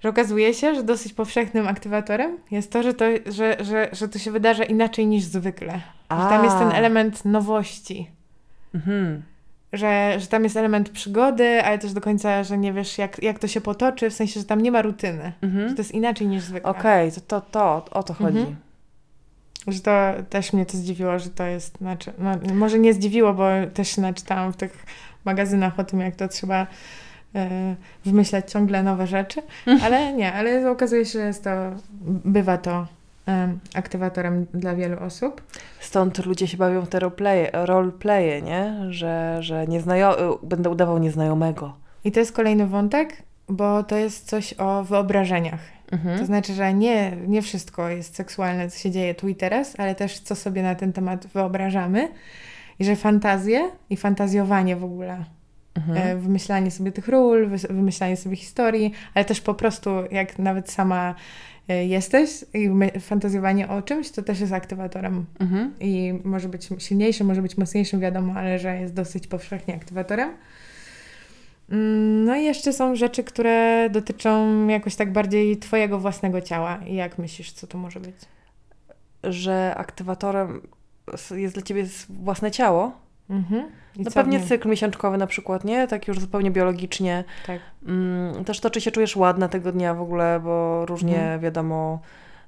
że 0.00 0.08
okazuje 0.08 0.54
się, 0.54 0.74
że 0.74 0.82
dosyć 0.82 1.12
powszechnym 1.12 1.68
aktywatorem 1.68 2.38
jest 2.50 2.72
to, 2.72 2.82
że 2.82 2.94
to, 2.94 3.04
że, 3.26 3.56
że, 3.60 3.88
że 3.92 4.08
to 4.08 4.18
się 4.18 4.30
wydarza 4.30 4.64
inaczej 4.64 5.06
niż 5.06 5.24
zwykle. 5.24 5.72
Że 6.10 6.16
tam 6.28 6.44
jest 6.44 6.58
ten 6.58 6.68
A. 6.68 6.72
element 6.72 7.24
nowości. 7.24 8.10
Mhm. 8.74 9.22
Że, 9.72 10.14
że 10.18 10.26
tam 10.26 10.44
jest 10.44 10.56
element 10.56 10.88
przygody, 10.88 11.64
ale 11.64 11.78
też 11.78 11.92
do 11.92 12.00
końca, 12.00 12.44
że 12.44 12.58
nie 12.58 12.72
wiesz, 12.72 12.98
jak, 12.98 13.22
jak 13.22 13.38
to 13.38 13.48
się 13.48 13.60
potoczy, 13.60 14.10
w 14.10 14.14
sensie, 14.14 14.40
że 14.40 14.46
tam 14.46 14.60
nie 14.60 14.72
ma 14.72 14.82
rutyny. 14.82 15.32
Mhm. 15.42 15.68
Że 15.68 15.74
to 15.74 15.80
jest 15.80 15.92
inaczej 15.92 16.26
niż 16.26 16.42
zwykle. 16.42 16.70
Okej, 16.70 17.12
to, 17.12 17.20
to, 17.20 17.40
to 17.40 17.84
o 17.90 18.02
to 18.02 18.14
chodzi. 18.14 18.38
Mhm. 18.38 18.56
Że 19.66 19.80
to 19.80 20.12
też 20.30 20.52
mnie 20.52 20.66
to 20.66 20.76
zdziwiło, 20.76 21.18
że 21.18 21.30
to 21.30 21.44
jest, 21.44 21.78
znaczy, 21.78 22.12
no, 22.18 22.54
może 22.54 22.78
nie 22.78 22.94
zdziwiło, 22.94 23.34
bo 23.34 23.48
też 23.74 23.88
się 23.88 24.02
naczytałam 24.02 24.52
w 24.52 24.56
tych 24.56 24.86
magazynach 25.24 25.80
o 25.80 25.84
tym, 25.84 26.00
jak 26.00 26.16
to 26.16 26.28
trzeba 26.28 26.66
e, 27.34 27.76
wymyślać 28.04 28.52
ciągle 28.52 28.82
nowe 28.82 29.06
rzeczy, 29.06 29.42
ale 29.82 30.12
nie, 30.12 30.32
ale 30.32 30.70
okazuje 30.70 31.04
się, 31.04 31.18
że 31.18 31.26
jest 31.26 31.44
to, 31.44 31.50
bywa 32.24 32.58
to 32.58 32.86
aktywatorem 33.74 34.46
dla 34.54 34.74
wielu 34.74 34.98
osób. 35.00 35.42
Stąd 35.80 36.26
ludzie 36.26 36.46
się 36.46 36.56
bawią 36.56 36.80
w 36.82 36.88
te 36.88 36.98
roleplaye, 37.00 37.50
roleplaye 37.52 38.42
nie? 38.42 38.74
Że, 38.90 39.36
że 39.40 39.66
nieznajo- 39.66 40.38
będę 40.42 40.70
udawał 40.70 40.98
nieznajomego. 40.98 41.76
I 42.04 42.12
to 42.12 42.20
jest 42.20 42.32
kolejny 42.32 42.66
wątek, 42.66 43.22
bo 43.48 43.82
to 43.82 43.96
jest 43.96 44.28
coś 44.28 44.54
o 44.58 44.84
wyobrażeniach. 44.84 45.60
Mhm. 45.92 46.18
To 46.18 46.26
znaczy, 46.26 46.54
że 46.54 46.74
nie, 46.74 47.16
nie 47.26 47.42
wszystko 47.42 47.88
jest 47.88 48.16
seksualne, 48.16 48.70
co 48.70 48.78
się 48.78 48.90
dzieje 48.90 49.14
tu 49.14 49.28
i 49.28 49.34
teraz, 49.34 49.74
ale 49.80 49.94
też 49.94 50.18
co 50.20 50.34
sobie 50.34 50.62
na 50.62 50.74
ten 50.74 50.92
temat 50.92 51.26
wyobrażamy. 51.26 52.08
I 52.78 52.84
że 52.84 52.96
fantazje 52.96 53.70
i 53.90 53.96
fantazjowanie 53.96 54.76
w 54.76 54.84
ogóle, 54.84 55.24
Mhm. 55.74 55.98
e, 55.98 56.16
wymyślanie 56.16 56.70
sobie 56.70 56.92
tych 56.92 57.08
ról, 57.08 57.48
wymyślanie 57.70 58.16
sobie 58.16 58.36
historii, 58.36 58.92
ale 59.14 59.24
też 59.24 59.40
po 59.40 59.54
prostu 59.54 59.90
jak 60.10 60.38
nawet 60.38 60.70
sama 60.70 61.14
jesteś 61.68 62.44
i 62.54 62.70
fantazjowanie 63.00 63.68
o 63.68 63.82
czymś, 63.82 64.10
to 64.10 64.22
też 64.22 64.40
jest 64.40 64.52
aktywatorem. 64.52 65.26
Mhm. 65.40 65.74
I 65.80 66.20
może 66.24 66.48
być 66.48 66.68
silniejszym, 66.78 67.26
może 67.26 67.42
być 67.42 67.56
mocniejszym, 67.56 68.00
wiadomo, 68.00 68.34
ale 68.34 68.58
że 68.58 68.76
jest 68.76 68.94
dosyć 68.94 69.26
powszechnie 69.26 69.74
aktywatorem. 69.74 70.30
Mm, 71.70 72.24
No 72.24 72.36
i 72.36 72.44
jeszcze 72.44 72.72
są 72.72 72.96
rzeczy, 72.96 73.24
które 73.24 73.88
dotyczą 73.90 74.66
jakoś 74.68 74.96
tak 74.96 75.12
bardziej 75.12 75.56
Twojego 75.56 75.98
własnego 75.98 76.40
ciała. 76.40 76.80
I 76.86 76.94
jak 76.94 77.18
myślisz, 77.18 77.52
co 77.52 77.66
to 77.66 77.78
może 77.78 78.00
być? 78.00 78.16
Że 79.24 79.74
aktywatorem 79.76 80.60
jest 81.36 81.54
dla 81.54 81.62
ciebie 81.62 81.86
własne 82.08 82.50
ciało. 82.50 82.92
Mhm. 83.32 83.70
No 83.96 84.10
pewnie 84.10 84.40
cykl 84.40 84.68
miesiączkowy 84.68 85.18
na 85.18 85.26
przykład, 85.26 85.64
nie? 85.64 85.88
Tak 85.88 86.08
już 86.08 86.20
zupełnie 86.20 86.50
biologicznie. 86.50 87.24
Tak. 87.46 87.60
Mm, 87.86 88.44
też 88.44 88.60
to, 88.60 88.70
czy 88.70 88.80
się 88.80 88.90
czujesz 88.90 89.16
ładna 89.16 89.48
tego 89.48 89.72
dnia 89.72 89.94
w 89.94 90.00
ogóle, 90.00 90.40
bo 90.44 90.86
różnie 90.86 91.16
Mhm. 91.16 91.40
wiadomo, 91.40 92.00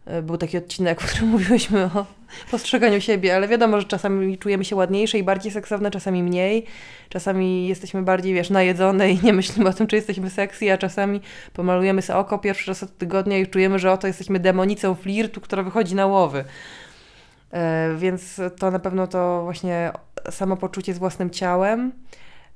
e, 0.06 0.22
był 0.22 0.36
taki 0.36 0.58
odcinek, 0.58 1.00
w 1.02 1.10
którym 1.10 1.28
mówiłyśmy 1.28 1.84
o 1.84 2.06
postrzeganiu 2.50 3.00
siebie, 3.00 3.36
ale 3.36 3.48
wiadomo, 3.48 3.80
że 3.80 3.86
czasami 3.86 4.38
czujemy 4.38 4.64
się 4.64 4.76
ładniejsze 4.76 5.18
i 5.18 5.22
bardziej 5.22 5.52
seksowne, 5.52 5.90
czasami 5.90 6.22
mniej. 6.22 6.66
Czasami 7.08 7.68
jesteśmy 7.68 8.02
bardziej, 8.02 8.34
wiesz, 8.34 8.50
najedzone 8.50 9.10
i 9.10 9.20
nie 9.22 9.32
myślimy 9.32 9.68
o 9.68 9.72
tym, 9.72 9.86
czy 9.86 9.96
jesteśmy 9.96 10.30
sexy, 10.30 10.72
a 10.72 10.78
czasami 10.78 11.20
pomalujemy 11.52 12.02
sobie 12.02 12.18
oko 12.18 12.38
pierwszy 12.38 12.70
raz 12.70 12.82
od 12.82 12.98
tygodnia 12.98 13.38
i 13.38 13.46
czujemy, 13.46 13.78
że 13.78 13.92
oto 13.92 14.06
jesteśmy 14.06 14.40
demonicą 14.40 14.94
flirtu, 14.94 15.40
która 15.40 15.62
wychodzi 15.62 15.94
na 15.94 16.06
łowy. 16.06 16.44
E, 17.52 17.94
więc 17.98 18.40
to 18.58 18.70
na 18.70 18.78
pewno 18.78 19.06
to 19.06 19.42
właśnie 19.44 19.92
samopoczucie 20.30 20.94
z 20.94 20.98
własnym 20.98 21.30
ciałem. 21.30 21.92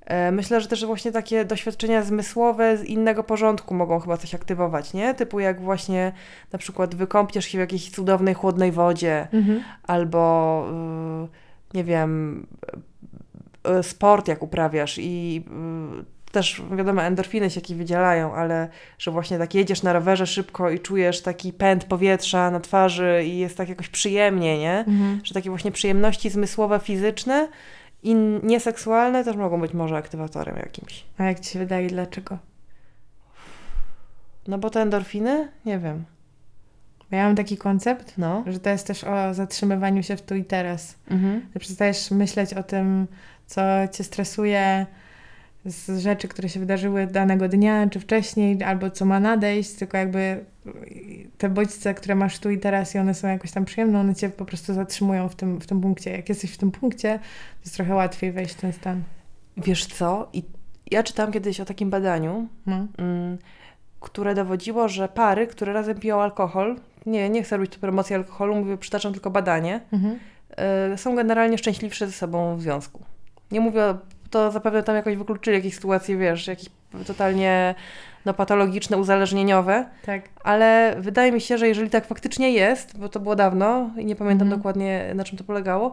E, 0.07 0.33
myślę, 0.33 0.61
że 0.61 0.69
też 0.69 0.87
właśnie 0.87 1.13
takie 1.13 1.45
doświadczenia 1.45 2.03
zmysłowe 2.03 2.77
z 2.77 2.85
innego 2.85 3.25
porządku 3.25 3.75
mogą 3.75 4.01
chyba 4.01 4.17
coś 4.17 4.35
aktywować, 4.35 4.93
nie? 4.95 5.15
Typu 5.15 5.41
jak 5.41 5.61
właśnie 5.61 6.13
na 6.53 6.59
przykład 6.59 6.95
wykąpiesz 6.95 7.45
się 7.45 7.59
w 7.59 7.61
jakiejś 7.61 7.91
cudownej, 7.91 8.35
chłodnej 8.35 8.73
wodzie, 8.73 9.29
Mhm. 9.33 9.63
albo 9.87 10.65
y, 11.75 11.77
nie 11.77 11.85
wiem, 11.85 12.47
y, 13.81 13.83
sport 13.83 14.29
jak 14.29 14.43
uprawiasz 14.43 14.99
i 14.99 15.45
y, 16.01 16.18
też 16.33 16.63
wiadomo, 16.77 17.03
endorfiny 17.03 17.51
się 17.51 17.61
jakieś 17.61 17.77
wydzielają, 17.77 18.35
ale 18.35 18.69
że 18.99 19.11
właśnie 19.11 19.39
tak 19.39 19.55
jedziesz 19.55 19.83
na 19.83 19.93
rowerze 19.93 20.27
szybko 20.27 20.71
i 20.71 20.81
czujesz 20.81 21.23
taki 21.23 21.53
pęd 21.53 21.85
powietrza 21.85 22.51
na 22.51 22.61
twarzy 22.61 23.23
i 23.25 23.39
jest 23.39 23.57
tak 23.57 23.69
jakoś 23.69 23.89
przyjemnie, 23.89 24.59
nie? 24.59 24.79
Mhm. 24.79 25.21
Że 25.25 25.35
takie 25.35 25.51
właśnie 25.51 25.73
przyjemności 25.73 26.31
zmysłowe, 26.31 26.81
fizyczne 26.81 27.49
i 28.03 28.15
nieseksualne 28.43 29.25
też 29.25 29.37
mogą 29.37 29.61
być 29.61 29.75
może 29.75 29.97
aktywatorem 29.97 30.57
jakimś. 30.57 31.05
A 31.19 31.25
jak 31.25 31.41
ci 31.41 31.51
się 31.51 31.59
wydaje, 31.59 31.89
dlaczego? 31.89 32.39
No 34.49 34.59
bo 34.59 34.71
te 34.71 34.81
endorfiny? 34.83 35.49
Nie 35.65 35.79
wiem. 35.79 36.05
Ja 37.11 37.25
mam 37.25 37.37
taki 37.37 37.57
koncept, 37.57 38.19
No. 38.19 38.45
że 38.47 38.61
to 38.61 38.71
jest 38.71 38.87
też 38.87 39.05
o 39.05 39.35
zatrzymywaniu 39.35 40.03
się 40.03 40.17
w 40.17 40.23
tu 40.23 40.35
i 40.35 40.45
teraz. 40.45 40.95
Mhm. 41.11 41.43
Że 41.55 41.61
przestajesz 41.61 42.11
myśleć 42.11 42.55
o 42.55 42.63
tym, 42.63 43.07
co 43.47 43.61
cię 43.93 44.05
stresuje 44.05 44.87
z 45.65 45.99
rzeczy, 46.03 46.29
które 46.29 46.49
się 46.49 46.61
wydarzyły 46.61 47.07
danego 47.07 47.49
dnia, 47.49 47.89
czy 47.91 48.01
wcześniej, 48.01 48.63
albo 48.65 48.91
co 48.91 49.05
ma 49.05 49.21
nadejść, 49.21 49.73
tylko 49.73 49.97
jakby 49.99 50.45
te 51.39 51.49
bodźce, 51.49 51.95
które 51.95 52.15
masz 52.15 52.39
tu 52.39 52.51
i 52.51 52.59
teraz 52.59 52.95
i 52.95 52.99
one 52.99 53.15
są 53.15 53.29
jakoś 53.29 53.51
tam 53.53 53.65
przyjemne, 53.65 54.01
one 54.01 54.15
cię 54.15 54.29
po 54.29 54.45
prostu 54.45 54.75
zatrzymują 54.75 55.29
w 55.29 55.35
tym, 55.35 55.59
w 55.61 55.67
tym 55.67 55.81
punkcie. 55.81 56.11
Jak 56.11 56.29
jesteś 56.29 56.51
w 56.53 56.59
tym 56.59 56.71
punkcie, 56.71 57.19
to 57.19 57.61
jest 57.65 57.75
trochę 57.77 57.95
łatwiej 57.95 58.33
wejść 58.33 58.55
w 58.55 58.61
ten 58.61 58.73
stan. 58.73 59.03
Wiesz 59.57 59.87
co? 59.87 60.29
I 60.33 60.43
ja 60.91 61.03
czytałam 61.03 61.33
kiedyś 61.33 61.61
o 61.61 61.65
takim 61.65 61.91
badaniu, 61.91 62.49
No. 62.67 62.87
mm, 62.99 63.39
które 64.01 64.35
dowodziło, 64.35 64.89
że 64.89 65.09
pary, 65.09 65.47
które 65.47 65.73
razem 65.73 65.99
piją 65.99 66.23
alkohol, 66.23 66.77
nie, 67.07 67.31
nie 67.31 67.43
chcę 67.43 67.57
robić 67.57 67.73
tu 67.73 67.81
promocji 67.81 68.15
alkoholu, 68.17 68.57
mówię, 68.57 68.77
przytaczam 68.77 69.13
tylko 69.13 69.31
badanie, 69.31 69.81
Mhm. 69.93 70.19
y, 70.95 70.99
są 70.99 71.17
generalnie 71.17 71.59
szczęśliwsze 71.59 72.07
ze 72.07 72.13
sobą 72.13 72.57
w 72.57 72.63
związku. 72.63 73.03
Nie 73.51 73.61
mówię, 73.61 73.85
o- 73.85 73.99
to 74.31 74.51
zapewne 74.51 74.83
tam 74.83 74.97
jakoś 74.97 75.17
wykluczyli 75.17 75.57
jakieś 75.57 75.75
sytuacje, 75.75 76.17
wiesz, 76.17 76.47
jakieś 76.47 76.69
totalnie 77.07 77.75
no, 78.25 78.35
patologiczne, 78.35 78.97
uzależnieniowe, 78.97 79.87
Tak. 80.07 80.23
ale 80.45 80.97
wydaje 80.99 81.33
mi 81.33 81.41
się, 81.41 81.59
że 81.59 81.69
jeżeli 81.69 81.91
tak 81.91 82.07
faktycznie 82.07 82.51
jest, 82.53 82.99
bo 82.99 83.09
to 83.09 83.21
było 83.21 83.37
dawno 83.37 83.91
i 83.99 84.05
nie 84.05 84.17
pamiętam 84.17 84.47
Mhm. 84.47 84.61
dokładnie 84.61 85.13
na 85.15 85.25
czym 85.25 85.39
to 85.39 85.45
polegało, 85.45 85.93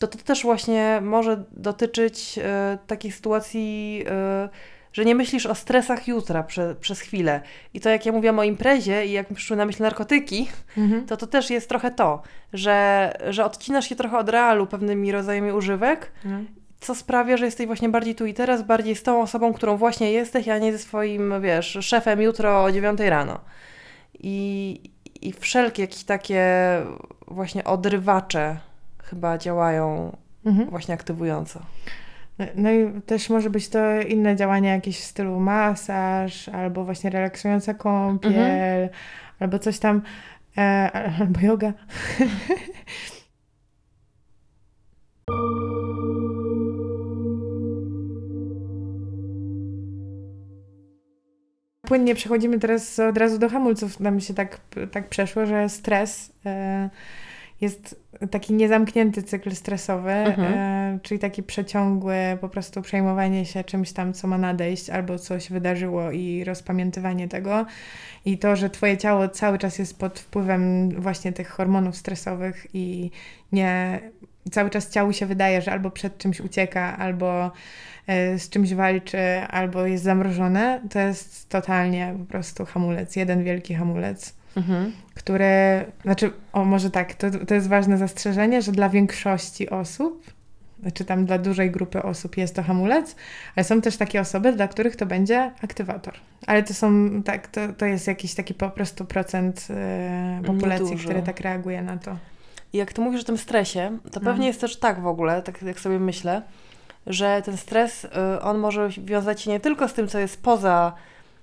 to 0.00 0.06
to 0.06 0.18
też 0.18 0.42
właśnie 0.42 0.98
może 1.02 1.44
dotyczyć 1.52 2.38
e, 2.42 2.78
takiej 2.86 3.12
sytuacji, 3.12 4.04
e, 4.08 4.48
że 4.92 5.04
nie 5.04 5.14
myślisz 5.14 5.46
o 5.46 5.54
stresach 5.54 6.08
jutra 6.08 6.42
prze, 6.42 6.74
przez 6.80 7.00
chwilę. 7.00 7.40
I 7.74 7.80
to 7.80 7.88
jak 7.90 8.06
ja 8.06 8.12
mówiłam 8.12 8.38
o 8.38 8.42
imprezie 8.44 9.06
i 9.06 9.12
jak 9.12 9.30
mi 9.30 9.36
przyszły 9.36 9.56
na 9.56 9.64
myśl 9.66 9.82
narkotyki, 9.82 10.48
Mhm. 10.78 11.06
to 11.06 11.16
to 11.16 11.26
też 11.26 11.50
jest 11.50 11.68
trochę 11.68 11.90
to, 11.90 12.22
że, 12.52 13.12
że 13.30 13.44
odcinasz 13.44 13.88
się 13.88 13.96
trochę 13.96 14.18
od 14.18 14.28
realu 14.28 14.66
pewnymi 14.66 15.12
rodzajami 15.12 15.52
używek, 15.52 16.12
No. 16.24 16.38
Co 16.80 16.94
sprawia, 16.94 17.36
że 17.36 17.44
jesteś 17.44 17.66
właśnie 17.66 17.88
bardziej 17.88 18.14
tu 18.14 18.26
i 18.26 18.34
teraz, 18.34 18.62
bardziej 18.62 18.96
z 18.96 19.02
tą 19.02 19.22
osobą, 19.22 19.52
którą 19.52 19.76
właśnie 19.76 20.12
jesteś, 20.12 20.48
a 20.48 20.58
nie 20.58 20.72
ze 20.72 20.78
swoim, 20.78 21.34
wiesz, 21.42 21.78
szefem 21.80 22.20
jutro 22.22 22.64
o 22.64 22.72
9 22.72 23.00
rano. 23.00 23.40
I, 24.20 24.80
i 25.22 25.32
wszelkie 25.32 25.82
jakieś 25.82 26.04
takie 26.04 26.46
właśnie 27.28 27.64
odrywacze 27.64 28.56
chyba 29.04 29.38
działają 29.38 30.16
Mhm. 30.46 30.70
właśnie 30.70 30.94
aktywująco. 30.94 31.60
No 32.54 32.70
i 32.70 33.00
też 33.06 33.30
może 33.30 33.50
być 33.50 33.68
to 33.68 34.00
inne 34.00 34.36
działania 34.36 34.74
jakieś 34.74 35.00
w 35.00 35.04
stylu 35.04 35.40
masaż, 35.40 36.48
albo 36.48 36.84
właśnie 36.84 37.10
relaksująca 37.10 37.74
kąpiel, 37.74 38.32
Mhm. 38.32 38.88
albo 39.40 39.58
coś 39.58 39.78
tam, 39.78 40.02
e, 40.58 40.90
albo 41.20 41.40
yoga. 41.40 41.72
Płynnie 51.86 52.14
przechodzimy 52.14 52.58
teraz 52.58 52.98
od 52.98 53.18
razu 53.18 53.38
do 53.38 53.48
hamulców. 53.48 54.00
Nam 54.00 54.20
się 54.20 54.34
tak, 54.34 54.60
tak 54.92 55.08
przeszło, 55.08 55.46
że 55.46 55.68
stres 55.68 56.32
e, 56.46 56.90
jest 57.60 58.06
taki 58.30 58.54
niezamknięty 58.54 59.22
cykl 59.22 59.54
stresowy, 59.54 60.10
Mhm. 60.10 60.54
e, 60.54 60.98
czyli 61.02 61.20
taki 61.20 61.42
przeciągły 61.42 62.16
po 62.40 62.48
prostu 62.48 62.82
przejmowanie 62.82 63.46
się 63.46 63.64
czymś 63.64 63.92
tam, 63.92 64.12
co 64.12 64.28
ma 64.28 64.38
nadejść, 64.38 64.90
albo 64.90 65.18
co 65.18 65.40
się 65.40 65.54
wydarzyło 65.54 66.10
i 66.10 66.44
rozpamiętywanie 66.44 67.28
tego. 67.28 67.66
I 68.24 68.38
to, 68.38 68.56
że 68.56 68.70
twoje 68.70 68.96
ciało 68.96 69.28
cały 69.28 69.58
czas 69.58 69.78
jest 69.78 69.98
pod 69.98 70.20
wpływem 70.20 70.90
właśnie 70.90 71.32
tych 71.32 71.48
hormonów 71.48 71.96
stresowych 71.96 72.66
i 72.74 73.10
nie 73.52 74.00
cały 74.52 74.70
czas 74.70 74.90
ciału 74.90 75.12
się 75.12 75.26
wydaje, 75.26 75.62
że 75.62 75.72
albo 75.72 75.90
przed 75.90 76.18
czymś 76.18 76.40
ucieka, 76.40 76.96
albo 76.98 77.52
e, 78.06 78.38
z 78.38 78.48
czymś 78.48 78.74
walczy, 78.74 79.18
albo 79.50 79.86
jest 79.86 80.04
zamrożone, 80.04 80.80
to 80.90 80.98
jest 80.98 81.48
totalnie 81.48 82.14
po 82.18 82.24
prostu 82.24 82.64
hamulec, 82.64 83.16
jeden 83.16 83.44
wielki 83.44 83.74
hamulec 83.74 84.35
Mhm. 84.56 84.92
które, 85.14 85.84
znaczy, 86.02 86.32
o 86.52 86.64
może 86.64 86.90
tak, 86.90 87.14
to, 87.14 87.26
to 87.46 87.54
jest 87.54 87.68
ważne 87.68 87.98
zastrzeżenie, 87.98 88.62
że 88.62 88.72
dla 88.72 88.88
większości 88.88 89.70
osób, 89.70 90.30
czy 90.94 91.04
tam 91.04 91.26
dla 91.26 91.38
dużej 91.38 91.70
grupy 91.70 92.02
osób 92.02 92.36
jest 92.36 92.54
to 92.54 92.62
hamulec, 92.62 93.16
ale 93.56 93.64
są 93.64 93.80
też 93.80 93.96
takie 93.96 94.20
osoby, 94.20 94.52
dla 94.52 94.68
których 94.68 94.96
to 94.96 95.06
będzie 95.06 95.52
aktywator. 95.62 96.14
Ale 96.46 96.62
to 96.62 96.74
są, 96.74 97.10
tak, 97.22 97.46
to, 97.46 97.60
to 97.78 97.86
jest 97.86 98.06
jakiś 98.06 98.34
taki 98.34 98.54
po 98.54 98.70
prostu 98.70 99.04
procent 99.04 99.68
e, 99.70 100.40
populacji, 100.46 100.84
Niedużo. 100.84 101.04
który 101.04 101.22
tak 101.22 101.40
reaguje 101.40 101.82
na 101.82 101.96
to. 101.96 102.16
I 102.72 102.78
jak 102.78 102.92
ty 102.92 103.00
mówisz 103.00 103.20
o 103.20 103.24
tym 103.24 103.38
stresie, 103.38 103.98
to 104.12 104.20
No. 104.20 104.30
pewnie 104.30 104.46
jest 104.46 104.60
też 104.60 104.76
tak 104.78 105.00
w 105.00 105.06
ogóle, 105.06 105.42
tak 105.42 105.62
jak 105.62 105.80
sobie 105.80 105.98
myślę, 105.98 106.42
że 107.06 107.42
ten 107.44 107.56
stres, 107.56 108.04
y, 108.04 108.40
on 108.40 108.58
może 108.58 108.88
wiązać 109.04 109.40
się 109.40 109.50
nie 109.50 109.60
tylko 109.60 109.88
z 109.88 109.94
tym, 109.94 110.08
co 110.08 110.18
jest 110.18 110.42
poza 110.42 110.92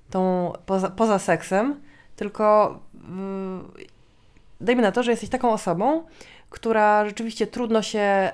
tą, 0.09 0.53
poza, 0.65 0.89
poza 0.89 1.19
seksem, 1.19 1.75
tylko 2.15 2.79
dajmy 4.61 4.81
na 4.81 4.91
to, 4.91 5.03
że 5.03 5.11
jesteś 5.11 5.29
taką 5.29 5.51
osobą, 5.51 6.03
która 6.49 7.05
rzeczywiście 7.05 7.47
trudno 7.47 7.81
się 7.81 8.31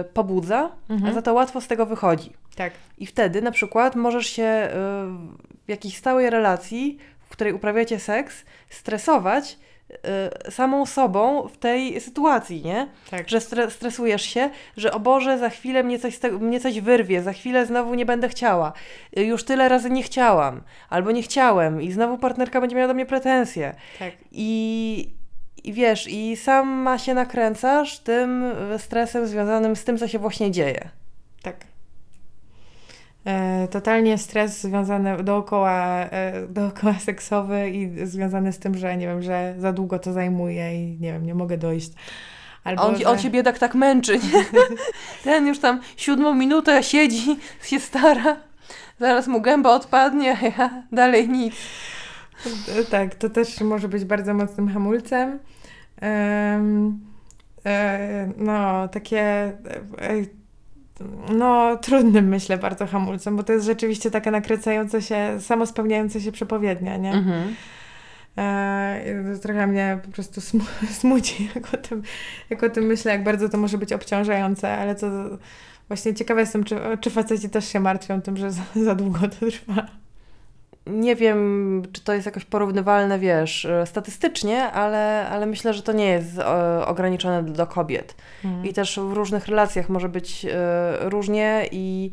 y, 0.00 0.04
pobudza, 0.04 0.70
a 1.06 1.12
za 1.12 1.22
to 1.22 1.34
łatwo 1.34 1.60
z 1.60 1.66
tego 1.66 1.86
wychodzi. 1.86 2.32
Tak. 2.56 2.72
I 2.98 3.06
wtedy 3.06 3.42
na 3.42 3.50
przykład 3.50 3.96
możesz 3.96 4.26
się 4.26 4.42
y, 4.42 4.68
w 5.66 5.68
jakiejś 5.68 5.96
stałej 5.96 6.30
relacji, 6.30 6.98
w 7.20 7.28
której 7.28 7.52
uprawiacie 7.52 7.98
seks, 7.98 8.44
stresować 8.70 9.58
samą 10.50 10.86
sobą 10.86 11.48
w 11.48 11.56
tej 11.58 12.00
sytuacji, 12.00 12.62
nie? 12.64 12.88
Tak. 13.10 13.28
Że 13.28 13.40
stre 13.40 13.70
stresujesz 13.70 14.22
się, 14.22 14.50
że 14.76 14.92
o 14.92 15.00
Boże, 15.00 15.38
za 15.38 15.48
chwilę 15.50 15.82
mnie 15.82 15.98
coś, 15.98 16.18
mnie 16.40 16.60
coś 16.60 16.80
wyrwie, 16.80 17.22
za 17.22 17.32
chwilę 17.32 17.66
znowu 17.66 17.94
nie 17.94 18.06
będę 18.06 18.28
chciała. 18.28 18.72
Y, 19.18 19.24
Już 19.24 19.44
tyle 19.44 19.68
razy 19.68 19.90
nie 19.90 20.02
chciałam, 20.02 20.62
albo 20.90 21.10
nie 21.10 21.22
chciałem 21.22 21.82
i 21.82 21.92
znowu 21.92 22.18
partnerka 22.18 22.60
będzie 22.60 22.76
miała 22.76 22.88
do 22.88 22.94
mnie 22.94 23.06
pretensje. 23.06 23.74
tak. 23.98 24.12
I, 24.32 25.10
I 25.64 25.72
wiesz, 25.72 26.08
i 26.08 26.36
sama 26.36 26.98
się 26.98 27.14
nakręcasz 27.14 27.98
tym 27.98 28.44
y, 28.74 28.78
stresem 28.78 29.26
związanym 29.26 29.76
z 29.76 29.84
tym, 29.84 29.98
co 29.98 30.08
się 30.08 30.18
właśnie 30.18 30.50
dzieje. 30.50 30.88
Tak. 31.42 31.56
E, 33.28 33.68
totalnie 33.68 34.18
stres 34.18 34.60
związany 34.60 35.22
dookoła, 35.22 36.00
e, 36.00 36.46
dookoła 36.46 36.94
seksowy 37.08 37.70
i 37.70 38.06
związany 38.06 38.52
z 38.52 38.58
tym, 38.58 38.78
że 38.78 38.96
nie 38.96 39.06
wiem, 39.06 39.22
że 39.22 39.54
za 39.58 39.72
długo 39.72 39.98
to 39.98 40.12
zajmuje 40.12 40.84
i 40.84 40.98
nie 41.00 41.12
wiem, 41.12 41.26
nie 41.26 41.34
mogę 41.34 41.58
dojść. 41.58 41.90
Albo, 42.64 42.82
on, 42.82 42.96
że... 42.96 43.04
on 43.04 43.18
cię 43.18 43.30
biedak 43.30 43.58
tak 43.58 43.74
męczy. 43.74 44.18
Nie? 44.18 44.44
Ten 45.24 45.46
już 45.46 45.58
tam 45.58 45.80
siódmą 45.96 46.34
minutę 46.34 46.82
siedzi, 46.82 47.36
się 47.70 47.80
stara. 47.80 48.36
Zaraz 49.00 49.26
mu 49.26 49.40
gęba 49.40 49.70
odpadnie, 49.70 50.36
a 50.42 50.46
ja 50.46 50.82
dalej 50.92 51.28
nic. 51.28 51.54
E, 52.78 52.84
Tak, 52.84 53.14
to 53.14 53.30
też 53.30 53.60
może 53.60 53.88
być 53.88 54.04
bardzo 54.04 54.34
mocnym 54.34 54.68
hamulcem. 54.68 55.38
Em, 56.00 57.00
e, 57.66 58.32
no, 58.36 58.88
takie. 58.88 59.52
No, 61.34 61.76
trudnym 61.76 62.28
myślę 62.28 62.58
bardzo 62.58 62.86
hamulcem, 62.86 63.36
bo 63.36 63.42
to 63.42 63.52
jest 63.52 63.66
rzeczywiście 63.66 64.10
taka 64.10 64.30
nakręcająca 64.30 65.00
się, 65.00 65.36
samospełniająca 65.40 66.20
się 66.20 66.32
przepowiednia, 66.32 66.96
nie? 66.96 67.12
Mhm. 67.12 67.54
E, 68.38 69.38
trochę 69.42 69.66
mnie 69.66 69.98
po 70.04 70.10
prostu 70.10 70.40
smu 70.40 70.64
smuci, 71.00 71.50
jak 71.54 71.74
o, 71.74 71.76
tym, 71.76 72.02
jak 72.50 72.62
o 72.62 72.70
tym 72.70 72.84
myślę, 72.84 73.12
jak 73.12 73.24
bardzo 73.24 73.48
to 73.48 73.58
może 73.58 73.78
być 73.78 73.92
obciążające, 73.92 74.78
ale 74.78 74.94
to 74.94 75.06
właśnie 75.88 76.14
ciekawa 76.14 76.40
jestem, 76.40 76.64
czy, 76.64 76.76
czy 77.00 77.10
faceci 77.10 77.50
też 77.50 77.68
się 77.68 77.80
martwią 77.80 78.22
tym, 78.22 78.36
że 78.36 78.52
za, 78.52 78.62
za 78.84 78.94
długo 78.94 79.18
to 79.18 79.46
trwa. 79.46 79.86
Nie 80.88 81.16
wiem, 81.16 81.82
czy 81.92 82.00
to 82.00 82.12
jest 82.12 82.26
jakoś 82.26 82.44
porównywalne, 82.44 83.18
wiesz, 83.18 83.64
e, 83.64 83.86
statystycznie, 83.86 84.64
ale, 84.72 85.28
ale 85.28 85.46
myślę, 85.46 85.74
że 85.74 85.82
to 85.82 85.92
nie 85.92 86.06
jest 86.06 86.38
e, 86.38 86.86
ograniczone 86.86 87.42
do 87.42 87.66
kobiet. 87.66 88.14
Mhm. 88.44 88.66
I 88.66 88.72
też 88.72 88.98
w 88.98 89.12
różnych 89.12 89.46
relacjach 89.46 89.88
może 89.88 90.08
być 90.08 90.44
e, 90.44 90.96
różnie 91.00 91.68
i 91.72 92.10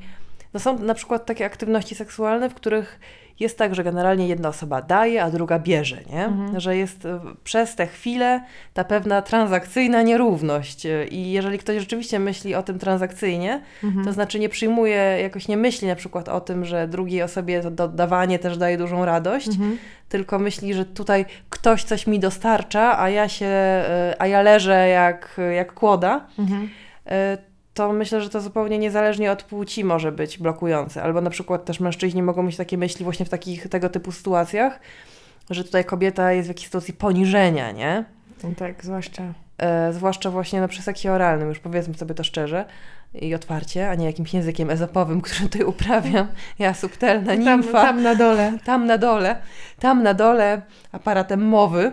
no 0.53 0.59
są 0.59 0.79
na 0.79 0.93
przykład 0.93 1.25
takie 1.25 1.45
aktywności 1.45 1.95
seksualne, 1.95 2.49
w 2.49 2.53
których 2.53 2.99
jest 3.39 3.57
tak, 3.57 3.75
że 3.75 3.83
generalnie 3.83 4.27
jedna 4.27 4.49
osoba 4.49 4.81
daje, 4.81 5.23
a 5.23 5.31
druga 5.31 5.59
bierze, 5.59 5.97
nie? 6.11 6.25
Mhm. 6.25 6.59
Że 6.59 6.77
jest 6.77 7.05
e, 7.05 7.19
przez 7.43 7.75
tę 7.75 7.87
chwilę 7.87 8.43
ta 8.73 8.83
pewna 8.83 9.21
transakcyjna 9.21 10.01
nierówność. 10.01 10.85
E, 10.85 11.07
I 11.07 11.31
jeżeli 11.31 11.57
ktoś 11.57 11.79
rzeczywiście 11.79 12.19
myśli 12.19 12.55
o 12.55 12.63
tym 12.63 12.79
transakcyjnie, 12.79 13.61
mhm. 13.83 14.05
to 14.05 14.13
znaczy 14.13 14.39
nie 14.39 14.49
przyjmuje, 14.49 15.17
jakoś 15.21 15.47
nie 15.47 15.57
myśli 15.57 15.87
na 15.87 15.95
przykład 15.95 16.29
o 16.29 16.41
tym, 16.41 16.65
że 16.65 16.87
drugiej 16.87 17.21
osobie 17.21 17.61
to 17.77 17.87
dawanie 17.87 18.39
też 18.39 18.57
daje 18.57 18.77
dużą 18.77 19.05
radość, 19.05 19.47
mhm. 19.47 19.77
tylko 20.09 20.39
myśli, 20.39 20.73
że 20.73 20.85
tutaj 20.85 21.25
ktoś 21.49 21.83
coś 21.83 22.07
mi 22.07 22.19
dostarcza, 22.19 22.99
a 22.99 23.09
ja 23.09 23.29
się, 23.29 23.45
e, 23.45 24.15
a 24.19 24.27
ja 24.27 24.41
leżę 24.41 24.87
jak, 24.87 25.41
jak 25.55 25.73
kłoda 25.73 26.27
mhm 26.39 26.69
to 27.75 27.93
myślę, 27.93 28.21
że 28.21 28.29
to 28.29 28.41
zupełnie 28.41 28.77
niezależnie 28.77 29.31
od 29.31 29.43
płci 29.43 29.83
może 29.83 30.11
być 30.11 30.37
blokujące. 30.37 31.03
Albo 31.03 31.21
na 31.21 31.29
przykład 31.29 31.65
też 31.65 31.79
mężczyźni 31.79 32.23
mogą 32.23 32.43
mieć 32.43 32.57
takie 32.57 32.77
myśli 32.77 33.03
właśnie 33.03 33.25
w 33.25 33.29
takich 33.29 33.69
tego 33.69 33.89
typu 33.89 34.11
sytuacjach, 34.11 34.79
że 35.49 35.63
tutaj 35.63 35.85
kobieta 35.85 36.31
jest 36.31 36.47
w 36.47 36.49
jakiejś 36.49 36.65
sytuacji 36.65 36.93
poniżenia, 36.93 37.71
nie? 37.71 38.05
No 38.43 38.49
tak, 38.57 38.85
zwłaszcza. 38.85 39.23
E, 39.57 39.93
zwłaszcza 39.93 40.31
właśnie 40.31 40.61
no, 40.61 40.67
przy 40.67 40.81
seksie 40.81 41.09
oralnym, 41.09 41.49
już 41.49 41.59
powiedzmy 41.59 41.93
sobie 41.93 42.15
to 42.15 42.23
szczerze 42.23 42.65
i 43.13 43.35
otwarcie, 43.35 43.89
a 43.89 43.95
nie 43.95 44.05
jakimś 44.05 44.33
językiem 44.33 44.69
ezopowym, 44.69 45.21
który 45.25 45.39
tutaj 45.39 45.63
uprawiam. 45.63 46.27
Ja 46.59 46.73
subtelna 46.73 47.35
nimfa. 47.35 47.71
Tam, 47.71 47.85
tam 47.95 48.03
na 48.03 48.15
dole. 48.15 48.53
Tam 48.65 48.85
na 48.85 48.97
dole. 48.97 49.35
Tam 49.79 50.03
na 50.03 50.13
dole 50.13 50.61
aparatem 50.91 51.47
mowy. 51.47 51.91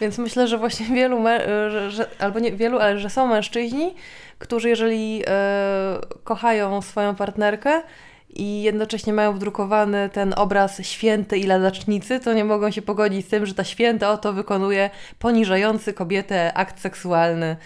Więc 0.00 0.18
myślę, 0.18 0.48
że 0.48 0.58
właśnie 0.58 0.86
wielu, 0.86 1.24
że, 1.70 1.90
że, 1.90 2.06
albo 2.18 2.38
nie 2.38 2.52
wielu, 2.52 2.78
ale 2.78 2.98
że 2.98 3.10
są 3.10 3.26
mężczyźni, 3.26 3.94
którzy 4.42 4.68
jeżeli 4.68 5.22
e, 5.26 5.98
kochają 6.24 6.82
swoją 6.82 7.14
partnerkę 7.14 7.82
i 8.30 8.62
jednocześnie 8.62 9.12
mają 9.12 9.32
wdrukowany 9.32 10.10
ten 10.12 10.34
obraz 10.36 10.82
święty 10.82 11.38
i 11.38 11.42
ladacznicy, 11.42 12.20
to 12.20 12.32
nie 12.32 12.44
mogą 12.44 12.70
się 12.70 12.82
pogodzić 12.82 13.26
z 13.26 13.28
tym, 13.28 13.46
że 13.46 13.54
ta 13.54 13.64
święta 13.64 14.10
oto 14.10 14.32
wykonuje 14.32 14.90
poniżający 15.18 15.92
kobietę 15.92 16.54
akt 16.54 16.80
seksualny 16.80 17.56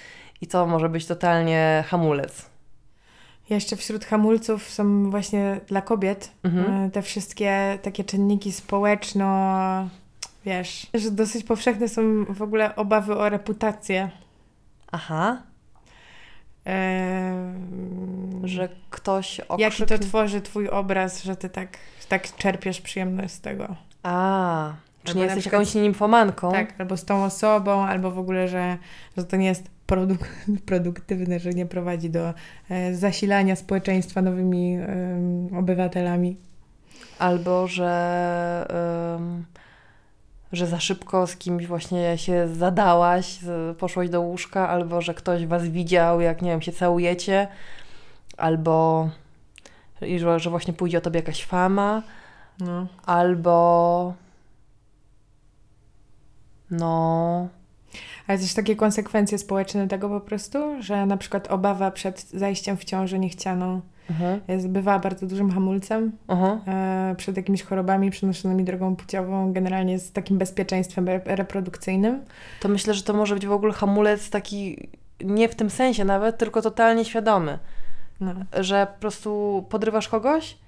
i 0.41 0.47
to 0.47 0.67
może 0.67 0.89
być 0.89 1.07
totalnie 1.07 1.85
hamulec. 1.87 2.47
Jeszcze 3.51 3.77
wśród 3.77 4.05
hamulców 4.05 4.71
są 4.71 5.11
właśnie 5.11 5.61
dla 5.69 5.83
kobiet 5.83 6.33
mhm. 6.45 6.87
E, 6.87 6.91
te 6.91 7.03
wszystkie 7.03 7.79
takie 7.83 8.05
czynniki 8.05 8.53
społeczno, 8.53 9.27
wiesz, 10.45 10.87
że 10.95 11.11
dosyć 11.11 11.45
powszechne 11.45 11.89
są 11.89 12.25
w 12.25 12.43
ogóle 12.43 12.77
obawy 12.77 13.17
o 13.17 13.29
reputację. 13.29 14.11
Aha 14.93 15.43
że 18.45 18.69
ktoś 18.91 19.41
okrzyknie... 19.41 19.65
Jaki 19.65 19.87
to 19.87 19.99
tworzy 19.99 20.41
twój 20.41 20.69
obraz, 20.69 21.23
że 21.23 21.37
ty 21.37 21.49
tak, 21.49 21.79
tak 22.09 22.37
czerpiesz 22.37 22.81
przyjemność 22.81 23.35
z 23.35 23.41
tego. 23.41 23.77
A, 24.03 24.75
czy 25.05 25.17
nie 25.17 25.23
jesteś 25.23 25.41
przykład, 25.43 25.61
jakąś 25.61 25.75
nimfomanką? 25.75 26.53
Tak, 26.53 26.75
albo 26.79 26.97
z 26.97 27.05
tą 27.05 27.25
osobą, 27.25 27.85
albo 27.85 28.11
w 28.11 28.19
ogóle, 28.19 28.49
że, 28.49 28.79
że 29.17 29.25
to 29.25 29.37
nie 29.37 29.47
jest 29.47 29.71
produk 29.87 30.29
produktywne, 30.67 31.39
że 31.39 31.51
nie 31.51 31.67
prowadzi 31.67 32.11
do 32.11 32.35
e, 32.71 32.95
zasilania 32.95 33.57
społeczeństwa 33.57 34.23
nowymi 34.23 34.77
e, 34.77 35.59
obywatelami. 35.59 36.37
Albo, 37.19 37.67
że... 37.67 38.67
Y 39.53 39.66
że 40.57 40.67
za 40.67 40.81
szybko 40.81 41.27
z 41.27 41.37
kimś 41.37 41.67
właśnie 41.67 42.19
się 42.19 42.49
zadałaś, 42.49 43.39
poszłaś 43.79 44.09
do 44.09 44.21
łóżka, 44.21 44.69
albo 44.69 45.01
że 45.01 45.15
ktoś 45.15 45.47
was 45.47 45.69
widział, 45.69 46.21
jak 46.21 46.43
nie 46.43 46.51
wiem, 46.51 46.63
się 46.63 46.73
całujecie, 46.73 47.49
albo 48.37 49.09
i 50.03 50.19
że, 50.19 50.41
że 50.41 50.51
właśnie 50.51 50.75
pójdzie 50.75 50.99
o 50.99 51.01
tobie 51.01 51.21
jakaś 51.21 51.45
fama, 51.45 52.03
no. 52.59 52.87
albo 53.07 54.15
no. 56.71 57.49
Ale 58.27 58.39
też 58.39 58.55
takie 58.55 58.77
konsekwencje 58.77 59.39
społeczne 59.39 59.89
tego 59.89 60.09
po 60.09 60.21
prostu, 60.21 60.83
że 60.83 61.07
na 61.07 61.17
przykład 61.17 61.51
obawa 61.51 61.91
przed 61.91 62.31
zajściem 62.31 62.77
w 62.77 62.85
ciążę 62.85 63.19
niechcianą 63.19 63.81
mhm. 64.11 64.41
jest, 64.49 64.69
bywa 64.69 64.99
bardzo 64.99 65.27
dużym 65.27 65.51
hamulcem 65.51 66.13
e, 66.67 67.15
przed 67.17 67.37
jakimiś 67.37 67.63
chorobami 67.63 68.11
przenoszonymi 68.11 68.65
drogą 68.65 68.97
płciową, 68.97 69.53
generalnie 69.53 69.99
z 69.99 70.13
takim 70.13 70.39
bezpieczeństwem 70.39 71.09
reprodukcyjnym. 71.25 72.25
To 72.61 72.69
myślę, 72.69 72.95
że 72.95 73.03
to 73.03 73.13
może 73.15 73.35
być 73.35 73.47
w 73.47 73.53
ogóle 73.53 73.73
hamulec 73.73 74.31
taki 74.31 74.89
nie 75.25 75.49
w 75.49 75.55
tym 75.55 75.71
sensie 75.71 76.05
nawet, 76.05 76.39
tylko 76.39 76.63
totalnie 76.63 77.05
świadomy. 77.05 77.59
No. 78.21 78.35
Że 78.61 78.87
po 78.95 79.01
prostu 79.01 79.65
podrywasz 79.69 80.09
kogoś 80.09 80.59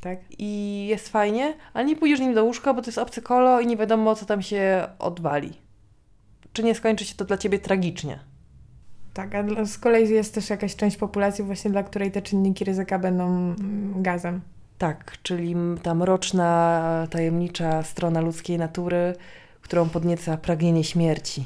tak. 0.00 0.18
i 0.38 0.86
jest 0.86 1.08
fajnie, 1.08 1.54
ale 1.74 1.84
nie 1.84 1.96
pójdziesz 1.96 2.20
nim 2.20 2.34
do 2.34 2.44
łóżka, 2.44 2.74
bo 2.74 2.82
to 2.82 2.88
jest 2.88 2.98
obcy 2.98 3.22
kolo 3.22 3.60
i 3.60 3.66
nie 3.66 3.76
wiadomo, 3.76 4.14
co 4.14 4.26
tam 4.26 4.42
się 4.42 4.88
odwali. 4.98 5.52
Czy 6.52 6.62
nie 6.62 6.74
skończy 6.74 7.04
się 7.04 7.14
to 7.14 7.24
dla 7.24 7.38
ciebie 7.38 7.58
tragicznie? 7.58 8.18
Tak, 9.14 9.34
a 9.34 9.64
z 9.64 9.78
kolei 9.78 10.08
jest 10.08 10.34
też 10.34 10.50
jakaś 10.50 10.76
część 10.76 10.96
populacji 10.96 11.44
właśnie, 11.44 11.70
dla 11.70 11.82
której 11.82 12.10
te 12.12 12.22
czynniki 12.22 12.64
ryzyka 12.64 12.98
będą 12.98 13.26
mm, 13.26 14.02
gazem. 14.02 14.40
Tak, 14.78 15.18
czyli 15.22 15.54
ta 15.82 15.94
mroczna, 15.94 17.06
tajemnicza 17.10 17.82
strona 17.82 18.20
ludzkiej 18.20 18.58
natury, 18.58 19.14
którą 19.60 19.88
podnieca 19.88 20.36
pragnienie 20.36 20.84
śmierci. 20.84 21.44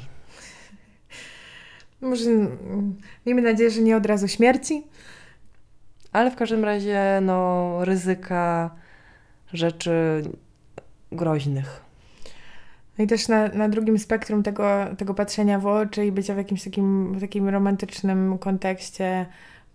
Może 2.01 2.29
mm, 2.29 2.95
miejmy 3.25 3.41
nadzieję, 3.41 3.69
że 3.69 3.81
nie 3.81 3.97
od 3.97 4.05
razu 4.05 4.27
śmierci. 4.27 4.83
Ale 6.11 6.31
w 6.31 6.35
każdym 6.35 6.65
razie 6.65 7.19
no, 7.21 7.75
ryzyka 7.85 8.75
rzeczy 9.53 10.23
groźnych. 11.11 11.88
No 12.99 13.05
i 13.05 13.07
też 13.07 13.27
na, 13.27 13.47
na 13.47 13.69
drugim 13.69 13.99
spektrum 13.99 14.43
tego, 14.43 14.85
tego 14.97 15.13
patrzenia 15.13 15.59
w 15.59 15.65
oczy 15.65 16.05
i 16.05 16.11
bycia 16.11 16.33
w 16.33 16.37
jakimś 16.37 16.63
takim, 16.63 17.13
w 17.13 17.21
takim 17.21 17.49
romantycznym 17.49 18.37
kontekście, 18.37 19.25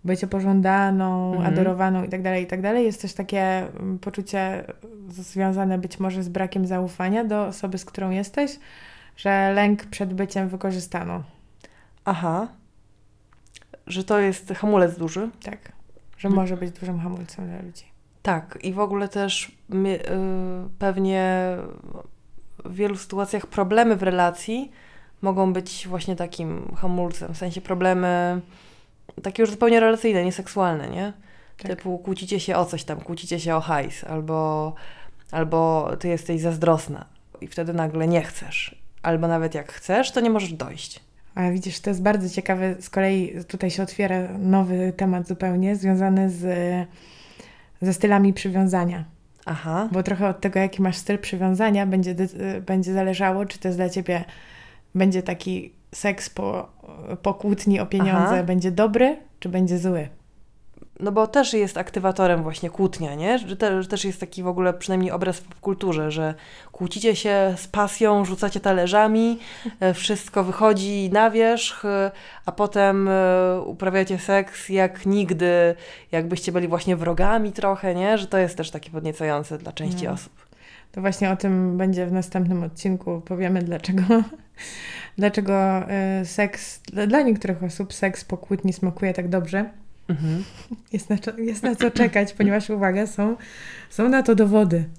bycie 0.03 0.27
pożądaną, 0.27 1.33
mhm. 1.33 1.53
adorowaną 1.53 2.03
i 2.03 2.09
tak 2.09 2.21
dalej, 2.21 2.43
i 2.43 2.47
tak 2.47 2.61
dalej, 2.61 2.85
jest 2.85 3.01
też 3.01 3.13
takie 3.13 3.41
mm, 3.41 3.99
poczucie 3.99 4.63
związane 5.09 5.77
być 5.77 5.99
może 5.99 6.23
z 6.23 6.29
brakiem 6.29 6.67
zaufania 6.67 7.23
do 7.23 7.45
osoby, 7.45 7.77
z 7.77 7.85
którą 7.85 8.09
jesteś, 8.09 8.59
że 9.17 9.53
lęk 9.53 9.85
przed 9.85 10.13
byciem 10.13 10.49
wykorzystaną. 10.49 11.23
Aha. 12.05 12.47
Że 13.87 14.03
to 14.03 14.19
jest 14.19 14.53
hamulec 14.53 14.97
duży? 14.97 15.29
Tak. 15.43 15.71
Że 16.17 16.29
może 16.29 16.57
być 16.57 16.71
dużym 16.71 16.99
hamulcem 16.99 17.47
dla 17.47 17.61
ludzi. 17.61 17.85
Tak. 18.21 18.57
I 18.63 18.73
w 18.73 18.79
ogóle 18.79 19.07
też 19.07 19.51
my, 19.69 19.89
yy, 19.89 19.99
pewnie 20.79 21.57
w 22.65 22.75
wielu 22.75 22.97
sytuacjach 22.97 23.47
problemy 23.47 23.95
w 23.95 24.03
relacji 24.03 24.71
mogą 25.21 25.53
być 25.53 25.87
właśnie 25.87 26.15
takim 26.15 26.75
hamulcem, 26.75 27.33
w 27.33 27.37
sensie 27.37 27.61
problemy 27.61 28.41
takie 29.23 29.43
już 29.43 29.51
zupełnie 29.51 29.79
relacyjne, 29.79 30.25
nieseksualne, 30.25 30.89
nie? 30.89 31.13
Tak. 31.57 31.67
Typu 31.67 31.97
kłócicie 31.97 32.39
się 32.39 32.55
o 32.55 32.65
coś 32.65 32.83
tam, 32.83 33.01
kłócicie 33.01 33.39
się 33.39 33.55
o 33.55 33.61
hajs, 33.61 34.03
albo, 34.03 34.73
albo 35.31 35.89
ty 35.99 36.07
jesteś 36.07 36.41
zazdrosna 36.41 37.05
i 37.41 37.47
wtedy 37.47 37.73
nagle 37.73 38.07
nie 38.07 38.21
chcesz. 38.21 38.75
Albo 39.01 39.27
nawet 39.27 39.55
jak 39.55 39.71
chcesz, 39.71 40.11
to 40.11 40.21
nie 40.21 40.29
możesz 40.29 40.53
dojść. 40.53 40.99
A 41.35 41.51
widzisz, 41.51 41.79
to 41.79 41.89
jest 41.89 42.01
bardzo 42.01 42.29
ciekawe. 42.29 42.75
Z 42.79 42.89
kolei 42.89 43.33
tutaj 43.47 43.71
się 43.71 43.83
otwiera 43.83 44.27
nowy 44.39 44.93
temat 44.97 45.27
zupełnie 45.27 45.75
związany 45.75 46.29
z, 46.29 46.47
ze 47.81 47.93
stylami 47.93 48.33
przywiązania. 48.33 49.03
Aha. 49.45 49.89
Bo 49.91 50.03
trochę 50.03 50.29
od 50.29 50.41
tego, 50.41 50.59
jaki 50.59 50.81
masz 50.81 50.97
styl 50.97 51.19
przywiązania, 51.19 51.85
będzie, 51.85 52.15
będzie 52.65 52.93
zależało, 52.93 53.45
czy 53.45 53.59
to 53.59 53.67
jest 53.67 53.77
dla 53.77 53.89
ciebie, 53.89 54.23
będzie 54.95 55.23
taki 55.23 55.73
seks 55.91 56.29
po, 56.29 56.69
po 57.21 57.33
kłótni 57.33 57.79
o 57.79 57.85
pieniądze, 57.85 58.33
Aha. 58.33 58.43
będzie 58.43 58.71
dobry, 58.71 59.17
czy 59.39 59.49
będzie 59.49 59.79
zły 59.79 60.09
no 60.99 61.11
bo 61.11 61.27
też 61.27 61.53
jest 61.53 61.77
aktywatorem 61.77 62.43
właśnie 62.43 62.69
kłótnia, 62.69 63.15
nie? 63.15 63.39
Że, 63.39 63.57
te, 63.57 63.83
że, 63.83 63.89
też 63.89 64.05
jest 64.05 64.19
taki 64.19 64.43
w 64.43 64.47
ogóle 64.47 64.73
przynajmniej 64.73 65.11
obraz 65.11 65.39
w 65.39 65.59
kulturze, 65.59 66.11
że 66.11 66.33
kłócicie 66.71 67.15
się 67.15 67.53
z 67.57 67.67
pasją, 67.67 68.25
rzucacie 68.25 68.59
talerzami, 68.59 69.39
e, 69.79 69.93
wszystko 69.93 70.43
wychodzi 70.43 71.09
na 71.13 71.31
wierzch, 71.31 71.83
a 72.45 72.51
potem 72.51 73.07
e, 73.07 73.61
uprawiacie 73.61 74.19
seks 74.19 74.69
jak 74.69 75.05
nigdy, 75.05 75.75
jakbyście 76.11 76.51
byli 76.51 76.67
właśnie 76.67 76.95
wrogami 76.95 77.51
trochę, 77.51 77.95
nie? 77.95 78.17
Że 78.17 78.27
to 78.27 78.37
jest 78.37 78.57
też 78.57 78.71
takie 78.71 78.89
podniecające 78.89 79.57
dla 79.57 79.71
części 79.71 80.05
no. 80.05 80.11
osób. 80.11 80.45
To 80.91 81.01
właśnie 81.01 81.31
o 81.31 81.35
tym 81.35 81.77
będzie 81.77 82.05
w 82.05 82.11
następnym 82.11 82.63
odcinku. 82.63 83.21
Powiemy 83.25 83.61
dlaczego, 83.61 84.03
dlaczego 85.17 85.83
seks, 86.23 86.81
dla 87.07 87.21
niektórych 87.21 87.63
osób 87.63 87.93
seks 87.93 88.25
po 88.25 88.37
kłótni 88.37 88.73
smakuje 88.73 89.13
tak 89.13 89.29
dobrze. 89.29 89.69
Mhm. 90.07 90.43
Jest 90.93 91.09
na, 91.09 91.15
jest 91.37 91.63
na 91.63 91.75
co 91.75 91.91
czekać, 91.91 92.33
ponieważ 92.33 92.69
uwaga, 92.69 93.07
są, 93.07 93.35
są 93.89 94.09
na 94.09 94.23
to 94.23 94.35
dowody. 94.35 94.89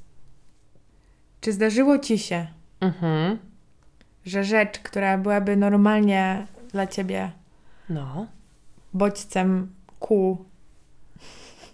Czy 1.40 1.52
zdarzyło 1.52 1.98
ci 1.98 2.18
się, 2.18 2.46
Mhm. 2.80 3.38
że 4.26 4.44
rzecz, 4.44 4.78
która 4.78 5.18
byłaby 5.18 5.57
normalnie 5.57 6.46
dla 6.72 6.86
ciebie 6.86 7.30
No. 7.88 8.26
bodźcem 8.94 9.72
kół, 10.00 10.44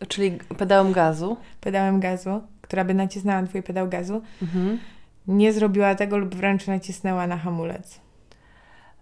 Czyli 0.09 0.39
pedałem 0.59 0.93
gazu. 0.93 1.37
pedałem 1.61 2.01
gazu, 2.01 2.43
która 2.63 2.85
by 2.85 2.95
nacisnęła 2.95 3.43
twój 3.47 3.63
pedał 3.63 3.89
gazu, 3.89 4.23
Mhm. 4.43 4.79
nie 5.27 5.53
zrobiła 5.53 5.95
tego 5.95 6.19
lub 6.19 6.35
wręcz 6.35 6.67
nacisnęła 6.67 7.27
na 7.27 7.37
hamulec? 7.37 8.01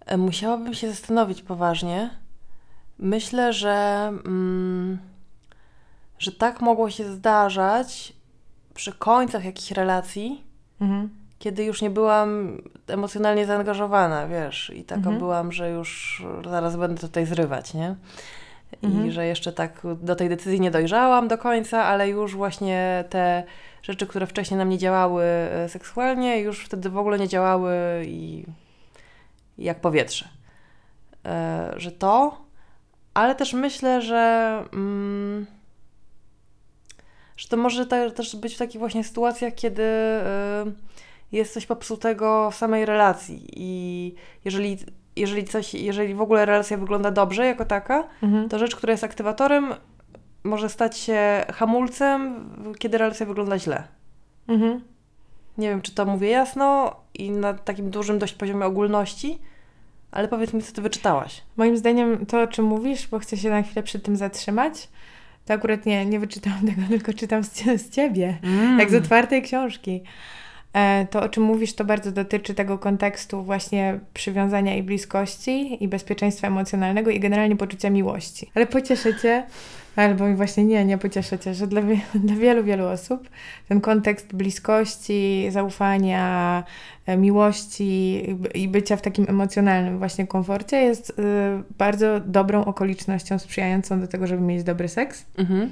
E, 0.05 0.17
Musiałabym 0.17 0.73
się 0.73 0.89
zastanowić 0.89 1.41
poważnie. 1.41 2.09
Myślę, 3.01 3.53
że, 3.53 4.07
mm, 4.25 4.97
że 6.19 6.31
tak 6.31 6.61
mogło 6.61 6.89
się 6.89 7.11
zdarzać 7.11 8.13
przy 8.73 8.93
końcach 8.93 9.45
jakichś 9.45 9.71
relacji, 9.71 10.43
Mhm. 10.81 11.09
kiedy 11.39 11.63
już 11.63 11.81
nie 11.81 11.89
byłam 11.89 12.57
emocjonalnie 12.87 13.45
zaangażowana, 13.45 14.27
wiesz, 14.27 14.71
i 14.75 14.83
taka 14.83 14.99
Mhm. 14.99 15.17
byłam, 15.17 15.51
że 15.51 15.69
już 15.69 16.23
zaraz 16.49 16.75
będę 16.75 17.01
tutaj 17.01 17.25
zrywać, 17.25 17.73
nie? 17.73 17.95
I 18.81 18.85
Mhm. 18.85 19.11
że 19.11 19.25
jeszcze 19.25 19.53
tak 19.53 19.81
do 20.01 20.15
tej 20.15 20.29
decyzji 20.29 20.61
nie 20.61 20.71
dojrzałam 20.71 21.27
do 21.27 21.37
końca, 21.37 21.83
ale 21.83 22.09
już 22.09 22.35
właśnie 22.35 23.03
te 23.09 23.43
rzeczy, 23.83 24.07
które 24.07 24.27
wcześniej 24.27 24.57
na 24.57 24.65
mnie 24.65 24.77
działały 24.77 25.23
e, 25.23 25.69
seksualnie, 25.69 26.39
już 26.39 26.65
wtedy 26.65 26.89
w 26.89 26.97
ogóle 26.97 27.19
nie 27.19 27.27
działały 27.27 27.73
i, 28.05 28.45
i 29.57 29.63
jak 29.63 29.79
powietrze. 29.79 30.29
E, 31.25 31.73
że 31.77 31.91
to, 31.91 32.41
ale 33.13 33.35
też 33.35 33.53
myślę, 33.53 34.01
że, 34.01 34.53
mm, 34.73 35.45
że 37.37 37.47
to 37.47 37.57
może 37.57 37.85
te, 37.85 38.11
też 38.11 38.35
być 38.35 38.55
w 38.55 38.57
takich 38.57 38.79
właśnie 38.79 39.03
sytuacjach, 39.03 39.55
kiedy 39.55 39.83
e, 39.83 40.65
jest 41.31 41.53
coś 41.53 41.65
popsutego 41.65 42.51
w 42.51 42.55
samej 42.55 42.85
relacji 42.85 43.47
i 43.55 44.15
jeżeli, 44.45 44.77
jeżeli 45.15 45.43
coś, 45.43 45.73
jeżeli 45.73 46.13
w 46.13 46.21
ogóle 46.21 46.45
relacja 46.45 46.77
wygląda 46.77 47.11
dobrze 47.11 47.45
jako 47.45 47.65
taka, 47.65 48.03
Mhm. 48.21 48.49
to 48.49 48.59
rzecz, 48.59 48.75
która 48.75 48.91
jest 48.91 49.03
aktywatorem, 49.03 49.73
może 50.43 50.69
stać 50.69 50.97
się 50.97 51.45
hamulcem, 51.53 52.49
kiedy 52.79 52.97
relacja 52.97 53.25
wygląda 53.25 53.59
źle. 53.59 53.83
Mhm. 54.47 54.81
Nie 55.57 55.69
wiem, 55.69 55.81
czy 55.81 55.95
to 55.95 56.05
mówię 56.05 56.29
jasno 56.29 56.95
i 57.13 57.31
na 57.31 57.53
takim 57.53 57.89
dużym 57.89 58.19
dość 58.19 58.33
poziomie 58.33 58.65
ogólności, 58.65 59.39
ale 60.11 60.27
powiedz 60.27 60.53
mi, 60.53 60.61
co 60.61 60.73
ty 60.73 60.81
wyczytałaś. 60.81 61.41
Moim 61.57 61.77
zdaniem 61.77 62.25
to, 62.25 62.41
o 62.41 62.47
czym 62.47 62.65
mówisz, 62.65 63.07
bo 63.07 63.19
chcę 63.19 63.37
się 63.37 63.49
na 63.49 63.61
chwilę 63.63 63.83
przy 63.83 63.99
tym 63.99 64.15
zatrzymać, 64.15 64.89
to 65.45 65.53
akurat 65.53 65.85
nie, 65.85 66.05
nie 66.05 66.19
wyczytałam 66.19 66.59
tego, 66.69 66.81
tylko 66.89 67.13
czytam 67.13 67.43
z, 67.43 67.53
z 67.77 67.89
ciebie, 67.89 68.37
jak 68.79 68.91
z 68.91 68.95
otwartej 68.95 69.41
książki. 69.41 70.03
E, 70.73 71.07
To, 71.11 71.21
o 71.21 71.29
czym 71.29 71.43
mówisz, 71.43 71.73
to 71.73 71.85
bardzo 71.85 72.11
dotyczy 72.11 72.53
tego 72.53 72.77
kontekstu 72.77 73.43
właśnie 73.43 73.99
przywiązania 74.13 74.75
i 74.75 74.83
bliskości 74.83 75.83
i 75.83 75.87
bezpieczeństwa 75.87 76.47
emocjonalnego 76.47 77.11
i 77.11 77.19
generalnie 77.19 77.55
poczucia 77.55 77.89
miłości. 77.89 78.51
Ale 78.55 78.67
pocieszę 78.67 79.15
Cię, 79.15 79.43
albo 79.95 80.35
właśnie 80.35 80.63
nie, 80.63 80.85
nie 80.85 80.97
pocieszę 80.97 81.39
Cię, 81.39 81.53
że 81.53 81.67
dla, 81.67 81.81
dla 82.27 82.35
wielu, 82.35 82.63
wielu 82.63 82.85
osób 82.87 83.29
ten 83.69 83.81
kontekst 83.81 84.33
bliskości, 84.35 85.47
zaufania, 85.51 86.63
e, 87.05 87.17
miłości 87.17 88.29
i 88.29 88.33
by- 88.35 88.49
i 88.49 88.67
bycia 88.67 88.95
w 88.97 89.01
takim 89.01 89.25
emocjonalnym 89.29 89.97
właśnie 89.97 90.27
komforcie 90.27 90.77
jest 90.77 91.09
y, 91.09 91.13
bardzo 91.77 92.19
dobrą 92.19 92.65
okolicznością 92.65 93.39
sprzyjającą 93.39 93.99
do 93.99 94.07
tego, 94.07 94.27
żeby 94.27 94.41
mieć 94.41 94.63
dobry 94.63 94.87
seks. 94.87 95.25
Mhm. 95.37 95.69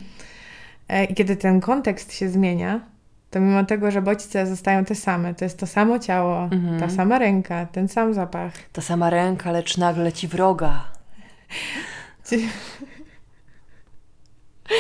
E, 0.90 1.06
I 1.06 1.14
kiedy 1.16 1.36
ten 1.36 1.60
kontekst 1.62 2.14
się 2.14 2.30
zmienia, 2.30 2.80
to 3.32 3.40
mimo 3.40 3.64
tego, 3.66 3.92
że 3.92 4.02
bodźce 4.02 4.48
zostają 4.48 4.86
te 4.86 4.96
same, 4.96 5.34
to 5.34 5.46
jest 5.46 5.60
to 5.60 5.68
samo 5.68 6.00
ciało, 6.00 6.44
Mhm. 6.52 6.80
ta 6.80 6.90
sama 6.90 7.20
ręka, 7.20 7.66
ten 7.66 7.88
sam 7.88 8.14
zapach. 8.14 8.52
Ta 8.74 8.82
sama 8.82 9.10
ręka, 9.10 9.52
lecz 9.52 9.78
nagle 9.78 10.12
ci 10.12 10.28
wroga. 10.28 10.84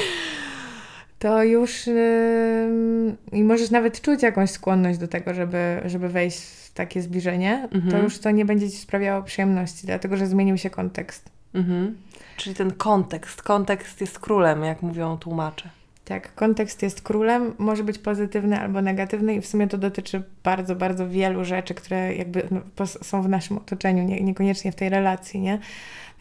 To 1.20 1.44
już 1.44 1.88
ym, 1.88 3.18
i 3.32 3.44
możesz 3.44 3.72
nawet 3.72 4.02
czuć 4.02 4.24
jakąś 4.24 4.50
skłonność 4.50 5.00
do 5.00 5.08
tego, 5.08 5.34
żeby, 5.34 5.82
żeby 5.86 6.10
wejść 6.10 6.40
w 6.40 6.74
takie 6.74 7.02
zbliżenie, 7.02 7.68
to 7.72 7.78
Mhm. 7.78 8.04
już 8.04 8.20
to 8.20 8.32
nie 8.32 8.46
będzie 8.46 8.70
ci 8.70 8.78
sprawiało 8.78 9.24
przyjemności, 9.24 9.88
dlatego 9.88 10.18
że 10.18 10.28
zmienił 10.28 10.58
się 10.58 10.70
kontekst. 10.70 11.30
Mhm. 11.54 11.98
Czyli 12.38 12.56
ten 12.56 12.72
kontekst. 12.72 13.42
Kontekst 13.42 14.02
jest 14.02 14.20
królem, 14.20 14.64
jak 14.64 14.82
mówią 14.82 15.18
tłumacze. 15.18 15.70
Tak, 16.06 16.36
kontekst 16.36 16.84
jest 16.84 17.02
królem, 17.02 17.54
może 17.58 17.84
być 17.84 17.98
pozytywny 17.98 18.60
albo 18.60 18.82
negatywny 18.82 19.36
i 19.36 19.42
w 19.42 19.48
sumie 19.48 19.68
to 19.68 19.78
dotyczy 19.78 20.24
bardzo, 20.44 20.76
bardzo 20.76 21.10
wielu 21.10 21.46
rzeczy, 21.46 21.74
które 21.74 22.16
jakby 22.16 22.48
no, 22.52 22.86
są 22.86 23.22
w 23.22 23.30
naszym 23.30 23.58
otoczeniu, 23.58 24.04
nie, 24.04 24.22
niekoniecznie 24.22 24.72
w 24.72 24.76
tej 24.76 24.90
relacji, 24.90 25.40
nie? 25.40 25.60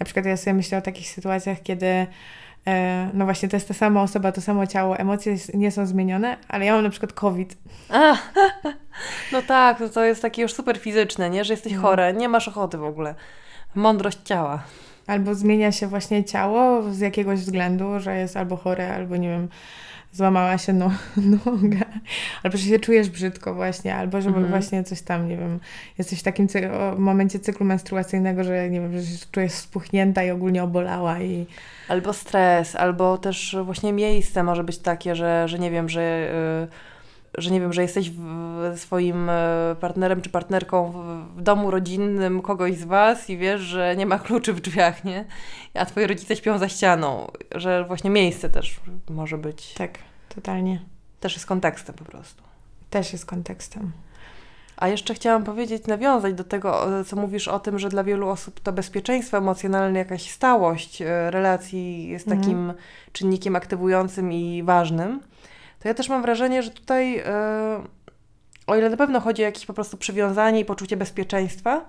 Na 0.01 0.05
przykład 0.05 0.27
ja 0.27 0.37
sobie 0.37 0.55
myślę 0.55 0.79
o 0.79 0.83
takich 0.83 1.09
sytuacjach, 1.09 1.63
kiedy 1.63 2.07
no 3.15 3.25
właśnie 3.25 3.49
to 3.49 3.57
jest 3.57 3.69
ta 3.69 3.75
sama 3.75 4.03
osoba, 4.03 4.33
to 4.33 4.41
samo 4.41 4.67
ciało, 4.67 4.97
emocje 4.99 5.37
nie 5.55 5.71
są 5.71 5.87
zmienione, 5.87 6.37
ale 6.49 6.65
ja 6.65 6.73
mam 6.75 6.85
na 6.85 6.91
przykład 6.91 7.13
COVID. 7.13 7.57
A, 7.89 8.17
no 9.33 9.43
tak, 9.43 9.79
to, 9.79 9.89
to 9.89 10.05
jest 10.05 10.23
takie 10.23 10.43
już 10.43 10.53
super 10.53 10.79
fizyczne, 10.79 11.31
nie? 11.31 11.45
Że 11.45 11.53
jesteś 11.53 11.73
No. 11.73 11.81
chore, 11.83 12.13
nie 12.13 12.29
masz 12.29 12.49
ochoty 12.49 12.79
w 12.79 12.85
ogóle. 12.85 13.15
Mądrość 13.75 14.19
ciała. 14.25 14.63
Albo 15.07 15.35
zmienia 15.35 15.73
się 15.73 15.87
właśnie 15.87 16.25
ciało 16.25 16.83
z 16.93 16.99
jakiegoś 16.99 17.41
względu, 17.41 18.01
że 18.01 18.17
jest 18.17 18.37
albo 18.37 18.57
chore, 18.57 18.95
albo 18.95 19.17
nie 19.17 19.29
wiem, 19.29 19.49
złamała 20.19 20.59
się 20.59 20.73
no, 20.73 20.91
noga, 21.47 21.85
albo 22.43 22.57
że 22.59 22.65
się 22.65 22.79
czujesz 22.79 23.09
brzydko 23.11 23.55
właśnie, 23.55 23.95
albo 23.95 24.21
że 24.21 24.29
Mhm. 24.29 24.47
właśnie 24.49 24.85
coś 24.85 25.03
tam, 25.03 25.29
nie 25.29 25.37
wiem, 25.37 25.61
jesteś 25.99 26.21
w 26.21 26.23
takim 26.23 26.49
cy- 26.49 26.69
momencie 26.99 27.39
cyklu 27.39 27.67
menstruacyjnego, 27.67 28.45
że 28.45 28.71
nie 28.71 28.81
wiem, 28.81 28.93
że 29.01 29.07
się 29.07 29.27
czujesz 29.33 29.53
spuchnięta 29.53 30.23
i 30.25 30.31
ogólnie 30.31 30.63
obolała 30.63 31.21
i 31.21 31.47
Albo 31.89 32.13
stres, 32.13 32.77
albo 32.77 33.19
też 33.19 33.57
właśnie 33.65 33.93
miejsce 33.93 34.43
może 34.43 34.65
być 34.65 34.79
takie, 34.79 35.15
że, 35.17 35.49
że 35.49 35.59
nie 35.59 35.71
wiem, 35.71 35.89
że, 35.89 36.31
y, 36.65 36.69
że 37.39 37.51
nie 37.51 37.61
wiem, 37.61 37.73
że 37.73 37.83
jesteś 37.83 38.11
swoim 38.77 39.29
y, 39.31 39.33
partnerem 39.81 40.21
czy 40.23 40.31
partnerką 40.31 40.93
w, 41.37 41.43
domu 41.43 41.71
rodzinnym 41.71 42.43
kogoś 42.43 42.77
z 42.77 42.85
was 42.85 43.31
i 43.31 43.37
wiesz, 43.39 43.61
że 43.61 43.97
nie 43.97 44.07
ma 44.07 44.19
kluczy 44.19 44.53
w 44.53 44.61
drzwiach, 44.61 45.05
nie? 45.05 45.25
A 45.75 45.87
twoi 45.87 46.07
rodzice 46.07 46.37
śpią 46.37 46.59
za 46.59 46.69
ścianą, 46.69 47.31
że 47.55 47.85
właśnie 47.85 48.11
miejsce 48.11 48.51
też 48.51 48.81
może 49.11 49.39
być, 49.39 49.75
tak, 49.75 49.99
totalnie. 50.35 50.83
też 51.21 51.35
jest 51.35 51.47
kontekstem 51.47 51.95
po 51.95 52.05
prostu. 52.05 52.43
Też 52.91 53.13
jest 53.13 53.27
kontekstem. 53.27 53.93
A 54.77 54.89
jeszcze 54.89 55.15
chciałam 55.15 55.45
powiedzieć, 55.45 55.87
nawiązać 55.87 56.35
do 56.35 56.45
tego, 56.45 56.87
co 57.07 57.17
mówisz 57.17 57.49
o 57.49 57.61
tym, 57.61 57.79
że 57.79 57.89
dla 57.89 58.05
wielu 58.05 58.29
osób 58.29 58.61
to 58.61 58.73
bezpieczeństwo 58.73 59.37
emocjonalne, 59.39 59.99
jakaś 59.99 60.31
stałość 60.31 61.03
e, 61.03 61.31
relacji 61.31 62.09
jest 62.09 62.29
Mhm. 62.29 62.41
takim 62.43 62.73
czynnikiem 63.13 63.57
aktywującym 63.57 64.33
i 64.33 64.63
ważnym. 64.63 65.21
To 65.79 65.89
ja 65.89 65.95
też 65.95 66.09
mam 66.09 66.23
wrażenie, 66.23 66.63
że 66.63 66.71
tutaj, 66.71 67.19
e, 67.19 67.25
o 68.67 68.77
ile 68.77 68.91
na 68.91 68.97
pewno 68.97 69.21
chodzi 69.21 69.43
o 69.43 69.45
jakieś 69.45 69.67
po 69.67 69.75
prostu 69.75 69.97
przywiązanie 69.97 70.61
i 70.61 70.65
poczucie 70.65 70.97
bezpieczeństwa, 70.97 71.85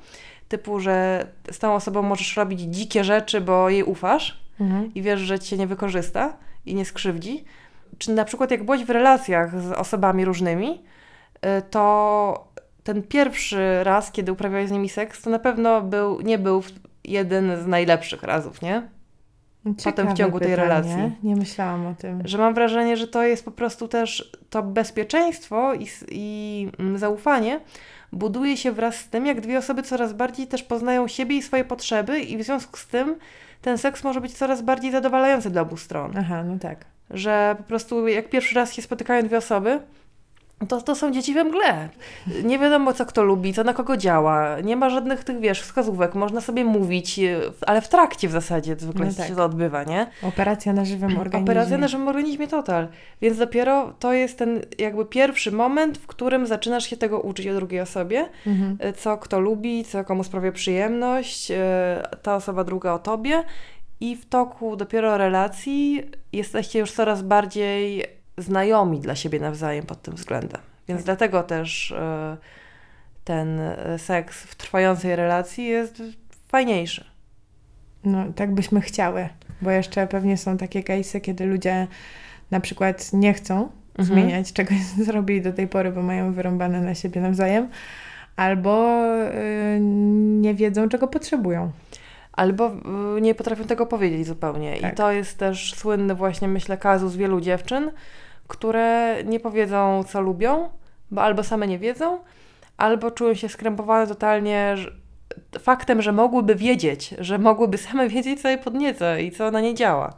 typu, 0.47 0.79
że 0.79 1.27
z 1.51 1.59
tą 1.59 1.73
osobą 1.75 2.01
możesz 2.01 2.37
robić 2.37 2.59
dzikie 2.61 3.03
rzeczy, 3.03 3.41
bo 3.41 3.69
jej 3.69 3.83
ufasz, 3.83 4.39
Mhm. 4.59 4.93
i 4.93 5.01
wiesz, 5.01 5.19
że 5.19 5.39
cię 5.39 5.57
nie 5.57 5.67
wykorzysta 5.67 6.33
i 6.65 6.75
nie 6.75 6.85
skrzywdzi. 6.85 7.43
Czy 7.97 8.11
na 8.11 8.25
przykład 8.25 8.51
jak 8.51 8.63
byłeś 8.63 8.85
w 8.85 8.89
relacjach 8.89 9.61
z 9.61 9.71
osobami 9.71 10.25
różnymi, 10.25 10.69
y, 10.71 11.61
to 11.69 12.47
ten 12.83 13.03
pierwszy 13.03 13.83
raz, 13.83 14.11
kiedy 14.11 14.31
uprawiałeś 14.31 14.69
z 14.69 14.71
nimi 14.71 14.89
seks, 14.89 15.21
to 15.21 15.29
na 15.29 15.39
pewno 15.39 15.81
był, 15.81 16.21
nie 16.21 16.37
był 16.37 16.63
jeden 17.03 17.63
z 17.63 17.67
najlepszych 17.67 18.23
razów, 18.23 18.61
nie? 18.61 18.89
Ciekawe 19.78 20.14
ciągu 20.14 20.39
tej 20.39 20.49
pytanie. 20.49 20.68
relacji. 20.70 21.12
Nie 21.24 21.36
myślałam 21.36 21.88
o 21.88 21.95
tym. 21.95 22.22
Że 22.26 22.38
mam 22.38 22.53
wrażenie, 22.53 22.97
że 22.97 23.07
to 23.07 23.24
jest 23.24 23.45
po 23.45 23.51
prostu 23.51 23.88
też 23.88 24.32
to 24.49 24.64
bezpieczeństwo 24.64 25.74
i, 25.74 25.88
i 26.12 26.70
mm, 26.80 26.97
zaufanie 26.97 27.60
buduje 28.14 28.57
się 28.57 28.72
wraz 28.72 28.95
z 28.95 29.10
tym, 29.10 29.26
jak 29.26 29.41
dwie 29.41 29.57
osoby 29.57 29.84
coraz 29.84 30.14
bardziej 30.14 30.47
też 30.47 30.64
poznają 30.64 31.07
siebie 31.07 31.38
i 31.38 31.41
swoje 31.41 31.66
potrzeby 31.66 32.20
i 32.20 32.38
w 32.38 32.43
związku 32.43 32.78
z 32.78 32.88
tym 32.88 33.16
ten 33.62 33.78
seks 33.78 34.03
może 34.03 34.22
być 34.22 34.34
coraz 34.34 34.62
bardziej 34.62 34.91
zadowalający 34.91 35.49
dla 35.49 35.62
obu 35.62 35.78
stron. 35.78 36.18
Aha, 36.18 36.43
no 36.43 36.60
tak. 36.60 36.86
że 37.10 37.55
po 37.57 37.64
prostu 37.64 38.07
jak 38.07 38.30
pierwszy 38.30 38.55
raz 38.55 38.74
się 38.74 38.82
spotykają 38.82 39.24
dwie 39.24 39.38
osoby, 39.38 39.80
to, 40.68 40.82
to 40.82 40.95
są 40.95 41.12
dzieci 41.12 41.34
we 41.34 41.43
mgle. 41.43 41.89
Nie 42.43 42.60
wiadomo, 42.60 42.93
co 42.93 43.05
kto 43.05 43.24
lubi, 43.24 43.53
co 43.53 43.64
na 43.64 43.74
kogo 43.74 43.97
działa. 43.97 44.60
Nie 44.60 44.76
ma 44.76 44.89
żadnych 44.89 45.24
tych, 45.24 45.39
wiesz, 45.39 45.62
wskazówek. 45.62 46.16
Można 46.16 46.41
sobie 46.41 46.66
mówić, 46.66 47.20
e, 47.20 47.39
ale 47.68 47.82
w 47.82 47.88
trakcie 47.89 48.28
w 48.28 48.32
zasadzie 48.32 48.76
zwykle 48.80 49.05
No 49.05 49.12
się 49.12 49.18
tak. 49.18 49.36
to 49.36 49.45
odbywa, 49.45 49.84
nie? 49.84 50.07
Operacja 50.24 50.74
na 50.74 50.86
żywym 50.86 51.10
organizmie. 51.22 51.43
Operacja 51.43 51.78
na 51.78 51.88
żywym 51.88 52.07
organizmie 52.07 52.47
total. 52.47 52.88
Więc 53.22 53.38
dopiero 53.38 53.93
to 53.99 54.14
jest 54.14 54.38
ten 54.38 54.62
jakby 54.78 55.05
pierwszy 55.05 55.51
moment, 55.51 55.97
w 55.97 56.07
którym 56.07 56.47
zaczynasz 56.47 56.89
się 56.89 56.97
tego 56.97 57.20
uczyć 57.22 57.47
o 57.47 57.53
drugiej 57.55 57.82
osobie. 57.82 58.30
Mhm. 58.47 58.78
E, 58.80 58.93
Co 58.93 59.18
kto 59.18 59.39
lubi, 59.39 59.84
co 59.86 60.03
komu 60.03 60.24
sprawia 60.24 60.51
przyjemność, 60.51 61.51
e, 61.51 62.03
ta 62.22 62.36
osoba 62.36 62.64
druga 62.64 62.93
o 62.93 62.99
tobie. 62.99 63.43
I 64.01 64.16
w 64.16 64.26
toku 64.26 64.76
dopiero 64.76 65.18
relacji 65.18 66.03
jesteście 66.34 66.80
już 66.80 66.91
coraz 66.91 67.22
bardziej 67.22 68.05
znajomi 68.41 68.99
dla 68.99 69.15
siebie 69.15 69.39
nawzajem 69.39 69.85
pod 69.85 70.01
tym 70.01 70.15
względem. 70.15 70.61
Więc 70.87 70.99
Tak. 71.01 71.05
dlatego 71.05 71.43
też 71.43 71.91
e, 71.91 72.37
ten 73.23 73.59
e, 73.59 73.99
seks 73.99 74.43
w 74.43 74.55
trwającej 74.55 75.15
relacji 75.15 75.65
jest 75.67 76.03
fajniejszy. 76.47 77.05
No, 78.03 78.25
tak 78.35 78.53
byśmy 78.53 78.81
chciały, 78.81 79.29
bo 79.61 79.71
jeszcze 79.71 80.07
pewnie 80.07 80.37
są 80.37 80.57
takie 80.57 80.81
case'y, 80.81 81.21
kiedy 81.21 81.45
ludzie 81.45 81.87
na 82.51 82.59
przykład 82.59 83.13
nie 83.13 83.33
chcą 83.33 83.69
Mhm. 83.99 84.05
zmieniać 84.19 84.53
czegoś, 84.53 84.77
co 84.97 85.03
zrobili 85.11 85.41
do 85.41 85.53
tej 85.53 85.67
pory, 85.67 85.91
bo 85.91 86.01
mają 86.01 86.33
wyrąbane 86.33 86.81
na 86.81 86.95
siebie 86.95 87.21
nawzajem, 87.21 87.69
albo 88.35 89.03
y, 89.27 89.79
nie 90.41 90.53
wiedzą, 90.53 90.89
czego 90.89 91.07
potrzebują. 91.07 91.71
Albo 92.33 92.71
nie 93.21 93.35
potrafią 93.35 93.63
tego 93.63 93.85
powiedzieć 93.85 94.27
zupełnie. 94.27 94.77
I 94.77 94.81
Tak. 94.81 94.95
to 94.95 95.11
jest 95.11 95.37
też 95.37 95.73
słynny 95.77 96.15
właśnie, 96.15 96.47
myślę, 96.47 96.77
kazus 96.77 97.15
wielu 97.15 97.41
dziewczyn, 97.41 97.91
które 98.50 99.18
nie 99.26 99.39
powiedzą, 99.39 100.04
co 100.04 100.22
lubią, 100.22 100.70
bo 101.12 101.22
albo 101.22 101.43
same 101.43 101.68
nie 101.68 101.80
wiedzą, 101.80 102.20
albo 102.78 103.12
czują 103.12 103.34
się 103.34 103.50
skrępowane 103.50 104.08
totalnie 104.08 104.76
faktem, 105.60 106.02
że 106.02 106.12
mogłyby 106.12 106.56
wiedzieć, 106.56 107.16
że 107.20 107.38
mogłyby 107.38 107.78
same 107.78 108.10
wiedzieć, 108.16 108.41
co 108.41 108.50
je 108.50 108.58
podnieca 108.58 109.20
i 109.20 109.32
co 109.32 109.52
na 109.52 109.62
nie 109.62 109.76
działa. 109.76 110.14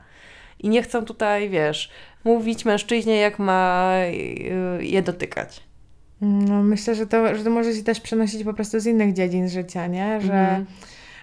I 0.60 0.70
nie 0.70 0.84
chcą 0.84 1.06
tutaj, 1.06 1.50
wiesz, 1.50 1.92
mówić 2.24 2.66
mężczyźnie, 2.66 3.16
jak 3.16 3.40
ma 3.40 3.92
y, 4.80 4.86
je 4.86 5.02
dotykać. 5.02 5.64
No, 6.22 6.64
myślę, 6.64 6.96
że 6.96 7.08
to, 7.08 7.36
że 7.36 7.44
to 7.44 7.50
może 7.50 7.74
się 7.74 7.84
też 7.84 8.00
przenosić 8.00 8.44
po 8.44 8.54
prostu 8.54 8.80
z 8.80 8.86
innych 8.86 9.14
dziedzin 9.14 9.50
życia, 9.50 9.88
nie? 9.88 10.22
Że 10.22 10.34
Mhm. 10.34 10.66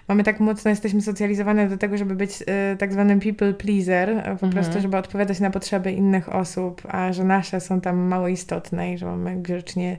Mamy 0.09 0.23
tak 0.23 0.39
mocno, 0.39 0.69
jesteśmy 0.69 1.01
socjalizowane 1.01 1.69
do 1.69 1.77
tego, 1.77 1.97
żeby 1.97 2.15
być 2.15 2.31
y, 2.73 2.77
tak 2.77 2.93
zwanym 2.93 3.19
people 3.19 3.53
pleaser, 3.53 4.09
y, 4.09 4.21
po 4.23 4.29
Mhm. 4.29 4.51
prostu, 4.51 4.81
żeby 4.81 4.97
odpowiadać 4.97 5.39
na 5.39 5.49
potrzeby 5.51 5.91
innych 5.91 6.35
osób, 6.35 6.81
a 6.87 7.13
że 7.13 7.23
nasze 7.23 7.59
są 7.61 7.81
tam 7.81 7.97
mało 7.97 8.27
istotne 8.27 8.93
i 8.93 8.97
że 8.97 9.05
mamy 9.05 9.35
grzecznie 9.41 9.97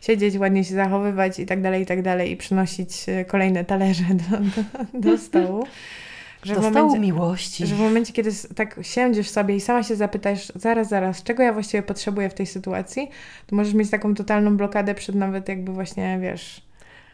siedzieć, 0.00 0.36
ładnie 0.38 0.64
się 0.64 0.74
zachowywać 0.74 1.38
i 1.38 1.46
tak 1.46 1.62
dalej, 1.62 1.82
i 1.82 1.86
tak 1.86 2.02
dalej 2.02 2.30
i 2.30 2.36
przynosić 2.36 3.08
y, 3.08 3.24
kolejne 3.24 3.64
talerze 3.64 4.04
do, 4.30 4.36
do, 4.38 5.10
do 5.10 5.18
stołu. 5.18 5.66
Że 6.42 6.54
Do 6.54 6.60
w 6.60 6.64
momencie, 6.64 6.98
miłości. 6.98 7.66
że 7.66 7.74
w 7.74 7.78
momencie, 7.78 8.12
kiedy 8.12 8.30
tak 8.54 8.78
siędziesz 8.82 9.28
sobie 9.30 9.56
i 9.56 9.60
sama 9.60 9.82
się 9.82 9.96
zapytasz, 9.96 10.52
zaraz, 10.54 10.88
zaraz, 10.88 11.22
czego 11.22 11.42
ja 11.42 11.52
właściwie 11.52 11.82
potrzebuję 11.82 12.28
w 12.30 12.34
tej 12.34 12.46
sytuacji, 12.46 13.10
to 13.46 13.56
możesz 13.56 13.74
mieć 13.74 13.90
taką 13.90 14.14
totalną 14.14 14.56
blokadę 14.56 14.94
przed 14.94 15.14
nawet 15.16 15.48
jakby 15.48 15.72
właśnie, 15.72 16.18
wiesz, 16.22 16.62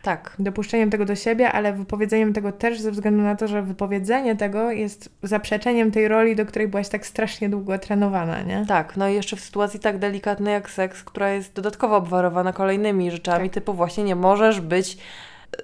Tak. 0.06 0.36
dopuszczeniem 0.38 0.90
tego 0.90 1.04
do 1.04 1.16
siebie, 1.16 1.52
ale 1.52 1.72
wypowiedzeniem 1.72 2.32
tego 2.32 2.52
też 2.52 2.80
ze 2.80 2.90
względu 2.90 3.22
na 3.22 3.36
to, 3.36 3.48
że 3.48 3.62
wypowiedzenie 3.62 4.36
tego 4.36 4.70
jest 4.70 5.10
zaprzeczeniem 5.22 5.90
tej 5.90 6.08
roli, 6.08 6.36
do 6.36 6.46
której 6.46 6.68
byłaś 6.68 6.88
tak 6.88 7.06
strasznie 7.06 7.48
długo 7.48 7.78
trenowana, 7.78 8.42
nie? 8.42 8.64
Tak, 8.68 8.96
no 8.96 9.08
i 9.08 9.14
jeszcze 9.14 9.36
w 9.36 9.40
sytuacji 9.40 9.80
tak 9.80 9.98
delikatnej 9.98 10.52
jak 10.52 10.70
seks, 10.70 11.04
która 11.04 11.30
jest 11.30 11.52
dodatkowo 11.52 11.96
obwarowana 11.96 12.52
kolejnymi 12.52 13.10
rzeczami, 13.10 13.48
Tak. 13.48 13.54
typu 13.54 13.74
właśnie 13.74 14.04
nie 14.04 14.16
możesz 14.16 14.60
być 14.60 14.98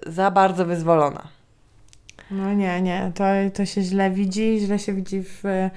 za 0.07 0.30
bardzo 0.30 0.64
wyzwolona. 0.64 1.28
No 2.30 2.55
nie, 2.55 2.82
nie, 2.82 3.12
to, 3.14 3.24
to 3.55 3.66
się 3.66 3.82
źle 3.82 4.11
widzi, 4.11 4.59
źle 4.61 4.78
się 4.78 4.93
widzi 4.93 5.22
w 5.22 5.47
e, 5.47 5.70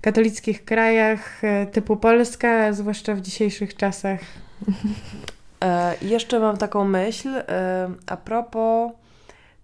katolickich 0.00 0.64
krajach 0.64 1.44
e, 1.44 1.66
typu 1.66 1.96
Polska, 1.96 2.72
zwłaszcza 2.72 3.14
w 3.14 3.20
dzisiejszych 3.20 3.76
czasach. 3.76 4.20
E, 5.64 5.94
jeszcze 6.02 6.40
mam 6.40 6.56
taką 6.56 6.84
myśl 6.84 7.28
e, 7.36 7.44
a 8.06 8.16
propos 8.16 8.92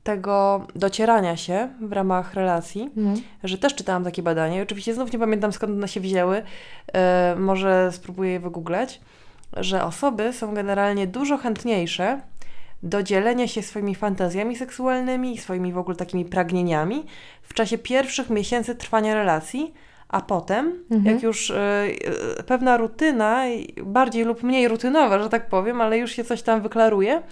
tego 0.02 0.66
docierania 0.74 1.36
się 1.36 1.68
w 1.80 1.92
ramach 1.92 2.34
relacji, 2.34 2.90
No. 2.96 3.14
że 3.44 3.58
też 3.58 3.74
czytałam 3.74 4.04
takie 4.04 4.22
badanie. 4.22 4.62
Oczywiście 4.62 4.94
znów 4.94 5.12
nie 5.12 5.18
pamiętam 5.18 5.52
skąd 5.52 5.72
one 5.72 5.88
się 5.88 6.00
wzięły, 6.00 6.42
e, 6.92 7.36
może 7.38 7.92
spróbuję 7.92 8.32
je 8.32 8.40
wygooglać, 8.40 9.00
że 9.56 9.84
osoby 9.84 10.32
są 10.32 10.54
generalnie 10.54 11.06
dużo 11.06 11.36
chętniejsze 11.36 12.20
do 12.82 13.02
dzielenia 13.02 13.48
się 13.48 13.62
swoimi 13.62 13.94
fantazjami 13.94 14.56
seksualnymi 14.56 15.34
i 15.34 15.38
swoimi 15.38 15.72
w 15.72 15.78
ogóle 15.78 15.96
takimi 15.96 16.24
pragnieniami 16.24 17.06
w 17.42 17.54
czasie 17.54 17.78
pierwszych 17.78 18.30
miesięcy 18.30 18.74
trwania 18.74 19.14
relacji, 19.14 19.74
a 20.10 20.20
potem, 20.20 20.72
Mhm. 20.90 21.14
jak 21.14 21.22
już 21.22 21.50
e, 21.50 21.56
e, 22.38 22.42
pewna 22.42 22.76
rutyna, 22.76 23.42
bardziej 23.82 24.24
lub 24.24 24.42
mniej 24.42 24.68
rutynowa, 24.68 25.18
że 25.22 25.28
tak 25.28 25.48
powiem, 25.48 25.80
ale 25.80 25.98
już 25.98 26.10
się 26.12 26.24
coś 26.24 26.42
tam 26.42 26.60
wyklaruje, 26.62 27.22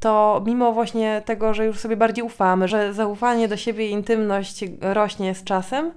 to 0.00 0.42
mimo 0.46 0.72
właśnie 0.72 1.22
tego, 1.24 1.54
że 1.54 1.64
już 1.66 1.78
sobie 1.78 1.96
bardziej 1.96 2.24
ufamy, 2.24 2.68
że 2.68 2.94
zaufanie 2.94 3.48
do 3.48 3.56
siebie 3.56 3.88
i 3.88 3.90
intymność 3.90 4.64
rośnie 4.80 5.34
z 5.34 5.44
czasem, 5.44 5.92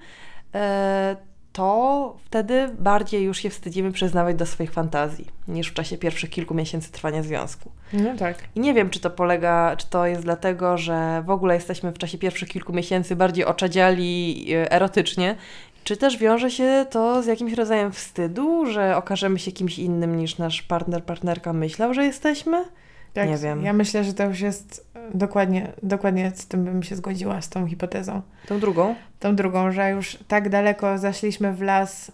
e, 0.55 1.15
to 1.53 2.15
wtedy 2.25 2.69
bardziej 2.79 3.23
już 3.23 3.37
się 3.37 3.49
wstydzimy 3.49 3.91
przyznawać 3.91 4.35
do 4.35 4.45
swoich 4.45 4.71
fantazji 4.71 5.27
niż 5.47 5.67
w 5.67 5.73
czasie 5.73 5.97
pierwszych 5.97 6.29
kilku 6.29 6.53
miesięcy 6.53 6.91
trwania 6.91 7.23
związku. 7.23 7.71
no 7.93 8.15
tak. 8.19 8.37
I 8.55 8.59
nie 8.59 8.73
wiem, 8.73 8.89
czy 8.89 8.99
to 8.99 9.09
polega, 9.09 9.75
czy 9.77 9.89
to 9.89 10.05
jest 10.05 10.21
dlatego, 10.23 10.77
że 10.77 11.23
w 11.25 11.29
ogóle 11.29 11.55
jesteśmy 11.55 11.91
w 11.91 11.97
czasie 11.97 12.17
pierwszych 12.17 12.49
kilku 12.49 12.73
miesięcy 12.73 13.15
bardziej 13.15 13.45
oczadziali 13.45 14.45
e, 14.53 14.71
erotycznie, 14.71 15.35
czy 15.83 15.97
też 15.97 16.17
wiąże 16.17 16.51
się 16.51 16.85
to 16.89 17.23
z 17.23 17.25
jakimś 17.25 17.53
rodzajem 17.53 17.91
wstydu, 17.91 18.65
że 18.65 18.97
okażemy 18.97 19.39
się 19.39 19.51
kimś 19.51 19.79
innym 19.79 20.15
niż 20.15 20.37
nasz 20.37 20.61
partner, 20.61 21.03
partnerka 21.03 21.53
myślał, 21.53 21.93
że 21.93 22.05
jesteśmy? 22.05 22.65
Tak, 23.13 23.29
Nie 23.29 23.37
wiem. 23.37 23.63
Ja 23.63 23.73
myślę, 23.73 24.03
że 24.03 24.13
to 24.13 24.23
już 24.23 24.39
jest 24.39 24.87
dokładnie, 25.13 25.71
dokładnie 25.83 26.31
z 26.35 26.47
tym 26.47 26.63
bym 26.65 26.83
się 26.83 26.95
zgodziła, 26.95 27.41
z 27.41 27.49
tą 27.49 27.67
hipotezą. 27.67 28.21
Tą 28.47 28.59
drugą? 28.59 28.95
Tą 29.19 29.35
drugą, 29.35 29.71
że 29.71 29.89
już 29.89 30.17
tak 30.27 30.49
daleko 30.49 30.97
zaszliśmy 30.97 31.53
w 31.53 31.61
las 31.61 32.11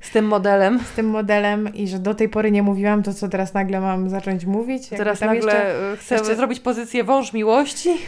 Z 0.00 0.10
tym 0.10 0.24
modelem. 0.26 0.78
z 0.92 0.96
tym 0.96 1.06
modelem 1.08 1.74
i 1.74 1.88
że 1.88 1.98
do 1.98 2.14
tej 2.14 2.28
pory 2.28 2.50
nie 2.50 2.62
mówiłam 2.62 3.02
to, 3.02 3.14
co 3.14 3.28
teraz 3.28 3.54
nagle 3.54 3.80
mam 3.80 4.10
zacząć 4.10 4.44
mówić. 4.44 4.88
Teraz 4.88 5.20
nagle 5.20 5.36
Jeszcze, 5.36 5.96
chcę 6.00 6.14
jeszcze- 6.14 6.36
zrobić 6.36 6.60
pozycję 6.60 7.04
wąż 7.04 7.32
miłości. 7.32 7.90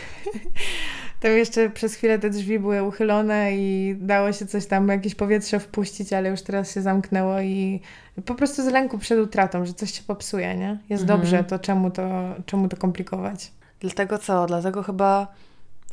tam 1.21 1.33
jeszcze 1.33 1.71
przez 1.71 1.95
chwilę 1.95 2.19
te 2.19 2.31
drzwi 2.31 2.59
były 2.59 2.83
uchylone 2.83 3.57
i 3.57 3.97
dało 4.01 4.33
się 4.33 4.47
coś 4.47 4.67
tam, 4.67 4.89
jakieś 4.89 5.15
powietrze 5.15 5.61
wpuścić, 5.61 6.13
ale 6.13 6.29
już 6.29 6.43
teraz 6.43 6.75
się 6.75 6.83
zamknęło 6.83 7.41
i 7.41 7.81
po 8.27 8.35
prostu 8.35 8.63
z 8.63 8.67
lęku 8.67 8.99
przed 8.99 9.19
utratą, 9.19 9.67
że 9.67 9.75
coś 9.75 9.93
się 9.93 10.03
popsuje, 10.03 10.57
nie? 10.57 10.79
Jest 10.89 11.03
Mhm. 11.03 11.21
dobrze, 11.21 11.45
to 11.45 11.59
czemu 11.59 11.91
to, 11.91 12.09
czemu 12.47 12.69
to 12.69 12.77
komplikować? 12.77 13.53
Dlatego 13.81 14.19
co? 14.19 14.47
Dlatego 14.47 14.83
chyba 14.83 15.27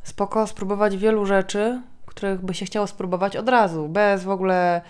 spoko 0.04 0.48
spróbować 0.48 0.98
wielu 0.98 1.26
rzeczy, 1.26 1.82
których 2.06 2.42
by 2.42 2.54
się 2.54 2.66
chciało 2.66 2.88
spróbować 2.88 3.38
od 3.38 3.50
razu, 3.50 3.90
bez 3.90 4.24
w 4.24 4.30
ogóle 4.30 4.82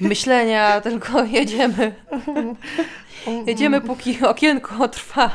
myślenia, 0.00 0.80
tylko 0.80 1.24
jedziemy. 1.24 1.94
Jedziemy, 3.46 3.80
póki 3.80 4.24
okienko 4.24 4.88
trwa. 4.88 5.30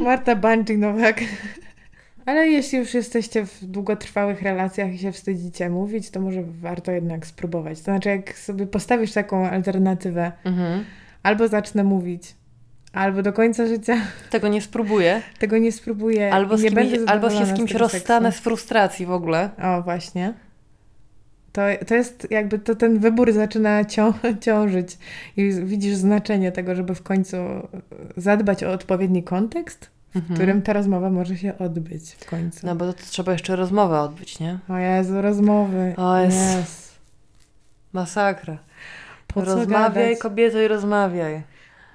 Marta 0.00 0.36
Bungee 0.36 0.78
Nowak. 0.78 1.20
Ale 2.26 2.48
jeśli 2.48 2.78
już 2.78 2.94
jesteście 2.94 3.46
w 3.46 3.64
długotrwałych 3.64 4.42
relacjach 4.42 4.94
i 4.94 4.98
się 4.98 5.12
wstydzicie 5.12 5.70
mówić, 5.70 6.10
to 6.10 6.20
może 6.20 6.42
warto 6.42 6.92
jednak 6.92 7.26
spróbować. 7.26 7.78
To 7.78 7.84
znaczy, 7.84 8.08
jak 8.08 8.38
sobie 8.38 8.66
postawisz 8.66 9.12
taką 9.12 9.46
alternatywę, 9.50 10.32
albo 11.22 11.48
zacznę 11.48 11.84
mówić, 11.84 12.34
albo 12.92 13.22
do 13.22 13.32
końca 13.32 13.66
życia 13.66 13.96
Tego 14.30 14.48
nie 14.48 14.60
spróbuję. 14.62 15.22
tego 15.38 15.58
nie 15.58 15.72
spróbuję 15.72 16.32
Albo, 16.32 16.58
z 16.58 16.62
nie 16.62 16.70
kimś, 16.70 16.90
będę 16.90 17.10
albo 17.10 17.30
się 17.30 17.46
z 17.46 17.54
kimś 17.54 17.72
tego 17.72 17.84
rozstanę 17.84 18.32
z 18.32 18.34
seksu. 18.34 18.44
frustracji 18.50 19.06
w 19.06 19.10
ogóle. 19.10 19.50
O, 19.62 19.82
właśnie. 19.82 20.34
To, 21.52 21.62
to 21.86 21.94
jest 21.94 22.26
jakby, 22.30 22.58
to 22.58 22.74
ten 22.74 22.98
wybór 22.98 23.32
zaczyna 23.32 23.84
cią 23.84 24.12
ciążyć 24.44 24.98
i 25.36 25.50
widzisz 25.64 25.94
znaczenie 25.94 26.52
tego, 26.52 26.74
żeby 26.74 26.94
w 26.94 27.02
końcu 27.02 27.36
zadbać 28.16 28.64
o 28.64 28.72
odpowiedni 28.72 29.22
kontekst, 29.22 29.90
w 30.20 30.34
którym 30.34 30.62
ta 30.62 30.72
rozmowa 30.72 31.10
może 31.10 31.36
się 31.36 31.58
odbyć 31.58 32.12
w 32.12 32.30
końcu. 32.30 32.66
No 32.66 32.76
bo 32.76 32.92
to 32.92 33.02
trzeba 33.10 33.32
jeszcze 33.32 33.56
rozmowę 33.56 34.00
odbyć, 34.00 34.40
nie? 34.40 34.58
O 34.68 34.78
Jezu, 34.78 35.22
rozmowy. 35.22 35.94
O 35.96 36.18
jest. 36.18 36.58
Yes. 36.60 36.92
Masakra. 37.92 38.58
Po 39.26 39.44
rozmawiaj, 39.44 40.08
gadać? 40.08 40.18
kobieto, 40.18 40.60
i 40.60 40.68
rozmawiaj. 40.68 41.42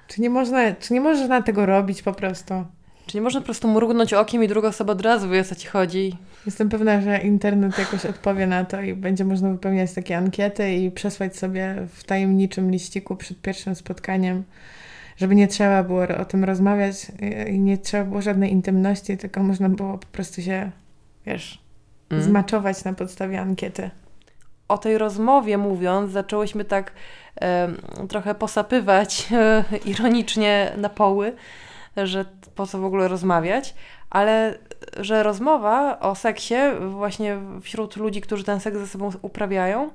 Czy 0.08 0.20
nie, 0.20 0.30
można, 0.30 0.72
czy 0.72 0.94
nie 0.94 1.00
można 1.00 1.42
tego 1.42 1.66
robić 1.66 2.02
po 2.02 2.12
prostu? 2.12 2.54
Czy 3.06 3.16
nie 3.16 3.20
można 3.20 3.40
po 3.40 3.44
prostu 3.44 3.68
mrugnąć 3.68 4.14
okiem 4.14 4.44
i 4.44 4.48
druga 4.48 4.68
osoba 4.68 4.92
od 4.92 5.00
razu 5.00 5.28
wie, 5.28 5.40
o 5.40 5.44
co 5.44 5.54
ci 5.54 5.68
chodzi? 5.68 6.16
Jestem 6.46 6.68
pewna, 6.68 7.00
że 7.00 7.18
internet 7.18 7.78
jakoś 7.78 8.06
odpowie 8.06 8.46
na 8.46 8.64
to 8.64 8.80
i 8.80 8.94
będzie 8.94 9.24
można 9.24 9.50
wypełniać 9.50 9.92
takie 9.92 10.16
ankiety 10.16 10.74
i 10.74 10.90
przesłać 10.90 11.36
sobie 11.36 11.86
w 11.94 12.04
tajemniczym 12.04 12.70
liściku 12.70 13.16
przed 13.16 13.40
pierwszym 13.40 13.74
spotkaniem 13.74 14.44
żeby 15.16 15.34
nie 15.34 15.48
trzeba 15.48 15.82
było 15.82 16.02
o 16.20 16.24
tym 16.24 16.44
rozmawiać 16.44 17.12
i 17.50 17.58
nie 17.58 17.78
trzeba 17.78 18.04
było 18.04 18.22
żadnej 18.22 18.52
intymności, 18.52 19.16
tylko 19.16 19.42
można 19.42 19.68
było 19.68 19.98
po 19.98 20.06
prostu 20.06 20.42
się, 20.42 20.70
wiesz, 21.26 21.62
mm. 22.10 22.24
zmaczować 22.24 22.84
na 22.84 22.92
podstawie 22.92 23.40
ankiety. 23.40 23.90
O 24.68 24.78
tej 24.78 24.98
rozmowie 24.98 25.58
mówiąc, 25.58 26.10
zaczęłyśmy 26.10 26.64
tak 26.64 26.92
trochę 28.08 28.34
posapywać 28.34 29.28
e, 29.32 29.64
ironicznie 29.84 30.72
na 30.76 30.88
poły, 30.88 31.32
że 31.96 32.24
po 32.54 32.66
co 32.66 32.78
w 32.78 32.84
ogóle 32.84 33.08
rozmawiać, 33.08 33.74
ale 34.10 34.58
że 34.96 35.22
rozmowa 35.22 36.00
o 36.00 36.14
seksie 36.14 36.54
właśnie 36.90 37.36
wśród 37.62 37.96
ludzi, 37.96 38.20
którzy 38.20 38.44
ten 38.44 38.60
seks 38.60 38.78
ze 38.78 38.86
sobą 38.86 39.10
uprawiają, 39.22 39.90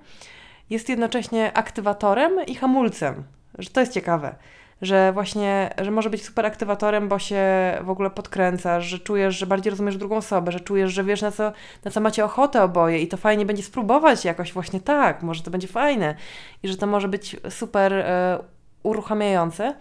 jest 0.69 0.89
jednocześnie 0.89 1.57
aktywatorem 1.57 2.45
i 2.47 2.55
hamulcem. 2.55 3.23
Że 3.59 3.69
to 3.69 3.79
jest 3.79 3.93
ciekawe 3.93 4.35
że 4.81 5.11
właśnie, 5.13 5.73
że 5.81 5.91
może 5.91 6.09
być 6.09 6.25
super 6.25 6.45
aktywatorem, 6.45 7.07
bo 7.07 7.19
się 7.19 7.43
w 7.81 7.89
ogóle 7.89 8.09
podkręcasz, 8.09 8.85
że 8.85 8.99
czujesz, 8.99 9.37
że 9.37 9.47
bardziej 9.47 9.69
rozumiesz 9.69 9.97
drugą 9.97 10.17
osobę, 10.17 10.51
że 10.51 10.59
czujesz, 10.59 10.93
że 10.93 11.03
wiesz 11.03 11.21
na 11.21 11.31
co, 11.31 11.51
na 11.85 11.91
co 11.91 12.01
macie 12.01 12.25
ochotę 12.25 12.63
oboje 12.63 12.99
i 12.99 13.07
to 13.07 13.17
fajnie 13.17 13.45
będzie 13.45 13.63
spróbować 13.63 14.25
jakoś 14.25 14.53
właśnie 14.53 14.81
tak, 14.81 15.23
może 15.23 15.43
to 15.43 15.51
będzie 15.51 15.67
fajne 15.67 16.15
i 16.63 16.67
że 16.67 16.77
to 16.77 16.87
może 16.87 17.07
być 17.07 17.35
super 17.49 17.93
e, 17.93 18.39
uruchamiające. 18.83 19.75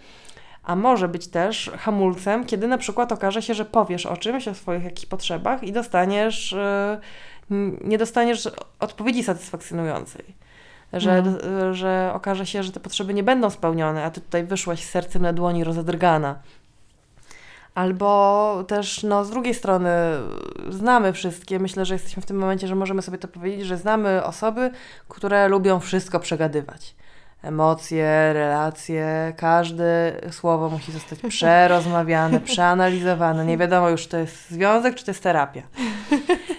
A 0.62 0.76
może 0.76 1.08
być 1.08 1.28
też 1.28 1.70
hamulcem, 1.78 2.46
kiedy 2.46 2.68
na 2.68 2.78
przykład 2.78 3.12
okaże 3.12 3.42
się, 3.42 3.54
że 3.54 3.64
powiesz 3.64 4.06
o 4.06 4.16
czymś, 4.16 4.48
o 4.48 4.54
swoich 4.54 4.84
jakichś 4.84 5.06
potrzebach 5.06 5.62
i 5.62 5.72
dostaniesz, 5.72 6.52
e, 6.52 7.00
nie 7.84 7.98
dostaniesz 7.98 8.48
odpowiedzi 8.80 9.22
satysfakcjonującej 9.22 10.45
że, 11.00 11.22
no. 11.22 11.74
że 11.74 12.10
okaże 12.14 12.46
się, 12.46 12.62
że 12.62 12.72
te 12.72 12.80
potrzeby 12.80 13.14
nie 13.14 13.22
będą 13.22 13.50
spełnione, 13.50 14.04
a 14.04 14.10
ty 14.10 14.20
tutaj 14.20 14.44
wyszłaś 14.44 14.84
z 14.84 14.88
sercem 14.88 15.22
na 15.22 15.32
dłoni 15.32 15.64
rozedrgana. 15.64 16.38
Albo 17.74 18.64
też, 18.68 19.02
no, 19.02 19.24
z 19.24 19.30
drugiej 19.30 19.54
strony, 19.54 19.90
znamy 20.70 21.12
wszystkie, 21.12 21.58
myślę, 21.58 21.84
że 21.84 21.94
jesteśmy 21.94 22.22
w 22.22 22.26
tym 22.26 22.36
momencie, 22.36 22.68
że 22.68 22.74
możemy 22.74 23.02
sobie 23.02 23.18
to 23.18 23.28
powiedzieć, 23.28 23.66
że 23.66 23.76
znamy 23.76 24.24
osoby, 24.24 24.70
które 25.08 25.48
lubią 25.48 25.80
wszystko 25.80 26.20
przegadywać. 26.20 26.94
Emocje, 27.42 28.32
relacje, 28.32 29.34
każde 29.36 30.20
słowo 30.30 30.70
musi 30.70 30.92
zostać 30.92 31.18
przerozmawiane, 31.28 32.40
przeanalizowane. 32.40 33.46
Nie 33.46 33.58
wiadomo 33.58 33.88
już, 33.90 34.02
czy 34.02 34.08
to 34.08 34.18
jest 34.18 34.50
związek, 34.50 34.94
czy 34.94 35.04
to 35.04 35.10
jest 35.10 35.22
terapia. 35.22 35.62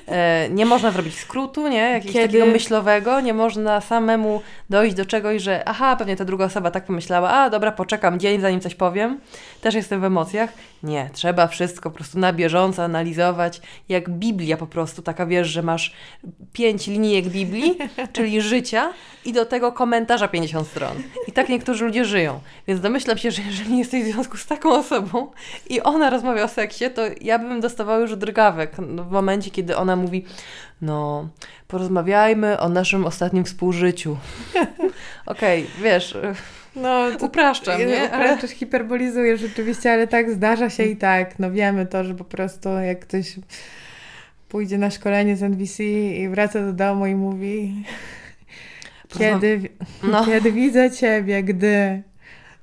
E, 0.07 0.49
nie 0.49 0.65
można 0.65 0.91
zrobić 0.91 1.19
skrótu, 1.19 1.67
nie? 1.67 1.77
Jakiegoś 1.77 2.13
Kiedy... 2.13 2.27
takiego 2.27 2.45
myślowego, 2.45 3.21
nie 3.21 3.33
można 3.33 3.81
samemu 3.81 4.41
dojść 4.69 4.95
do 4.95 5.05
czegoś, 5.05 5.41
że 5.41 5.63
aha, 5.65 5.95
pewnie 5.95 6.15
ta 6.15 6.25
druga 6.25 6.45
osoba 6.45 6.71
tak 6.71 6.85
pomyślała, 6.85 7.29
a 7.29 7.49
dobra, 7.49 7.71
poczekam 7.71 8.19
dzień, 8.19 8.41
zanim 8.41 8.59
coś 8.59 8.75
powiem. 8.75 9.19
Też 9.61 9.75
jestem 9.75 10.01
w 10.01 10.03
emocjach. 10.03 10.49
Nie, 10.83 11.09
trzeba 11.13 11.47
wszystko 11.47 11.89
po 11.89 11.95
prostu 11.95 12.19
na 12.19 12.33
bieżąco 12.33 12.83
analizować, 12.83 13.61
jak 13.89 14.09
Biblia 14.09 14.57
po 14.57 14.67
prostu, 14.67 15.01
taka 15.01 15.25
wiesz, 15.25 15.47
że 15.47 15.63
masz 15.63 15.93
pięć 16.53 16.87
linijek 16.87 17.27
Biblii, 17.27 17.77
czyli 18.13 18.41
życia 18.41 18.93
i 19.25 19.33
do 19.33 19.45
tego 19.45 19.71
komentarza 19.71 20.27
50 20.27 20.67
stron. 20.67 20.97
I 21.27 21.31
tak 21.31 21.49
niektórzy 21.49 21.85
ludzie 21.85 22.05
żyją. 22.05 22.39
Więc 22.67 22.81
domyślam 22.81 23.17
się, 23.17 23.31
że 23.31 23.41
jeżeli 23.41 23.77
jesteś 23.77 24.03
w 24.03 24.11
związku 24.11 24.37
z 24.37 24.45
taką 24.45 24.73
osobą 24.73 25.31
i 25.69 25.81
ona 25.81 26.09
rozmawia 26.09 26.43
o 26.43 26.47
seksie, 26.47 26.85
to 26.95 27.01
ja 27.21 27.39
bym 27.39 27.61
dostawała 27.61 27.99
już 27.99 28.15
drgawek 28.15 28.75
w 28.79 29.11
momencie, 29.11 29.51
kiedy 29.51 29.77
ona 29.77 29.95
mówi, 29.95 30.25
no, 30.81 31.29
porozmawiajmy 31.67 32.59
o 32.59 32.69
naszym 32.69 33.05
ostatnim 33.05 33.45
współżyciu. 33.45 34.17
Okej, 35.25 35.63
okay, 35.63 35.83
wiesz... 35.83 36.17
No, 36.75 37.11
to, 37.19 37.25
upraszczam, 37.25 37.79
nie? 37.79 37.85
Upraszczasz, 38.05 38.43
ale... 38.43 38.55
hiperbolizuję 38.55 39.37
rzeczywiście, 39.37 39.91
ale 39.91 40.07
tak 40.07 40.31
zdarza 40.31 40.69
się 40.69 40.83
i 40.83 40.97
tak. 40.97 41.39
No 41.39 41.51
wiemy 41.51 41.85
to, 41.85 42.03
że 42.03 42.15
po 42.15 42.23
prostu 42.23 42.69
jak 42.69 42.99
ktoś 42.99 43.35
pójdzie 44.49 44.77
na 44.77 44.91
szkolenie 44.91 45.35
z 45.35 45.43
NBC 45.43 45.83
i 45.83 46.29
wraca 46.29 46.61
do 46.61 46.73
domu 46.73 47.05
i 47.05 47.15
mówi 47.15 47.83
kiedy, 49.19 49.69
no. 50.03 50.25
kiedy 50.29 50.51
widzę 50.51 50.91
ciebie, 50.91 51.43
gdy 51.43 52.03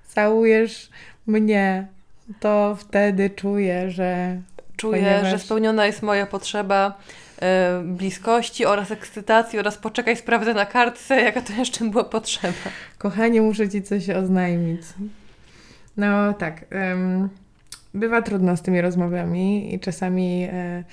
całujesz 0.07 0.91
mnie, 1.27 1.87
to 2.41 2.77
wtedy 2.81 3.31
czuję, 3.31 3.91
że 3.91 4.41
Czuję, 4.77 5.03
ponieważ... 5.03 5.31
że 5.31 5.39
spełniona 5.39 5.87
jest 5.87 6.03
moja 6.03 6.27
potrzeba 6.27 6.99
bliskości 7.85 8.67
oraz 8.67 8.91
ekscytacji 8.91 9.59
oraz 9.59 9.79
poczekaj, 9.79 10.17
sprawdzę 10.17 10.55
na 10.55 10.67
kartce, 10.67 11.23
jaka 11.23 11.43
to 11.43 11.53
jeszcze 11.53 11.85
była 11.85 12.05
potrzeba. 12.05 12.55
Kochanie, 12.99 13.43
muszę 13.43 13.69
Ci 13.69 13.83
coś 13.83 14.11
oznajmić. 14.11 14.83
No 15.97 16.33
tak, 16.33 16.65
bywa 17.95 18.23
trudno 18.23 18.57
z 18.57 18.63
tymi 18.63 18.81
rozmowami 18.81 19.75
i 19.75 19.81
czasami... 19.81 20.49
E, 20.53 20.85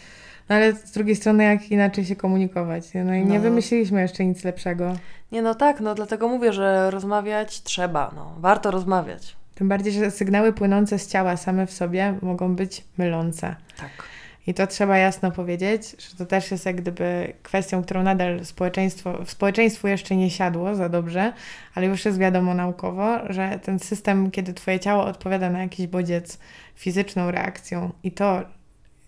no 0.50 0.56
ale 0.56 0.74
z 0.74 0.92
drugiej 0.92 1.16
strony, 1.16 1.44
jak 1.44 1.72
inaczej 1.72 2.06
się 2.06 2.16
komunikować? 2.16 2.84
No 3.06 3.14
i 3.14 3.22
no. 3.22 3.34
nie 3.34 3.40
wymyśliliśmy 3.40 4.02
jeszcze 4.02 4.26
nic 4.26 4.44
lepszego. 4.44 4.96
Nie, 5.32 5.42
no 5.42 5.56
tak, 5.56 5.80
no 5.80 5.96
dlatego 5.96 6.28
mówię, 6.28 6.54
że 6.54 6.92
rozmawiać 6.92 7.64
trzeba, 7.64 8.12
no. 8.16 8.36
Warto 8.38 8.72
rozmawiać. 8.72 9.36
Tym 9.56 9.70
bardziej, 9.70 9.94
że 9.94 10.12
sygnały 10.12 10.54
płynące 10.54 11.00
z 11.00 11.08
ciała 11.08 11.38
same 11.38 11.68
w 11.68 11.72
sobie 11.72 12.16
mogą 12.22 12.56
być 12.56 12.84
mylące. 12.98 13.56
Tak. 13.78 13.90
I 14.48 14.54
to 14.54 14.68
trzeba 14.68 14.98
jasno 14.98 15.32
powiedzieć, 15.32 15.84
że 16.10 16.18
to 16.18 16.26
też 16.26 16.52
jest 16.52 16.66
jak 16.66 16.76
gdyby 16.76 17.34
kwestią, 17.44 17.84
którą 17.84 18.04
nadal 18.04 18.46
społeczeństwo, 18.46 19.26
społeczeństwu 19.26 19.88
jeszcze 19.88 20.16
nie 20.16 20.30
siadło 20.30 20.76
za 20.76 20.90
dobrze, 20.90 21.34
ale 21.76 21.88
już 21.88 22.06
jest 22.06 22.20
wiadomo 22.20 22.54
naukowo, 22.54 23.20
że 23.30 23.60
ten 23.64 23.80
system, 23.80 24.32
kiedy 24.32 24.54
Twoje 24.54 24.80
ciało 24.80 25.06
odpowiada 25.06 25.50
na 25.50 25.62
jakiś 25.62 25.88
bodziec 25.88 26.40
fizyczną 26.76 27.32
reakcją 27.32 27.92
i 28.04 28.12
to, 28.12 28.42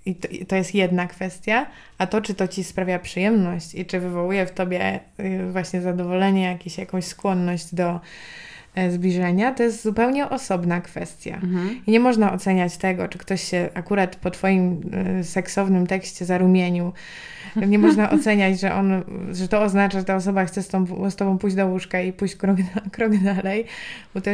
i 0.05 0.15
to, 0.15 0.27
i 0.27 0.45
to 0.45 0.55
jest 0.55 0.75
jedna 0.75 1.07
kwestia, 1.07 1.65
a 1.97 2.07
to, 2.07 2.21
czy 2.21 2.33
to 2.33 2.47
Ci 2.47 2.63
sprawia 2.63 2.99
przyjemność 2.99 3.75
i 3.75 3.85
czy 3.85 3.99
wywołuje 3.99 4.45
w 4.45 4.51
Tobie 4.51 4.99
y, 5.19 5.51
właśnie 5.51 5.81
zadowolenie, 5.81 6.43
jakieś, 6.43 6.77
jakąś 6.77 7.05
skłonność 7.05 7.75
do 7.75 7.99
zbliżenia, 8.89 9.53
to 9.53 9.63
jest 9.63 9.83
zupełnie 9.83 10.29
osobna 10.29 10.81
kwestia. 10.81 11.35
Mhm. 11.35 11.81
I 11.87 11.91
nie 11.91 11.99
można 11.99 12.33
oceniać 12.33 12.77
tego, 12.77 13.07
czy 13.07 13.17
ktoś 13.17 13.43
się 13.43 13.69
akurat 13.73 14.15
po 14.15 14.31
Twoim 14.31 14.81
e, 15.19 15.23
seksownym 15.23 15.87
tekście 15.87 16.25
zarumienił. 16.25 16.91
Nie 17.67 17.79
można 17.79 18.09
oceniać, 18.11 18.59
że, 18.59 18.73
on, 18.73 19.03
że 19.31 19.47
to 19.47 19.61
oznacza, 19.61 19.99
że 19.99 20.05
ta 20.05 20.15
osoba 20.15 20.45
chce 20.45 20.63
z, 20.63 20.67
tą, 20.67 21.09
z 21.09 21.15
Tobą 21.15 21.37
pójść 21.37 21.55
do 21.55 21.67
łóżka 21.67 22.01
i 22.01 22.13
pójść 22.13 22.35
krok, 22.35 22.57
krok 22.91 23.17
dalej. 23.17 23.65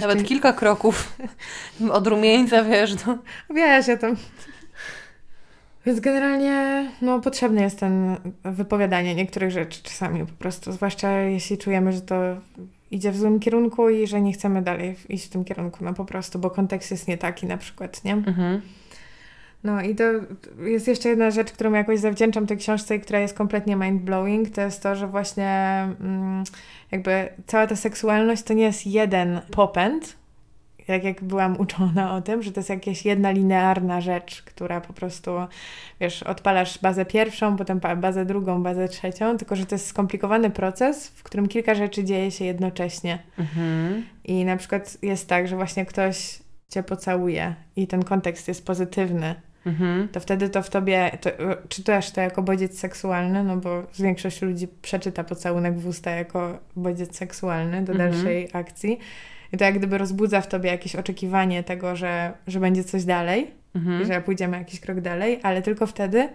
Nawet 0.02 0.24
kilka 0.24 0.54
kroków 0.54 1.18
od 1.92 2.08
rumieńca, 2.08 2.64
wiesz. 2.64 3.06
No. 3.06 3.18
Wiesz, 3.56 3.88
ja 3.88 3.98
tam... 3.98 4.16
Więc 5.86 6.00
generalnie 6.00 6.86
no, 7.02 7.20
potrzebne 7.20 7.62
jest 7.62 7.80
ten 7.80 8.16
wypowiadanie 8.44 9.16
niektórych 9.16 9.52
rzeczy 9.52 9.84
czasami 9.84 10.26
po 10.26 10.34
prostu, 10.34 10.72
zwłaszcza 10.72 11.12
jeśli 11.12 11.58
czujemy, 11.58 11.94
że 11.94 12.02
to 12.02 12.16
idzie 12.92 13.12
w 13.12 13.18
złym 13.18 13.40
kierunku 13.40 13.90
i 13.90 14.08
że 14.08 14.22
nie 14.22 14.34
chcemy 14.34 14.62
dalej 14.62 14.96
iść 15.10 15.26
w 15.26 15.30
tym 15.30 15.46
kierunku, 15.46 15.84
no 15.84 15.94
po 15.94 16.06
prostu, 16.06 16.40
bo 16.40 16.50
kontekst 16.50 16.92
jest 16.92 17.08
nie 17.08 17.18
taki 17.18 17.46
na 17.46 17.58
przykład, 17.58 18.04
nie? 18.04 18.14
Mhm. 18.14 18.62
No 19.64 19.82
i 19.82 19.96
to 19.96 20.04
jest 20.64 20.88
jeszcze 20.88 21.10
jedna 21.10 21.32
rzecz, 21.32 21.52
którą 21.52 21.74
jakoś 21.74 22.00
zawdzięczam 22.00 22.48
tej 22.48 22.58
książce 22.58 22.96
i 22.96 23.00
która 23.00 23.20
jest 23.20 23.34
kompletnie 23.34 23.78
mind-blowing, 23.78 24.50
to 24.50 24.62
jest 24.62 24.84
to, 24.84 24.96
że 24.96 25.08
właśnie 25.08 25.88
mm, 26.00 26.44
jakby 26.92 27.30
cała 27.48 27.68
ta 27.68 27.76
seksualność 27.76 28.44
to 28.44 28.54
nie 28.54 28.64
jest 28.64 28.88
jeden 28.88 29.42
popęd, 29.52 30.19
tak 30.94 31.04
jak 31.04 31.24
byłam 31.24 31.60
uczona 31.60 32.16
o 32.16 32.22
tym, 32.22 32.44
że 32.44 32.52
to 32.52 32.60
jest 32.60 32.70
jakaś 32.70 33.06
jedna 33.06 33.32
linearna 33.32 34.02
rzecz, 34.02 34.42
która 34.42 34.82
po 34.82 34.94
prostu, 34.94 35.32
wiesz, 36.00 36.24
odpalasz 36.24 36.80
bazę 36.82 37.06
pierwszą, 37.06 37.58
potem 37.58 37.80
bazę 37.98 38.26
drugą, 38.26 38.64
bazę 38.64 38.88
trzecią, 38.88 39.38
tylko 39.38 39.56
że 39.56 39.66
to 39.66 39.76
jest 39.76 39.88
skomplikowany 39.88 40.50
proces, 40.50 41.08
w 41.08 41.24
którym 41.24 41.48
kilka 41.48 41.76
rzeczy 41.76 42.04
dzieje 42.04 42.32
się 42.32 42.46
jednocześnie. 42.46 43.20
Mhm. 43.40 44.04
I 44.24 44.46
na 44.46 44.58
przykład 44.58 44.98
jest 45.02 45.30
tak, 45.30 45.48
że 45.48 45.56
właśnie 45.56 45.86
ktoś 45.86 46.40
cię 46.70 46.84
pocałuje 46.84 47.56
i 47.76 47.88
ten 47.88 48.04
kontekst 48.04 48.48
jest 48.48 48.66
pozytywny, 48.66 49.36
Mhm. 49.66 50.08
to 50.08 50.20
wtedy 50.20 50.50
to 50.50 50.62
w 50.62 50.70
tobie, 50.70 51.12
to, 51.22 51.30
czytasz 51.70 52.12
to 52.12 52.22
jako 52.22 52.44
bodziec 52.44 52.80
seksualny, 52.80 53.44
no 53.44 53.58
bo 53.58 53.84
większość 54.00 54.42
ludzi 54.42 54.68
przeczyta 54.82 55.24
pocałunek 55.24 55.80
w 55.80 55.88
usta 55.88 56.12
jako 56.12 56.60
bodziec 56.76 57.18
seksualny 57.18 57.82
do 57.82 57.94
mhm. 57.94 58.12
dalszej 58.12 58.50
akcji. 58.54 59.00
I 59.54 59.58
to 59.58 59.66
jak 59.66 59.78
gdyby 59.78 59.98
rozbudza 59.98 60.42
w 60.42 60.48
tobie 60.48 60.70
jakieś 60.70 60.96
oczekiwanie 60.96 61.64
tego, 61.64 61.96
że, 61.96 62.34
że 62.48 62.60
będzie 62.60 62.84
coś 62.84 63.06
dalej, 63.06 63.52
mhm. 63.76 64.06
że 64.06 64.22
pójdziemy 64.22 64.58
jakiś 64.58 64.80
krok 64.80 65.02
dalej, 65.02 65.40
ale 65.44 65.62
tylko 65.62 65.88
wtedy, 65.88 66.30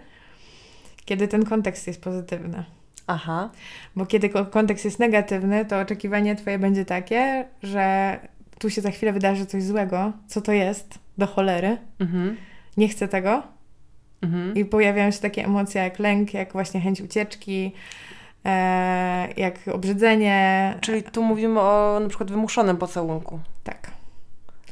kiedy 1.05 1.27
ten 1.27 1.45
kontekst 1.45 1.87
jest 1.87 2.01
pozytywny. 2.01 2.63
Aha. 3.07 3.49
Bo 3.95 4.05
kiedy 4.05 4.29
kontekst 4.29 4.85
jest 4.85 4.99
negatywny, 4.99 5.65
to 5.65 5.79
oczekiwanie 5.79 6.35
twoje 6.35 6.59
będzie 6.59 6.85
takie, 6.85 7.45
że 7.63 8.19
tu 8.59 8.69
się 8.69 8.81
za 8.81 8.91
chwilę 8.91 9.13
wydarzy 9.13 9.45
coś 9.45 9.63
złego. 9.63 10.13
Co 10.27 10.41
to 10.41 10.51
jest? 10.51 10.99
Do 11.17 11.27
cholery. 11.27 11.77
Mhm. 11.99 12.37
Nie 12.77 12.87
chcę 12.87 13.07
tego. 13.07 13.43
Mhm. 14.21 14.55
I 14.55 14.65
pojawiają 14.65 15.11
się 15.11 15.19
takie 15.19 15.45
emocje 15.45 15.81
jak 15.81 15.99
lęk, 15.99 16.33
jak 16.33 16.53
właśnie 16.53 16.81
chęć 16.81 17.01
ucieczki, 17.01 17.71
jak 19.37 19.55
obrzydzenie. 19.73 20.77
Czyli 20.81 21.03
tu 21.03 21.23
mówimy 21.23 21.59
o 21.59 21.99
na 22.01 22.09
przykład 22.09 22.31
wymuszonym 22.31 22.77
pocałunku. 22.77 23.39
Tak. 23.63 23.91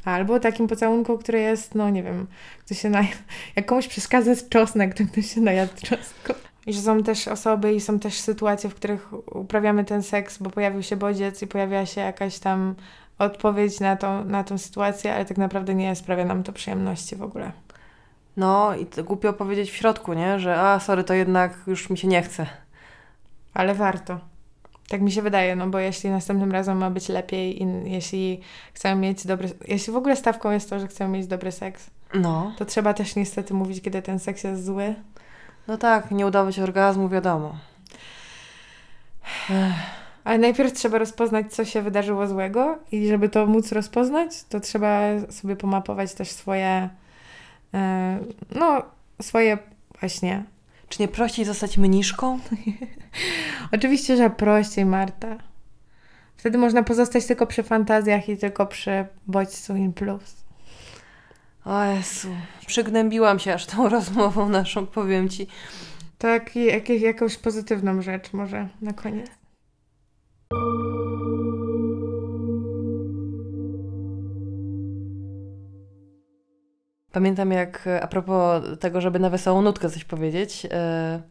Albo 0.06 0.40
takim 0.40 0.68
pocałunku, 0.68 1.18
który 1.18 1.40
jest, 1.40 1.76
no 1.76 1.90
nie 1.90 2.04
wiem, 2.04 2.28
ktoś 2.66 2.80
się 2.80 2.90
naj... 2.90 3.08
jak 3.56 3.66
komuś 3.66 3.88
przeszkadza 3.88 4.36
z 4.36 4.50
czosnek, 4.50 4.94
to 4.94 5.04
ktoś 5.12 5.34
się 5.34 5.42
najadł 5.42 5.74
czosnku. 5.74 6.34
I 6.66 6.74
że 6.74 6.82
są 6.82 7.04
też 7.04 7.28
osoby 7.28 7.74
i 7.74 7.82
są 7.82 8.00
też 8.00 8.20
sytuacje, 8.20 8.70
w 8.70 8.76
których 8.76 9.14
uprawiamy 9.36 9.86
ten 9.86 10.04
seks, 10.04 10.38
bo 10.38 10.50
pojawił 10.50 10.84
się 10.84 10.96
bodziec 10.96 11.42
i 11.42 11.48
pojawia 11.48 11.86
się 11.86 12.02
jakaś 12.02 12.40
tam 12.40 12.76
odpowiedź 13.20 13.80
na 13.80 13.96
tą, 13.96 14.26
na 14.26 14.44
tą 14.44 14.58
sytuację, 14.58 15.16
ale 15.16 15.26
tak 15.26 15.38
naprawdę 15.38 15.76
nie 15.76 15.96
sprawia 15.96 16.26
nam 16.26 16.44
to 16.44 16.54
przyjemności 16.54 17.16
w 17.16 17.24
ogóle. 17.24 17.52
No 18.38 18.76
i 18.76 18.86
to 18.86 19.04
głupio 19.04 19.34
powiedzieć 19.34 19.72
w 19.72 19.76
środku, 19.76 20.14
nie? 20.14 20.40
Że 20.40 20.62
a, 20.62 20.80
sorry, 20.80 21.04
to 21.04 21.14
jednak 21.14 21.54
już 21.68 21.90
mi 21.90 21.98
się 21.98 22.08
nie 22.08 22.22
chce. 22.22 22.63
Ale 23.54 23.76
warto. 23.76 24.20
Tak 24.90 25.02
mi 25.02 25.12
się 25.12 25.22
wydaje, 25.22 25.56
no 25.56 25.68
bo 25.68 25.80
jeśli 25.80 26.10
następnym 26.10 26.52
razem 26.52 26.78
ma 26.78 26.90
być 26.90 27.10
lepiej 27.10 27.64
i 27.64 27.68
jeśli 27.92 28.42
chcemy 28.74 29.02
mieć 29.02 29.28
dobry... 29.28 29.50
Jeśli 29.68 29.94
w 29.94 29.96
ogóle 29.96 30.16
stawką 30.16 30.52
jest 30.52 30.70
to, 30.70 30.80
że 30.80 30.88
chcemy 30.88 31.18
mieć 31.18 31.28
dobry 31.28 31.52
seks, 31.52 31.90
No. 32.14 32.54
to 32.58 32.66
trzeba 32.66 32.94
też 32.94 33.16
niestety 33.16 33.54
mówić, 33.54 33.82
kiedy 33.82 34.02
ten 34.02 34.20
seks 34.20 34.44
jest 34.44 34.66
zły. 34.66 34.96
No 35.68 35.78
tak, 35.78 36.12
nie 36.12 36.28
udawać 36.28 36.60
orgazmu, 36.60 37.10
wiadomo. 37.10 37.56
Ale 40.24 40.38
najpierw 40.38 40.74
trzeba 40.74 40.98
rozpoznać, 40.98 41.54
co 41.54 41.66
się 41.66 41.82
wydarzyło 41.82 42.28
złego 42.28 42.80
i 42.92 43.08
żeby 43.08 43.30
to 43.30 43.46
móc 43.46 43.72
rozpoznać, 43.72 44.44
to 44.44 44.60
trzeba 44.60 45.00
sobie 45.30 45.56
pomapować 45.56 46.14
też 46.14 46.32
swoje, 46.32 46.90
e, 47.74 48.20
no, 48.56 48.82
swoje 49.22 49.58
właśnie. 50.00 50.44
Czy 50.90 51.02
nie 51.02 51.08
prościej 51.08 51.46
zostać 51.46 51.78
mniszką? 51.78 52.40
Oczywiście, 53.76 54.18
że 54.18 54.30
prościej, 54.30 54.86
Marta. 54.86 55.38
Wtedy 56.38 56.58
można 56.58 56.84
pozostać 56.84 57.26
tylko 57.26 57.48
przy 57.48 57.64
fantazjach 57.64 58.30
i 58.30 58.38
tylko 58.38 58.66
przy 58.66 59.06
bodźcu 59.28 59.76
in 59.76 59.94
plus. 59.94 60.44
O 61.66 61.84
Jezu, 61.84 62.36
przygnębiłam 62.68 63.40
się 63.40 63.54
aż 63.54 63.66
tą 63.66 63.90
rozmową 63.98 64.50
naszą, 64.50 64.86
powiem 64.86 65.30
Ci. 65.30 65.48
Tak, 66.18 66.56
i 66.56 66.66
jakieś, 66.66 67.02
jakąś 67.02 67.38
pozytywną 67.38 68.02
rzecz 68.02 68.34
może 68.34 68.68
na 68.82 68.94
koniec. 68.94 69.43
Pamiętam 77.14 77.52
jak, 77.52 77.88
e, 77.88 78.02
a 78.02 78.08
propos 78.08 78.64
tego, 78.80 79.02
żeby 79.02 79.20
na 79.20 79.30
wesołą 79.30 79.62
nutkę 79.62 79.90
coś 79.90 80.04
powiedzieć, 80.04 80.68
e, 80.72 81.22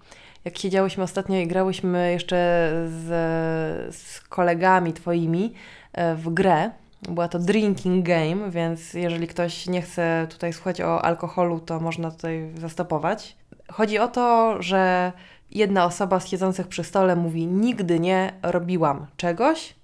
jak 0.44 0.58
siedziałyśmy 0.58 1.04
ostatnio 1.04 1.38
i 1.38 1.46
grałyśmy 1.46 2.12
jeszcze 2.12 2.70
z, 2.86 3.94
z 3.96 4.20
kolegami 4.20 4.92
twoimi 4.92 5.52
e, 5.92 6.14
w 6.14 6.34
grę. 6.34 6.70
Była 7.02 7.28
to 7.28 7.38
drinking 7.38 8.06
game, 8.06 8.50
więc 8.50 8.94
jeżeli 8.94 9.26
ktoś 9.26 9.66
nie 9.66 9.82
chce 9.82 10.26
tutaj 10.30 10.52
słuchać 10.52 10.80
o 10.80 11.04
alkoholu, 11.04 11.60
to 11.60 11.80
można 11.80 12.10
tutaj 12.10 12.50
zastopować. 12.58 13.36
Chodzi 13.72 13.98
o 13.98 14.08
to, 14.08 14.56
że 14.62 15.12
jedna 15.50 15.84
osoba 15.84 16.20
z 16.20 16.28
siedzących 16.28 16.68
przy 16.68 16.84
stole 16.84 17.16
mówi: 17.16 17.46
Nigdy 17.46 18.00
nie 18.00 18.32
robiłam 18.42 19.06
czegoś, 19.16 19.74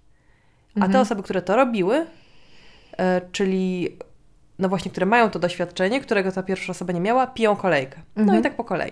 a 0.76 0.80
te 0.80 0.86
Mhm. 0.86 1.02
osoby, 1.02 1.22
które 1.22 1.42
to 1.42 1.56
robiły, 1.56 2.06
czyli 3.32 3.96
no 4.58 4.68
właśnie, 4.68 4.90
które 4.90 5.06
mają 5.06 5.30
to 5.30 5.38
doświadczenie, 5.38 6.00
którego 6.00 6.32
ta 6.32 6.42
pierwsza 6.42 6.70
osoba 6.70 6.92
nie 6.92 7.00
miała, 7.00 7.26
piją 7.26 7.56
kolejkę. 7.56 8.00
No 8.16 8.22
Mhm. 8.22 8.40
i 8.40 8.42
tak 8.42 8.56
po 8.56 8.64
kolei. 8.64 8.90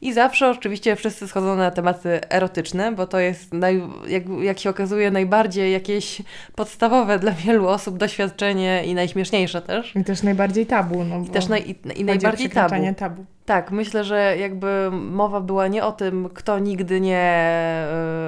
I 0.00 0.12
zawsze 0.12 0.50
oczywiście 0.50 0.96
wszyscy 0.96 1.28
schodzą 1.28 1.56
na 1.56 1.70
tematy 1.70 2.20
erotyczne, 2.30 2.92
bo 2.92 3.06
to 3.06 3.18
jest, 3.18 3.52
naj, 3.52 3.82
jak, 4.08 4.22
jak 4.42 4.58
się 4.58 4.70
okazuje, 4.70 5.10
najbardziej 5.10 5.72
jakieś 5.72 6.22
podstawowe 6.54 7.18
dla 7.18 7.32
wielu 7.32 7.68
osób 7.68 7.98
doświadczenie 7.98 8.84
i 8.86 8.94
najśmieszniejsze 8.94 9.62
też. 9.62 9.96
I 9.96 10.04
też 10.04 10.22
najbardziej 10.22 10.66
tabu. 10.66 11.04
No, 11.04 11.20
I 11.24 11.28
też 11.28 11.48
naj, 11.48 11.62
i, 11.70 12.00
i 12.00 12.04
najbardziej 12.04 12.50
tabu. 12.50 12.74
tabu. 12.96 13.24
Tak, 13.46 13.70
myślę, 13.70 14.04
że 14.04 14.36
jakby 14.38 14.90
mowa 14.92 15.40
była 15.40 15.68
nie 15.68 15.84
o 15.84 15.92
tym, 15.92 16.28
kto 16.34 16.58
nigdy 16.58 17.00
nie, 17.00 17.18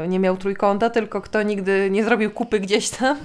e, 0.05 0.07
nie 0.09 0.19
miał 0.19 0.37
trójkąta, 0.37 0.91
tylko 0.91 1.21
kto 1.21 1.43
nigdy 1.43 1.89
nie 1.91 2.05
zrobił 2.05 2.31
kupy 2.31 2.61
gdzieś 2.61 2.91
tam, 2.91 3.17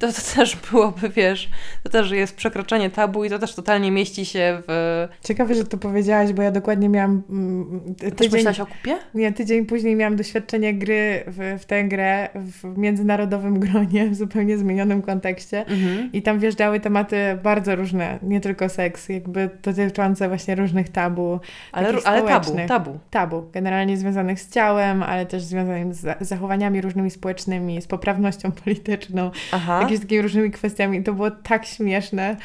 to, 0.00 0.06
to 0.06 0.20
też 0.36 0.56
byłoby, 0.70 1.08
wiesz, 1.08 1.50
to 1.82 1.90
też 1.90 2.10
jest 2.10 2.36
przekroczenie 2.36 2.90
tabu 2.90 3.24
i 3.24 3.30
to 3.30 3.38
też 3.38 3.54
totalnie 3.54 3.90
mieści 3.90 4.24
się 4.24 4.62
w... 4.68 5.08
Ciekawe, 5.24 5.54
że 5.54 5.64
to 5.64 5.78
powiedziałaś, 5.78 6.32
bo 6.32 6.42
ja 6.42 6.50
dokładnie 6.50 6.88
miałam 6.88 7.22
mm, 7.30 7.80
ty- 7.98 8.10
Też 8.10 8.18
tydzień, 8.18 8.32
myślałaś 8.32 8.60
o 8.60 8.66
kupie? 8.66 8.96
nie, 9.14 9.32
tydzień 9.32 9.66
później 9.66 9.96
miałam 9.96 10.16
doświadczenie 10.16 10.74
gry 10.74 11.24
w, 11.26 11.58
w 11.60 11.64
tę 11.64 11.84
grę 11.84 12.28
w 12.34 12.78
międzynarodowym 12.78 13.60
gronie, 13.60 14.08
w 14.10 14.14
zupełnie 14.14 14.58
zmienionym 14.58 15.02
kontekście. 15.02 15.60
Mhm. 15.66 16.12
I 16.12 16.22
tam 16.22 16.38
wjeżdżały 16.38 16.80
tematy 16.80 17.16
bardzo 17.42 17.76
różne, 17.76 18.18
nie 18.22 18.40
tylko 18.40 18.68
seks, 18.68 19.08
jakby 19.08 19.50
dotyczące 19.62 20.28
właśnie 20.28 20.54
różnych 20.54 20.88
tabu, 20.88 21.39
Ale, 21.72 21.92
ale 22.04 22.22
tabu, 22.22 22.56
tabu. 22.68 22.98
tabu, 23.10 23.50
generalnie 23.52 23.96
związanych 23.96 24.40
z 24.40 24.50
ciałem, 24.50 25.02
ale 25.02 25.26
też 25.26 25.42
związanych 25.42 25.94
z 25.94 26.00
za- 26.00 26.16
zachowaniami 26.20 26.80
różnymi 26.80 27.10
społecznymi, 27.10 27.82
z 27.82 27.86
poprawnością 27.86 28.52
polityczną, 28.64 29.30
Aha. 29.52 29.78
jakimiś 29.80 30.00
takimi 30.00 30.22
różnymi 30.22 30.50
kwestiami. 30.50 31.02
To 31.02 31.12
było 31.12 31.30
tak 31.30 31.66
śmieszne. 31.66 32.36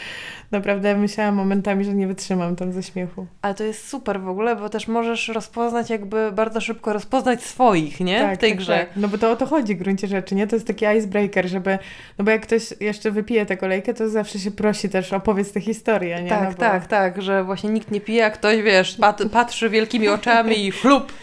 Naprawdę 0.52 0.98
myślałam 0.98 1.36
momentami, 1.36 1.86
że 1.86 1.94
nie 1.94 2.08
wytrzymam 2.08 2.56
tam 2.56 2.72
ze 2.72 2.84
śmiechu. 2.84 3.26
Ale 3.42 3.54
to 3.54 3.64
jest 3.64 3.88
super 3.90 4.22
w 4.22 4.28
ogóle, 4.28 4.56
bo 4.56 4.70
też 4.70 4.88
możesz 4.88 5.28
rozpoznać 5.28 5.90
jakby 5.90 6.32
bardzo 6.32 6.62
szybko 6.62 6.94
rozpoznać 6.94 7.44
swoich, 7.44 8.00
nie? 8.00 8.36
w 8.36 8.38
tej 8.38 8.56
grze. 8.56 8.78
Tak. 8.78 8.90
No 8.96 9.08
bo 9.08 9.18
to 9.18 9.32
o 9.32 9.36
to 9.36 9.46
chodzi 9.46 9.76
w 9.76 9.78
gruncie 9.78 10.08
rzeczy, 10.08 10.36
nie? 10.36 10.48
To 10.48 10.56
jest 10.56 10.68
taki 10.68 10.86
icebreaker, 10.86 11.48
żeby... 11.48 11.78
No 12.18 12.26
bo 12.26 12.32
jak 12.32 12.42
ktoś 12.42 12.74
jeszcze 12.80 13.12
wypije 13.12 13.46
tę 13.46 13.58
kolejkę, 13.58 13.94
to 13.94 14.10
zawsze 14.10 14.40
się 14.40 14.52
prosi 14.52 14.90
też 14.90 15.14
opowiedz 15.14 15.52
tę 15.52 15.62
historię, 15.62 16.24
nie? 16.24 16.30
Tak, 16.30 16.44
no 16.44 16.52
bo... 16.52 16.58
tak, 16.58 16.88
tak, 16.88 17.22
że 17.22 17.44
właśnie 17.44 17.70
nikt 17.70 17.92
nie 17.92 18.02
pije, 18.02 18.26
a 18.26 18.30
ktoś, 18.30 18.62
wiesz, 18.62 18.85
pat, 18.92 19.22
patrzy 19.32 19.70
wielkimi 19.70 20.08
oczami 20.08 20.66
i 20.66 20.72
chlup. 20.72 21.14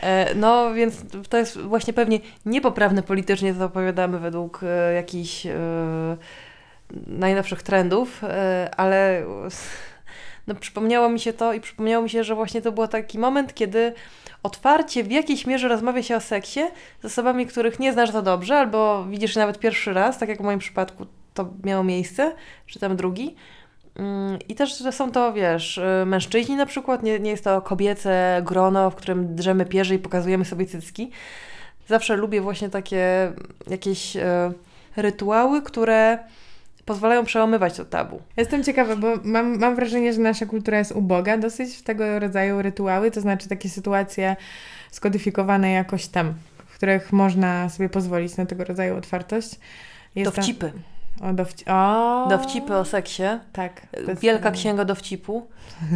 E, 0.00 0.34
No, 0.34 0.74
więc 0.74 0.96
to 1.28 1.36
jest 1.36 1.60
właśnie 1.60 1.92
pewnie 1.92 2.18
niepoprawne 2.46 3.02
politycznie, 3.02 3.54
to 3.54 3.64
opowiadamy 3.64 4.18
według 4.18 4.60
e, 4.62 4.94
jakichś 4.94 5.46
e, 5.46 5.56
najnowszych 7.06 7.62
trendów, 7.62 8.22
ale 8.76 9.24
no, 10.46 10.54
przypomniało 10.54 11.08
mi 11.08 11.20
się 11.20 11.32
to 11.32 11.52
i 11.52 11.60
przypomniało 11.60 12.02
mi 12.02 12.10
się, 12.10 12.24
że 12.24 12.34
właśnie 12.34 12.62
to 12.62 12.72
był 12.72 12.88
taki 12.88 13.18
moment, 13.18 13.54
kiedy 13.54 13.94
otwarcie 14.42 15.04
w 15.04 15.10
jakiejś 15.10 15.46
mierze 15.46 15.68
rozmawia 15.68 16.02
się 16.02 16.16
o 16.16 16.20
seksie 16.20 16.60
z 17.02 17.04
osobami, 17.04 17.46
których 17.46 17.80
nie 17.80 17.92
znasz 17.92 18.10
za 18.10 18.22
dobrze, 18.22 18.58
albo 18.58 19.04
widzisz 19.04 19.36
nawet 19.36 19.58
pierwszy 19.58 19.92
raz, 19.92 20.18
tak 20.18 20.28
jak 20.28 20.38
w 20.38 20.44
moim 20.44 20.58
przypadku 20.58 21.06
to 21.34 21.48
miało 21.64 21.84
miejsce, 21.84 22.34
czy 22.66 22.78
tam 22.78 22.96
drugi. 22.96 23.36
Mm, 23.96 24.38
I 24.48 24.54
też, 24.54 24.74
są 24.74 25.12
to, 25.12 25.32
wiesz, 25.32 25.78
y, 25.78 26.06
mężczyźni 26.06 26.56
na 26.56 26.66
przykład, 26.66 27.02
nie, 27.02 27.20
nie 27.20 27.30
jest 27.30 27.44
to 27.44 27.62
kobiece 27.62 28.42
grono, 28.44 28.90
w 28.90 28.94
którym 28.94 29.34
drzemy 29.34 29.66
pierzy 29.66 29.94
i 29.94 29.98
pokazujemy 29.98 30.44
sobie 30.44 30.66
cycki. 30.66 31.10
Zawsze 31.88 32.16
lubię 32.16 32.40
właśnie 32.40 32.70
takie 32.70 33.32
jakieś 33.70 34.16
y, 34.16 34.20
rytuały, 34.96 35.62
które 35.62 36.18
pozwalają 36.84 37.24
przełamywać 37.24 37.76
to 37.76 37.84
tabu. 37.84 38.22
Jestem 38.36 38.64
ciekawa, 38.64 38.96
bo 38.96 39.08
mam, 39.24 39.58
mam 39.58 39.76
wrażenie, 39.76 40.12
że 40.12 40.20
nasza 40.20 40.46
kultura 40.46 40.78
jest 40.78 40.92
uboga 40.92 41.38
dosyć 41.38 41.76
w 41.76 41.82
tego 41.82 42.18
rodzaju 42.18 42.62
rytuały, 42.62 43.10
to 43.10 43.20
znaczy 43.20 43.48
takie 43.48 43.68
sytuacje 43.68 44.36
skodyfikowane 44.90 45.70
jakoś 45.72 46.06
tam, 46.06 46.34
w 46.66 46.74
których 46.74 47.12
można 47.12 47.68
sobie 47.68 47.88
pozwolić 47.88 48.36
na 48.36 48.46
tego 48.46 48.64
rodzaju 48.64 48.96
otwartość. 48.96 49.50
Jest 50.14 50.36
tam- 50.36 50.44
Dowcipy. 50.44 50.72
O, 51.20 51.32
dowci... 51.32 51.64
o, 51.68 52.26
Dowcipy 52.30 52.76
o 52.76 52.84
seksie. 52.84 53.22
Tak. 53.52 53.86
Wielka 53.92 54.12
zdecydowanie. 54.14 54.52
księga 54.56 54.84
dowcipu. 54.84 55.46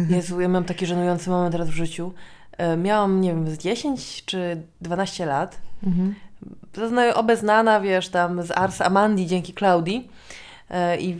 Jezu, 0.09 0.41
ja 0.41 0.49
mam 0.49 0.63
taki 0.63 0.85
żenujący 0.85 1.29
moment 1.29 1.51
teraz 1.51 1.69
w 1.69 1.73
życiu. 1.73 2.13
E, 2.57 2.77
Miałam, 2.77 3.21
nie 3.21 3.29
wiem, 3.29 3.49
z 3.49 3.57
10 3.57 4.25
czy 4.25 4.61
12 4.81 5.25
lat. 5.25 5.57
Mhm. 5.83 6.15
Zna- 6.89 7.13
Obeznana, 7.13 7.79
wiesz, 7.81 8.09
tam 8.09 8.43
z 8.43 8.51
Ars 8.51 8.81
Amandi 8.81 9.25
dzięki 9.27 9.53
Klaudii 9.53 10.09
e, 10.69 10.97
i 10.97 11.17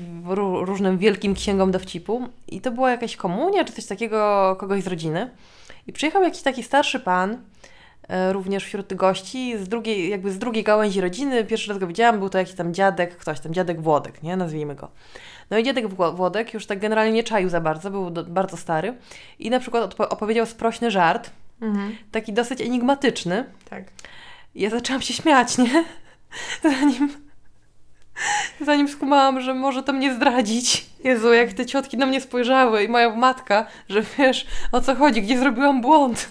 różnym 0.66 0.98
wielkim 0.98 1.34
księgom 1.36 1.72
dowcipu. 1.72 2.22
I 2.48 2.62
to 2.62 2.72
była 2.72 2.92
jakaś 2.92 3.16
komunia, 3.16 3.64
czy 3.66 3.74
coś 3.74 3.86
takiego, 3.86 4.56
kogoś 4.60 4.84
z 4.84 4.88
rodziny. 4.88 5.30
I 5.88 5.94
przyjechał 5.94 6.24
jakiś 6.24 6.42
taki 6.42 6.64
starszy 6.64 7.00
pan, 7.00 7.38
również 8.32 8.66
wśród 8.66 8.94
gości, 8.94 9.58
z 9.58 9.70
drugiej, 9.70 10.10
jakby 10.10 10.32
z 10.32 10.40
drugiej 10.40 10.64
gałęzi 10.64 11.02
rodziny. 11.02 11.44
Pierwszy 11.46 11.70
raz 11.70 11.78
go 11.78 11.88
widziałam, 11.88 12.20
był 12.20 12.30
to 12.30 12.38
jakiś 12.38 12.56
tam 12.56 12.74
dziadek, 12.74 13.18
ktoś 13.18 13.40
tam, 13.40 13.54
dziadek 13.54 13.82
Włodek, 13.82 14.24
nie? 14.24 14.38
Nazwijmy 14.38 14.76
go. 14.76 14.90
No 15.50 15.58
i 15.58 15.64
dziadek 15.64 15.88
Wło- 15.88 16.16
Włodek 16.16 16.54
już 16.54 16.66
tak 16.66 16.80
generalnie 16.80 17.12
nie 17.12 17.24
czaił 17.24 17.50
za 17.50 17.62
bardzo, 17.62 17.92
był 17.92 18.10
do, 18.10 18.24
bardzo 18.24 18.58
stary. 18.58 18.94
I 19.40 19.50
na 19.50 19.60
przykład 19.60 19.96
opowiedział 20.00 20.46
sprośny 20.46 20.92
żart, 20.92 21.30
Mhm. 21.62 21.96
taki 22.12 22.34
dosyć 22.34 22.62
enigmatyczny. 22.62 23.46
Tak. 23.70 23.84
Ja 24.56 24.70
zaczęłam 24.70 25.02
się 25.02 25.14
śmiać, 25.14 25.58
nie? 25.58 25.84
Zanim, 26.64 27.10
zanim 28.62 28.88
skumałam, 28.88 29.42
że 29.42 29.54
może 29.54 29.84
to 29.84 29.94
mnie 29.94 30.14
zdradzić. 30.14 30.86
Jezu, 31.04 31.34
jak 31.34 31.54
te 31.54 31.66
ciotki 31.66 31.98
na 31.98 32.06
mnie 32.06 32.22
spojrzały 32.22 32.84
i 32.84 32.88
moja 32.90 33.16
matka, 33.16 33.66
że 33.90 34.02
wiesz 34.18 34.48
o 34.72 34.82
co 34.82 34.96
chodzi, 34.96 35.22
gdzie 35.22 35.40
zrobiłam 35.40 35.82
błąd. 35.82 36.30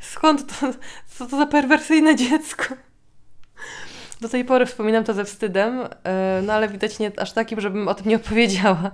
Skąd 0.00 0.60
to, 0.60 0.72
co 1.06 1.26
to 1.26 1.36
za 1.38 1.46
perwersyjne 1.46 2.16
dziecko? 2.16 2.64
Do 4.20 4.28
tej 4.28 4.44
pory 4.44 4.66
wspominam 4.66 5.04
to 5.04 5.14
ze 5.14 5.24
wstydem, 5.24 5.80
e, 6.04 6.42
no 6.46 6.52
ale 6.52 6.68
widać 6.68 6.98
nie 6.98 7.20
aż 7.20 7.32
takim, 7.32 7.60
żebym 7.60 7.88
o 7.88 7.94
tym 7.94 8.08
nie 8.08 8.16
opowiedziała. 8.16 8.90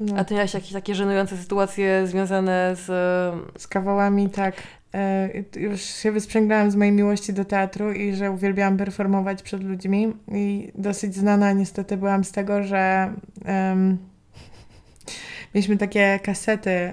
No. 0.00 0.14
A 0.16 0.24
ty 0.24 0.34
miałaś 0.34 0.54
jakieś 0.54 0.72
takie 0.72 0.94
żenujące 0.94 1.36
sytuacje 1.36 2.06
związane 2.06 2.76
z... 2.76 2.86
Z 3.58 3.66
kawałami, 3.68 4.30
tak. 4.30 4.54
E, 4.94 5.28
już 5.56 5.80
się 5.80 6.12
wysprzęglałam 6.12 6.70
z 6.70 6.76
mojej 6.76 6.92
miłości 6.92 7.32
do 7.32 7.44
teatru 7.44 7.92
i 7.92 8.14
że 8.14 8.30
uwielbiałam 8.30 8.76
performować 8.76 9.42
przed 9.42 9.64
ludźmi. 9.64 10.12
I 10.32 10.72
dosyć 10.74 11.14
znana 11.14 11.52
niestety 11.52 11.96
byłam 11.96 12.24
z 12.24 12.32
tego, 12.32 12.62
że 12.62 13.12
em, 13.44 13.98
mieliśmy 15.54 15.76
takie 15.76 16.20
kasety 16.22 16.92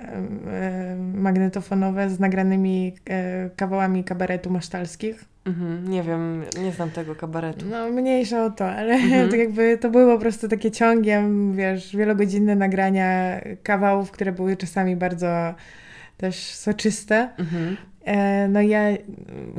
magnetofonowe 1.13 2.09
z 2.09 2.19
nagranymi 2.19 2.93
e, 3.09 3.49
kawałami 3.55 4.03
kabaretu 4.03 4.49
masztalskich. 4.49 5.25
Mhm, 5.45 5.89
nie 5.89 6.03
wiem, 6.03 6.43
nie 6.63 6.71
znam 6.71 6.91
tego 6.91 7.15
kabaretu. 7.15 7.65
No, 7.69 7.89
mniejsza 7.89 8.45
o 8.45 8.49
to, 8.49 8.69
ale 8.69 8.93
Mhm. 8.93 9.29
to 9.31 9.35
jakby 9.35 9.77
to 9.77 9.89
były 9.89 10.13
po 10.13 10.19
prostu 10.19 10.47
takie 10.47 10.71
ciągiem, 10.71 11.53
wiesz, 11.53 11.95
wielogodzinne 11.95 12.55
nagrania 12.55 13.41
kawałów, 13.63 14.11
które 14.11 14.31
były 14.31 14.57
czasami 14.57 14.95
bardzo 14.95 15.53
też 16.17 16.35
soczyste. 16.35 17.29
Mhm. 17.37 17.77
E, 18.07 18.47
No 18.47 18.61
ja 18.61 18.81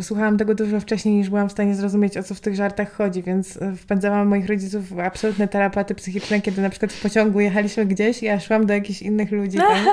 słuchałam 0.01 0.39
tego 0.39 0.55
dużo 0.55 0.81
wcześniej 0.81 1.15
niż 1.15 1.29
byłam 1.29 1.49
w 1.49 1.53
stanie 1.53 1.75
zrozumieć, 1.75 2.17
o 2.17 2.23
co 2.23 2.35
w 2.35 2.41
tych 2.41 2.55
żartach 2.55 2.93
chodzi, 2.93 3.23
więc 3.23 3.63
e, 3.63 3.77
wpędzałam 3.77 4.29
moich 4.29 4.47
rodziców 4.47 4.89
w 4.89 4.99
absolutne 4.99 5.49
tarapaty 5.49 5.95
psychiczne, 5.95 6.41
kiedy 6.41 6.63
na 6.63 6.71
przykład 6.71 6.93
w 6.93 7.03
pociągu 7.03 7.41
jechaliśmy 7.41 7.87
gdzieś 7.87 8.23
ja 8.23 8.41
szłam 8.41 8.67
do 8.67 8.75
jakichś 8.75 9.03
innych 9.03 9.33
ludzi 9.33 9.59
tam 9.69 9.87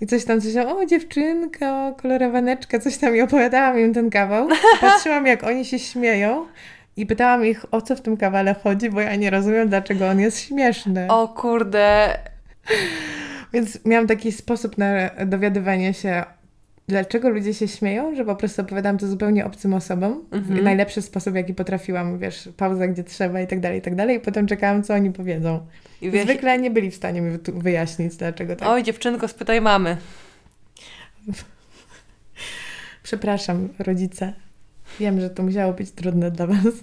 i 0.00 0.06
coś 0.06 0.24
tam, 0.24 0.40
coś 0.40 0.54
tam, 0.54 0.66
o 0.66 0.86
dziewczynka, 0.86 1.88
o 1.88 1.94
kolorowaneczka, 1.94 2.78
coś 2.78 2.96
tam 2.96 3.16
i 3.16 3.20
opowiadałam 3.20 3.80
im 3.80 3.94
ten 3.94 4.10
kawał. 4.10 4.48
Patrzyłam, 4.80 5.26
jak 5.26 5.44
oni 5.44 5.64
się 5.64 5.78
śmieją 5.78 6.46
i 6.96 7.06
pytałam 7.06 7.46
ich, 7.46 7.74
o 7.74 7.82
co 7.82 7.96
w 7.96 8.00
tym 8.00 8.16
kawale 8.16 8.54
chodzi, 8.54 8.90
bo 8.90 9.00
ja 9.00 9.16
nie 9.16 9.30
rozumiem, 9.30 9.68
dlaczego 9.68 10.08
on 10.08 10.20
jest 10.20 10.40
śmieszny. 10.40 11.06
O 11.08 11.28
kurde, 11.28 12.18
Więc 13.52 13.84
miałam 13.84 14.06
taki 14.06 14.32
sposób 14.32 14.78
na 14.78 15.10
dowiadywanie 15.26 15.94
się, 15.94 16.24
dlaczego 16.88 17.28
ludzie 17.28 17.54
się 17.54 17.68
śmieją, 17.68 18.14
że 18.14 18.24
po 18.24 18.36
prostu 18.36 18.62
opowiadam 18.62 18.98
to 18.98 19.08
zupełnie 19.08 19.46
obcym 19.46 19.74
osobom. 19.74 20.24
Mhm. 20.30 20.58
W 20.60 20.62
najlepszy 20.62 21.02
sposób, 21.02 21.34
jaki 21.34 21.54
potrafiłam, 21.54 22.18
wiesz, 22.18 22.48
pauza, 22.56 22.88
gdzie 22.88 23.04
trzeba 23.04 23.40
i 23.40 23.46
tak 23.46 23.60
dalej, 23.60 23.78
i 23.78 23.82
tak 23.82 23.94
dalej. 23.94 24.16
I 24.16 24.20
potem 24.20 24.46
czekałam, 24.46 24.82
co 24.82 24.94
oni 24.94 25.10
powiedzą. 25.10 25.66
I 26.00 26.10
wyjaśni- 26.10 26.22
zwykle 26.24 26.58
nie 26.58 26.70
byli 26.70 26.90
w 26.90 26.94
stanie 26.94 27.20
mi 27.20 27.38
wyjaśnić, 27.46 28.16
dlaczego 28.16 28.56
tak. 28.56 28.68
Oj, 28.68 28.82
dziewczynko, 28.82 29.28
spytaj 29.28 29.60
mamy. 29.60 29.96
Przepraszam, 33.02 33.68
rodzice. 33.78 34.32
Wiem, 35.00 35.20
że 35.20 35.30
to 35.30 35.42
musiało 35.42 35.72
być 35.72 35.90
trudne 35.90 36.30
dla 36.30 36.46
was. 36.46 36.74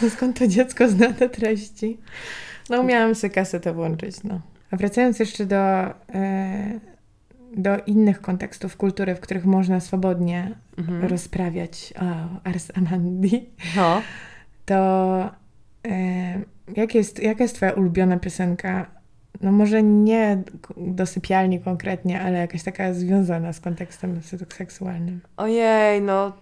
To 0.00 0.10
skąd 0.10 0.38
to 0.38 0.46
dziecko 0.46 0.88
zna 0.88 1.12
te 1.12 1.28
treści? 1.28 1.98
No, 2.70 2.82
miałam 2.82 3.14
sobie 3.14 3.34
kasetę 3.34 3.72
włączyć, 3.72 4.22
no. 4.24 4.40
A 4.70 4.76
wracając 4.76 5.18
jeszcze 5.18 5.46
do, 5.46 5.56
e, 5.56 6.80
do 7.56 7.76
innych 7.86 8.20
kontekstów 8.20 8.76
kultury, 8.76 9.14
w 9.14 9.20
których 9.20 9.44
można 9.44 9.80
swobodnie 9.80 10.54
Mhm. 10.78 11.04
rozprawiać 11.04 11.94
o 12.00 12.04
Ars 12.48 12.68
Amandi, 12.74 13.50
No. 13.76 14.02
to 14.66 15.20
e, 15.88 16.40
jak 16.76 16.94
jest, 16.94 17.22
jaka 17.22 17.44
jest 17.44 17.54
twoja 17.56 17.72
ulubiona 17.72 18.18
piosenka? 18.18 18.86
No 19.40 19.52
może 19.52 19.82
nie 19.82 20.42
do 20.76 21.06
sypialni 21.06 21.60
konkretnie, 21.60 22.20
ale 22.22 22.38
jakaś 22.38 22.62
taka 22.62 22.94
związana 22.94 23.52
z 23.52 23.60
kontekstem 23.60 24.20
sek- 24.20 24.54
seksualnym. 24.54 25.20
Ojej, 25.36 26.02
no 26.02 26.32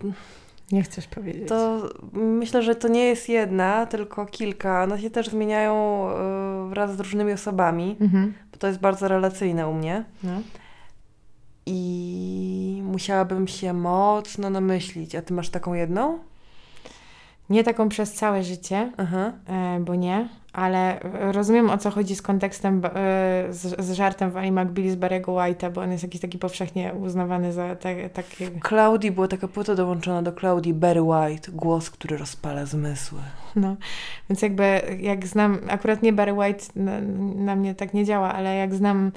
Nie 0.72 0.82
chcesz 0.82 1.06
powiedzieć. 1.06 1.48
to 1.48 1.88
myślę, 2.12 2.62
że 2.62 2.74
to 2.74 2.88
nie 2.88 3.04
jest 3.04 3.28
jedna, 3.28 3.86
tylko 3.86 4.26
kilka. 4.26 4.82
One 4.82 4.98
się 5.00 5.10
też 5.10 5.28
zmieniają 5.28 6.06
y, 6.10 6.70
wraz 6.70 6.96
z 6.96 7.00
różnymi 7.00 7.32
osobami, 7.32 7.96
Mhm. 8.00 8.34
bo 8.52 8.58
to 8.58 8.66
jest 8.66 8.80
bardzo 8.80 9.08
relacyjne 9.08 9.68
u 9.68 9.74
mnie. 9.74 10.04
No. 10.22 10.30
I 11.66 12.82
musiałabym 12.84 13.48
się 13.48 13.72
mocno 13.72 14.50
namyślić. 14.50 15.14
A 15.14 15.22
ty 15.22 15.34
masz 15.34 15.48
taką 15.48 15.74
jedną? 15.74 16.18
Nie 17.50 17.64
taką 17.64 17.88
przez 17.88 18.12
całe 18.12 18.42
życie, 18.42 18.92
Aha. 18.96 19.32
e, 19.46 19.80
bo 19.80 19.94
nie, 19.94 20.28
ale 20.52 21.00
rozumiem 21.32 21.70
o 21.70 21.78
co 21.78 21.90
chodzi 21.90 22.16
z 22.16 22.22
kontekstem, 22.22 22.82
e, 22.84 22.90
z, 23.50 23.84
z 23.84 23.92
żartem 23.92 24.30
w 24.30 24.36
Ali 24.36 24.52
McBeal 24.52 24.90
z 24.90 24.96
Barry'ego 24.96 25.24
White'a, 25.24 25.72
bo 25.72 25.80
on 25.80 25.92
jest 25.92 26.02
jakiś 26.02 26.20
taki 26.20 26.38
powszechnie 26.38 26.94
uznawany 26.94 27.52
za 27.52 27.76
te, 27.76 28.10
takie... 28.10 28.50
Claudii 28.68 29.10
była 29.10 29.28
taka 29.28 29.48
płyta 29.48 29.74
dołączona 29.74 30.22
do 30.22 30.32
Claudii, 30.32 30.74
Barry 30.74 31.02
White, 31.02 31.52
głos, 31.52 31.90
który 31.90 32.16
rozpala 32.16 32.66
zmysły. 32.66 33.20
No, 33.56 33.76
więc 34.30 34.42
jakby 34.42 34.80
jak 35.00 35.26
znam, 35.26 35.58
akurat 35.68 36.02
nie 36.02 36.12
Barry 36.12 36.32
White 36.32 36.64
na, 36.76 37.00
na 37.34 37.56
mnie 37.56 37.74
tak 37.74 37.94
nie 37.94 38.04
działa, 38.04 38.34
ale 38.34 38.56
jak 38.56 38.74
znam 38.74 39.12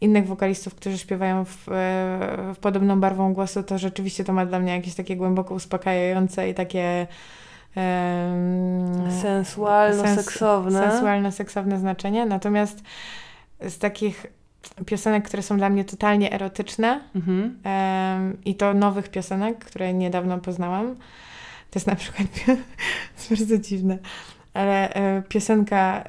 innych 0.00 0.26
wokalistów, 0.26 0.74
którzy 0.74 0.98
śpiewają 0.98 1.44
w, 1.44 1.68
e, 1.68 2.52
w 2.54 2.58
podobną 2.60 3.00
barwą 3.00 3.34
głosu, 3.34 3.62
to 3.62 3.78
rzeczywiście 3.78 4.24
to 4.24 4.32
ma 4.32 4.46
dla 4.46 4.58
mnie 4.58 4.72
jakieś 4.72 4.94
takie 4.94 5.16
głęboko 5.16 5.54
uspokajające 5.54 6.48
i 6.48 6.54
takie 6.54 7.06
Sensualno-seksowne. 9.22 10.80
sensualno-seksowne 10.80 11.78
znaczenie. 11.78 12.26
Natomiast 12.26 12.82
z 13.60 13.78
takich 13.78 14.26
piosenek, 14.86 15.24
które 15.24 15.42
są 15.42 15.56
dla 15.56 15.68
mnie 15.68 15.84
totalnie 15.84 16.32
erotyczne 16.32 17.00
Mhm. 17.14 17.58
em, 17.64 18.36
i 18.44 18.54
to 18.54 18.74
nowych 18.74 19.08
piosenek, 19.08 19.58
które 19.64 19.92
niedawno 19.94 20.38
poznałam, 20.38 20.94
to 21.70 21.78
jest 21.78 21.86
na 21.86 21.96
przykład, 21.96 22.28
to 22.46 22.52
jest 23.14 23.28
bardzo 23.44 23.58
dziwne, 23.58 23.98
ale 24.54 24.94
e, 24.94 25.22
piosenka 25.28 26.04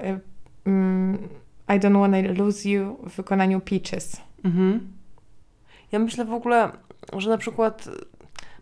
mm, 0.65 1.17
I 1.69 1.79
Don't 1.79 1.99
Wanna 1.99 2.17
Lose 2.37 2.69
You 2.69 2.97
w 3.09 3.15
wykonaniu 3.15 3.59
Peaches. 3.59 4.21
Mhm. 4.45 4.93
Ja 5.91 5.99
myślę 5.99 6.25
w 6.25 6.33
ogóle, 6.33 6.71
że 7.17 7.29
na 7.29 7.37
przykład, 7.37 7.89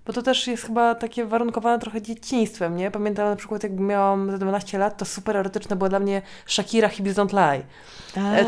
bo 0.06 0.14
to 0.14 0.22
też 0.22 0.48
jest 0.48 0.64
chyba 0.64 0.96
takie 0.96 1.26
warunkowane 1.26 1.80
trochę 1.80 2.02
dzieciństwem, 2.02 2.76
nie? 2.76 2.92
Pamiętam 2.92 3.30
na 3.30 3.36
przykład, 3.36 3.64
jak 3.64 3.72
miałam 3.80 4.32
ze 4.32 4.38
12 4.38 4.78
lat, 4.78 4.98
to 4.98 5.06
super 5.06 5.38
erotyczne 5.38 5.76
była 5.76 5.90
dla 5.90 6.00
mnie 6.00 6.22
Shakira 6.46 6.90
Hips 6.90 7.14
Don't 7.14 7.34
Lie. 7.34 7.64
E, 8.24 8.46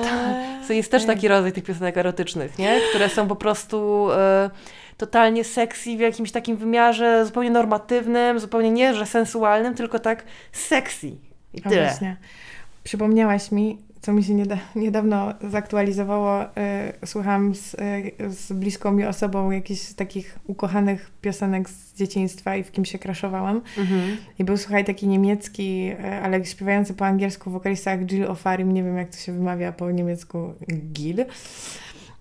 to- 0.67 0.73
jest 0.73 0.91
też 0.91 1.05
taki 1.05 1.27
rodzaj 1.27 1.51
tych 1.53 1.63
piosenek 1.63 1.97
erotycznych, 1.97 2.59
nie? 2.59 2.79
Które 2.89 3.09
są 3.09 3.27
po 3.27 3.35
prostu 3.35 4.07
e, 4.11 4.49
totalnie 4.97 5.43
sexy 5.43 5.97
w 5.97 5.99
jakimś 5.99 6.31
takim 6.31 6.57
wymiarze 6.57 7.25
zupełnie 7.25 7.51
normatywnym, 7.51 8.39
zupełnie 8.39 8.71
nie, 8.71 8.93
że 8.95 9.05
sensualnym, 9.05 9.75
tylko 9.75 9.99
tak 9.99 10.23
sexy. 10.51 11.07
I 11.53 11.63
O, 11.65 11.69
tyle. 11.69 12.15
Przypomniałaś 12.84 13.51
mi, 13.51 13.77
co 14.07 14.13
mi 14.13 14.23
się 14.23 14.34
nieda- 14.34 14.57
niedawno 14.75 15.34
zaktualizowało. 15.51 16.43
Y, 16.43 16.47
słuchałam 17.05 17.55
z, 17.55 17.73
y, 17.73 17.77
z 18.29 18.51
bliską 18.51 18.91
mi 18.91 19.05
osobą 19.05 19.51
jakichś 19.51 19.93
takich 19.93 20.39
ukochanych 20.45 21.11
piosenek 21.21 21.69
z 21.69 21.93
dzieciństwa 21.95 22.55
i 22.55 22.63
w 22.63 22.71
kim 22.71 22.85
się 22.85 22.99
kraszowałam. 22.99 23.61
Mhm. 23.77 24.17
I 24.39 24.43
był, 24.43 24.57
słuchaj, 24.57 24.85
taki 24.85 25.07
niemiecki, 25.07 25.91
e, 26.03 26.21
ale 26.21 26.45
śpiewający 26.45 26.93
po 26.93 27.05
angielsku 27.05 27.51
wokalista 27.51 27.91
jak 27.91 28.11
Jill 28.11 28.25
Ofarim, 28.25 28.71
nie 28.73 28.84
wiem 28.84 28.97
jak 28.97 29.09
to 29.09 29.17
się 29.17 29.31
wymawia 29.31 29.71
po 29.71 29.91
niemiecku, 29.91 30.53
Gil, 30.93 31.25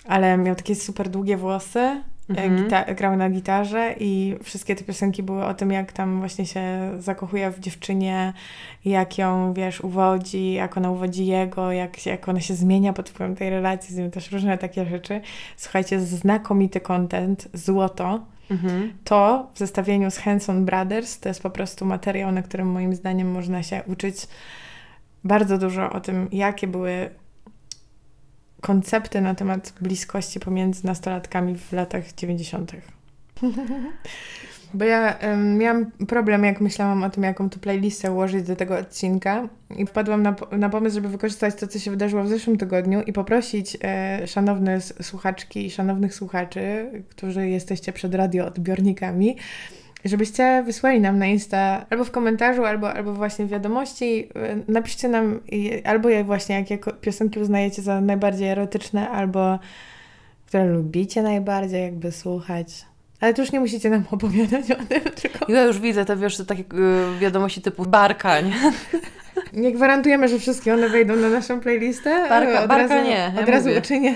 ale 0.05 0.37
miał 0.39 0.55
takie 0.55 0.75
super 0.75 1.09
długie 1.09 1.37
włosy. 1.37 2.03
Gita- 2.35 2.95
grał 2.95 3.17
na 3.17 3.31
gitarze 3.31 3.95
i 4.01 4.37
wszystkie 4.43 4.77
te 4.77 4.85
piosenki 4.85 5.23
były 5.23 5.45
o 5.45 5.55
tym, 5.55 5.71
jak 5.71 5.93
tam 5.93 6.19
właśnie 6.19 6.47
się 6.47 6.63
zakochuje 6.99 7.51
w 7.51 7.61
dziewczynie, 7.61 8.33
jak 8.85 9.19
ją, 9.19 9.53
wiesz, 9.55 9.81
uwodzi, 9.81 10.53
jak 10.53 10.77
ona 10.77 10.91
uwodzi 10.91 11.27
jego, 11.27 11.73
jak, 11.73 11.97
się- 11.97 12.11
jak 12.11 12.29
ona 12.29 12.41
się 12.41 12.55
zmienia 12.55 12.93
pod 12.93 13.11
wpływem 13.11 13.37
tej 13.37 13.51
relacji, 13.51 13.95
z 13.95 13.99
nim 13.99 14.11
też 14.11 14.33
różne 14.33 14.59
takie 14.59 14.85
rzeczy. 14.85 15.21
Słuchajcie, 15.57 16.01
znakomity 16.01 16.81
content, 16.81 17.49
złoto. 17.55 18.21
Mhm. 18.51 18.93
To 19.05 19.47
w 19.55 19.59
zestawieniu 19.59 20.11
z 20.11 20.19
Hanson 20.19 20.65
Brothers 20.65 21.21
to 21.21 21.29
jest 21.29 21.43
po 21.43 21.51
prostu 21.51 21.85
materiał, 21.87 22.33
na 22.33 22.43
którym 22.43 22.69
moim 22.71 22.95
zdaniem 22.95 23.31
można 23.31 23.63
się 23.63 23.83
uczyć 23.87 24.17
bardzo 25.25 25.59
dużo 25.59 25.91
o 25.93 26.01
tym, 26.01 26.29
jakie 26.33 26.67
były 26.67 27.11
koncepty 28.61 29.21
na 29.21 29.35
temat 29.35 29.73
bliskości 29.81 30.41
pomiędzy 30.41 30.87
nastolatkami 30.87 31.59
w 31.59 31.73
latach 31.73 32.13
90. 32.13 32.73
Bo 34.75 34.85
ja 34.85 35.19
em, 35.19 35.59
miałam 35.59 35.91
problem, 36.09 36.45
jak 36.45 36.61
myślałam 36.61 37.03
o 37.03 37.11
tym, 37.11 37.23
jaką 37.23 37.51
tu 37.51 37.59
playlistę 37.59 38.13
ułożyć 38.13 38.47
do 38.47 38.57
tego 38.57 38.79
odcinka 38.79 39.49
i 39.77 39.87
wpadłam 39.87 40.23
na, 40.23 40.35
na 40.53 40.69
pomysł, 40.69 40.95
żeby 40.95 41.09
wykorzystać 41.09 41.55
to, 41.55 41.67
co 41.67 41.79
się 41.79 41.91
wydarzyło 41.91 42.23
w 42.23 42.29
zeszłym 42.29 42.59
tygodniu 42.59 43.03
i 43.03 43.13
poprosić 43.13 43.77
e, 43.83 44.27
szanowne 44.27 44.81
słuchaczki 44.81 45.67
i 45.67 45.71
szanownych 45.71 46.15
słuchaczy, 46.15 46.91
którzy 47.09 47.49
jesteście 47.49 47.93
przed 47.93 48.15
radioodbiornikami, 48.15 49.37
żebyście 50.05 50.63
wysłali 50.67 51.01
nam 51.01 51.19
na 51.19 51.27
Insta 51.27 51.87
albo 51.91 52.05
w 52.05 52.11
komentarzu, 52.11 52.65
albo, 52.65 52.93
albo 52.93 53.13
właśnie 53.13 53.47
w 53.47 53.49
wiadomości. 53.49 54.29
e, 54.35 54.57
Napiszcie 54.73 55.09
nam 55.09 55.41
albo 55.85 56.09
jak 56.09 56.27
właśnie 56.27 56.55
jakie 56.55 56.79
piosenki 57.01 57.41
uznajecie 57.41 57.83
za 57.83 58.01
najbardziej 58.01 58.49
erotyczne, 58.49 59.11
albo 59.11 59.59
które 60.47 60.65
lubicie 60.65 61.23
najbardziej 61.23 61.83
jakby 61.83 62.13
słuchać. 62.13 62.69
Ale 63.21 63.35
to 63.35 63.43
już 63.43 63.53
nie 63.53 63.61
musicie 63.61 63.91
nam 63.91 64.05
opowiadać 64.11 64.71
o 64.71 64.75
tym, 64.75 65.01
tylko 65.01 65.53
Ja 65.53 65.65
już 65.65 65.79
widzę 65.81 66.05
te, 66.05 66.17
wiesz, 66.17 66.47
takie 66.47 66.63
y, 66.63 67.19
wiadomości 67.21 67.63
typu 67.63 67.85
barka, 67.87 68.41
nie? 68.41 68.53
nie 69.63 69.73
gwarantujemy, 69.73 70.29
że 70.29 70.39
wszystkie 70.39 70.75
one 70.75 70.89
wejdą 70.89 71.17
na 71.17 71.29
naszą 71.29 71.61
playlistę. 71.61 72.11
Barka- 72.29 72.63
od 72.63 72.69
barka 72.69 72.95
razu, 72.97 73.09
nie, 73.09 73.33
ja 73.37 73.43
Od 73.43 73.49
razu 73.49 73.71
uczynię, 73.79 74.15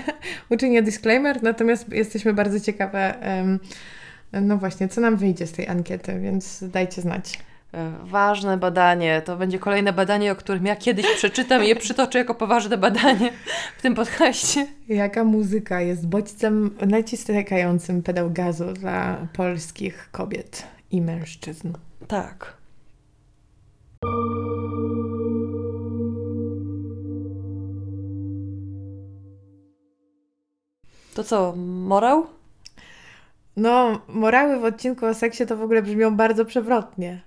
uczynię 0.49 0.81
disclaimer, 0.81 1.43
natomiast 1.43 1.93
jesteśmy 1.93 2.33
bardzo 2.33 2.59
ciekawe, 2.59 3.21
em, 3.21 3.59
no 4.33 4.57
właśnie, 4.57 4.87
co 4.87 5.01
nam 5.01 5.17
wyjdzie 5.17 5.47
z 5.47 5.51
tej 5.51 5.67
ankiety, 5.67 6.19
więc 6.19 6.63
dajcie 6.67 7.01
znać. 7.01 7.33
Y, 7.73 7.77
Ważne 8.03 8.57
badanie. 8.57 9.21
To 9.25 9.37
będzie 9.37 9.59
kolejne 9.59 9.93
badanie, 9.93 10.31
o 10.31 10.35
którym 10.35 10.65
ja 10.65 10.75
kiedyś 10.75 11.05
przeczytam 11.15 11.63
i 11.63 11.67
je 11.67 11.75
przytoczę 11.75 12.19
jako 12.19 12.35
poważne 12.35 12.77
badanie 12.77 13.31
w 13.77 13.81
tym 13.81 13.95
podcaście. 13.95 14.67
Jaka 14.87 15.23
muzyka 15.23 15.81
jest 15.81 16.07
bodźcem 16.07 16.77
naciskającym 16.87 18.03
pedał 18.03 18.31
gazu 18.31 18.73
dla 18.73 19.27
polskich 19.33 20.09
kobiet 20.11 20.63
i 20.91 21.01
mężczyzn? 21.01 21.73
Tak. 22.07 22.61
To 31.13 31.23
co, 31.23 31.53
morał? 31.55 32.40
No, 33.57 34.01
morały 34.07 34.59
w 34.59 34.63
odcinku 34.63 35.05
o 35.05 35.13
seksie 35.13 35.45
to 35.45 35.57
w 35.57 35.61
ogóle 35.61 35.81
brzmią 35.81 36.15
bardzo 36.15 36.45
przewrotnie. 36.45 37.21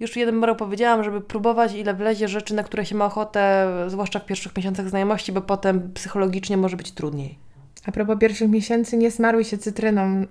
Już 0.00 0.16
jeden 0.16 0.34
morał 0.34 0.56
powiedziałam, 0.56 1.04
żeby 1.04 1.20
próbować, 1.20 1.74
ile 1.74 1.94
wlezie 1.94 2.28
rzeczy, 2.28 2.54
na 2.54 2.62
które 2.62 2.86
się 2.86 2.94
ma 2.94 3.04
ochotę, 3.04 3.66
zwłaszcza 3.86 4.18
w 4.18 4.26
pierwszych 4.26 4.56
miesiącach 4.56 4.88
znajomości, 4.88 5.32
bo 5.32 5.40
potem 5.40 5.92
psychologicznie 5.92 6.56
może 6.56 6.76
być 6.76 6.92
trudniej. 6.92 7.38
A 7.86 7.92
propos 7.92 8.18
pierwszych 8.18 8.50
miesięcy, 8.50 8.96
nie 8.96 9.10
smaruj 9.10 9.44
się 9.44 9.58
cytryną, 9.58 10.26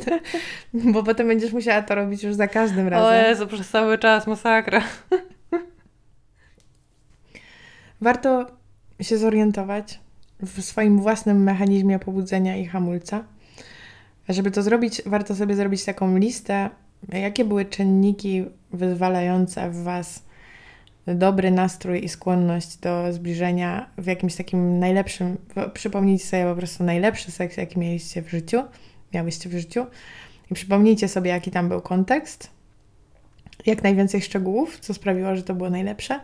bo 0.92 1.02
potem 1.02 1.28
będziesz 1.28 1.52
musiała 1.52 1.82
to 1.82 1.94
robić 1.94 2.22
już 2.22 2.34
za 2.34 2.48
każdym 2.48 2.86
O 2.86 2.90
razem. 2.90 3.24
Jezu, 3.24 3.46
przez 3.46 3.68
cały 3.68 3.98
czas 3.98 4.26
masakra. 4.26 4.82
Warto 8.00 8.46
się 9.00 9.18
zorientować 9.18 10.00
w 10.42 10.62
swoim 10.62 11.00
własnym 11.00 11.42
mechanizmie 11.42 11.98
pobudzenia 11.98 12.56
i 12.56 12.66
hamulca. 12.66 13.24
Żeby 14.30 14.50
to 14.50 14.62
zrobić, 14.62 15.02
warto 15.06 15.34
sobie 15.34 15.54
zrobić 15.54 15.84
taką 15.84 16.16
listę, 16.16 16.70
jakie 17.12 17.44
były 17.44 17.64
czynniki 17.64 18.44
wyzwalające 18.72 19.70
w 19.70 19.82
Was 19.82 20.22
dobry 21.06 21.50
nastrój 21.50 22.04
i 22.04 22.08
skłonność 22.08 22.76
do 22.76 23.12
zbliżenia 23.12 23.90
w 23.98 24.06
jakimś 24.06 24.34
takim 24.34 24.78
najlepszym, 24.78 25.36
przypomnijcie 25.74 26.26
sobie 26.26 26.44
po 26.44 26.56
prostu 26.56 26.84
najlepszy 26.84 27.30
seks, 27.30 27.56
jaki 27.56 27.78
mieliście 27.78 28.22
w 28.22 28.30
życiu, 28.30 28.62
miałyście 29.14 29.48
w 29.48 29.52
życiu 29.52 29.86
i 30.50 30.54
przypomnijcie 30.54 31.08
sobie, 31.08 31.30
jaki 31.30 31.50
tam 31.50 31.68
był 31.68 31.80
kontekst, 31.80 32.50
jak 33.66 33.82
najwięcej 33.82 34.22
szczegółów, 34.22 34.80
co 34.80 34.94
sprawiło, 34.94 35.36
że 35.36 35.42
to 35.42 35.54
było 35.54 35.70
najlepsze 35.70 36.20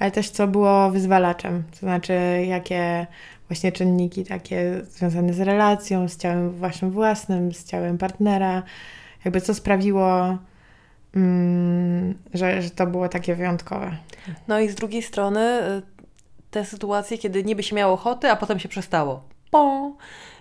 ale 0.00 0.10
też 0.10 0.30
co 0.30 0.48
było 0.48 0.90
wyzwalaczem, 0.90 1.62
to 1.70 1.76
znaczy 1.76 2.12
jakie 2.46 3.06
właśnie 3.50 3.72
czynniki 3.72 4.24
takie 4.24 4.80
związane 4.84 5.34
z 5.34 5.40
relacją, 5.40 6.08
z 6.08 6.16
ciałem 6.16 6.50
waszym 6.50 6.90
własnym, 6.90 7.52
z 7.52 7.64
ciałem 7.64 7.98
partnera, 7.98 8.62
jakby 9.24 9.40
co 9.40 9.54
sprawiło, 9.54 10.38
mm, 11.14 12.14
że, 12.34 12.62
że 12.62 12.70
to 12.70 12.86
było 12.86 13.08
takie 13.08 13.34
wyjątkowe. 13.34 13.96
No 14.48 14.60
i 14.60 14.68
z 14.68 14.74
drugiej 14.74 15.02
strony 15.02 15.40
y, 15.40 15.82
te 16.50 16.64
sytuacje, 16.64 17.18
kiedy 17.18 17.44
niby 17.44 17.62
się 17.62 17.76
miało 17.76 17.94
ochoty, 17.94 18.30
a 18.30 18.36
potem 18.36 18.58
się 18.58 18.68
przestało. 18.68 19.22
Po. 19.50 19.92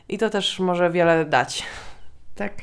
I 0.10 0.18
to 0.18 0.30
też 0.30 0.60
może 0.60 0.92
wiele 0.92 1.26
dać. 1.26 1.64
Tak. 2.36 2.54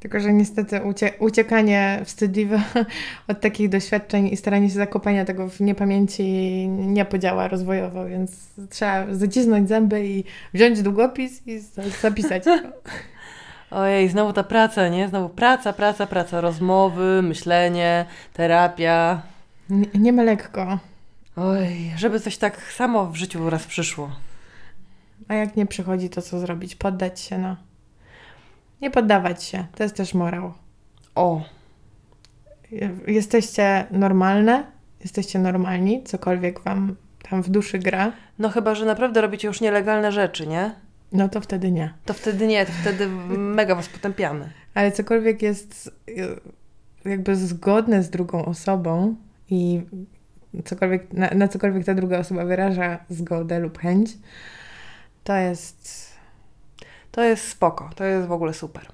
Tylko, 0.00 0.20
że 0.20 0.32
niestety 0.32 0.80
ucie 0.82 1.10
uciekanie 1.18 2.00
wstydliwe 2.04 2.62
od 3.28 3.40
takich 3.40 3.68
doświadczeń 3.68 4.28
i 4.28 4.36
staranie 4.36 4.68
się 4.68 4.74
zakopania 4.74 5.24
tego 5.24 5.48
w 5.48 5.60
niepamięci 5.60 6.24
nie 6.68 7.04
podziała 7.04 7.48
rozwojowo, 7.48 8.06
więc 8.06 8.46
trzeba 8.70 9.14
zacisnąć 9.14 9.68
zęby 9.68 10.06
i 10.06 10.24
wziąć 10.54 10.82
długopis 10.82 11.46
i 11.46 11.58
za- 11.58 11.82
zapisać. 12.02 12.42
Ojej, 13.70 14.08
znowu 14.08 14.32
ta 14.32 14.42
praca, 14.44 14.88
nie? 14.88 15.08
Znowu 15.08 15.28
praca, 15.28 15.72
praca, 15.72 16.06
praca, 16.06 16.40
rozmowy, 16.40 17.22
myślenie, 17.22 18.04
terapia. 18.32 19.22
Nie, 19.70 19.86
nie 19.94 20.12
ma 20.12 20.22
lekko. 20.22 20.78
Oj, 21.36 21.92
żeby 21.96 22.20
coś 22.20 22.36
tak 22.36 22.72
samo 22.72 23.06
w 23.06 23.16
życiu 23.16 23.50
raz 23.50 23.66
przyszło. 23.66 24.10
A 25.28 25.34
jak 25.34 25.56
nie 25.56 25.66
przychodzi, 25.66 26.10
to 26.10 26.22
co 26.22 26.38
zrobić? 26.40 26.76
Poddać 26.76 27.20
się, 27.20 27.38
no. 27.38 27.56
Nie 28.80 28.90
poddawać 28.90 29.44
się. 29.44 29.66
To 29.74 29.82
jest 29.82 29.96
też 29.96 30.14
morał. 30.14 30.52
O, 31.14 31.42
Jesteście 33.06 33.86
normalne, 33.90 34.66
jesteście 35.00 35.38
normalni, 35.38 36.04
cokolwiek 36.04 36.60
wam 36.60 36.96
tam 37.30 37.42
w 37.42 37.48
duszy 37.48 37.78
gra, 37.78 38.12
no 38.38 38.48
chyba, 38.48 38.74
że 38.74 38.84
naprawdę 38.84 39.20
robicie 39.20 39.48
już 39.48 39.60
nielegalne 39.60 40.12
rzeczy, 40.12 40.46
nie? 40.46 40.74
no 41.12 41.28
to 41.28 41.40
wtedy 41.40 41.70
nie. 41.72 41.94
To 42.04 42.14
wtedy 42.14 42.46
nie, 42.46 42.66
to 42.66 42.72
wtedy 42.72 43.06
mega 43.38 43.74
was 43.74 43.88
potępiamy. 43.88 44.50
Ale 44.74 44.92
cokolwiek 44.92 45.42
jest 45.42 45.92
y, 46.08 46.40
jakby 47.04 47.36
zgodne 47.36 48.02
z 48.02 48.10
drugą 48.10 48.44
osobą 48.44 49.16
i 49.50 49.82
cokolwiek, 50.64 51.12
na, 51.12 51.30
na 51.30 51.48
cokolwiek 51.48 51.84
ta 51.84 51.94
druga 51.94 52.18
osoba 52.18 52.44
wyraża 52.44 52.98
zgodę 53.08 53.58
lub 53.58 53.78
chęć, 53.78 54.10
to 55.24 55.36
jest 55.36 56.07
To 57.10 57.22
jest 57.22 57.48
spoko, 57.48 57.90
to 57.94 58.04
jest 58.04 58.28
w 58.28 58.32
ogóle 58.32 58.54
super. 58.54 58.86